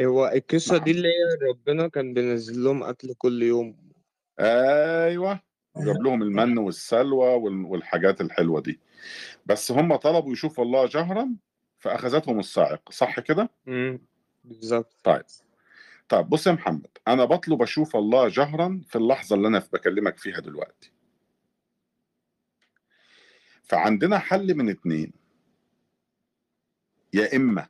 هو 0.00 0.26
القصة 0.26 0.78
دي 0.78 0.90
اللي 0.90 1.08
هي 1.08 1.48
ربنا 1.50 1.88
كان 1.88 2.14
بينزل 2.14 2.64
لهم 2.64 2.82
أكل 2.82 3.14
كل 3.14 3.42
يوم. 3.42 3.92
أيوه. 4.40 5.49
جاب 5.76 5.96
لهم 6.04 6.22
المن 6.22 6.58
والسلوى 6.58 7.34
وال- 7.34 7.64
والحاجات 7.64 8.20
الحلوة 8.20 8.60
دي. 8.60 8.80
بس 9.46 9.72
هم 9.72 9.96
طلبوا 9.96 10.32
يشوفوا 10.32 10.64
الله 10.64 10.86
جهرا 10.86 11.36
فأخذتهم 11.78 12.38
الصاعقه 12.38 12.90
صح 12.90 13.20
كده؟ 13.20 13.50
امم 13.68 13.98
بالظبط. 14.44 14.94
طيب. 15.04 15.22
طيب 16.08 16.26
بص 16.28 16.46
يا 16.46 16.52
محمد 16.52 16.86
أنا 17.08 17.24
بطلب 17.24 17.62
أشوف 17.62 17.96
الله 17.96 18.28
جهرا 18.28 18.80
في 18.86 18.96
اللحظة 18.96 19.36
اللي 19.36 19.48
أنا 19.48 19.62
بكلمك 19.72 20.18
فيها 20.18 20.40
دلوقتي. 20.40 20.92
فعندنا 23.62 24.18
حل 24.18 24.54
من 24.54 24.68
اتنين. 24.68 25.12
يا 27.14 27.36
إما 27.36 27.68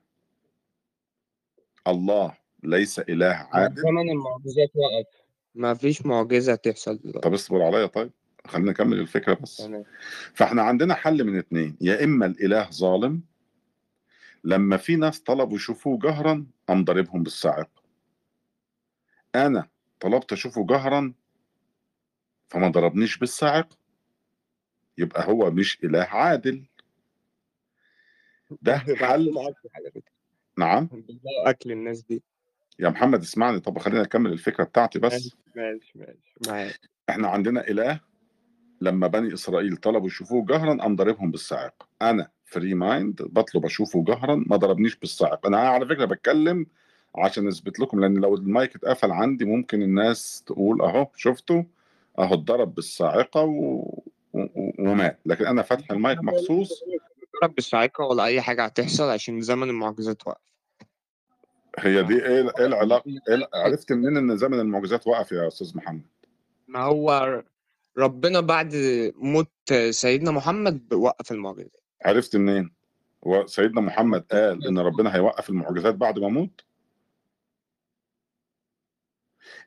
الله 1.86 2.36
ليس 2.62 2.98
إله 2.98 3.48
عادل. 3.52 3.82
زمن 3.82 4.10
المعجزات 4.10 4.70
وقف. 4.74 5.19
ما 5.54 5.74
فيش 5.74 6.06
معجزة 6.06 6.54
تحصل 6.54 6.98
دلوقتي. 6.98 7.20
طب 7.20 7.34
اصبر 7.34 7.62
عليا 7.62 7.86
طيب. 7.86 8.10
خلينا 8.46 8.70
نكمل 8.70 9.00
الفكرة 9.00 9.34
بس. 9.34 9.56
تمام. 9.56 9.84
فاحنا 10.34 10.62
عندنا 10.62 10.94
حل 10.94 11.24
من 11.24 11.38
اتنين. 11.38 11.76
يا 11.80 12.04
إما 12.04 12.26
الإله 12.26 12.70
ظالم 12.70 13.22
لما 14.44 14.76
في 14.76 14.96
ناس 14.96 15.20
طلبوا 15.20 15.56
يشوفوه 15.56 15.98
جهرا 15.98 16.46
قام 16.68 16.84
ضاربهم 16.84 17.22
بالصاعقه 17.22 17.82
أنا 19.34 19.68
طلبت 20.00 20.32
أشوفه 20.32 20.66
جهرا 20.66 21.12
فما 22.48 22.68
ضربنيش 22.68 23.18
بالصاعقه 23.18 23.76
يبقى 24.98 25.26
هو 25.28 25.50
مش 25.50 25.78
إله 25.84 26.02
عادل. 26.02 26.66
ده 28.62 28.78
حل. 29.00 29.24
له 29.24 29.48
أكل 29.48 29.68
على 29.74 29.90
فكرة 29.90 30.12
نعم. 30.58 30.88
أكل 31.46 31.72
الناس 31.72 32.02
دي. 32.02 32.22
يا 32.80 32.88
محمد 32.88 33.20
اسمعني 33.22 33.60
طب 33.60 33.78
خلينا 33.78 34.02
نكمل 34.02 34.32
الفكرة 34.32 34.64
بتاعتي 34.64 34.98
بس. 34.98 35.12
ماشي 35.12 35.36
ماشي 35.56 35.92
ماشي 35.94 36.34
معاك. 36.48 36.80
إحنا 37.10 37.28
عندنا 37.28 37.68
إله 37.68 38.00
لما 38.80 39.06
بني 39.06 39.34
إسرائيل 39.34 39.76
طلبوا 39.76 40.06
يشوفوه 40.06 40.46
جهرا 40.46 40.74
قام 40.82 40.96
ضاربهم 40.96 41.30
بالصاعقه 41.30 41.86
أنا 42.02 42.28
Free 42.44 42.74
Mind 42.74 43.22
بطلب 43.22 43.64
أشوفه 43.64 44.04
جهرا 44.04 44.44
ما 44.46 44.56
ضربنيش 44.56 44.96
بالصاعقه 44.96 45.46
أنا 45.48 45.58
على 45.58 45.86
فكرة 45.86 46.04
بتكلم 46.04 46.66
عشان 47.16 47.48
أثبت 47.48 47.80
لكم 47.80 48.00
لأن 48.00 48.14
لو 48.14 48.34
المايك 48.34 48.76
اتقفل 48.76 49.10
عندي 49.10 49.44
ممكن 49.44 49.82
الناس 49.82 50.42
تقول 50.46 50.82
أهو 50.82 51.06
شفتوا 51.16 51.62
أهو 52.18 52.34
اتضرب 52.34 52.74
بالصاعقه 52.74 53.42
و... 53.42 53.74
و- 54.32 54.72
ومات. 54.78 55.18
لكن 55.26 55.46
أنا 55.46 55.62
فاتح 55.62 55.90
المايك 55.92 56.18
مخصوص. 56.22 56.82
رب 57.42 57.58
الصاعقة 57.58 58.04
ولا 58.04 58.24
أي 58.24 58.40
حاجة 58.40 58.64
هتحصل 58.64 59.04
عشان 59.10 59.40
زمن 59.40 59.68
المعجزات 59.70 60.26
وقف. 60.26 60.49
هي 61.78 62.02
دي 62.02 62.14
إيه 62.26 62.52
إيه 62.58 62.66
العلاقة؟ 62.66 63.04
إيه 63.28 63.34
ال- 63.34 63.48
عرفت 63.54 63.92
منين 63.92 64.16
إن 64.16 64.36
زمن 64.36 64.60
المعجزات 64.60 65.06
وقف 65.06 65.32
يا 65.32 65.48
أستاذ 65.48 65.76
محمد؟ 65.76 66.06
ما 66.68 66.80
هو 66.82 67.42
ربنا 67.98 68.40
بعد 68.40 68.74
موت 69.16 69.50
سيدنا 69.90 70.30
محمد 70.30 70.94
وقف 70.94 71.32
المعجزات. 71.32 71.80
عرفت 72.04 72.36
منين؟ 72.36 72.70
هو 73.26 73.46
سيدنا 73.46 73.80
محمد 73.80 74.24
قال 74.32 74.66
إن 74.66 74.78
ربنا 74.78 75.14
هيوقف 75.16 75.50
المعجزات 75.50 75.94
بعد 75.94 76.18
ما 76.18 76.26
أموت 76.26 76.64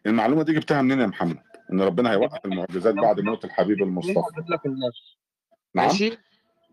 المعلومة 0.05 0.43
دي 0.43 0.53
جبتها 0.53 0.81
منين 0.81 0.99
يا 0.99 1.05
محمد؟ 1.05 1.37
إن 1.73 1.81
ربنا 1.81 2.11
هيوقف 2.11 2.45
المعجزات 2.45 2.93
بعد 2.95 3.19
موت 3.19 3.45
الحبيب 3.45 3.83
المصطفى. 3.83 4.41
لك 4.49 4.65
النص 4.65 5.17
نعم. 5.75 5.87
ماشي. 5.87 6.09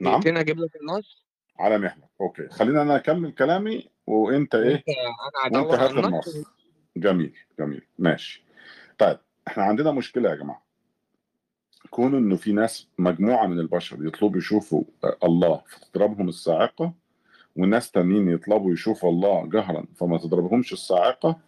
نعم. 0.00 0.12
دقيقتين 0.12 0.36
أجيب 0.36 0.58
لك 0.58 0.76
النص 0.76 1.24
على 1.58 1.78
مهلك 1.78 2.08
أوكي. 2.20 2.48
خلينا 2.48 2.82
أنا 2.82 2.96
أكمل 2.96 3.32
كلامي 3.32 3.88
وأنت 4.06 4.54
إيه؟ 4.54 4.84
وأنت 5.44 5.54
أنا 5.54 5.58
وأنت 5.60 5.80
هات 5.80 6.04
النص 6.04 6.36
جميل 6.96 7.36
جميل. 7.58 7.82
ماشي. 7.98 8.44
طيب 8.98 9.18
إحنا 9.48 9.62
عندنا 9.64 9.90
مشكلة 9.92 10.30
يا 10.30 10.34
جماعة. 10.34 10.62
كون 11.90 12.14
إنه 12.14 12.36
في 12.36 12.52
ناس 12.52 12.88
مجموعة 12.98 13.46
من 13.46 13.58
البشر 13.60 14.06
يطلبوا 14.06 14.38
يشوفوا 14.38 14.82
الله 15.24 15.62
فتضربهم 15.68 16.28
الصاعقه 16.28 16.92
وناس 17.56 17.90
تانيين 17.90 18.28
يطلبوا 18.30 18.72
يشوفوا 18.72 19.10
الله 19.10 19.46
جهرا 19.46 19.84
فما 19.96 20.18
تضربهمش 20.18 20.72
الصاعقه 20.72 21.38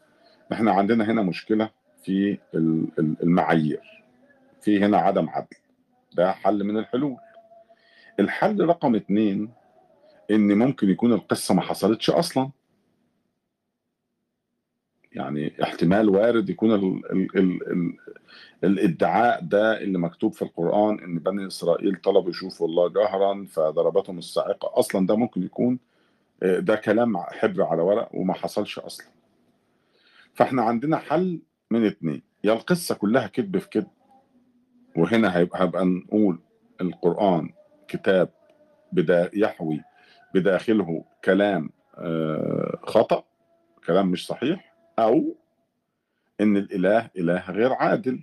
إحنا 0.53 0.73
عندنا 0.73 1.05
هنا 1.05 1.23
مشكلة 1.23 1.71
في 2.05 2.39
ال- 2.55 2.89
ال- 2.99 3.17
المعايير. 3.23 4.03
في 4.61 4.85
هنا 4.85 4.99
عدم 4.99 5.29
عدل. 5.29 5.57
ده 6.15 6.33
حل 6.33 6.65
من 6.65 6.77
الحلول. 6.79 7.17
الحل 8.21 8.61
رقم 8.67 8.95
اتنين 8.95 9.51
إن 10.33 10.59
ممكن 10.59 10.91
يكون 10.91 11.13
القصة 11.13 11.55
ما 11.55 11.61
حصلتش 11.63 12.11
أصلا. 12.11 12.51
يعني 15.13 15.63
احتمال 15.63 16.09
وارد 16.09 16.51
يكون 16.51 16.75
ال 16.75 17.13
ال 17.13 17.39
ال 17.39 17.73
ال 17.73 17.97
الإدعاء 18.65 19.41
ده 19.45 19.81
اللي 19.81 19.99
مكتوب 19.99 20.33
في 20.33 20.43
القرآن 20.43 20.99
إن 21.01 21.19
بني 21.19 21.47
إسرائيل 21.47 21.97
طلبوا 21.97 22.31
يشوفوا 22.31 22.69
الله 22.69 22.89
جهرا 22.89 23.47
فضربتهم 23.51 24.19
الصاعقة 24.19 24.79
أصلا 24.79 25.07
ده 25.07 25.17
ممكن 25.17 25.43
يكون 25.43 25.79
آه، 26.43 26.59
ده 26.59 26.75
كلام 26.77 27.17
حبر 27.19 27.63
على 27.63 27.83
ورق 27.83 28.09
وما 28.15 28.35
حصلش 28.35 28.79
أصلا. 28.79 29.07
فإحنا 30.35 30.63
عندنا 30.63 30.97
حل 30.97 31.41
من 31.71 31.87
اتنين. 31.87 32.23
يا 32.45 32.53
القصة 32.53 32.95
كلها 32.95 33.27
كذب 33.27 33.59
في 33.59 33.69
كذب 33.69 33.87
وهنا 34.97 35.37
هيبقى, 35.37 35.63
هيبقى 35.63 35.85
نقول 35.85 36.41
القرآن 36.81 37.51
كتاب 37.89 38.29
بدا 38.93 39.31
يحوي 39.35 39.81
بداخله 40.35 41.05
كلام 41.25 41.71
آه، 41.99 42.79
خطأ 42.83 43.25
كلام 43.87 44.09
مش 44.09 44.27
صحيح 44.27 44.75
أو 44.99 45.37
إن 46.41 46.57
الإله 46.57 47.11
إله 47.17 47.51
غير 47.51 47.73
عادل. 47.73 48.21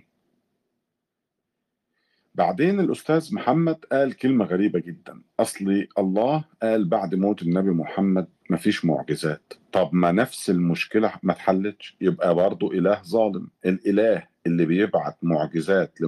بعدين 2.34 2.80
الأستاذ 2.80 3.34
محمد 3.34 3.74
قال 3.92 4.12
كلمة 4.16 4.44
غريبة 4.44 4.78
جدا. 4.78 5.22
أصلي 5.40 5.88
الله 5.98 6.44
قال 6.62 6.84
بعد 6.88 7.14
موت 7.14 7.42
النبي 7.42 7.70
محمد 7.70 8.28
مفيش 8.50 8.84
معجزات. 8.84 9.52
طب 9.72 9.90
ما 9.92 10.12
نفس 10.12 10.50
المشكلة 10.50 11.12
ما 11.22 11.32
اتحلتش 11.32 11.96
يبقى 12.00 12.34
برضه 12.34 12.72
إله 12.72 13.02
ظالم. 13.02 13.48
الإله 13.66 14.26
اللي 14.46 14.66
بيبعت 14.66 15.16
معجزات 15.22 16.00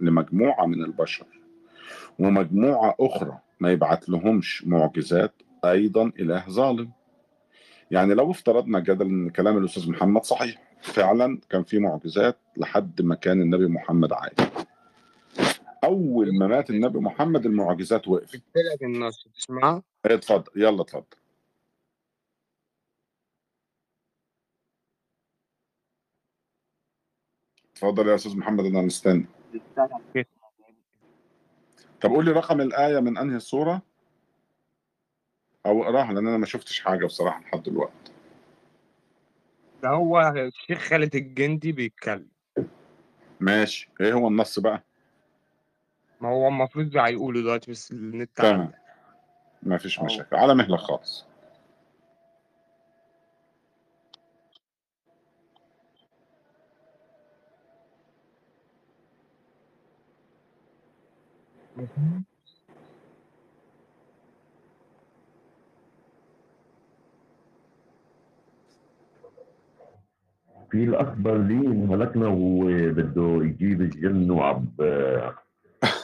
لمجموعة 0.00 0.66
من 0.66 0.84
البشر 0.84 1.26
ومجموعة 2.18 2.94
أخرى 3.00 3.38
ما 3.60 3.72
يبعت 3.72 4.08
لهمش 4.08 4.64
معجزات 4.66 5.32
أيضا 5.64 6.12
إله 6.20 6.44
ظالم. 6.50 6.90
يعني 7.90 8.14
لو 8.14 8.30
افترضنا 8.30 8.80
جدلا 8.80 9.08
إن 9.08 9.30
كلام 9.30 9.58
الأستاذ 9.58 9.90
محمد 9.90 10.24
صحيح 10.24 10.62
فعلا 10.82 11.40
كان 11.50 11.62
في 11.64 11.78
معجزات 11.78 12.38
لحد 12.56 13.02
ما 13.02 13.14
كان 13.14 13.40
النبي 13.42 13.66
محمد 13.66 14.12
عايش 14.12 14.66
أول 15.84 16.38
ما 16.38 16.46
مات 16.46 16.70
النبي 16.70 16.98
محمد 16.98 17.46
المعجزات 17.46 18.08
وقفت. 18.08 18.34
جبت 18.34 18.56
لك 18.74 18.82
النص 18.82 19.28
تسمعه 19.34 19.82
إيه، 20.06 20.14
اتفضل. 20.14 20.50
يلا 20.56 20.82
اتفضل. 20.82 21.04
اتفضل 27.72 28.08
يا 28.08 28.14
أستاذ 28.14 28.36
محمد 28.36 28.64
أنا 28.64 28.82
مستني. 28.82 29.26
طب 32.00 32.10
قول 32.10 32.24
لي 32.24 32.30
رقم 32.30 32.60
الآية 32.60 33.00
من 33.00 33.18
أنهي 33.18 33.36
السوره 33.36 33.82
أو 35.66 35.82
اقراها 35.82 36.12
لأن 36.12 36.26
أنا 36.26 36.36
ما 36.36 36.46
شفتش 36.46 36.80
حاجة 36.80 37.06
بصراحة 37.06 37.40
لحد 37.40 37.62
دلوقتي. 37.62 38.12
ده 39.82 39.88
هو 39.88 40.20
الشيخ 40.36 40.78
خالد 40.78 41.16
الجندي 41.16 41.72
بيتكلم. 41.72 42.28
ماشي. 43.40 43.90
إيه 44.00 44.12
هو 44.12 44.28
النص 44.28 44.58
بقى؟ 44.58 44.82
ما 46.20 46.28
هو 46.28 46.48
المفروض 46.48 46.96
هيقوله 46.96 47.40
دلوقتي 47.40 47.70
بس 47.70 47.92
النت 47.92 48.30
تمام. 48.36 48.72
ما 49.62 49.78
فيش 49.78 50.00
مشاكل. 50.00 50.36
على 50.36 50.54
مهلك 50.54 50.78
خالص. 50.78 51.26
في 70.70 70.84
الاخ 70.84 71.08
برلين 71.14 71.88
هلكنا 71.92 72.26
وهو 72.28 72.64
بده 72.92 73.44
يجيب 73.44 73.80
الجن 73.80 74.38
عم 74.40 74.66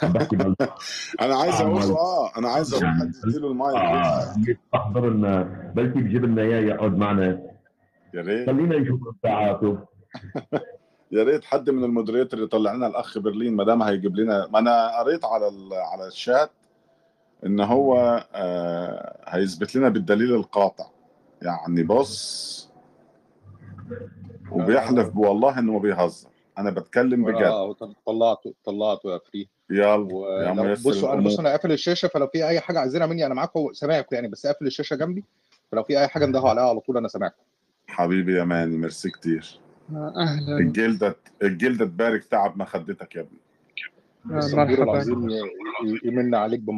بحكي 0.02 0.36
بال 0.36 0.56
أنا 1.22 1.34
عايز 1.36 1.54
أقول 1.60 1.80
له 1.82 1.96
آه 1.98 2.38
أنا 2.38 2.48
عايز 2.48 2.74
أقول 2.74 2.86
حد 2.86 3.12
يديله 3.26 3.48
المايك 3.50 3.76
آه 3.76 4.34
يستحضر 4.48 5.10
لنا 5.10 5.42
بلكي 5.76 6.00
بجيب 6.02 6.24
لنا 6.24 6.42
إياه 6.42 6.60
يقعد 6.60 6.96
معنا. 6.98 7.42
يا 8.14 8.22
ريت. 8.22 8.46
خلينا 8.50 8.78
نشوف 8.78 9.00
ساعاته 9.22 9.78
يا 11.12 11.22
ريت 11.24 11.44
حد 11.44 11.70
من 11.70 11.84
ال 11.84 11.90
moderator 11.90 12.42
يطلع 12.42 12.72
لنا 12.72 12.86
الأخ 12.86 13.18
برلين 13.18 13.56
ما 13.56 13.64
دام 13.64 13.82
هيجيب 13.82 14.16
لنا 14.16 14.46
ما 14.52 14.58
أنا 14.58 14.98
قريت 14.98 15.24
على. 15.24 15.50
على 15.72 16.06
الشات 16.06 16.50
إن 17.46 17.60
هو 17.60 18.24
آه 18.34 19.18
هيثبت 19.28 19.76
لنا 19.76 19.88
بالدليل 19.88 20.34
القاطع. 20.34 20.86
يعني 21.42 21.82
بص 21.82 22.68
وبيحلف 24.52 25.16
والله 25.16 25.58
إنه 25.58 25.72
ما 25.72 25.78
بيهزر. 25.78 26.28
أنا 26.58 26.70
بتكلم 26.70 27.24
بجد. 27.24 27.42
آه 27.42 27.76
طلعته 28.06 28.54
طلعته 28.64 29.12
يا 29.12 29.18
فري. 29.18 29.48
يلا 29.70 29.84
يا 29.84 30.50
ولو 30.50 30.62
ميسر 30.64 30.90
بصوا 30.90 31.12
أنا 31.12 31.20
بص 31.20 31.38
أنا 31.38 31.50
قافل 31.50 31.72
الشاشة 31.72 32.08
فلو 32.08 32.26
في 32.26 32.48
أي 32.48 32.60
حاجة 32.60 32.78
عايزينها 32.80 33.06
مني 33.06 33.26
أنا 33.26 33.34
معاكم 33.34 33.72
سامعكم 33.72 34.14
يعني 34.16 34.28
بس 34.28 34.46
قافل 34.46 34.66
الشاشة 34.66 34.96
جنبي 34.96 35.24
فلو 35.72 35.82
في 35.82 35.98
أي 35.98 36.08
حاجة 36.08 36.24
اندهوا 36.24 36.48
عليها 36.50 36.64
على 36.68 36.80
طول 36.80 36.96
أنا 36.96 37.08
سامعكم. 37.08 37.42
حبيبي 37.86 38.38
يا 38.38 38.44
ماني 38.44 38.76
ميرسي 38.76 39.10
كتير. 39.10 39.58
أهلا. 39.90 40.58
الجلدة 40.58 41.16
الجلدة 41.42 41.84
تبارك 41.84 42.24
تعب 42.24 42.58
مخدتك 42.58 43.16
يا 43.16 43.20
ابني. 43.20 43.38
مرحبا 44.24 44.82
العظيم 44.82 45.28
يمن 46.04 46.34
عليك 46.34 46.60
بم... 46.60 46.76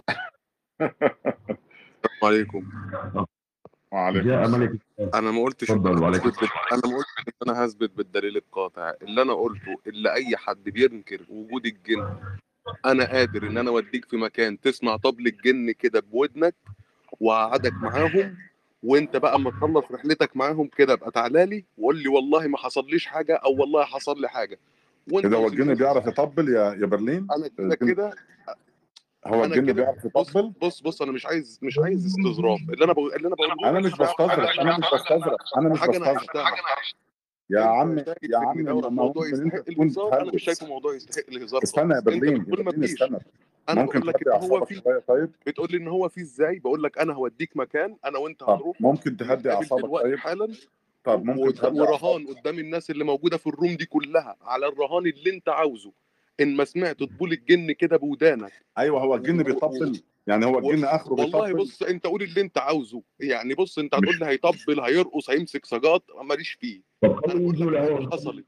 السلام 0.80 2.22
عليكم. 2.22 2.68
وعليكم 3.92 4.28
السلام. 4.30 4.60
ملك 4.60 4.80
أنا 5.14 5.30
ما 5.30 5.42
قلتش 5.42 5.70
وعليكم. 5.70 5.88
أنا 6.72 6.82
ما 6.84 6.96
قلتش 6.96 7.28
إن 7.28 7.50
أنا 7.50 7.64
هثبت 7.64 7.90
بالدليل 7.96 8.36
القاطع. 8.36 8.92
اللي 9.02 9.22
أنا 9.22 9.32
قلته 9.32 9.76
اللي 9.86 10.12
أي 10.12 10.36
حد 10.36 10.64
بينكر 10.64 11.26
وجود 11.28 11.66
الجن 11.66 12.16
أنا 12.86 13.04
قادر 13.04 13.46
إن 13.46 13.58
أنا 13.58 13.70
أوديك 13.70 14.04
في 14.04 14.16
مكان 14.16 14.60
تسمع 14.60 14.96
طبل 14.96 15.26
الجن 15.26 15.70
كده 15.70 16.00
بودنك 16.00 16.54
وقعدك 17.20 17.72
معاهم 17.72 18.36
وانت 18.84 19.16
بقى 19.16 19.34
اما 19.34 19.50
تخلص 19.50 19.84
رحلتك 19.92 20.36
معاهم 20.36 20.66
كده 20.76 20.92
ابقى 20.92 21.10
تعالى 21.10 21.46
لي 21.46 21.64
وقول 21.78 22.02
لي 22.02 22.08
والله 22.08 22.46
ما 22.46 22.58
حصليش 22.58 23.06
حاجة 23.06 23.34
أو 23.36 23.56
والله 23.60 23.84
حصل 23.84 24.20
لي 24.20 24.28
حاجة. 24.28 24.58
وانت 25.12 25.26
إذا 25.26 25.36
هو 25.36 25.46
الجن 25.48 25.74
بيعرف 25.74 26.06
يطبل 26.06 26.48
يا 26.48 26.74
يا 26.80 26.86
برلين؟ 26.86 27.26
أنا 27.36 27.48
كده 27.48 27.74
كده 27.74 28.14
هو 29.26 29.44
الجن 29.44 29.72
بيعرف 29.72 30.04
يطبل؟ 30.04 30.52
بص 30.62 30.80
بص 30.80 31.02
أنا 31.02 31.12
مش 31.12 31.26
عايز 31.26 31.58
مش 31.62 31.78
عايز 31.78 32.06
استظراف. 32.06 32.60
اللي 32.70 32.84
أنا 32.84 32.92
بقول 32.92 33.14
اللي 33.14 33.28
أنا 33.28 33.34
بقوله 33.36 33.70
أنا 33.70 33.80
مش 33.80 33.92
بستظرف 33.92 34.60
أنا 34.60 34.78
مش 34.78 34.84
بستظرف 34.94 35.40
أنا 35.56 35.68
مش 35.68 35.80
بستظرف. 35.80 36.26
يا 37.50 37.60
عم 37.60 37.98
يا 37.98 38.38
عم 38.38 38.58
ان 38.58 38.64
دوت 38.64 38.84
ما 38.84 38.90
موضوع 38.90 39.24
ممكن 39.26 39.42
أنت 39.42 39.54
يستحق 39.54 39.68
الهزار 39.68 40.20
أنا 40.22 40.32
مش 40.32 40.42
شايفه 40.44 40.66
موضوع 40.66 40.94
يستحق 40.94 41.24
الهزار 41.28 41.62
استنى 41.62 41.94
يا 41.94 42.00
برلين 42.00 42.32
يا 42.36 42.38
بتقول 42.38 42.64
ما 42.64 42.72
فيش 42.72 42.92
استنى. 42.92 43.18
أنا 43.68 43.82
ممكن 43.82 44.00
بقول 44.00 44.08
لك 44.14 44.28
إن 44.28 44.50
هو 44.50 44.64
في 44.64 45.00
طيب. 45.08 45.30
بتقول 45.46 45.68
لي 45.70 45.76
إن 45.76 45.88
هو 45.88 46.08
في 46.08 46.20
إزاي؟ 46.20 46.58
بقول 46.58 46.82
لك 46.82 46.98
أنا 46.98 47.12
هوديك 47.14 47.56
مكان 47.56 47.96
أنا 48.04 48.18
وأنت 48.18 48.40
طب 48.40 48.50
هنروح 48.50 48.80
ممكن 48.80 49.16
تهدي 49.16 49.50
أعصابك 49.52 50.02
طيب. 50.02 50.16
حالا 50.18 50.48
طب 51.04 51.24
ممكن 51.24 51.54
تهدي 51.54 51.80
ورهان 51.80 52.26
قدام 52.26 52.58
الناس 52.58 52.90
اللي 52.90 53.04
موجودة 53.04 53.36
في 53.36 53.46
الروم 53.46 53.74
دي 53.76 53.86
كلها 53.86 54.36
على 54.42 54.66
الرهان 54.68 55.06
اللي 55.06 55.30
أنت 55.30 55.48
عاوزه. 55.48 55.92
إن 56.40 56.56
ما 56.56 56.64
سمعت 56.64 56.98
طبول 57.02 57.32
الجن 57.32 57.72
كده 57.72 57.96
بودانك. 57.96 58.52
أيوه 58.78 59.00
هو 59.00 59.14
الجن 59.14 59.42
بيطبل. 59.42 60.00
يعني 60.26 60.46
هو 60.46 60.58
الجن 60.58 60.84
آخره 60.84 61.12
والله 61.12 61.46
بيطبل. 61.46 61.60
بص 61.62 61.82
أنت 61.82 62.06
قول 62.06 62.22
اللي 62.22 62.40
أنت 62.40 62.58
عاوزه. 62.58 63.02
يعني 63.20 63.54
بص 63.54 63.78
أنت 63.78 63.94
هتقول 63.94 64.18
لي 64.18 64.26
هيطبل 64.26 64.80
هيرقص 64.80 65.30
هيمسك 65.30 65.64
سجات 65.66 66.02
ماليش 66.24 66.50
فيه. 66.50 66.80
طب 67.08 67.26
خلينا 67.26 67.52
لك 67.52 67.78
حاجة 67.80 67.98
اهو 67.98 68.10
حصلت 68.10 68.44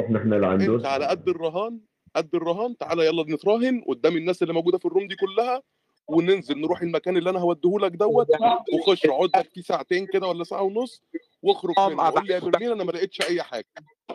إحنا 0.00 0.18
إحنا 0.18 0.36
اللي 0.36 0.54
انت 0.54 0.62
عندنا 0.62 0.88
على 0.88 1.06
قد 1.06 1.28
الرهان 1.28 1.80
قد 2.16 2.34
الرهان. 2.34 2.76
تعالى 2.76 3.06
يلا 3.06 3.22
نتراهن 3.34 3.82
قدام 3.88 4.16
الناس 4.16 4.42
اللي 4.42 4.54
موجودة 4.54 4.78
في 4.78 4.84
الروم 4.84 5.06
دي 5.08 5.16
كلها 5.16 5.62
وننزل 6.08 6.60
نروح 6.60 6.82
المكان 6.82 7.16
اللي 7.16 7.30
أنا 7.30 7.38
هوديهولك 7.38 7.92
دوت 7.92 8.26
وخش 8.74 9.06
اقعد 9.06 9.30
لك 9.36 9.48
فيه 9.54 9.62
ساعتين 9.62 10.06
كده 10.06 10.26
ولا 10.26 10.44
ساعة 10.44 10.62
ونص 10.62 11.02
واخرج 11.42 11.74
منه. 11.78 12.02
قول 12.10 12.26
لي 12.26 12.34
يا 12.34 12.38
برلين 12.38 12.70
أنا 12.72 12.84
ما 12.84 12.92
لقيتش 12.92 13.20
أي 13.22 13.42
حاجة. 13.42 13.66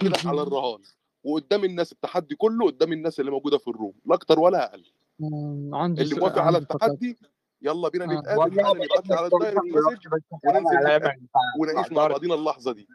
كده 0.02 0.16
على 0.26 0.42
الرهان. 0.42 0.80
وقدام 1.24 1.64
الناس 1.64 1.92
التحدي 1.92 2.36
كله 2.36 2.66
قدام 2.66 2.94
الناس 2.94 3.20
اللي 3.20 3.32
موجودة 3.32 3.58
في 3.58 3.68
الروم. 3.68 3.94
لا 4.06 4.16
أكتر 4.16 4.40
ولا 4.40 4.70
أقل. 4.70 4.84
اللي 6.02 6.16
موافق 6.16 6.40
على 6.42 6.58
التحدي 6.58 7.18
يلا 7.62 7.90
بينا 7.90 8.06
آه. 8.06 8.20
نتقابل. 8.20 8.62
على 9.12 9.26
ال 9.28 9.32
direct 9.32 9.58
message 9.66 10.08
وننزل 10.48 11.12
ونعيش 11.60 11.92
مع 11.92 12.08
بعضينا 12.08 12.36
اللحظة 12.36 12.72
دي. 12.72 12.88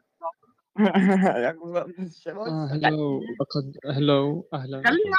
آه 0.78 2.70
لقد 3.40 3.76
هلو 3.86 4.48
أهلا 4.55 4.82
خليني 4.82 5.10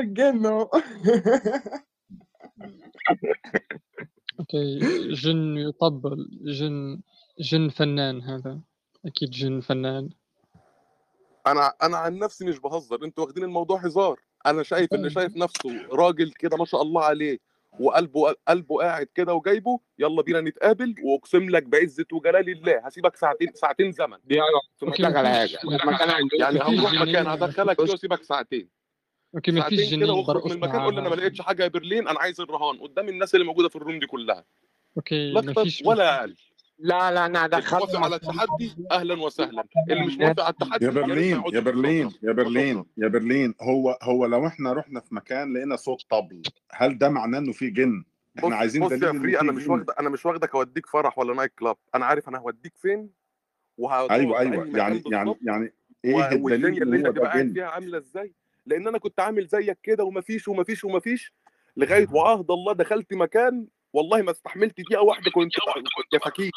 الجنة 0.00 0.68
okay 4.40 4.78
جن 5.12 5.56
يطبل 5.56 6.28
جن 6.44 7.00
جن 7.40 7.68
فنان 7.68 8.22
هذا. 8.22 8.60
أكيد 9.06 9.30
جن 9.30 9.60
فنان. 9.60 10.10
أنا 11.46 11.72
أنا 11.82 11.96
عن 11.96 12.18
نفسي 12.18 12.44
مش 12.44 12.58
بهزر 12.58 13.04
أنتوا 13.04 13.24
واخدين 13.24 13.44
الموضوع 13.44 13.78
هزار. 13.78 14.20
أنا 14.46 14.62
شايف 14.62 14.94
اللي 14.94 15.10
شايف 15.10 15.36
نفسه 15.36 15.86
راجل 15.92 16.32
كده 16.32 16.56
ما 16.56 16.64
شاء 16.64 16.82
الله 16.82 17.04
عليه. 17.04 17.38
وقلبه 17.80 18.34
قلبه 18.48 18.78
قاعد 18.78 19.08
كده 19.14 19.34
وجايبه 19.34 19.80
يلا 19.98 20.22
بينا 20.22 20.40
نتقابل 20.40 20.94
واقسم 21.04 21.50
لك 21.50 21.62
بعزة 21.62 22.06
وجلال 22.12 22.48
الله. 22.48 22.86
هسيبك 22.86 23.16
ساعتين 23.16 23.52
ساعتين 23.54 23.92
زمن. 23.92 24.16
دي 24.24 24.40
okay 24.40 25.02
مكان 25.02 25.16
على 25.16 25.28
حاجة. 25.28 25.58
يعني 26.40 26.60
هنروح 26.60 26.92
مكان. 26.92 27.26
هدخلك 27.26 27.78
واسيبك 27.78 28.22
ساعتين. 28.22 28.68
مفيش 29.34 29.54
ساعتين 29.54 29.78
كده 29.78 29.86
جنين. 29.86 30.10
واخرج 30.10 30.44
من 30.44 30.52
المكان 30.52 30.80
قول 30.80 30.98
أنا 30.98 31.08
ما 31.08 31.14
لقيتش 31.14 31.40
حاجة 31.40 31.62
يا 31.62 31.68
برلين. 31.68 32.08
أنا 32.08 32.20
عايز 32.20 32.40
الرهان 32.40 32.78
قدام 32.78 33.08
الناس 33.08 33.34
اللي 33.34 33.46
موجودة 33.46 33.68
في 33.68 33.76
الروم 33.76 33.98
دي 33.98 34.06
كلها. 34.06 34.44
okay 34.96 35.32
لا 35.32 35.40
أكتر 35.40 35.66
ولا 35.84 36.20
أقل. 36.20 36.36
لا 36.78 37.10
لا 37.10 37.26
أنا 37.26 37.48
موافق 37.48 37.96
على 37.96 38.16
التحدي 38.16 38.76
أهلا 38.90 39.22
وسهلا. 39.22 39.64
اللي 39.90 40.06
مش 40.06 40.16
موافق 40.16 40.42
على 40.42 40.52
التحدي 40.52 40.84
يا 40.84 40.90
برلين 40.90 41.42
يا 41.52 41.60
برلين 41.60 42.10
يا 42.22 42.32
برلين 42.32 42.84
يا 42.96 43.08
برلين. 43.08 43.54
هو 43.62 43.98
هو 44.02 44.26
لو 44.26 44.46
إحنا 44.46 44.72
رحنا 44.72 45.00
في 45.00 45.14
مكان 45.14 45.52
لقينا 45.56 45.76
صوت 45.76 46.02
طبل 46.10 46.42
هل 46.72 46.98
ده 46.98 47.08
معناه 47.08 47.38
إنه 47.38 47.52
في 47.52 47.70
جن؟ 47.70 48.04
إحنا 48.38 48.48
بص 48.48 48.54
عايزين 48.54 48.82
بص 48.82 48.92
يا 48.92 49.12
Free 49.12 49.40
أنا 49.40 49.52
مش 49.52 49.66
واخد 49.68 49.90
أنا 49.90 50.08
مش 50.08 50.26
واخدك 50.26 50.54
أوديك 50.54 50.86
فرح 50.86 51.18
ولا 51.18 51.34
night 51.34 51.52
club 51.58 51.76
أنا 51.94 52.06
عارف 52.06 52.28
أنا 52.28 52.38
هوديك 52.38 52.76
فين 52.76 53.10
أيوه 54.10 54.38
أيوه. 54.38 54.66
يعني 54.78 55.02
يعني 55.12 55.34
يعني 55.42 55.72
إيه 56.04 56.28
الدليل 56.32 56.82
اللي 56.82 56.96
ان 57.00 57.06
أنت 57.06 57.06
هو 57.06 57.12
ده 57.12 57.18
تبقى 57.20 57.30
قاعد؟ 57.32 57.52
فيها 57.52 57.66
عاملة 57.66 57.98
إزاي؟ 57.98 58.32
لأن 58.66 58.88
أنا 58.88 58.98
كنت 58.98 59.20
عامل 59.20 59.46
زيك 59.46 59.78
كده 59.82 60.04
ومفيش 60.04 60.48
ومفيش 60.48 60.84
ومفيش 60.84 61.32
لغاية 61.76 62.08
وعهد 62.12 62.50
الله 62.50 62.72
دخلت 62.72 63.14
مكان 63.14 63.66
والله 63.92 64.22
ما 64.22 64.30
استحملت 64.30 64.80
دقيقة 64.80 65.02
واحدة 65.02 65.30
كنت 65.30 65.52
كنت 66.10 66.22
فكيك. 66.24 66.52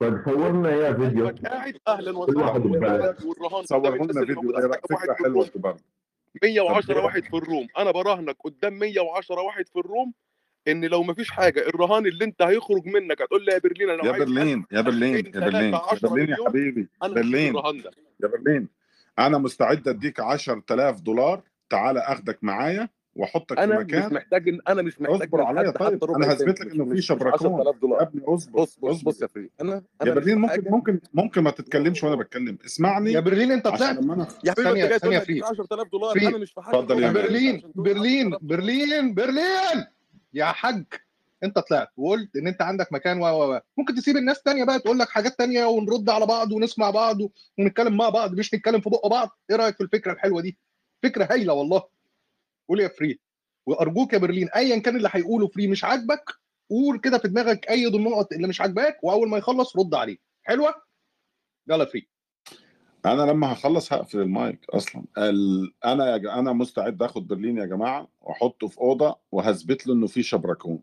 طيب 0.00 0.22
صورنا 0.24 0.68
إيه 0.68 0.92
فيديو. 0.92 1.26
سيبك 1.26 1.46
قاعد 1.46 1.76
أهلا 1.88 2.18
وسهلا. 2.18 2.50
والرهان 3.24 3.62
صوروا 3.64 3.94
الناس 3.94 4.16
لنا 4.16 4.26
فيديو. 4.26 4.50
واحد 4.52 4.80
فكره 4.90 5.14
حلوة 5.14 5.46
طب 5.46 5.76
110 6.42 6.94
إيه 6.98 7.04
واحد 7.04 7.22
في 7.24 7.36
الروم. 7.36 7.66
أنا 7.78 7.90
براهنك 7.90 8.36
قدام 8.44 8.78
110 8.78 9.40
واحد 9.40 9.68
في 9.68 9.76
الروم 9.78 10.12
إن 10.68 10.84
لو 10.84 11.02
مفيش 11.02 11.30
حاجة 11.30 11.60
الرهان 11.68 12.06
اللي 12.06 12.24
أنت 12.24 12.42
هيخرج 12.42 12.86
منك 12.86 13.22
هتقول 13.22 13.44
لي 13.44 13.52
يا 13.52 13.58
برلين 13.58 13.90
أنا 13.90 14.04
يا 14.04 14.12
عايز 14.12 14.22
1000 14.22 14.28
برلين 14.30 14.64
يا 14.72 14.80
برلين 14.80 15.16
2000 15.16 15.38
يا 15.38 15.40
برلين 15.40 15.70
3 15.70 15.76
يا 15.76 15.92
10 15.92 16.08
برلين 16.08 16.28
يا 16.28 16.36
حبيبي 16.46 16.88
برلين. 17.02 17.56
يا 17.56 18.28
برلين 18.28 18.68
أنا 19.18 19.38
مستعد 19.38 19.88
أديك 19.88 20.20
10000 20.20 21.00
دولار. 21.00 21.42
تعالى 21.70 22.00
أخدك 22.00 22.38
معايا. 22.42 22.88
واحطك 23.16 23.54
في 23.58 23.64
أنا 23.64 23.78
مش 23.78 23.84
مكان 23.84 24.14
محتاج 24.14 24.48
ان 24.48 24.60
أنا 24.68 24.82
مش 24.82 25.00
محتاج 25.00 25.20
اصبر 25.22 25.42
عليا. 25.42 25.70
طيب 25.70 26.04
أنا 26.04 26.32
هثبت 26.32 26.60
لك 26.60 26.72
إنه 26.72 26.84
في 26.84 27.12
10000 27.12 27.42
يا 27.42 28.02
أبني 28.02 28.22
اصبر 28.24 28.62
اصبر 28.62 28.92
بص 28.92 29.22
يا 29.22 29.26
فري 29.26 29.50
أنا 29.60 29.82
يا 30.06 30.14
برلين 30.14 30.38
ممكن 30.38 30.48
حاجة 30.50 30.70
ممكن 30.70 31.00
ممكن 31.14 31.42
ما 31.42 31.50
تتكلمش 31.50 32.04
وأنا 32.04 32.16
بتكلم. 32.16 32.58
يا 32.60 32.66
اسمعني 32.66 33.20
برلين 33.20 33.52
أنت 33.52 33.64
طلعت. 33.68 33.82
أنا 33.98 34.26
يا 34.44 34.52
حبيبي 34.52 34.70
أنت 34.70 34.90
جاي 34.90 34.98
تقول 34.98 35.00
ثانية 35.00 35.18
لي 35.18 35.24
هديك 35.24 35.44
فري 35.44 35.50
10000 35.60 35.88
دولار. 35.92 36.16
أنا 36.16 36.38
مش 36.38 36.52
في 36.52 36.60
حاجة 36.60 36.76
اتفضل 36.78 37.02
يا 37.02 37.12
برلين 37.12 37.56
عشان 37.56 37.72
تقول 37.72 37.86
لي 37.86 37.90
10000 38.20 38.42
برلين 38.42 39.14
برلين 39.14 39.14
برلين! 39.14 39.86
يا 40.34 40.44
حاج 40.44 40.84
أنت 41.44 41.58
طلعت. 41.58 41.88
وقلت 41.96 42.36
إن 42.36 42.46
أنت 42.48 42.62
عندك 42.62 42.92
مكان 42.92 43.18
و 43.22 43.24
و 43.26 43.54
و. 43.54 43.60
ممكن 43.78 43.94
تسيب 43.94 44.16
الناس 44.16 44.42
تانية 44.42 44.64
بقى 44.64 44.78
تقول 44.78 44.98
لك 44.98 45.08
حاجات 45.08 45.38
تانية 45.38 45.64
ونرد 45.64 46.10
على 46.10 46.26
بعض 46.26 46.52
ونسمع 46.52 46.90
بعض 46.90 47.16
ونتكلم 47.58 47.96
مع 47.96 48.08
بعض 48.08 48.34
مش 48.34 48.54
نتكلم 48.54 48.80
في 48.80 48.90
بق 48.90 49.06
بعض. 49.06 49.28
إيه 49.50 49.56
رأيك 49.56 49.74
في 49.76 49.82
الفكرة 49.82 50.12
الحلوة 50.12 50.40
دي؟ 50.42 50.58
فكرة 51.02 51.28
هايلة 51.30 51.52
والله. 51.52 51.82
قول 52.68 52.80
يا 52.80 52.88
فري. 52.88 53.20
وأرجوك 53.66 54.12
يا 54.12 54.18
برلين 54.18 54.48
ايا 54.48 54.78
كان 54.78 54.96
اللي 54.96 55.08
هيقوله 55.12 55.48
فري 55.48 55.66
مش 55.66 55.84
عاجبك 55.84 56.24
قول 56.70 57.00
كده 57.00 57.18
في 57.18 57.28
دماغك 57.28 57.68
أي 57.70 57.86
النقط 57.86 58.32
اللي 58.32 58.48
مش 58.48 58.60
عاجباك 58.60 59.04
وأول 59.04 59.28
ما 59.28 59.38
يخلص 59.38 59.76
رد 59.76 59.94
عليه. 59.94 60.16
حلوة؟ 60.42 60.74
يلا 61.68 61.84
فري. 61.84 62.08
أنا 63.06 63.22
لما 63.22 63.52
هخلص 63.52 63.92
هقفل 63.92 64.20
المايك 64.20 64.70
أصلا. 64.70 65.04
ال... 65.18 65.72
أنا 65.84 66.12
يا 66.12 66.16
ج... 66.16 66.26
أنا 66.26 66.52
مستعد 66.52 67.02
آخد 67.02 67.28
برلين 67.28 67.58
يا 67.58 67.64
جماعة 67.66 68.08
وأحطه 68.20 68.68
في 68.68 68.78
أوضة 68.78 69.16
وهثبت 69.32 69.86
له 69.86 69.94
إنه 69.94 70.06
في 70.06 70.22
شبركون. 70.22 70.82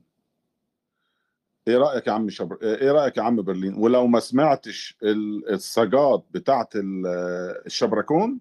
إيه 1.68 1.78
رأيك 1.78 2.08
يا 2.08 2.12
عم 2.12 2.30
شبر... 2.30 2.58
إيه 2.64 2.92
رأيك 2.92 3.18
يا 3.18 3.22
عم 3.24 3.42
برلين؟ 3.42 3.74
ولو 3.76 4.08
ما 4.08 4.20
سمعتش 4.20 4.98
ال- 5.04 5.50
السجات 5.50 6.26
بتاعت 6.32 6.76
ال- 6.76 7.08
الشبركون 7.66 8.40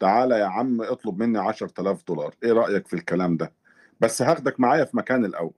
تعالى 0.00 0.38
يا 0.38 0.44
عم 0.46 0.82
اطلب 0.82 1.22
مني 1.22 1.38
10000 1.38 2.02
دولار. 2.08 2.34
إيه 2.44 2.52
رأيك 2.52 2.86
في 2.86 2.94
الكلام 2.94 3.36
ده؟ 3.36 3.52
بس 4.00 4.22
هاخدك 4.22 4.60
معايا 4.60 4.84
في 4.84 4.96
مكان 4.96 5.24
الأول. 5.24 5.54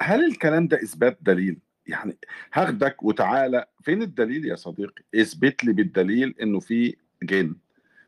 هل 0.00 0.24
الكلام 0.24 0.68
ده 0.68 0.76
إثبات 0.82 1.18
دليل؟ 1.20 1.58
يعني 1.86 2.16
هاخدك 2.52 3.02
وتعالى 3.02 3.66
فين 3.82 4.02
الدليل 4.02 4.44
يا 4.44 4.56
صديقي؟ 4.56 5.02
اثبت 5.14 5.64
لي 5.64 5.72
بالدليل 5.72 6.34
إنه 6.42 6.60
في 6.60 6.96
جن. 7.22 7.56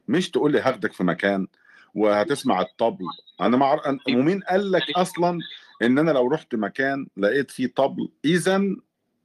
مش 0.09 0.31
تقول 0.31 0.53
لي 0.53 0.61
هاخدك 0.61 0.93
في 0.93 1.05
مكان 1.05 1.47
وهتسمع 1.95 2.61
الطبل. 2.61 3.05
أنا. 3.41 3.77
أن- 3.77 4.15
ومين 4.15 4.41
قال 4.43 4.73
لك 4.73 4.83
أصلا 4.97 5.39
إن 5.83 5.99
أنا 5.99 6.11
لو 6.11 6.29
رحت 6.29 6.55
مكان 6.55 7.07
لقيت 7.17 7.51
فيه 7.51 7.67
طبل؟ 7.67 8.09
اذا 8.25 8.77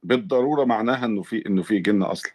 بالضرورة 0.02 0.64
معناها 0.64 1.04
إنه 1.06 1.22
في 1.22 1.46
إنه 1.46 1.62
في 1.62 1.78
جن 1.78 2.02
أصلا. 2.02 2.32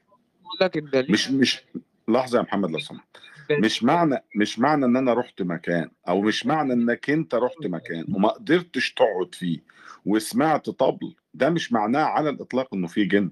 لك 0.61 0.77
الدليل. 0.77 1.11
مش 1.11 1.31
مش 1.31 1.61
لحظة 2.09 2.37
يا 2.37 2.43
محمد 2.43 2.71
لو 2.71 2.79
سمحت. 2.79 3.17
مش 3.51 3.83
معنى 3.83 4.23
مش 4.35 4.59
معنى 4.59 4.85
إن 4.85 4.97
أنا 4.97 5.13
رحت 5.13 5.41
مكان 5.41 5.91
أو 6.07 6.21
مش 6.21 6.45
معنى 6.45 6.73
إنك 6.73 7.09
أنت 7.09 7.35
رحت 7.35 7.65
مكان 7.65 8.05
وما 8.13 8.29
قدرتش 8.29 8.93
تقعد 8.93 9.35
فيه 9.35 9.59
وسمعت 10.05 10.69
طبل 10.69 11.15
ده 11.33 11.49
مش 11.49 11.73
معناه 11.73 12.03
على 12.03 12.29
الإطلاق 12.29 12.73
إنه 12.73 12.87
في 12.87 13.05
جن. 13.05 13.31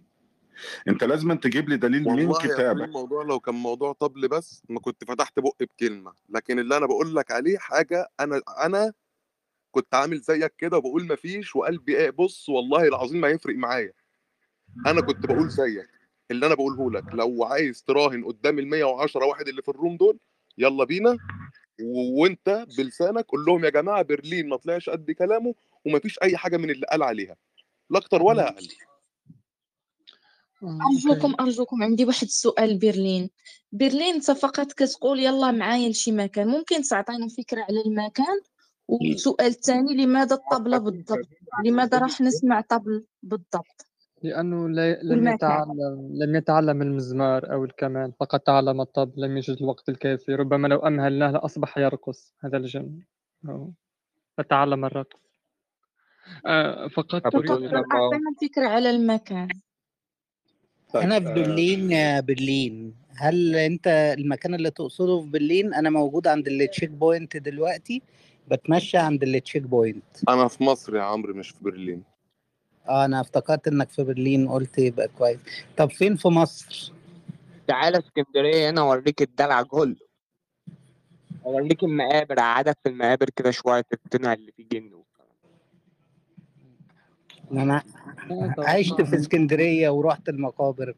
أنت 0.88 1.04
لازم 1.04 1.34
تجيب 1.34 1.70
لي 1.70 1.78
دليل 1.78 2.04
من 2.04 2.34
كتابك. 2.34 2.84
الموضوع 2.84 3.24
لو 3.24 3.40
كان 3.40 3.56
موضوع 3.56 3.94
طبل 3.94 4.28
بس 4.28 4.64
ما 4.70 4.80
كنت 4.80 5.04
فتحت 5.04 5.40
بقي 5.40 5.66
بكلمة. 5.66 6.14
لكن 6.30 6.60
اللي 6.60 6.78
أنا 6.78 6.86
بقول 6.86 7.16
لك 7.16 7.32
عليه 7.32 7.58
حاجة 7.58 8.08
أنا 8.20 8.42
أنا 8.64 8.94
كنت 9.72 9.96
عامل 9.96 10.20
زيك 10.20 10.54
كده 10.58 10.78
وبقول 10.78 11.08
مفيش 11.08 11.56
وقلبي 11.56 11.98
إيه 11.98 12.10
بص 12.10 12.50
والله 12.50 12.88
العظيم 12.88 13.22
ما 13.22 13.28
يفرق 13.28 13.56
معايا. 13.56 13.94
أنا 14.88 15.02
كنت 15.02 15.26
بقول 15.26 15.50
زيك. 15.50 15.97
اللي 16.32 16.46
أنا 16.46 16.56
بقوله 16.56 16.92
لك 16.92 17.04
لو 17.14 17.44
عايز 17.44 17.84
تراهن 17.84 18.26
قدام 18.26 18.60
ال 18.60 18.68
110 18.68 19.26
واحد 19.26 19.48
اللي 19.48 19.62
في 19.62 19.70
الروم 19.70 19.98
دول 19.98 20.20
يلا 20.58 20.84
بينا. 20.84 21.18
وأنت 21.82 22.66
بلسانك 22.78 23.26
قول 23.26 23.46
لهم 23.46 23.66
يا 23.66 23.70
جماعة 23.70 24.02
برلين 24.02 24.50
ما 24.50 24.58
طلعش 24.58 24.90
قد 24.90 25.12
كلامه 25.12 25.56
ومفيش 25.86 26.20
أي 26.24 26.38
حاجة 26.38 26.58
من 26.58 26.70
اللي 26.70 26.86
قال 26.86 27.04
عليها. 27.04 27.36
لا 27.90 28.00
أكتر 28.00 28.24
ولا 28.24 28.50
أقل. 28.50 28.68
أرجوكم 30.64 31.36
أرجوكم 31.40 31.84
عندي 31.84 32.06
واحد 32.06 32.28
السؤال 32.28 32.78
برلين. 32.80 33.30
برلين 33.72 34.20
فقط 34.20 34.72
كتقول 34.72 35.20
يلا 35.20 35.52
معايا 35.52 35.90
لشي 35.90 36.12
مكان. 36.12 36.48
ممكن 36.48 36.82
تعطينا 36.82 37.28
فكرة 37.28 37.62
على 37.62 37.82
المكان؟ 37.86 38.42
والسؤال 38.88 39.48
الثاني 39.48 39.96
لماذا 39.96 40.36
الطبلة 40.36 40.78
بالضبط؟ 40.78 41.28
لماذا 41.66 41.98
راح 41.98 42.22
نسمع 42.22 42.62
طبل 42.62 43.06
بالضبط؟ 43.24 43.87
لأنه 44.24 44.70
لا- 44.70 45.04
لم 45.04 45.28
يتعلم 45.28 46.10
لم 46.14 46.36
يتعلم 46.36 46.82
المزمار 46.82 47.54
أو 47.54 47.64
الكمان 47.64 48.12
فقط 48.20 48.42
تعلم 48.42 48.82
الطبل 48.82 49.22
لم 49.22 49.38
يجد 49.38 49.58
الوقت 49.62 49.90
الكافي 49.90 50.36
ربما 50.36 50.68
لو 50.68 50.78
أمهلناه 50.80 51.32
لأصبح 51.32 51.78
يرقص 51.78 52.34
هذا 52.44 52.58
الجن. 52.58 53.00
أو 53.50 53.74
فتعلم 54.38 54.86
الرقص. 54.86 55.20
آه، 56.46 56.88
فقط 56.88 57.26
أعطينا 57.26 58.34
فكرة 58.42 58.68
على 58.68 58.90
المكان. 58.90 59.48
طيب 60.94 61.04
أنا 61.04 61.20
في 61.20 61.28
آه، 61.28 61.34
برلين 61.34 61.94
آه، 61.94 62.20
برلين. 62.20 62.96
هل 63.18 63.56
أنت 63.56 63.88
المكان 64.18 64.56
اللي 64.56 64.72
تقصده 64.72 65.22
في 65.22 65.30
برلين؟ 65.30 65.74
أنا 65.74 65.90
موجود 65.90 66.28
عند 66.28 66.48
ال 66.48 66.90
checkpoint 66.90 67.38
دلوقتي 67.38 68.02
بتمشى 68.52 68.98
عند 68.98 69.24
ال 69.24 69.64
checkpoint. 69.64 70.30
أنا 70.30 70.48
في 70.48 70.64
مصر 70.64 70.96
يا 70.96 71.02
عمرو 71.02 71.34
مش 71.34 71.50
في 71.50 71.64
برلين. 71.64 72.04
آه 72.90 73.06
أنا 73.06 73.22
افتكرت 73.22 73.68
إنك 73.68 73.90
في 73.90 74.04
برلين 74.04 74.50
قلت 74.50 74.78
يبقى 74.78 75.08
كويس. 75.08 75.40
طب 75.78 75.92
فين 75.92 76.16
في 76.16 76.28
مصر؟ 76.28 76.94
تعالى 77.68 77.98
اسكندرية 77.98 78.70
هنا 78.70 78.82
أوريك 78.82 79.22
الدلع 79.22 79.62
كله. 79.62 79.96
أوريك 81.46 81.84
المقابر 81.84 82.40
اقعدك 82.40 82.78
في 82.84 82.90
المقابر 82.90 83.30
كده 83.36 83.52
شوية 83.52 83.82
تقتنع 83.82 84.34
اللي 84.34 84.52
فيه 84.52 84.68
جن 84.72 84.98
أنا 87.52 87.84
عشت 88.60 89.02
في 89.02 89.16
اسكندرية 89.16 89.90
ورحت 89.90 90.30
المقابر 90.30 90.94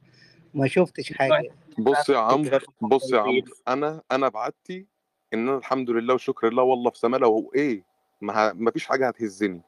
ما 0.54 0.68
شفتش 0.68 1.14
حاجة. 1.14 1.52
بص 1.80 2.10
يا 2.10 2.18
عمرو 2.18 2.60
بص 2.82 3.14
يا 3.14 3.20
عمرو 3.20 3.54
أنا 3.68 4.02
أنا 4.12 4.30
بعدتي 4.30 4.88
إن 5.34 5.48
أنا 5.50 5.58
الحمد 5.58 5.90
لله 5.90 6.14
وشكر 6.14 6.50
لله 6.50 6.64
والله 6.64 6.90
في 6.92 7.00
سما 7.00 7.18
لو 7.18 7.52
إيه 7.56 7.84
ما, 8.22 8.34
ه... 8.34 8.54
ما 8.54 8.72
فيش 8.72 8.86
حاجة 8.86 9.08
هتهزني. 9.08 9.62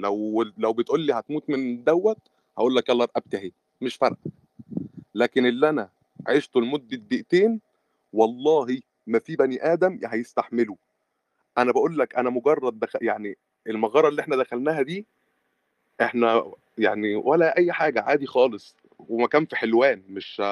لو 0.00 0.42
لو 0.58 0.72
بتقول 0.72 1.00
لي 1.00 1.12
هتموت 1.12 1.50
من 1.50 1.84
دوت 1.84 2.18
هقول 2.58 2.76
لك 2.76 2.88
يلا 2.88 3.04
رقبتي 3.04 3.36
أهي 3.36 3.52
مش 3.80 3.96
فارقة. 3.96 4.18
لكن 5.14 5.46
اللي 5.46 5.68
أنا 5.68 5.90
عشته 6.28 6.60
لمدة 6.60 6.96
دقيقتين 6.96 7.60
والله 8.12 8.80
ما 9.06 9.18
في 9.18 9.36
بني 9.36 9.72
آدم 9.72 10.00
هيستحمله. 10.04 10.76
أنا 11.58 11.72
بقول 11.72 11.98
لك 11.98 12.14
أنا 12.14 12.30
مجرد 12.30 12.78
دخل 12.78 12.98
يعني 13.02 13.36
المغاره 13.66 14.08
اللي 14.08 14.22
إحنا 14.22 14.36
دخلناها 14.36 14.82
دي 14.82 15.06
إحنا 16.00 16.52
يعني 16.78 17.14
ولا 17.16 17.56
أي 17.58 17.72
حاجة 17.72 18.00
عادي 18.02 18.26
خالص. 18.26 18.76
ومكان 18.98 19.46
في 19.46 19.56
حلوان 19.56 20.02
مش 20.08 20.42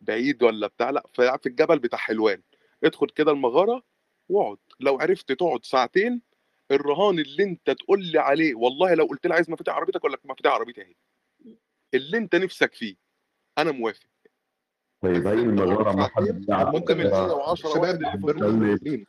بعيد 0.00 0.42
ولا 0.42 0.66
بتاع 0.66 0.90
لأ 0.90 1.02
في 1.12 1.46
الجبل 1.46 1.78
بتاع 1.78 1.98
حلوان. 1.98 2.42
ادخل 2.84 3.06
كده 3.06 3.32
المغاره 3.32 3.82
واقعد. 4.28 4.58
لو 4.80 4.98
عرفت 5.00 5.32
تقعد 5.32 5.64
ساعتين 5.64 6.20
الرهان 6.72 7.18
اللي 7.18 7.42
انت 7.44 7.70
تقول 7.70 8.04
لي 8.04 8.18
عليه 8.18 8.54
والله 8.54 8.94
لو 8.94 9.04
قلت 9.04 9.26
لي 9.26 9.34
عايز 9.34 9.50
مفاتيح 9.50 9.74
عربيتك 9.74 9.96
أقول 9.96 10.12
لك 10.12 10.20
مفاتيح 10.24 10.52
عربيتي 10.52 10.80
أهي. 10.82 10.94
اللي 11.94 12.18
انت 12.18 12.34
نفسك 12.36 12.74
فيه 12.74 12.94
أنا 13.58 13.70
موافق. 13.72 14.06
طيب 15.02 15.26
هي 15.26 15.32
المغاره 15.32 15.92
ما 15.92 16.08
حد؟ 16.08 16.44
ممكن 16.50 16.96
من 16.98 17.10
و10 17.10 17.54
شباب 17.54 17.76
واحد 17.76 17.94
اللي 17.94 18.76
في 18.78 19.04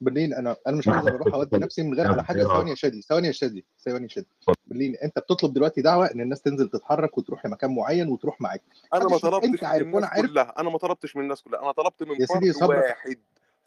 برلين 0.00 0.34
أنا 0.34 0.56
أنا 0.66 0.76
مش 0.76 0.88
عايز 0.88 1.06
أروح 1.06 1.34
أودي 1.34 1.56
نفسي 1.56 1.82
من 1.82 1.94
غير 1.94 2.06
على 2.06 2.24
حاجة 2.24 2.42
ثواني 2.42 2.70
يا 2.70 2.74
شادي 2.74 3.02
ثواني 3.02 3.26
يا 3.26 3.32
شادي 3.32 3.64
ثواني 3.84 4.02
يا 4.02 4.08
شادي. 4.08 4.26
برلين 4.66 4.96
أنت 4.96 5.18
بتطلب 5.18 5.52
دلوقتي 5.52 5.82
دعوة 5.82 6.06
إن 6.10 6.20
الناس 6.20 6.42
تنزل 6.42 6.68
تتحرك 6.68 7.18
وتروح 7.18 7.46
لمكان 7.46 7.74
معين 7.74 8.08
وتروح 8.08 8.40
معاك. 8.40 8.62
أنا 8.94 9.04
ما 9.04 9.18
طلبتش 9.18 9.48
أنت 9.48 9.62
من 9.62 9.68
عارف 9.68 9.86
وأنا 9.86 9.96
الناس 9.96 10.10
عارف. 10.10 10.30
كلها 10.30 10.54
أنا 10.60 10.70
ما 10.70 10.78
طلبتش 10.78 11.16
من 11.16 11.22
الناس 11.22 11.42
كلها 11.42 11.62
أنا 11.62 11.72
طلبت 11.72 12.02
من 12.02 12.20
يا 12.20 12.26
سيدي 12.26 12.52
فرد 12.52 12.68
واحد. 12.68 13.18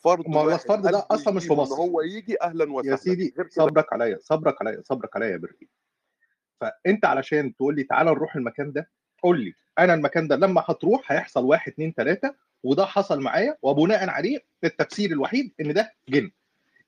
فرد 0.03 0.27
ما 0.29 0.39
هو 0.41 0.51
الفرد 0.51 0.81
ده 0.81 1.07
أصلا 1.11 1.33
مش 1.33 1.45
في 1.47 1.53
مصر. 1.53 1.75
هو 1.75 2.01
يجي 2.01 2.41
أهلا 2.41 2.65
يا 2.65 2.69
وسهلا. 2.71 2.95
سيدي 2.95 3.33
غير 3.37 3.45
كده 3.47 3.65
صبرك 3.65 3.93
عليا 3.93 4.17
صبرك 4.21 4.61
عليا 4.61 4.81
صبرك 4.85 5.15
عليا 5.15 5.27
يا 5.29 5.37
برلين 5.37 5.69
فأنت 6.61 7.05
علشان 7.05 7.55
تقول 7.55 7.75
لي 7.75 7.83
تعالى 7.83 8.11
نروح 8.11 8.35
المكان 8.35 8.71
ده 8.71 8.89
قول 9.23 9.43
لي 9.43 9.53
أنا 9.79 9.93
المكان 9.93 10.27
ده 10.27 10.35
لما 10.35 10.63
هتروح 10.67 11.11
هيحصل 11.11 11.43
واحد 11.45 11.71
اتنين 11.71 11.93
تلاتة 11.93 12.35
وده 12.63 12.85
حصل 12.85 13.21
معايا 13.21 13.57
وبناء 13.61 14.09
عليه 14.09 14.39
التفسير 14.63 15.11
الوحيد 15.11 15.53
إن 15.61 15.73
ده 15.73 15.93
جن. 16.09 16.31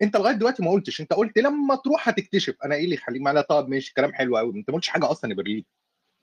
أنت 0.02 0.18
لغاية 0.18 0.34
دلوقتي 0.36 0.64
ما 0.64 0.72
قلتش 0.72 1.02
أنت 1.02 1.14
قلت 1.14 1.38
لما 1.38 1.76
تروح 1.76 2.10
هتكتشف. 2.10 2.56
أنا 2.66 2.76
إيه 2.76 2.84
اللي 2.86 2.96
يخليك؟ 2.96 3.22
معايا 3.22 3.42
طب 3.42 3.70
ماشي 3.70 3.94
كلام 3.94 4.14
حلو 4.14 4.38
قوي 4.38 4.56
أنت 4.60 4.70
ما 4.70 4.76
قلتش 4.76 4.88
حاجة 4.88 5.12
أصلا 5.12 5.32
يا 5.32 5.36
برلين. 5.36 5.66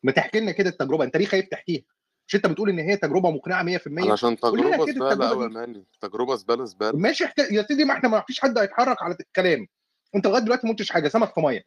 ما 0.03 0.13
تحكي 0.13 0.41
لنا 0.41 0.53
كده 0.53 0.71
التجربة. 0.71 1.05
أنت 1.05 1.17
ليه 1.17 1.27
خايف 1.27 1.49
تحكيها؟ 1.49 1.83
مش 2.29 2.35
انت 2.35 2.47
بتقول 2.47 2.69
ان 2.69 2.79
هي 2.79 2.97
تجربة 2.97 3.31
مقنعة 3.31 3.63
100% 3.63 4.11
علشان 4.11 4.37
تجربة 4.37 4.87
زبالة 4.87 5.29
قوي 5.29 5.45
يا 5.45 5.49
ماني. 5.49 5.87
تجربة 6.01 6.35
زبالة 6.35 6.65
زبالة. 6.65 6.99
ماشي 6.99 7.25
احكي 7.25 7.43
يا 7.55 7.63
سيدي 7.63 7.85
ما 7.85 7.95
إحنا 7.95 8.09
ما 8.09 8.25
فيش 8.27 8.41
حد 8.41 8.59
هيتحرك 8.59 9.03
على 9.03 9.17
الكلام. 9.21 9.67
انت 10.15 10.27
لغاية 10.27 10.43
دلوقتي 10.43 10.67
ما 10.67 10.73
قلتش 10.73 10.93
حاجة 10.93 11.09
سمك 11.09 11.35
في 11.35 11.41
مية. 11.41 11.65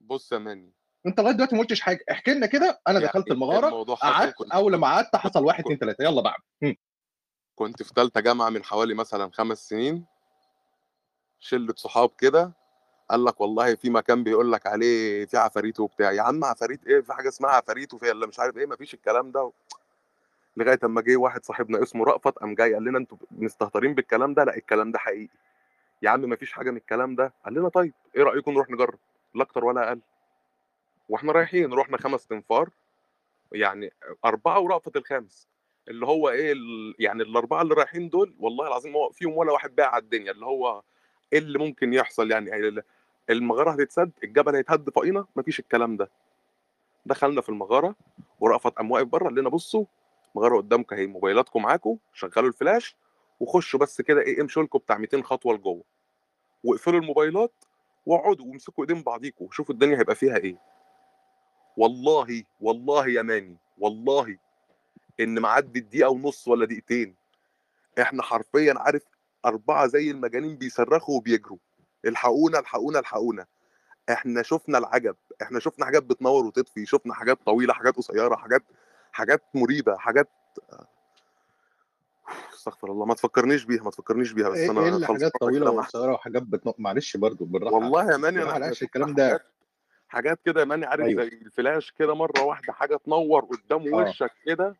بص 0.00 0.32
يا 0.32 0.38
ماني. 0.38 0.72
انت 1.06 1.20
لغاية 1.20 1.34
دلوقتي 1.34 1.56
ما 1.56 1.62
قلتش 1.62 1.80
حاجة. 1.80 2.04
احكي 2.10 2.34
لنا 2.34 2.46
كده 2.46 2.80
أنا 2.88 2.98
يعني 2.98 3.10
دخلت 3.10 3.30
المغارة 3.30 3.84
قعدت 3.94 4.34
أول 4.52 4.74
ما 4.74 4.86
قعدت 4.86 5.16
حصل 5.16 5.44
واحد 5.44 5.64
كنت 5.64 5.82
اتنين 5.82 5.96
تلاتة. 5.96 6.02
يلا 6.02 6.36
هم. 6.62 6.76
كنت 7.54 7.82
في 7.82 7.92
ثالثه 7.96 8.20
جامعة 8.20 8.50
من 8.50 8.64
حوالي 8.64 8.94
مثلا 8.94 9.30
خمس 9.32 9.68
سنين. 9.68 10.06
شلة 11.38 11.74
صحاب 11.76 12.10
كده. 12.18 12.52
قال 13.10 13.24
لك 13.24 13.40
والله 13.40 13.74
في 13.74 13.90
مكان 13.90 14.24
بيقول 14.24 14.52
لك 14.52 14.66
عليه 14.66 15.26
في 15.26 15.36
عفاريت 15.36 15.80
وبتاع. 15.80 16.12
يا 16.12 16.22
عم 16.22 16.44
عفاريت 16.44 16.86
إيه؟ 16.86 17.00
في 17.00 17.12
حاجة 17.12 17.28
اسمها 17.28 17.50
عفاريت 17.50 17.94
وفي 17.94 18.10
اللي 18.10 18.26
مش 18.26 18.40
عارف 18.40 18.56
إيه 18.56 18.66
مفيش 18.66 18.94
الكلام 18.94 19.30
ده. 19.30 19.52
لغاية 20.56 20.78
أما 20.84 21.00
جه 21.00 21.16
واحد 21.16 21.44
صاحبنا 21.44 21.82
اسمه 21.82 22.04
رأفت 22.04 22.38
قام 22.38 22.54
جاي 22.54 22.74
قال 22.74 22.84
لنا 22.84 22.98
أنتوا 22.98 23.18
مستهترين 23.30 23.94
بالكلام 23.94 24.34
ده؟ 24.34 24.44
لا 24.44 24.56
الكلام 24.56 24.92
ده 24.92 24.98
حقيقي. 24.98 25.28
يا 26.02 26.10
عم 26.10 26.20
مفيش 26.20 26.52
حاجة 26.52 26.70
من 26.70 26.76
الكلام 26.76 27.14
ده. 27.14 27.32
قال 27.44 27.54
لنا 27.54 27.68
طيب 27.68 27.92
إيه 28.16 28.22
رأيكم 28.22 28.52
نروح 28.52 28.70
نجرب؟ 28.70 28.98
لا 29.34 29.42
أكتر 29.42 29.64
ولا 29.64 29.88
أقل. 29.88 30.00
وإحنا 31.08 31.32
رايحين 31.32 31.72
رحنا 31.72 31.98
خمس 31.98 32.26
تنفار 32.26 32.70
يعني 33.52 33.92
أربعة 34.24 34.60
ورأفت 34.60 34.96
الخامس. 34.96 35.48
اللي 35.88 36.06
هو 36.06 36.28
إيه. 36.28 36.54
يعني 36.98 37.22
الأربعة 37.22 37.62
اللي 37.62 37.74
رايحين 37.74 38.08
دول 38.08 38.34
والله 38.38 38.66
العظيم 38.68 38.94
هو 38.94 39.10
فيهم 39.10 39.36
ولا 39.36 39.52
واحد 39.52 39.74
باع 39.74 39.94
على 39.94 40.02
الدنيا. 40.02 40.32
اللي 40.32 40.46
هو 40.46 40.82
إيه 41.32 41.38
اللي 41.38 41.58
ممكن 41.58 41.94
يحصل 41.94 42.30
يعني 42.30 42.56
ال- 42.56 42.82
المغارة 43.30 43.70
هتتسد 43.70 44.10
الجبل 44.24 44.56
هيتهد 44.56 44.90
فوقينا 44.90 45.26
مفيش 45.36 45.60
الكلام 45.60 45.96
ده. 45.96 46.10
دخلنا 47.06 47.40
في 47.40 47.48
المغارة 47.48 47.94
ورأفت 48.40 48.72
قام 48.72 48.90
واقف 48.90 49.06
بره 49.06 49.24
قال 49.24 49.34
لنا 49.34 49.48
بصوا 49.48 49.84
مغارة 50.34 50.56
قدامكم 50.56 50.96
أهي 50.96 51.06
موبايلاتكم 51.06 51.62
معاكم 51.62 51.98
شغلوا 52.14 52.48
الفلاش 52.48 52.96
وخشوا 53.40 53.80
بس 53.80 54.00
كده 54.00 54.20
إيه 54.20 54.40
امشوا 54.40 54.62
لكم 54.62 54.78
بتاع 54.78 54.98
200 54.98 55.22
خطوة 55.22 55.54
لجوه. 55.54 55.84
واقفلوا 56.64 57.00
الموبايلات 57.00 57.52
واقعدوا 58.06 58.46
وامسكوا 58.46 58.84
ايدين 58.84 59.02
بعضيكم 59.02 59.44
وشوفوا 59.44 59.74
الدنيا 59.74 59.98
هيبقى 59.98 60.14
فيها 60.14 60.36
إيه. 60.36 60.56
والله 61.76 62.44
والله 62.60 63.08
يا 63.08 63.22
ماني 63.22 63.56
والله 63.78 64.38
إن 65.20 65.38
معدي 65.38 65.80
دقيقه 65.80 66.10
ونص 66.10 66.48
ولا 66.48 66.66
دقيقتين 66.66 67.14
إحنا 68.00 68.22
حرفيا 68.22 68.74
عارف 68.76 69.02
أربعة 69.44 69.86
زي 69.86 70.10
المجانين 70.10 70.56
بيصرخوا 70.56 71.16
وبيجروا. 71.16 71.58
الحقونا 72.04 72.58
الحقونا 72.58 72.98
الحقونا. 72.98 73.46
إحنا 74.10 74.42
شفنا 74.42 74.78
العجب 74.78 75.16
إحنا 75.42 75.60
شفنا 75.60 75.84
حاجات 75.84 76.02
بتنور 76.02 76.44
وتطفي 76.46 76.86
شفنا 76.86 77.14
حاجات 77.14 77.38
طويلة 77.46 77.74
حاجات 77.74 77.96
قصيرة 77.96 78.36
حاجات 78.36 78.62
حاجات 79.12 79.42
مريبة 79.54 79.96
حاجات 79.96 80.28
استغفر 82.54 82.92
الله 82.92 83.06
ما 83.06 83.14
تفكرنيش 83.14 83.64
بيها 83.64 83.82
ما 83.82 83.90
تفكرنيش 83.90 84.32
بيها 84.32 84.48
بس 84.48 84.58
إيه 84.58 84.70
أنا 84.70 84.80
خلصانه 84.80 85.06
حاجات 85.06 85.32
طويلة 85.40 85.70
وقصيرة 85.70 86.12
وحاجات 86.12 86.42
بتنق 86.42 86.74
معلش 86.78 87.16
برضو 87.16 87.44
بالراحة 87.44 87.74
والله 87.76 88.12
يا 88.12 88.16
ماني 88.16 88.42
أنا 88.42 88.52
إحنا 88.52 88.72
الكلام 88.82 89.14
ده 89.14 89.24
حاجات 89.28 89.42
حاجات 90.08 90.40
كده 90.44 90.60
يا 90.60 90.64
ماني 90.64 90.86
عارف 90.86 91.04
أيوه. 91.04 91.22
زي 91.22 91.28
الفلاش 91.28 91.90
كده 91.90 92.14
مرة 92.14 92.42
واحدة 92.42 92.72
حاجة 92.72 92.96
تنور 92.96 93.44
قدام 93.44 93.94
آه. 93.94 93.96
وشك 94.08 94.32
كده. 94.46 94.76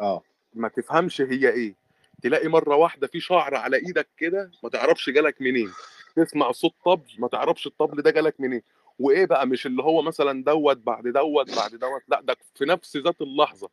آه. 0.00 0.22
ما 0.54 0.68
تفهمش 0.68 1.20
هي 1.20 1.48
إيه. 1.48 1.74
تلاقي 2.22 2.48
مرة 2.48 2.76
واحدة 2.76 3.06
في 3.06 3.20
شعر 3.20 3.54
على 3.54 3.76
إيدك 3.76 4.08
كده 4.16 4.50
ما 4.62 4.68
تعرفش 4.70 5.10
جالك 5.10 5.42
منين. 5.42 5.72
تسمع 6.16 6.52
صوت 6.52 6.72
طبل 6.84 7.10
ما 7.18 7.28
تعرفش 7.28 7.66
الطبل 7.66 8.02
ده 8.02 8.10
جالك 8.10 8.40
منين. 8.40 8.62
وإيه 8.98 9.26
بقى 9.26 9.46
مش 9.46 9.66
اللي 9.66 9.82
هو 9.82 10.02
مثلا 10.02 10.44
دوت 10.44 10.76
بعد 10.76 11.08
دوت 11.08 11.56
بعد 11.56 11.70
دوت 11.70 12.02
لأ 12.08 12.20
ده 12.20 12.36
في 12.54 12.64
نفس 12.64 12.96
ذات 12.96 13.20
اللحظة. 13.20 13.68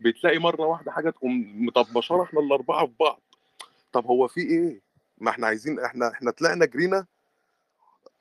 بتلاقي 0.00 0.38
مرة 0.38 0.66
واحدة 0.66 0.92
حاجة 0.92 1.10
تقوم 1.10 1.66
مطبشانا 1.66 2.22
إحنا 2.22 2.40
الأربعة 2.40 2.86
في 2.86 2.92
بعض. 3.00 3.22
طب 3.92 4.06
هو 4.06 4.28
في 4.28 4.40
إيه؟ 4.40 4.80
ما 5.18 5.30
إحنا 5.30 5.46
عايزين 5.46 5.80
إحنا 5.80 6.12
إحنا 6.12 6.30
طلعنا 6.30 6.64
جرينا. 6.66 7.06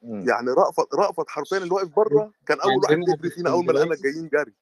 مم. 0.02 0.30
يعني 0.30 0.49
رأفت 0.52 0.94
رأفت 0.94 1.30
حرفيا 1.30 1.57
اللي 1.57 1.73
واقف 1.73 1.95
بره 1.95 2.31
كان 2.45 2.60
أول 2.61 2.77
واحد 2.84 2.95
بيجري 2.95 3.30
فينا 3.30 3.49
أول 3.49 3.65
ما 3.65 3.72
لقانا 3.72 3.94
اسكندرية؟ 3.94 4.14
جايين 4.14 4.30
جري. 4.30 4.53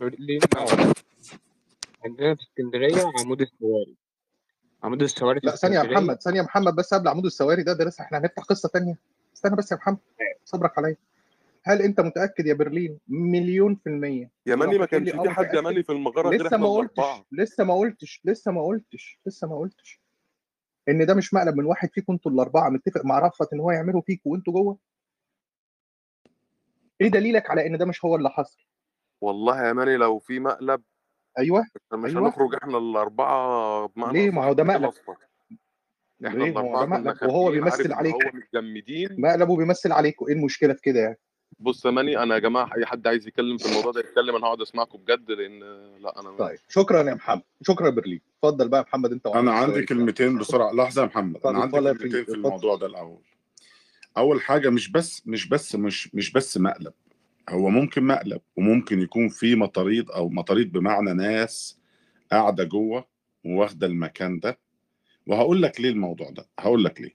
برلين 0.00 0.40
عندنا 2.04 2.34
في 2.34 2.42
اسكندرية 2.42 3.12
عمود 3.20 3.40
السواري. 3.40 3.96
عمود 4.86 5.02
السواري 5.02 5.40
لا 5.42 5.56
ثانية 5.56 5.78
يا 5.78 5.82
محمد 5.82 6.22
ثانية 6.22 6.38
يا 6.38 6.42
محمد 6.44 6.74
بس 6.74 6.94
قبل 6.94 7.08
عمود 7.08 7.24
السواري 7.26 7.62
ده 7.62 7.72
ده 7.72 7.84
لسه 7.84 8.04
إحنا 8.04 8.18
هنفتح 8.18 8.42
قصة 8.42 8.68
ثانية 8.68 8.98
استنى 9.36 9.56
بس 9.56 9.72
يا 9.72 9.76
محمد 9.76 9.98
صبرك 10.44 10.78
عليا. 10.78 10.96
هل 11.62 11.82
انت 11.82 12.00
متأكد 12.00 12.46
يا 12.46 12.54
برلين؟ 12.54 12.98
مليون 13.08 13.74
في 13.74 13.86
المية. 13.88 14.30
يا 14.46 14.56
ماني 14.56 14.78
ما 14.78 14.86
كانش 14.86 15.10
في 15.10 15.30
حد 15.30 15.54
يا 15.54 15.60
ماني 15.60 15.82
في 15.82 15.92
المغاره 15.92 16.28
غير 16.28 16.46
لسه 16.46 16.56
ما 16.56 16.68
قلتش 16.68 17.02
لسه 17.32 17.64
ما 17.64 17.74
قلتش 17.74 18.20
لسه 18.24 18.52
ما 18.52 18.64
قلتش 18.66 19.18
لسه 19.26 19.48
ما 19.48 19.58
قلتش 19.58 20.00
إن 20.88 21.06
ده 21.06 21.14
مش 21.14 21.34
مقلب 21.34 21.56
من 21.56 21.64
واحد 21.64 21.88
فيكم 21.92 22.12
أنتوا 22.12 22.30
الأربعة. 22.32 22.68
متفق 22.70 23.04
مع 23.04 23.18
رفعت 23.18 23.52
إن 23.52 23.60
هو 23.60 23.70
يعمله 23.70 24.00
فيكم 24.00 24.30
وانتوا 24.30 24.52
جوه؟ 24.52 24.78
إيه 27.00 27.08
دليلك 27.08 27.50
على 27.50 27.66
إن 27.66 27.78
ده 27.78 27.84
مش 27.86 28.04
هو 28.04 28.16
اللي 28.16 28.30
حصل؟ 28.30 28.58
والله 29.20 29.66
يا 29.66 29.72
ماني 29.72 29.96
لو 29.96 30.18
في 30.18 30.40
مقلب 30.40 30.82
أيوه 31.38 31.64
مش 31.92 32.10
أيوه. 32.10 32.26
هنخرج 32.26 32.54
إحنا 32.54 32.78
الأربعة 32.78 33.86
بمعنى 33.96 34.12
ليه؟ 34.18 34.30
ما 34.30 34.44
هو 34.44 34.52
ده 34.52 34.62
كده 34.64 34.78
مقلب. 34.78 34.92
إحنا 36.26 36.44
ليه؟ 36.44 36.52
ما 36.52 36.60
هو 36.60 36.70
الأربعة 36.74 37.00
ده 37.00 37.10
مقلب. 37.10 37.30
وهو 37.30 37.50
بيمثل 37.50 37.92
عليك. 37.92 38.14
هو 38.14 38.20
متجمدين. 38.34 39.08
مقلب 39.20 39.48
وبيمثل 39.48 39.92
عليكم. 39.92 40.26
إيه 40.26 40.32
المشكلة 40.34 40.72
في 40.72 40.80
كده 40.82 41.00
يعني؟ 41.00 41.18
بص 41.58 41.86
يا 41.86 41.90
ماني 41.90 42.18
أنا 42.22 42.34
يا 42.34 42.40
جماعة 42.40 42.70
أي 42.76 42.86
حد 42.86 43.06
عايز 43.06 43.26
يتكلم 43.26 43.58
في 43.58 43.66
الموضوع 43.68 43.92
ده 43.92 44.00
يتكلم 44.00 44.36
أنا 44.36 44.46
هقعد 44.46 44.60
أسمعكم 44.60 44.98
بجد 44.98 45.30
لأن 45.30 45.60
لا 46.00 46.20
أنا 46.20 46.36
طيب. 46.36 46.58
شكرا 46.68 47.02
يا 47.02 47.14
محمد. 47.14 47.42
شكرا 47.62 47.86
يا 47.86 47.90
برلين. 47.90 48.20
اتفضل 48.38 48.68
بقى 48.68 48.80
يا 48.80 48.84
محمد 48.86 49.12
أنت 49.12 49.26
أنا 49.26 49.52
عندي 49.52 49.82
كلمتين 49.86 50.38
بسرعة. 50.38 50.72
لحظة 50.72 51.02
يا 51.02 51.06
محمد. 51.06 51.46
أنا 51.46 51.58
عندي 51.60 51.76
كلمتين 51.80 52.24
في 52.24 52.32
الموضوع 52.32 52.76
ده 52.76 52.86
الأول. 52.86 53.22
أول 54.16 54.42
حاجة 54.42 54.70
مش 54.70 54.90
بس 54.90 55.22
مش 55.26 55.48
بس 55.48 55.74
مش 55.74 56.14
مش 56.14 56.32
بس 56.32 56.58
مقلب. 56.58 56.92
هو 57.48 57.68
ممكن 57.68 58.02
مقلب 58.04 58.40
وممكن 58.56 59.00
يكون 59.00 59.28
في 59.28 59.54
مطاريد 59.54 60.10
أو 60.10 60.28
مطاريد 60.28 60.72
بمعنى 60.72 61.12
ناس 61.12 61.80
قاعدة 62.32 62.64
جوه 62.64 63.04
واخده 63.44 63.86
المكان 63.86 64.40
ده. 64.40 64.58
وهقول 65.26 65.62
لك 65.62 65.80
ليه 65.80 65.88
الموضوع 65.90 66.30
ده. 66.30 66.46
هقول 66.58 66.84
لك 66.84 67.00
ليه. 67.00 67.14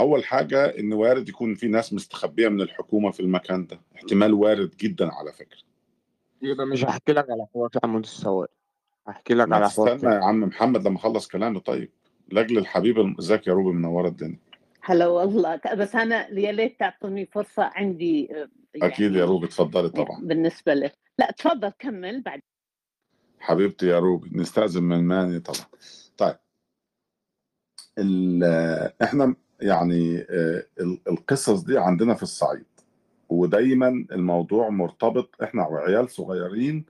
أول 0.00 0.24
حاجة 0.24 0.64
إن 0.78 0.92
وارد 0.92 1.28
يكون 1.28 1.54
في 1.54 1.68
ناس 1.68 1.92
مستخبية 1.92 2.48
من 2.48 2.60
الحكومة 2.60 3.10
في 3.10 3.20
المكان 3.20 3.66
ده. 3.66 3.80
احتمال 3.96 4.34
وارد 4.34 4.76
جدا 4.76 5.12
على 5.12 5.32
فكرة. 5.32 5.58
يبقى 6.42 6.66
مش 6.66 6.84
هحكي 6.84 7.12
لك 7.12 7.30
على 7.30 7.46
حوار 7.54 7.68
في 7.72 7.78
عمود 7.84 8.02
السواق 8.02 8.50
هحكي 9.06 9.34
لك 9.34 9.52
على 9.52 9.70
حوار 9.70 9.96
تستنى 9.96 10.14
يا 10.14 10.20
عم 10.24 10.40
محمد 10.40 10.86
لما 10.88 10.96
أخلص 10.96 11.28
كلامي 11.28 11.60
طيب 11.60 11.90
لأجل 12.28 12.58
الحبيب 12.58 13.18
إزيك 13.18 13.46
يا 13.46 13.52
روبي 13.52 13.70
منوره 13.78 14.08
الدنيا؟ 14.08 14.38
هلا 14.82 15.06
والله. 15.06 15.60
بس 15.76 15.94
أنا 15.96 16.28
يا 16.28 16.52
ليت 16.52 16.80
تعطوني 16.80 17.26
فرصة. 17.26 17.62
عندي 17.74 18.28
آه، 18.82 18.86
أكيد 18.86 19.12
يا 19.12 19.18
يعني 19.18 19.30
روبي 19.30 19.46
اتفضلي 19.46 19.88
طبعا. 19.88 20.20
بالنسبة 20.22 20.74
لك 20.74 20.94
لا 21.18 21.30
تفضل 21.30 21.72
كمل 21.78 22.22
بعد. 22.22 22.40
حبيبتي 23.40 23.86
يا 23.86 23.98
روبي 23.98 24.30
نستأذن 24.38 24.82
من 24.82 25.04
ماني 25.04 25.40
طبعا. 25.40 25.66
طيب. 26.16 26.36
ال- 27.98 28.92
إحنا 29.02 29.34
يعني 29.60 30.18
آه، 30.30 30.66
ال- 30.80 31.00
القصص 31.08 31.60
دي 31.62 31.78
عندنا 31.78 32.14
في 32.14 32.22
الصعيد 32.22 32.64
ودايما 33.28 33.88
الموضوع 34.12 34.68
مرتبط 34.68 35.42
إحنا 35.42 35.66
وعيال 35.66 36.10
صغيرين 36.10 36.84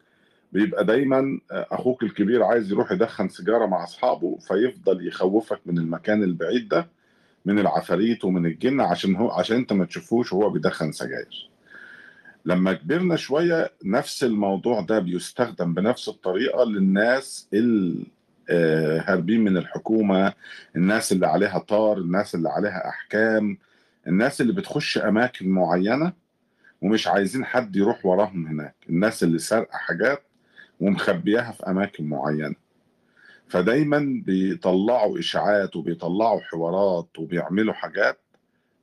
بيبقى 0.52 0.84
دايما 0.84 1.40
آه، 1.52 1.66
أخوك 1.70 2.02
الكبير 2.02 2.42
عايز 2.42 2.72
يروح 2.72 2.92
يدخن 2.92 3.28
سيجارة 3.28 3.66
مع 3.66 3.84
أصحابه 3.84 4.38
فيفضل 4.38 5.06
يخوفك 5.08 5.60
من 5.66 5.78
المكان 5.78 6.22
البعيد 6.22 6.68
ده 6.68 6.88
من 7.44 7.58
العفاريت 7.58 8.24
ومن 8.24 8.46
الجن 8.46 8.80
عشان 8.80 9.16
هو 9.16 9.30
عشان 9.30 9.56
أنت 9.56 9.72
ما 9.72 9.84
تشوفوش 9.84 10.32
وهو 10.32 10.50
بيدخن 10.50 10.92
سجاير. 10.92 11.50
لما 12.44 12.72
كبرنا 12.72 13.16
شوية 13.16 13.72
نفس 13.84 14.24
الموضوع 14.24 14.80
ده 14.80 14.98
بيستخدم 14.98 15.74
بنفس 15.74 16.08
الطريقة 16.08 16.64
للناس 16.64 17.48
اللي 17.54 18.06
هاربين 19.06 19.40
من 19.44 19.56
الحكومة 19.56 20.32
الناس 20.76 21.12
اللي 21.12 21.26
عليها 21.26 21.58
طار 21.58 21.98
الناس 21.98 22.34
اللي 22.34 22.48
عليها 22.48 22.88
أحكام 22.88 23.58
الناس 24.06 24.40
اللي 24.40 24.52
بتخش 24.52 24.98
أماكن 24.98 25.48
معينة 25.48 26.12
ومش 26.82 27.08
عايزين 27.08 27.44
حد 27.44 27.76
يروح 27.76 28.06
وراهم 28.06 28.46
هناك 28.46 28.74
الناس 28.88 29.22
اللي 29.22 29.38
سارقة 29.38 29.76
حاجات 29.78 30.22
ومخبياها 30.80 31.52
في 31.52 31.66
أماكن 31.66 32.04
معينة. 32.04 32.54
فدايما 33.48 34.22
بيطلعوا 34.26 35.18
إشاعات 35.18 35.76
وبيطلعوا 35.76 36.40
حوارات 36.40 37.08
وبيعملوا 37.18 37.74
حاجات 37.74 38.18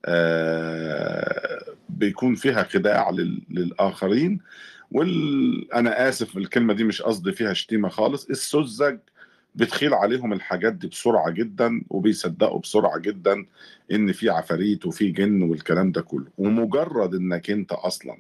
آه، 0.06 1.49
بيكون 1.90 2.36
فيها 2.36 2.64
خداع 2.64 3.10
لل- 3.10 3.42
للآخرين. 3.50 4.40
وال... 4.92 5.74
أنا 5.74 6.10
آسف 6.10 6.38
الكلمة 6.38 6.74
دي 6.74 6.84
مش 6.84 7.02
قصدي 7.02 7.32
فيها 7.32 7.54
شتيمة 7.54 7.90
خالص. 7.90 8.30
السذج 8.30 8.98
بتخيل 9.56 9.94
عليهم 9.94 10.34
الحاجات 10.34 10.74
دي 10.74 10.88
بسرعة 10.88 11.30
جدا 11.30 11.82
وبيصدقوا 11.90 12.60
بسرعة 12.60 13.00
جدا 13.00 13.46
إن 13.92 14.12
في 14.12 14.30
عفاريت 14.30 14.86
وفي 14.86 15.12
جن 15.12 15.42
والكلام 15.42 15.92
ده 15.92 16.02
كله. 16.02 16.28
ومجرد 16.38 17.16
إنك 17.16 17.50
أنت 17.50 17.72
أصلا 17.72 18.18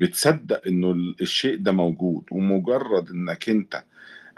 بتصدق 0.00 0.62
ال- 0.66 1.16
الشيء 1.20 1.56
ده 1.56 1.72
موجود 1.72 2.22
ومجرد 2.30 3.10
إنك 3.10 3.48
أنت 3.48 3.84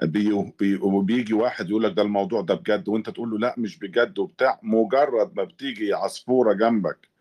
بي 0.03 0.53
بي 0.61 0.77
وبيجي 0.77 1.35
واحد 1.35 1.70
يقول 1.70 1.82
لك 1.82 1.93
ده 1.93 2.03
الموضوع 2.03 2.40
ده 2.40 2.55
بجد 2.55 2.89
وأنت 2.89 3.11
تقول 3.11 3.31
له 3.31 3.39
لا 3.39 3.55
مش 3.59 3.78
بجد 3.78 4.19
وبتاع 4.19 4.61
مجرد 4.62 5.31
ما 5.36 5.44
بتيجي 5.44 5.93
عصفورة 5.93 6.53
جنبك 6.53 7.12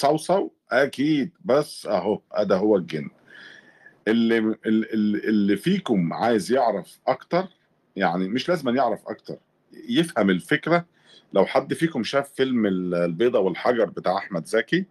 تصوصو 0.00 0.50
أكيد. 0.72 1.30
بس 1.44 1.86
أهو 1.86 2.20
ده 2.40 2.56
هو 2.56 2.76
الجن. 2.76 3.10
اللي 4.08 4.38
اللي 4.38 5.18
اللي 5.28 5.56
فيكم 5.56 6.12
عايز 6.12 6.52
يعرف 6.52 6.98
أكتر 7.06 7.46
يعني 7.96 8.28
مش 8.28 8.48
لازم 8.48 8.76
يعرف 8.76 9.08
أكتر 9.08 9.36
يفهم 9.88 10.30
الفكرة. 10.30 10.86
لو 11.32 11.46
حد 11.46 11.74
فيكم 11.74 12.02
شاف 12.04 12.32
فيلم 12.32 12.66
ال- 12.66 12.94
البيضة 12.94 13.38
والحجر 13.38 13.84
بتاع 13.84 14.16
أحمد 14.18 14.44
زكي 14.46 14.84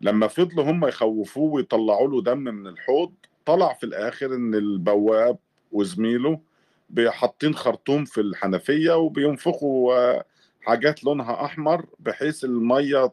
لما 0.00 0.26
فضلوا 0.28 0.70
هم 0.70 0.86
يخوفوه 0.86 1.52
ويطلعوا 1.52 2.08
له 2.08 2.22
دم 2.22 2.38
من 2.38 2.66
الحوض 2.66 3.12
طلع 3.46 3.72
في 3.72 3.84
الآخر 3.86 4.34
إن 4.34 4.54
البواب 4.54 5.38
وزميله 5.72 6.40
حاطين 7.08 7.54
خرطوم 7.54 8.04
في 8.04 8.20
الحنفية 8.20 8.96
وبينفخوا 8.96 9.94
آه، 9.94 10.24
حاجات 10.60 11.04
لونها 11.04 11.44
أحمر 11.44 11.86
بحيث 11.98 12.44
المية 12.44 13.04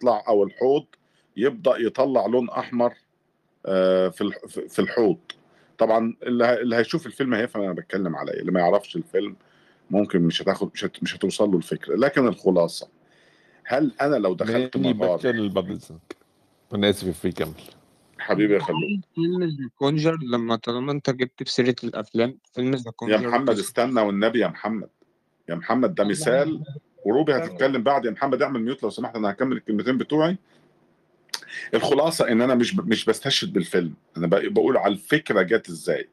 تطلع 0.00 0.24
أو 0.28 0.44
الحوض 0.44 0.84
يبدأ 1.36 1.76
يطلع 1.76 2.26
لون 2.26 2.50
أحمر 2.50 2.94
آه، 3.66 4.08
في 4.08 4.20
الح- 4.20 4.46
في 4.46 4.78
الحوض. 4.78 5.18
طبعا 5.78 6.14
اللي 6.22 6.44
ه- 6.44 6.54
اللي 6.60 6.76
هيشوف 6.76 7.06
الفيلم 7.06 7.34
هيفهم 7.34 7.62
أنا 7.62 7.72
بتكلم 7.72 8.16
على 8.16 8.32
إيه. 8.32 8.40
اللي 8.40 8.52
ما 8.52 8.60
يعرفش 8.60 8.96
الفيلم 8.96 9.36
ممكن 9.90 10.20
مش 10.22 10.42
هتاخد 10.42 10.70
مش, 10.74 10.84
هت- 10.84 11.02
مش 11.02 11.16
هتوصل 11.16 11.50
له 11.50 11.56
الفكرة. 11.56 11.96
لكن 11.96 12.28
الخلاصة 12.28 12.88
هل 13.64 13.92
أنا 14.00 14.16
لو 14.16 14.34
دخلت 14.34 14.76
اذنك 15.70 16.16
أنا 16.74 16.90
آسف 16.90 17.20
في 17.20 17.32
كمل. 17.32 17.52
حبيبي 18.18 18.54
يا 18.54 18.58
خلود 18.58 19.00
فيلم 19.14 19.44
The 19.44 19.68
Conjuring. 19.78 20.18
لما 20.32 20.56
طالما 20.56 20.92
أنت 20.92 21.10
جبت 21.10 21.42
في 21.42 21.50
سيرة 21.52 21.76
الأفلام 21.84 22.38
فيلم 22.54 22.70
The 22.74 22.82
يا 22.86 22.90
Conjuring 22.90 23.28
محمد 23.28 23.58
استنى 23.58 24.00
والنبي 24.00 24.38
يا 24.38 24.48
محمد. 24.48 24.88
يا 25.48 25.54
محمد 25.54 25.94
ده 25.94 26.04
مثال 26.04 26.64
وروبي 27.04 27.32
هتتكلم 27.36 27.82
بعد 27.82 28.04
يا 28.04 28.10
محمد 28.10 28.42
اعمل 28.42 28.60
ميوت 28.62 28.82
لو 28.82 28.90
سمحت 28.90 29.16
أنا 29.16 29.30
هكمل 29.30 29.56
الكلمتين 29.56 29.98
بتوعي. 29.98 30.36
الخلاصة 31.74 32.28
إن 32.32 32.40
أنا 32.40 32.54
مش 32.54 32.76
مش 32.76 33.04
بستشهد 33.04 33.52
بالفيلم 33.52 33.94
أنا 34.16 34.26
بق- 34.26 34.48
بقول 34.48 34.76
على 34.76 34.92
الفكرة 34.92 35.42
جت 35.42 35.68
إزاي. 35.68 36.08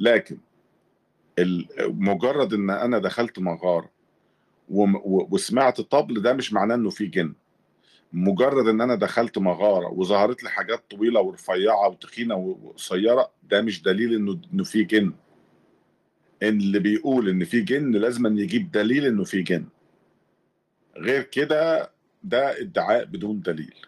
لكن 0.00 0.38
مجرد 1.80 2.54
إن 2.54 2.70
أنا 2.70 2.98
دخلت 2.98 3.38
مغارة 3.38 3.90
وسمعت 4.68 5.80
طبل 5.80 6.22
ده 6.22 6.32
مش 6.32 6.52
معناه 6.52 6.74
إنه 6.74 6.90
في 6.90 7.06
جن. 7.06 7.34
مجرد 8.12 8.68
إن 8.68 8.80
أنا 8.80 8.94
دخلت 8.94 9.38
مغارة 9.38 9.86
وظهرت 9.88 10.42
لي 10.42 10.50
حاجات 10.50 10.90
طويلة 10.90 11.20
ورفيعة 11.20 11.88
وتخينة 11.88 12.34
وقصيرة 12.34 13.30
ده 13.50 13.62
مش 13.62 13.82
دليل 13.82 14.14
إنه 14.14 14.40
إنه 14.54 14.64
في 14.64 14.82
جن. 14.84 15.12
اللي 16.42 16.78
بيقول 16.78 17.28
إن 17.28 17.44
في 17.44 17.60
جن 17.60 17.90
لازم 17.92 18.26
أن 18.26 18.38
يجيب 18.38 18.70
دليل 18.70 19.06
إنه 19.06 19.24
في 19.24 19.42
جن. 19.42 19.64
غير 20.98 21.22
كده 21.22 21.90
ده 22.24 22.60
ادعاء 22.60 23.04
بدون 23.04 23.40
دليل. 23.40 23.86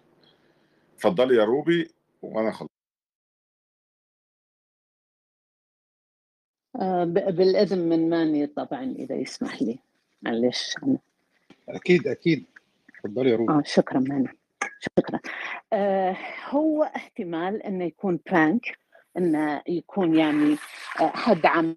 اتفضلي 0.94 1.36
يا 1.36 1.44
روبي 1.44 1.90
وأنا 2.22 2.52
خلص 2.52 2.68
آه، 6.80 7.04
بالإذن 7.04 7.78
من 7.78 8.10
ماني 8.10 8.46
طبعا 8.46 8.94
إذا 8.98 9.14
يسمح 9.14 9.62
لي. 9.62 9.78
معلش. 10.22 10.76
أنا. 10.82 10.98
أكيد 11.68 12.06
أكيد. 12.06 12.46
اتفضلي 12.94 13.30
يا 13.30 13.36
روبي. 13.36 13.52
آه 13.52 13.62
شكرا 13.66 14.00
ماني 14.00 14.28
شكرا. 14.80 15.20
آه 15.72 16.16
هو 16.48 16.82
احتمال 16.82 17.62
إنه 17.62 17.84
يكون 17.84 18.20
برانك 18.26 18.78
إنه 19.16 19.62
يكون 19.68 20.18
يعني 20.18 20.56
آه 21.00 21.08
حد 21.08 21.46
عم 21.46 21.76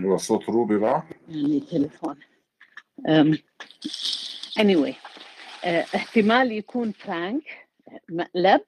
هو 0.00 0.16
صوت 0.16 0.44
روبي 0.48 0.78
بقى؟ 0.78 1.02
يعني 1.28 1.60
تليفون. 1.60 2.16
anyway 4.60 4.94
آه، 5.64 5.84
احتمال 5.94 6.52
يكون 6.52 6.92
فرانك 6.92 7.68
مقلب 8.10 8.60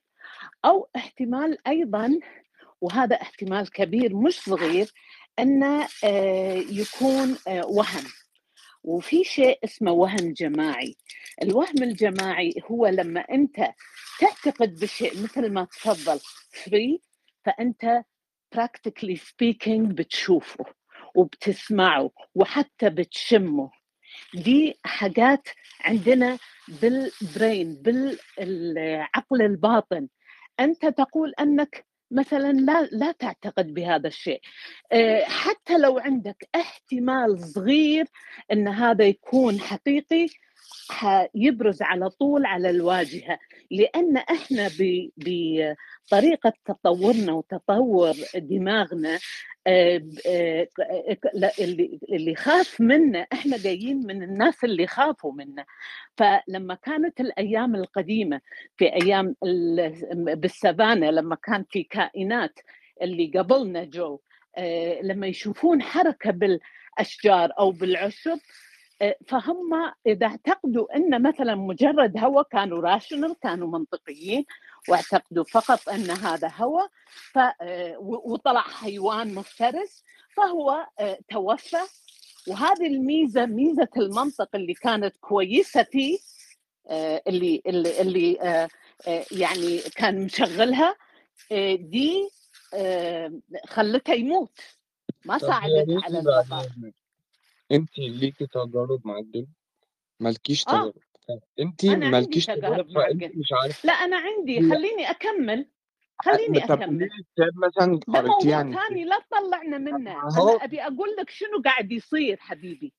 أو 0.64 0.88
احتمال 0.96 1.58
أيضا 1.68 2.20
وهذا 2.80 3.16
احتمال 3.22 3.70
كبير 3.70 4.16
مش 4.16 4.40
صغير 4.40 4.92
انه 5.38 5.88
آه، 6.04 6.54
يكون 6.54 7.36
وهم 7.64 8.04
وفي 8.84 9.24
شيء 9.24 9.58
اسمه 9.64 9.92
وهم 9.92 10.32
جماعي. 10.32 10.96
الوهم 11.42 11.82
الجماعي 11.82 12.54
هو 12.70 12.86
لما 12.86 13.20
أنت 13.20 13.70
تعتقد 14.20 14.80
بشيء 14.80 15.22
مثل 15.22 15.52
ما 15.52 15.64
تفضل 15.64 16.20
فري 16.64 17.00
فأنت 17.44 18.02
practically 18.56 19.16
speaking 19.16 19.80
بتشوفه. 19.94 20.64
وبتسمعه 21.16 22.10
وحتى 22.34 22.90
بتشمه. 22.90 23.70
دي 24.34 24.78
حاجات 24.84 25.48
عندنا 25.84 26.38
بالبرين 26.68 27.74
بالعقل 27.82 29.42
الباطن. 29.42 30.08
أنت 30.60 30.86
تقول 30.86 31.34
أنك 31.40 31.86
مثلا 32.10 32.52
لا 32.52 32.82
لا 32.92 33.12
تعتقد 33.12 33.74
بهذا 33.74 34.08
الشيء. 34.08 34.40
آه، 34.92 35.24
حتى 35.24 35.78
لو 35.78 35.98
عندك 35.98 36.48
احتمال 36.54 37.40
صغير 37.40 38.06
إن 38.52 38.68
هذا 38.68 39.04
يكون 39.04 39.60
حقيقي 39.60 40.26
يبرز 41.34 41.82
على 41.82 42.10
طول 42.10 42.46
على 42.46 42.70
الواجهة. 42.70 43.38
لأن 43.70 44.16
إحنا 44.16 44.68
بطريقة 45.18 46.52
تطورنا 46.64 47.32
وتطور 47.32 48.14
دماغنا 48.34 49.18
آه، 49.66 50.02
آه، 50.26 50.68
اللي 52.10 52.34
خاف 52.34 52.80
منا 52.80 53.26
إحنا 53.32 53.56
جايين 53.56 54.06
من 54.06 54.22
الناس 54.22 54.64
اللي 54.64 54.86
خافوا 54.86 55.32
منا. 55.32 55.64
فلما 56.16 56.74
كانت 56.74 57.20
الأيام 57.20 57.74
القديمة 57.74 58.40
في 58.76 58.84
أيام 58.94 59.36
ال- 59.44 60.36
بالسافانا 60.36 61.06
لما 61.10 61.36
كان 61.36 61.64
في 61.70 61.82
كائنات 61.82 62.58
اللي 63.02 63.32
قبلنا 63.38 63.84
جو 63.84 64.20
آه، 64.58 65.00
لما 65.02 65.26
يشوفون 65.26 65.82
حركة 65.82 66.30
بالأشجار 66.30 67.50
أو 67.58 67.70
بالعشب 67.70 68.38
فهم 69.28 69.92
إذا 70.06 70.26
اعتقدوا 70.26 70.96
أن 70.96 71.22
مثلا 71.22 71.54
مجرد 71.54 72.18
هواء 72.18 72.42
كانوا 72.52 72.80
راشنال 72.82 73.36
كانوا 73.42 73.68
منطقيين 73.78 74.44
واعتقدوا 74.88 75.44
فقط 75.44 75.88
أن 75.88 76.10
هذا 76.10 76.52
هواء 76.56 76.88
ف 77.32 77.38
آه، 77.38 77.96
وطلع 77.98 78.60
حيوان 78.60 79.34
مفترس 79.34 80.04
فهو 80.36 80.86
آه، 80.98 81.18
توفى. 81.30 81.76
وهذه 82.48 82.86
الميزة 82.86 83.46
ميزة 83.46 83.88
المنطق 83.96 84.48
اللي 84.54 84.74
كانت 84.74 85.16
كويسة 85.16 85.82
فيه 85.82 86.18
آه، 86.88 87.22
اللي 87.26 87.62
اللي 87.66 88.00
اللي 88.00 88.40
آه، 88.40 88.68
آه، 89.08 89.24
يعني 89.32 89.78
كان 89.78 90.24
مشغلها 90.24 90.96
آه، 91.52 91.74
دي 91.74 92.28
آه، 92.74 93.32
خلته 93.66 94.12
يموت. 94.12 94.60
ما 95.24 95.34
يا 95.34 95.38
ساعدته 95.38 96.00
على 96.04 96.18
البقاء 96.18 96.68
انت 97.72 97.98
ليكي 97.98 98.46
تجارب 98.46 99.00
مع 99.06 99.18
الجن 99.18 99.46
مالكيش 100.20 100.68
آه. 100.68 100.70
تجارب 100.70 100.94
انت 101.60 101.84
أنا 101.84 101.92
عندي 101.94 102.10
مالكيش 102.10 102.46
تجارب 102.46 102.60
تجارب 102.60 102.90
مع 102.90 103.06
الجن 103.06 103.32
مش 103.38 103.48
عارفة 103.62 103.86
لا 103.86 103.92
أنا 103.92 104.16
عندي 104.16 104.58
لا 104.60 104.74
خليني 104.74 105.10
أكمل 105.10 105.66
خليني 106.24 106.60
طب 106.60 106.70
قولي 106.70 106.84
أكمل. 106.84 106.98
لي 106.98 107.08
كتاب 107.34 107.52
مثلا 107.56 108.00
ده 108.08 108.18
قريتيه 108.18 108.30
موضوع 108.30 108.56
عن 108.56 108.66
الجن 108.68 108.78
ثاني 108.88 109.04
لا 109.04 109.18
تطلعنا 109.30 109.78
منه. 109.78 109.98
ما 109.98 110.10
أنا 110.22 110.38
هو 110.38 110.56
أبي 110.56 110.82
أقول 110.82 111.16
لك 111.18 111.30
شنو 111.30 111.62
قاعد 111.64 111.92
يصير 111.92 112.36
حبيبي. 112.40 112.92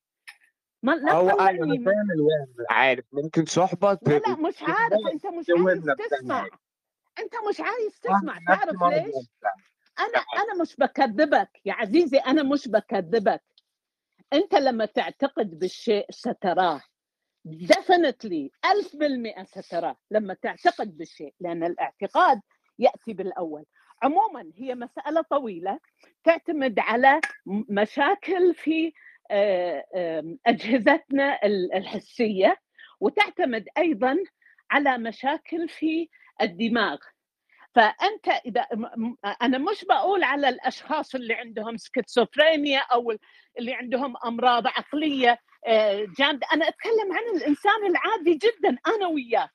ما 0.82 0.92
لا 0.92 1.12
هو 1.12 1.28
تطلعني 1.30 1.60
من 1.78 1.84
فاهم 1.84 2.10
الوهم 2.14 2.54
عارف 2.70 3.04
ممكن 3.12 3.44
صحبة 3.46 3.94
ت- 3.94 4.08
لا 4.08 4.18
لا 4.18 4.36
مش 4.36 4.54
عارف 4.62 4.98
أنت 5.12 5.26
مش 5.26 5.46
عايز 5.50 5.84
تسمع. 6.10 6.46
أنت 7.18 7.32
مش 7.48 7.60
عايز 7.60 8.00
أنا 8.08 8.18
تسمع 8.18 8.38
نفسي 8.38 8.46
تعرف 8.78 9.06
ليش؟ 9.06 9.14
أنا 9.98 10.24
أنا 10.44 10.62
مش 10.62 10.76
بكذبك 10.76 11.48
يا 11.64 11.72
عزيزي 11.72 12.18
أنا 12.18 12.42
مش 12.42 12.68
بكذبك. 12.68 13.42
أنت 14.32 14.54
لما 14.54 14.84
تعتقد 14.84 15.58
بالشيء 15.58 16.06
ستراه. 16.10 16.80
Definitely 17.48 18.48
ألف 18.70 18.96
بالمئة 18.96 19.44
ستراه 19.44 19.96
لما 20.10 20.34
تعتقد 20.34 20.96
بالشيء 20.96 21.34
لأن 21.40 21.64
الاعتقاد 21.64 22.40
يأتي 22.78 23.12
بالأول. 23.12 23.64
عموما 24.02 24.52
هي 24.56 24.74
مسألة 24.74 25.22
طويلة 25.22 25.78
تعتمد 26.24 26.78
على 26.78 27.20
مشاكل 27.68 28.54
في 28.54 28.92
آه، 29.30 29.84
أجهزتنا 30.46 31.38
ال- 31.44 31.74
الحسية 31.74 32.56
وتعتمد 33.00 33.64
أيضا 33.78 34.16
على 34.70 34.98
مشاكل 34.98 35.68
في 35.68 36.08
الدماغ. 36.42 36.98
فأنت 37.74 38.28
إذا 38.28 38.66
أنا 39.42 39.58
مش 39.58 39.84
بقول 39.84 40.22
على 40.24 40.48
الأشخاص 40.48 41.14
اللي 41.14 41.34
عندهم 41.34 41.76
سكيزوفرينيا 41.76 42.78
أو 42.80 43.12
اللي 43.58 43.74
عندهم 43.74 44.16
أمراض 44.24 44.66
عقلية 44.66 45.38
آه، 45.66 46.06
جامده 46.18 46.46
أنا 46.54 46.68
أتكلم 46.68 47.12
عن 47.12 47.36
الإنسان 47.36 47.86
العادي 47.86 48.34
جدا 48.34 48.76
أنا 48.86 49.06
وياك. 49.06 49.50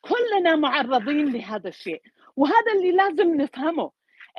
كلنا 0.00 0.56
معرضين 0.56 1.32
لهذا 1.32 1.68
الشيء. 1.68 2.02
وهذا 2.36 2.72
اللي 2.76 2.92
لازم 2.92 3.34
نفهمه 3.34 3.90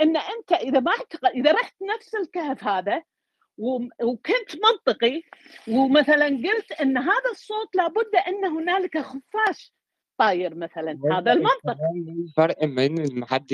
إن 0.02 0.18
أنت 0.18 0.52
إذا 0.54 0.80
ما 0.80 0.92
إذا 1.36 1.52
رحت 1.52 1.76
نفس 1.82 2.16
الكهف 2.16 2.64
هذا 2.64 3.04
وكنت 4.04 4.56
منطقي 4.64 5.22
ومثلا 5.68 6.26
قلت 6.26 6.72
إن 6.72 6.98
هذا 6.98 7.30
الصوت 7.32 7.76
لابد 7.76 8.16
إن 8.28 8.46
هنالك 8.46 8.98
خفاش 8.98 9.74
طاير 10.18 10.56
مثلا 10.56 11.00
هذا 11.12 11.34
المنطق. 11.34 11.78
الفرق 12.08 12.66
بين 12.66 13.00
إن 13.00 13.26
حد 13.26 13.52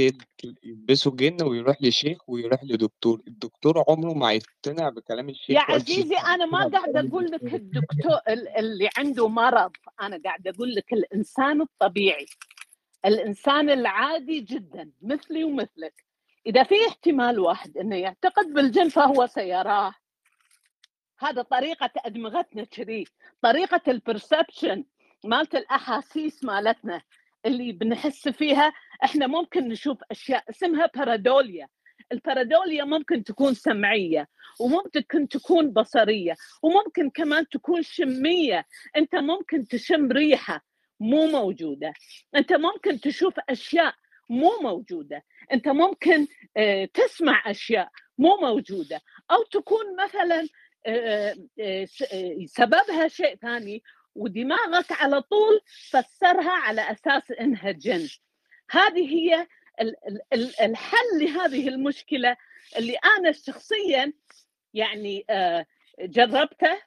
يلبسه 0.64 1.12
جن 1.12 1.38
ويروح 1.44 1.82
لشيخ 1.82 2.30
ويروح 2.30 2.64
لدكتور 2.64 3.22
الدكتور 3.28 3.84
عمره 3.88 4.14
ما 4.14 4.34
يقتنع 4.34 4.90
بكلام 4.90 5.30
يا 5.30 5.34
الشيخ 5.34 5.70
الشيخ 5.70 5.72
عزيزي 5.72 6.16
أنا 6.16 6.46
ما 6.46 6.68
قاعدة 6.68 7.00
أقول 7.10 7.26
لك 7.26 7.44
الدكتور 7.44 7.60
الدكتور 7.60 8.20
ال- 8.30 8.48
اللي 8.58 8.90
عنده 8.98 9.28
مرض 9.28 9.72
أنا 10.02 10.20
قاعدة 10.26 10.52
أقول 10.52 10.76
لك 10.76 10.94
الإنسان 10.94 11.62
الطبيعي 11.62 12.26
الإنسان 13.06 13.70
العادي 13.70 14.40
جدا 14.42 14.92
مثلي 15.02 15.44
ومثلك. 15.44 16.04
إذا 16.46 16.64
في 16.64 16.76
احتمال 16.88 17.40
واحد 17.40 17.78
إنه 17.78 17.96
يعتقد 17.96 18.54
بالجن 18.54 18.90
فهو 18.90 19.28
سيراه. 19.28 19.94
هذا 21.20 21.42
طريقة 21.42 21.90
أدمغتنا 21.98 22.64
كذي 22.64 23.06
طريقة 23.42 23.82
البرسبشن 23.88 24.84
مالت 25.24 25.56
الأحاسيس 25.56 26.44
مالتنا 26.44 27.02
اللي 27.46 27.72
بنحس 27.72 28.28
فيها 28.28 28.74
إحنا 29.04 29.28
ممكن 29.28 29.68
نشوف 29.68 29.98
أشياء 30.12 30.44
اسمها 30.50 30.90
بارادوليا 30.96 31.68
البارادوليا 32.12 32.84
ممكن 32.84 33.24
تكون 33.24 33.54
سمعية 33.54 34.28
وممكن 34.60 35.28
تكون 35.28 35.72
بصرية 35.72 36.36
وممكن 36.64 37.10
كمان 37.10 37.50
تكون 37.50 37.82
شمية. 37.82 38.66
أنت 38.98 39.16
ممكن 39.16 39.68
تشم 39.68 40.12
ريحة 40.12 40.66
مو 41.00 41.26
موجودة. 41.28 41.94
أنت 42.36 42.54
ممكن 42.54 43.00
تشوف 43.00 43.34
أشياء 43.50 43.94
مو 44.30 44.52
موجودة. 44.62 45.24
أنت 45.54 45.68
ممكن 45.68 46.28
آه، 46.58 46.86
تسمع 46.86 47.44
أشياء 47.52 47.90
مو 48.18 48.38
موجودة. 48.42 49.02
أو 49.32 49.44
تكون 49.44 49.86
مثلا 50.04 50.48
آه، 50.86 51.36
آه، 51.60 51.88
سببها 52.46 53.08
شيء 53.08 53.36
ثاني 53.36 53.84
ودماغك 54.16 54.92
على 54.92 55.22
طول 55.22 55.62
فسرها 55.90 56.52
على 56.52 56.92
أساس 56.92 57.32
إنها 57.32 57.72
جن. 57.72 58.10
هذه 58.70 59.10
هي 59.16 59.48
ال- 59.82 59.96
ال- 60.08 60.22
ال- 60.34 60.60
الحل 60.62 61.20
لهذه 61.20 61.68
المشكلة 61.68 62.38
اللي 62.78 62.96
أنا 63.18 63.32
شخصيا 63.32 64.14
يعني 64.74 65.26
آه، 65.30 65.66
جربته 66.00 66.82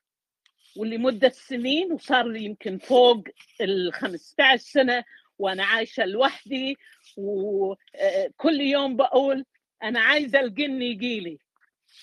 ولمدة 0.76 1.28
سنين 1.28 1.92
وصار 1.92 2.26
لي 2.26 2.44
يمكن 2.44 2.78
فوق 2.78 3.24
ال 3.60 3.92
15 3.92 4.56
سنة 4.62 5.04
وأنا 5.38 5.64
عايشة 5.64 6.04
لوحدي 6.04 6.76
وكل 7.16 8.60
يوم 8.60 8.96
بقول 8.96 9.44
أنا 9.82 10.00
عايزة 10.00 10.40
الجن 10.40 10.82
يجي 10.82 11.20
لي 11.20 11.38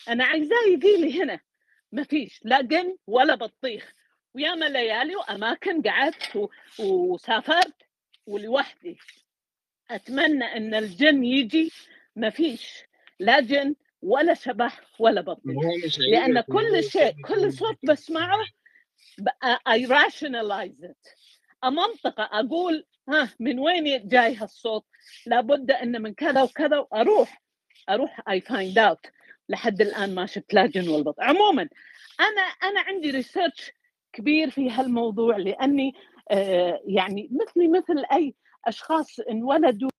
أنا 0.09 0.25
عايزاه 0.25 0.63
يجي 0.73 0.97
لي 0.97 1.23
هنا. 1.23 1.39
ما 1.91 2.03
فيش. 2.03 2.39
لا 2.43 2.61
جن 2.61 2.97
ولا 3.07 3.35
بطيخ. 3.35 3.93
وياما 4.35 4.65
ليالي 4.65 5.15
وأماكن 5.15 5.81
قعدت 5.81 6.35
و- 6.35 6.49
وسافرت 6.79 7.73
ولوحدي. 8.27 8.97
أتمنى 9.91 10.43
إن 10.57 10.73
الجن 10.75 11.23
يجي 11.23 11.71
ما 12.15 12.29
فيش 12.29 12.83
لا 13.19 13.39
جن 13.39 13.75
ولا 14.01 14.33
شبح 14.33 14.81
ولا 14.99 15.21
بطيخ. 15.21 15.55
لأن 16.11 16.41
كل 16.41 16.83
شيء 16.83 17.13
كل 17.27 17.53
صوت 17.53 17.77
بسمعه 17.83 18.45
rationalize 19.87 20.83
it. 20.83 21.15
أمنطقة 21.63 22.23
أقول 22.31 22.85
ها 23.09 23.29
من 23.39 23.59
وين 23.59 24.07
جاي 24.07 24.35
هالصوت؟ 24.35 24.85
لابد 25.25 25.71
أن 25.71 26.01
من 26.01 26.13
كذا 26.13 26.41
وكذا 26.41 26.77
وأروح. 26.77 27.41
أروح 27.89 28.19
I 28.29 28.39
find 28.39 28.77
out. 28.77 29.11
لحد 29.49 29.81
الآن 29.81 30.15
ما 30.15 30.25
شفت 30.25 30.53
لا 30.53 30.65
جن 30.67 30.89
ولا 30.89 31.03
بط 31.03 31.19
عموما 31.19 31.69
أنا 32.19 32.41
أنا 32.41 32.81
عندي 32.81 33.11
ريسيرش 33.11 33.71
كبير 34.13 34.49
في 34.49 34.69
هالموضوع 34.69 35.37
لأني 35.37 35.93
آه 36.31 36.79
يعني 36.85 37.29
مثلي 37.31 37.67
مثل 37.67 38.03
أي 38.13 38.35
أشخاص 38.65 39.19
انولدوا 39.19 39.91